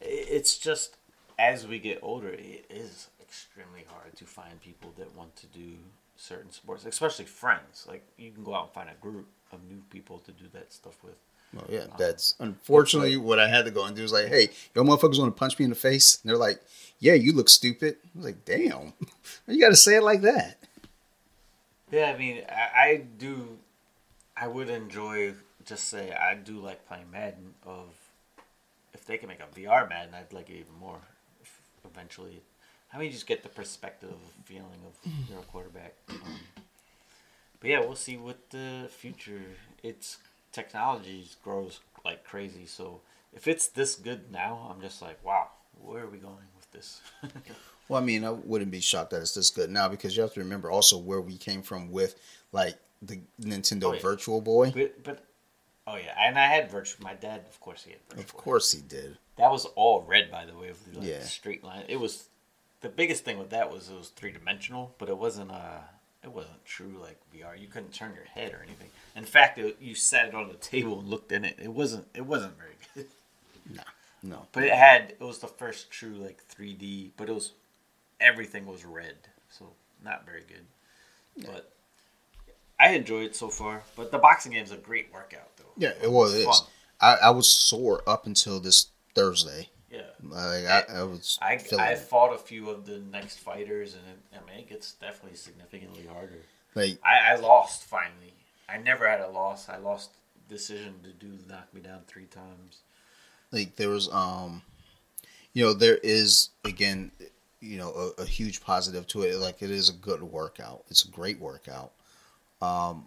It's 0.00 0.56
just 0.58 0.96
as 1.38 1.66
we 1.66 1.78
get 1.78 1.98
older, 2.02 2.28
it 2.28 2.66
is 2.70 3.08
extremely 3.20 3.84
hard 3.88 4.16
to 4.16 4.24
find 4.24 4.60
people 4.60 4.92
that 4.96 5.16
want 5.16 5.34
to 5.36 5.46
do 5.46 5.76
certain 6.16 6.52
sports, 6.52 6.84
especially 6.84 7.24
friends. 7.24 7.86
Like 7.88 8.04
you 8.16 8.30
can 8.30 8.44
go 8.44 8.54
out 8.54 8.64
and 8.64 8.72
find 8.72 8.88
a 8.90 9.00
group 9.00 9.26
of 9.52 9.60
new 9.68 9.82
people 9.90 10.18
to 10.20 10.32
do 10.32 10.44
that 10.52 10.72
stuff 10.72 11.02
with. 11.02 11.16
Well, 11.52 11.64
yeah, 11.68 11.82
um, 11.82 11.90
that's 11.98 12.34
unfortunately 12.40 13.16
what 13.16 13.38
I 13.38 13.48
had 13.48 13.64
to 13.64 13.70
go 13.70 13.84
and 13.84 13.94
do. 13.94 14.02
Was 14.02 14.12
like, 14.12 14.28
hey, 14.28 14.48
yo, 14.74 14.82
motherfuckers 14.82 15.18
want 15.18 15.34
to 15.34 15.38
punch 15.38 15.58
me 15.58 15.64
in 15.64 15.70
the 15.70 15.76
face? 15.76 16.18
And 16.22 16.30
they're 16.30 16.36
like, 16.36 16.60
yeah, 16.98 17.14
you 17.14 17.32
look 17.32 17.48
stupid. 17.48 17.96
I 18.02 18.08
was 18.16 18.26
like, 18.26 18.44
damn, 18.44 18.92
you 19.46 19.60
got 19.60 19.68
to 19.68 19.76
say 19.76 19.96
it 19.96 20.02
like 20.02 20.22
that. 20.22 20.58
Yeah, 21.90 22.12
I 22.14 22.18
mean, 22.18 22.42
I, 22.48 22.80
I 22.80 23.04
do. 23.18 23.58
I 24.36 24.48
would 24.48 24.68
enjoy 24.68 25.34
just 25.64 25.88
say 25.88 26.12
I 26.12 26.34
do 26.34 26.58
like 26.58 26.86
playing 26.88 27.10
Madden. 27.12 27.54
Of 27.66 27.88
if 28.92 29.06
they 29.06 29.16
can 29.16 29.28
make 29.28 29.40
a 29.40 29.58
VR 29.58 29.88
Madden, 29.88 30.14
I'd 30.14 30.32
like 30.32 30.50
it 30.50 30.54
even 30.54 30.74
more. 30.80 31.00
If 31.40 31.60
eventually, 31.84 32.40
I 32.94 32.98
mean, 32.98 33.10
just 33.10 33.26
get 33.26 33.42
the 33.42 33.48
perspective 33.48 34.14
feeling 34.44 34.64
of 34.86 35.12
you're 35.28 35.40
a 35.40 35.42
quarterback. 35.42 35.94
Um, 36.10 36.18
but 37.60 37.70
yeah, 37.70 37.80
we'll 37.80 37.96
see 37.96 38.16
what 38.16 38.50
the 38.50 38.88
future. 38.90 39.40
It's 39.82 40.18
technology 40.52 41.26
grows 41.42 41.80
like 42.04 42.24
crazy. 42.24 42.66
So 42.66 43.00
if 43.32 43.48
it's 43.48 43.66
this 43.68 43.96
good 43.96 44.30
now, 44.30 44.70
I'm 44.72 44.80
just 44.80 45.02
like, 45.02 45.22
wow, 45.24 45.48
where 45.82 46.04
are 46.04 46.08
we 46.08 46.18
going 46.18 46.36
with 46.56 46.70
this? 46.70 47.00
Well, 47.86 48.00
I 48.00 48.04
mean, 48.06 48.24
I 48.24 48.30
wouldn't 48.30 48.70
be 48.70 48.80
shocked 48.80 49.10
that 49.10 49.20
it's 49.20 49.34
this 49.34 49.50
good 49.50 49.68
now 49.70 49.88
because 49.90 50.16
you 50.16 50.22
have 50.22 50.32
to 50.32 50.40
remember 50.40 50.70
also 50.70 50.96
where 50.96 51.20
we 51.20 51.36
came 51.36 51.60
from 51.60 51.92
with 51.92 52.14
like 52.50 52.78
the 53.02 53.20
Nintendo 53.42 53.84
Oh, 53.90 53.92
yeah. 53.92 54.00
Virtual 54.00 54.40
Boy. 54.40 54.70
but 54.70 55.04
but 55.04 55.24
oh 55.86 55.96
yeah, 55.96 56.14
and 56.18 56.38
I 56.38 56.46
had 56.46 56.70
virtual. 56.70 57.04
My 57.04 57.12
dad, 57.12 57.42
of 57.46 57.60
course, 57.60 57.84
he 57.84 57.90
had 57.90 58.00
virtual. 58.08 58.24
Of 58.24 58.32
course 58.34 58.72
he 58.72 58.80
did. 58.80 59.18
That 59.36 59.50
was 59.50 59.66
all 59.76 60.00
red, 60.08 60.30
by 60.30 60.46
the 60.46 60.54
way, 60.54 60.68
with 60.68 60.82
the 60.94 60.98
like, 61.00 61.06
Yeah. 61.10 61.24
straight 61.24 61.62
line. 61.62 61.84
It 61.86 62.00
was 62.00 62.30
the 62.84 62.90
biggest 62.90 63.24
thing 63.24 63.38
with 63.38 63.48
that 63.48 63.72
was 63.72 63.88
it 63.88 63.96
was 63.96 64.10
three 64.10 64.30
dimensional, 64.30 64.94
but 64.98 65.08
it 65.08 65.16
wasn't 65.16 65.50
uh 65.50 65.80
it 66.22 66.30
wasn't 66.30 66.62
true 66.66 66.94
like 67.00 67.18
VR. 67.34 67.58
You 67.58 67.66
couldn't 67.66 67.94
turn 67.94 68.14
your 68.14 68.26
head 68.26 68.52
or 68.52 68.62
anything. 68.62 68.90
In 69.16 69.24
fact, 69.24 69.58
it, 69.58 69.78
you 69.80 69.94
sat 69.94 70.28
it 70.28 70.34
on 70.34 70.48
the 70.48 70.54
table 70.54 71.00
and 71.00 71.08
looked 71.08 71.32
in 71.32 71.46
it. 71.46 71.58
It 71.60 71.72
wasn't 71.72 72.06
it 72.14 72.26
wasn't 72.26 72.52
very 72.58 72.76
good. 72.94 73.06
No, 74.26 74.46
But 74.52 74.62
it 74.62 74.72
had 74.72 75.14
it 75.20 75.20
was 75.20 75.40
the 75.40 75.46
first 75.46 75.90
true 75.90 76.14
like 76.14 76.38
3D, 76.48 77.10
but 77.18 77.28
it 77.28 77.34
was 77.34 77.52
everything 78.20 78.64
was 78.64 78.82
red, 78.82 79.16
so 79.50 79.66
not 80.02 80.24
very 80.24 80.44
good. 80.48 81.44
But 81.44 81.70
I 82.80 82.92
enjoyed 82.92 83.26
it 83.26 83.36
so 83.36 83.50
far. 83.50 83.82
But 83.96 84.10
the 84.10 84.16
boxing 84.16 84.52
game's 84.52 84.72
a 84.72 84.78
great 84.78 85.12
workout 85.12 85.54
though. 85.58 85.72
yeah, 85.76 85.92
it 86.02 86.10
was. 86.10 86.34
It 86.34 86.38
is. 86.38 86.46
Fun. 86.46 86.68
I, 87.02 87.14
I 87.24 87.30
was 87.30 87.50
sore 87.50 88.02
up 88.06 88.26
until 88.26 88.60
this 88.60 88.86
Thursday. 89.14 89.68
Yeah. 89.94 90.00
Like 90.28 90.66
I, 90.66 90.84
I 91.00 91.02
was 91.04 91.38
I, 91.40 91.60
I 91.78 91.92
it. 91.92 91.98
fought 91.98 92.34
a 92.34 92.38
few 92.38 92.70
of 92.70 92.86
the 92.86 92.98
next 92.98 93.38
fighters, 93.38 93.94
and 93.94 94.02
it, 94.08 94.38
I 94.38 94.50
mean, 94.50 94.60
it 94.64 94.68
gets 94.68 94.92
definitely 94.92 95.36
significantly 95.36 96.06
harder. 96.12 96.40
like 96.74 96.98
I, 97.04 97.32
I 97.32 97.36
lost 97.36 97.84
finally. 97.84 98.34
I 98.68 98.78
never 98.78 99.08
had 99.08 99.20
a 99.20 99.28
loss. 99.28 99.68
I 99.68 99.76
lost 99.76 100.10
decision 100.48 100.94
to 101.04 101.10
do 101.10 101.38
knock 101.48 101.72
me 101.72 101.80
down 101.80 102.00
three 102.06 102.26
times. 102.26 102.80
like 103.50 103.76
there 103.76 103.88
was 103.88 104.08
um 104.12 104.62
you 105.52 105.64
know 105.64 105.72
there 105.72 105.98
is 106.02 106.50
again 106.64 107.10
you 107.60 107.78
know 107.78 108.12
a, 108.18 108.22
a 108.22 108.26
huge 108.26 108.60
positive 108.62 109.06
to 109.06 109.22
it 109.22 109.36
like 109.38 109.62
it 109.62 109.70
is 109.70 109.88
a 109.88 109.92
good 109.94 110.22
workout 110.22 110.82
it's 110.90 111.04
a 111.04 111.08
great 111.10 111.40
workout 111.40 111.92
um 112.60 113.06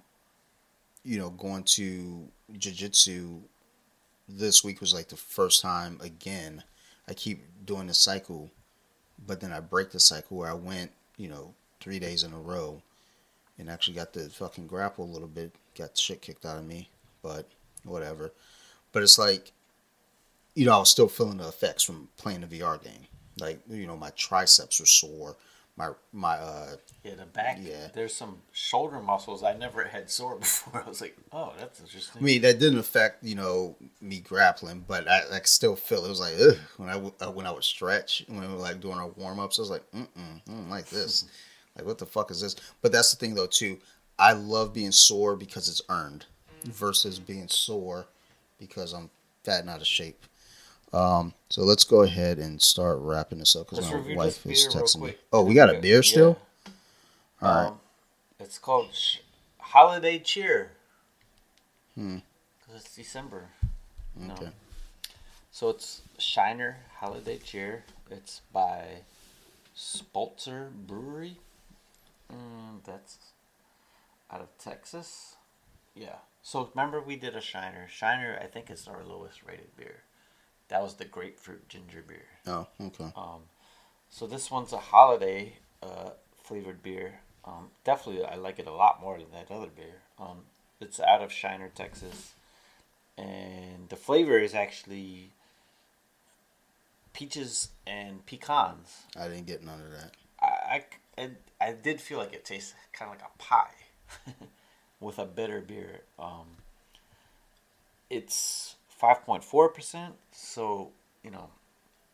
you 1.04 1.18
know 1.20 1.30
going 1.30 1.64
to 1.64 2.28
jiu-jitsu 2.58 3.40
this 4.28 4.64
week 4.64 4.82
was 4.82 4.94
like 4.94 5.10
the 5.10 5.16
first 5.16 5.62
time 5.62 6.00
again 6.02 6.64
i 7.08 7.14
keep 7.14 7.44
doing 7.66 7.88
the 7.88 7.94
cycle 7.94 8.50
but 9.26 9.40
then 9.40 9.52
i 9.52 9.60
break 9.60 9.92
the 9.92 10.00
cycle 10.00 10.38
where 10.38 10.50
i 10.50 10.54
went 10.54 10.92
you 11.18 11.28
know 11.28 11.54
three 11.80 12.00
days 12.00 12.24
in 12.24 12.34
a 12.34 12.40
row 12.40 12.82
and 13.60 13.70
actually 13.70 13.96
got 13.96 14.14
to 14.14 14.30
fucking 14.30 14.68
grapple 14.68 15.06
a 15.06 15.14
little 15.14 15.28
bit 15.28 15.52
got 15.78 15.98
shit 15.98 16.22
kicked 16.22 16.46
out 16.46 16.58
of 16.58 16.66
me 16.66 16.90
but 17.22 17.48
whatever 17.84 18.32
but 18.92 19.04
it's 19.04 19.18
like 19.18 19.52
you 20.58 20.66
know, 20.66 20.74
I 20.74 20.80
was 20.80 20.90
still 20.90 21.08
feeling 21.08 21.38
the 21.38 21.48
effects 21.48 21.84
from 21.84 22.10
playing 22.18 22.42
the 22.42 22.48
VR 22.48 22.84
game. 22.84 23.06
Like, 23.40 23.60
you 23.70 23.86
know, 23.86 23.96
my 23.96 24.10
triceps 24.10 24.80
were 24.80 24.88
sore, 24.88 25.36
my 25.78 25.92
my 26.12 26.36
uh 26.36 26.76
Yeah, 27.04 27.16
the 27.16 27.26
back. 27.26 27.60
Yeah. 27.62 27.88
There's 27.94 28.14
some 28.14 28.40
shoulder 28.52 29.00
muscles 29.00 29.44
I 29.44 29.56
never 29.56 29.86
had 29.86 30.10
sore 30.10 30.36
before. 30.40 30.84
I 30.84 30.90
was 30.90 31.00
like, 31.00 31.16
oh, 31.32 31.54
that's 31.58 31.80
interesting. 31.80 32.22
I 32.22 32.26
mean, 32.26 32.42
that 32.42 32.60
didn't 32.60 32.80
affect 32.80 33.24
you 33.24 33.36
know 33.36 33.76
me 34.02 34.20
grappling, 34.20 34.84
but 34.88 35.08
I 35.08 35.28
like 35.30 35.48
still 35.48 35.76
feel 35.76 36.04
it 36.06 36.10
was 36.10 36.20
like 36.20 36.34
ugh, 36.42 36.58
when 36.78 36.90
I 36.90 36.94
w- 36.94 37.14
uh, 37.22 37.32
when 37.32 37.46
I 37.46 37.52
would 37.52 37.64
stretch 37.64 38.26
when 38.28 38.42
we 38.42 38.48
were 38.48 38.60
like 38.60 38.82
doing 38.82 38.98
our 38.98 39.10
warm 39.10 39.40
ups. 39.40 39.60
I 39.60 39.62
was 39.62 39.70
like, 39.70 39.90
mm 39.92 40.08
mm, 40.50 40.70
like 40.70 40.90
this. 40.90 41.26
like, 41.78 41.86
what 41.86 42.00
the 42.00 42.06
fuck 42.06 42.32
is 42.32 42.42
this? 42.42 42.56
But 42.82 42.92
that's 42.92 43.12
the 43.12 43.18
thing 43.18 43.36
though 43.36 43.48
too. 43.48 43.78
I 44.20 44.34
love 44.34 44.74
being 44.74 44.92
sore 44.92 45.36
because 45.36 45.70
it's 45.70 45.82
earned, 45.90 46.26
versus 46.66 47.20
being 47.20 47.48
sore 47.48 48.08
because 48.58 48.94
I'm 48.94 49.12
fat 49.44 49.62
and 49.62 49.70
out 49.70 49.82
of 49.82 49.86
shape. 49.88 50.26
Um, 50.94 51.34
so 51.50 51.64
let's 51.64 51.84
go 51.84 52.04
ahead 52.04 52.40
and 52.40 52.62
start 52.62 53.00
wrapping 53.00 53.40
this 53.40 53.56
up 53.56 53.70
because 53.70 53.92
my 53.92 54.16
wife 54.16 54.46
is 54.46 54.68
texting 54.68 55.02
me. 55.02 55.16
Oh, 55.34 55.44
we 55.44 55.54
got 55.54 55.70
a 55.70 55.80
beer 55.80 56.02
still. 56.04 56.38
Yeah. 56.66 56.72
All 57.50 57.56
right. 57.56 57.68
Um, 57.68 57.80
it's 58.40 58.58
called 58.58 58.94
Sh- 58.94 59.18
Holiday 59.60 60.20
Cheer. 60.20 60.72
Hmm. 61.96 62.20
'Cause 62.66 62.76
it's 62.86 62.96
December. 62.96 63.50
No. 64.16 64.34
Okay. 64.34 64.52
So 65.52 65.70
it's 65.70 66.02
Shiner 66.18 66.86
Holiday 67.00 67.38
Cheer. 67.38 67.84
It's 68.10 68.42
by 68.54 69.04
Spoetzl 69.76 70.72
Brewery. 70.88 71.38
Mm, 72.32 72.84
that's 72.84 73.18
out 74.32 74.42
of 74.42 74.58
Texas. 74.58 75.36
Yeah. 75.96 76.18
So 76.42 76.70
remember 76.74 77.02
we 77.02 77.16
did 77.16 77.36
a 77.36 77.42
Shiner. 77.42 77.88
Shiner, 77.88 78.40
I 78.42 78.48
think, 78.48 78.70
is 78.70 78.88
our 78.88 79.04
lowest 79.04 79.44
rated 79.44 79.76
beer. 79.76 80.04
That 80.70 80.82
was 80.82 80.96
the 80.96 81.06
grapefruit 81.06 81.70
ginger 81.70 82.04
beer. 82.06 82.26
Oh, 82.46 82.68
okay. 82.82 83.12
Um, 83.16 83.42
so 84.10 84.28
this 84.28 84.52
one's 84.52 84.74
a 84.74 84.78
holiday 84.78 85.54
uh, 85.82 86.12
flavored 86.44 86.84
beer. 86.84 87.20
Um, 87.46 87.70
definitely, 87.84 88.26
I 88.26 88.36
like 88.36 88.60
it 88.60 88.68
a 88.68 88.74
lot 88.74 89.02
more 89.02 89.18
than 89.18 89.32
that 89.34 89.50
other 89.50 89.70
beer. 89.74 90.02
Um, 90.20 90.40
it's 90.82 91.00
out 91.00 91.22
of 91.22 91.32
Shiner, 91.32 91.70
Texas, 91.74 92.34
and 93.18 93.88
the 93.90 93.96
flavor 93.96 94.38
is 94.38 94.54
actually 94.54 95.32
peaches 97.14 97.70
and 97.86 98.26
pecans. 98.26 99.04
I 99.18 99.28
didn't 99.28 99.48
get 99.48 99.64
none 99.64 99.82
of 99.82 99.92
that. 99.92 100.12
I, 100.40 100.84
I, 101.18 101.24
I, 101.24 101.30
I 101.70 101.72
did 101.72 102.00
feel 102.02 102.20
like 102.20 102.34
it 102.34 102.46
tastes 102.46 102.74
kind 102.94 103.12
of 103.12 103.18
like 103.18 103.28
a 103.28 103.38
pie 103.38 104.34
with 105.00 105.18
a 105.18 105.26
bitter 105.26 105.62
beer. 105.62 106.02
Um, 106.20 106.58
it's 108.10 108.76
5.4%, 109.02 110.12
so, 110.32 110.92
you 111.24 111.32
know, 111.32 111.50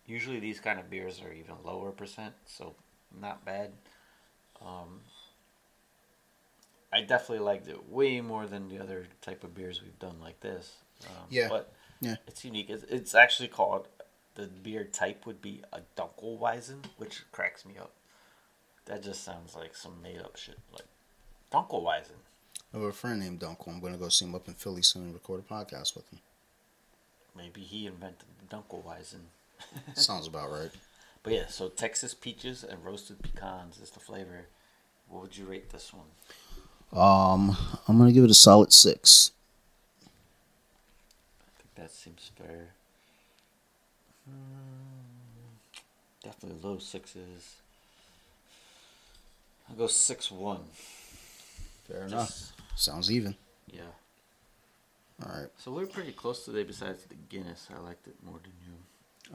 usually 0.06 0.40
these 0.40 0.60
kind 0.60 0.80
of 0.80 0.90
beers 0.90 1.22
are 1.22 1.32
even 1.34 1.56
lower 1.64 1.92
percent, 1.92 2.34
so 2.46 2.76
not 3.20 3.46
bad. 3.46 3.72
Um, 4.62 5.02
I 6.92 7.02
definitely 7.02 7.40
liked 7.46 7.68
it 7.68 7.90
way 7.90 8.22
more 8.22 8.46
than 8.46 8.70
the 8.70 8.80
other 8.80 9.08
type 9.22 9.44
of 9.44 9.56
beers 9.56 9.82
we've 9.82 9.98
done 10.00 10.20
like 10.22 10.40
this. 10.42 10.74
Um, 11.06 11.26
Yeah. 11.30 11.48
But 11.50 11.74
Yeah. 12.02 12.16
it's 12.28 12.44
unique. 12.46 12.70
It's, 12.70 12.84
it's 12.84 13.16
actually 13.16 13.48
called, 13.50 13.88
the 14.36 14.48
beer 14.48 14.84
type 14.84 15.26
would 15.26 15.42
be 15.42 15.64
a 15.72 15.82
Dunkelweizen, 15.96 16.86
which 16.98 17.24
cracks 17.32 17.66
me 17.66 17.78
up. 17.78 17.94
That 18.86 19.02
just 19.02 19.24
sounds 19.24 19.56
like 19.56 19.76
some 19.76 20.02
made 20.02 20.20
up 20.20 20.36
shit. 20.36 20.60
Like, 20.72 20.88
Dunkelweizen. 21.52 22.18
I 22.74 22.78
have 22.78 22.86
a 22.88 22.92
friend 22.92 23.20
named 23.20 23.40
Dunkel. 23.40 23.70
I'm 23.70 23.80
going 23.80 23.94
to 23.94 24.00
go 24.00 24.10
see 24.10 24.26
him 24.26 24.36
up 24.36 24.48
in 24.48 24.56
Philly 24.56 24.82
soon 24.82 25.04
and 25.04 25.14
record 25.14 25.40
a 25.48 25.54
podcast 25.54 25.96
with 25.96 26.10
him. 26.10 26.20
Maybe 27.36 27.62
he 27.62 27.88
invented 27.88 28.26
the 28.40 28.56
Dunkelweizen. 28.56 29.26
Sounds 29.96 30.28
about 30.28 30.52
right. 30.52 30.70
But 31.24 31.34
yeah, 31.34 31.48
so 31.48 31.70
Texas 31.70 32.14
peaches 32.14 32.64
and 32.64 32.84
roasted 32.86 33.22
pecans 33.22 33.80
is 33.80 33.90
the 33.92 34.00
flavor. 34.00 34.48
What 35.10 35.22
would 35.22 35.38
you 35.38 35.46
rate 35.46 35.70
this 35.70 35.92
one? 35.94 36.06
Um, 36.92 37.58
I'm 37.88 37.98
going 37.98 38.10
to 38.10 38.14
give 38.14 38.24
it 38.24 38.30
a 38.32 38.36
solid 38.36 38.72
six. 38.74 39.32
I 40.04 41.50
think 41.58 41.76
that 41.76 41.92
seems 41.92 42.30
fair. 42.38 42.68
Hmm, 44.30 45.54
definitely 46.24 46.60
low 46.70 46.78
sixes. 46.78 47.56
I'll 49.70 49.76
go 49.76 49.88
six 49.88 50.30
one. 50.32 50.60
Fair 51.88 52.04
enough. 52.06 52.52
Sounds 52.76 53.12
even. 53.12 53.36
yeah. 53.72 53.82
All 55.22 55.30
right. 55.30 55.48
So 55.58 55.72
we're 55.72 55.86
pretty 55.86 56.12
close 56.12 56.46
today. 56.46 56.64
Besides 56.64 57.06
the 57.06 57.16
Guinness, 57.30 57.68
I 57.76 57.80
liked 57.80 58.08
it 58.08 58.16
more 58.26 58.40
than 58.42 58.54
you. 58.66 58.74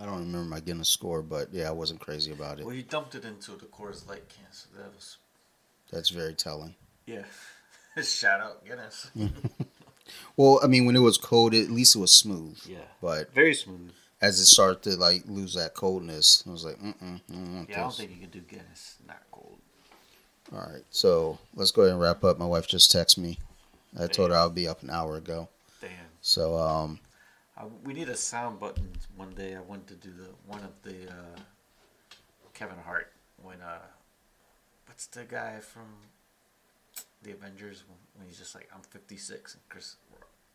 I 0.00 0.04
don't 0.06 0.18
remember 0.20 0.48
my 0.48 0.60
Guinness 0.60 0.88
score, 0.88 1.22
but 1.22 1.48
yeah, 1.52 1.68
I 1.68 1.72
wasn't 1.72 2.00
crazy 2.00 2.32
about 2.32 2.58
it. 2.58 2.66
Well, 2.66 2.74
you 2.74 2.82
dumped 2.82 3.14
it 3.14 3.24
into 3.24 3.52
the 3.52 3.66
Coors 3.66 4.06
Light 4.08 4.28
can, 4.28 4.46
so 4.50 4.68
that 4.76 4.92
was 4.94 5.16
That's 5.90 6.10
very 6.10 6.34
telling. 6.34 6.74
yeah. 7.06 7.22
Shout 8.02 8.40
out 8.40 8.64
Guinness. 8.66 9.10
Well, 10.36 10.60
I 10.62 10.66
mean, 10.68 10.86
when 10.86 10.96
it 10.96 11.00
was 11.00 11.18
cold, 11.18 11.54
at 11.54 11.70
least 11.70 11.94
it 11.94 11.98
was 11.98 12.12
smooth. 12.12 12.58
yeah, 12.64 12.78
But 13.02 13.32
very 13.34 13.54
smooth. 13.54 13.90
as 14.22 14.40
it 14.40 14.46
started 14.46 14.82
to 14.84 14.96
like 14.96 15.24
lose 15.26 15.54
that 15.54 15.74
coldness, 15.74 16.42
I 16.46 16.50
was 16.50 16.64
like, 16.64 16.78
mm 16.78 16.94
mm, 16.96 17.20
I 17.28 17.32
don't 17.34 17.54
want 17.54 17.68
Yeah, 17.68 17.76
I 17.76 17.80
don't 17.80 17.94
think 17.94 18.10
you 18.12 18.16
can 18.16 18.30
do 18.30 18.40
Guinness 18.40 18.96
not 19.06 19.20
cold. 19.30 19.58
All 20.52 20.60
right, 20.60 20.82
so 20.90 21.38
let's 21.54 21.72
go 21.72 21.82
ahead 21.82 21.92
and 21.92 22.00
wrap 22.00 22.24
up. 22.24 22.38
My 22.38 22.46
wife 22.46 22.66
just 22.66 22.90
texted 22.90 23.18
me. 23.18 23.38
I 24.00 24.06
told 24.06 24.30
her 24.30 24.36
I'll 24.36 24.48
be 24.48 24.66
up 24.66 24.82
an 24.82 24.90
hour 24.90 25.16
ago. 25.16 25.48
So, 26.28 26.58
um, 26.58 27.00
I, 27.56 27.62
we 27.84 27.94
need 27.94 28.10
a 28.10 28.16
sound 28.16 28.60
button 28.60 28.86
one 29.16 29.30
day. 29.30 29.56
I 29.56 29.60
wanted 29.60 29.86
to 29.88 29.94
do 29.94 30.12
the 30.12 30.28
one 30.46 30.60
of 30.60 30.72
the 30.82 31.08
uh, 31.08 31.40
Kevin 32.52 32.76
Hart 32.84 33.10
when 33.42 33.62
uh, 33.62 33.78
what's 34.84 35.06
the 35.06 35.24
guy 35.24 35.60
from 35.60 35.86
the 37.22 37.30
Avengers 37.30 37.84
when, 37.88 37.96
when 38.14 38.28
he's 38.28 38.36
just 38.36 38.54
like 38.54 38.68
I'm 38.74 38.82
56 38.82 39.54
and 39.54 39.62
Chris, 39.70 39.96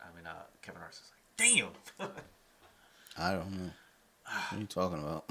I 0.00 0.14
mean 0.16 0.24
uh, 0.28 0.44
Kevin 0.62 0.80
Hart's 0.80 1.00
just 1.00 1.10
like 1.10 1.72
damn. 1.98 2.08
I 3.18 3.32
don't 3.32 3.50
know. 3.50 3.70
What 4.22 4.56
are 4.56 4.60
you 4.60 4.66
talking 4.66 4.98
about? 5.00 5.24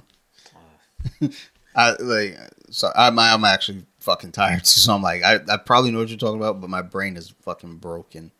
Uh, 1.21 1.27
I 1.73 1.95
like 2.01 2.37
so 2.69 2.91
I'm 2.93 3.17
I'm 3.17 3.45
actually 3.45 3.85
fucking 4.01 4.33
tired. 4.33 4.65
So 4.67 4.93
I'm 4.93 5.01
like 5.01 5.23
I, 5.23 5.39
I 5.49 5.55
probably 5.55 5.91
know 5.91 5.99
what 5.99 6.09
you're 6.09 6.17
talking 6.17 6.41
about, 6.41 6.59
but 6.59 6.69
my 6.69 6.81
brain 6.81 7.15
is 7.15 7.33
fucking 7.43 7.77
broken. 7.77 8.31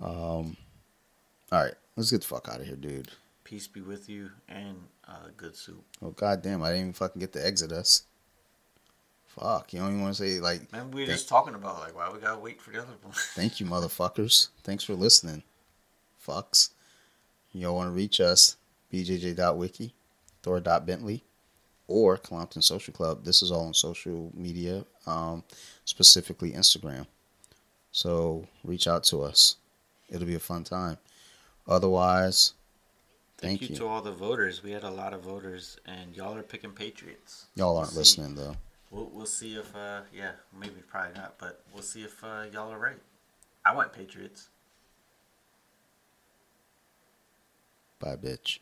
Um, 0.00 0.56
all 1.52 1.62
right, 1.62 1.74
let's 1.96 2.10
get 2.10 2.22
the 2.22 2.26
fuck 2.26 2.48
out 2.48 2.60
of 2.60 2.66
here, 2.66 2.76
dude. 2.76 3.08
peace 3.44 3.66
be 3.66 3.82
with 3.82 4.08
you 4.08 4.30
and 4.48 4.76
uh, 5.06 5.28
good 5.36 5.54
soup. 5.54 5.84
Oh 6.00 6.10
goddamn, 6.10 6.62
I 6.62 6.68
didn't 6.68 6.80
even 6.80 6.92
fucking 6.94 7.20
get 7.20 7.32
to 7.34 7.46
exit 7.46 7.72
us. 7.72 8.04
Fuck, 9.26 9.72
you 9.72 9.80
don't 9.80 9.90
even 9.90 10.02
want 10.02 10.16
to 10.16 10.22
say 10.22 10.40
like 10.40 10.72
Man, 10.72 10.90
we 10.90 11.02
were 11.02 11.06
just 11.06 11.28
talking 11.28 11.54
about 11.54 11.78
like 11.80 11.94
why 11.94 12.10
we 12.10 12.18
gotta 12.18 12.40
wait 12.40 12.60
for 12.60 12.70
the 12.70 12.78
other 12.78 12.94
one. 13.02 13.12
thank 13.34 13.60
you, 13.60 13.66
motherfuckers. 13.66 14.48
Thanks 14.64 14.82
for 14.82 14.94
listening. 14.94 15.42
Fucks. 16.26 16.70
Y'all 17.52 17.76
want 17.76 17.88
to 17.88 17.92
reach 17.92 18.18
us? 18.20 18.56
bjj.wiki, 18.92 19.94
thor.bentley, 20.42 21.22
or 21.86 22.16
Colompton 22.18 22.62
Social 22.62 22.92
Club. 22.94 23.24
This 23.24 23.42
is 23.42 23.50
all 23.50 23.66
on 23.66 23.74
social 23.74 24.30
media, 24.34 24.84
um, 25.06 25.44
specifically 25.84 26.52
Instagram. 26.52 27.06
So 27.90 28.46
reach 28.64 28.86
out 28.86 29.04
to 29.04 29.22
us. 29.22 29.56
It'll 30.08 30.26
be 30.26 30.34
a 30.34 30.40
fun 30.40 30.64
time. 30.64 30.98
Otherwise, 31.68 32.54
Thank, 33.38 33.58
Thank 33.58 33.70
you, 33.70 33.74
you. 33.74 33.76
to 33.80 33.86
all 33.88 34.02
the 34.02 34.12
voters. 34.12 34.62
We 34.62 34.70
had 34.70 34.84
a 34.84 34.90
lot 34.90 35.12
of 35.12 35.22
voters, 35.22 35.76
and 35.84 36.14
y'all 36.16 36.36
are 36.36 36.42
picking 36.44 36.70
Patriots. 36.70 37.46
y'all 37.56 37.76
aren't 37.76 37.90
see. 37.90 37.98
listening 37.98 38.36
though. 38.36 38.54
We'll, 38.92 39.10
we'll 39.12 39.26
see 39.26 39.56
if, 39.56 39.74
uh, 39.74 40.02
yeah, 40.14 40.32
maybe 40.56 40.76
probably 40.88 41.14
not, 41.18 41.38
but 41.38 41.60
we'll 41.72 41.82
see 41.82 42.04
if 42.04 42.22
uh, 42.22 42.44
y'all 42.52 42.70
are 42.70 42.78
right. 42.78 42.98
I 43.66 43.74
want 43.74 43.92
Patriots. 43.92 44.48
Bye, 47.98 48.16
bitch. 48.16 48.58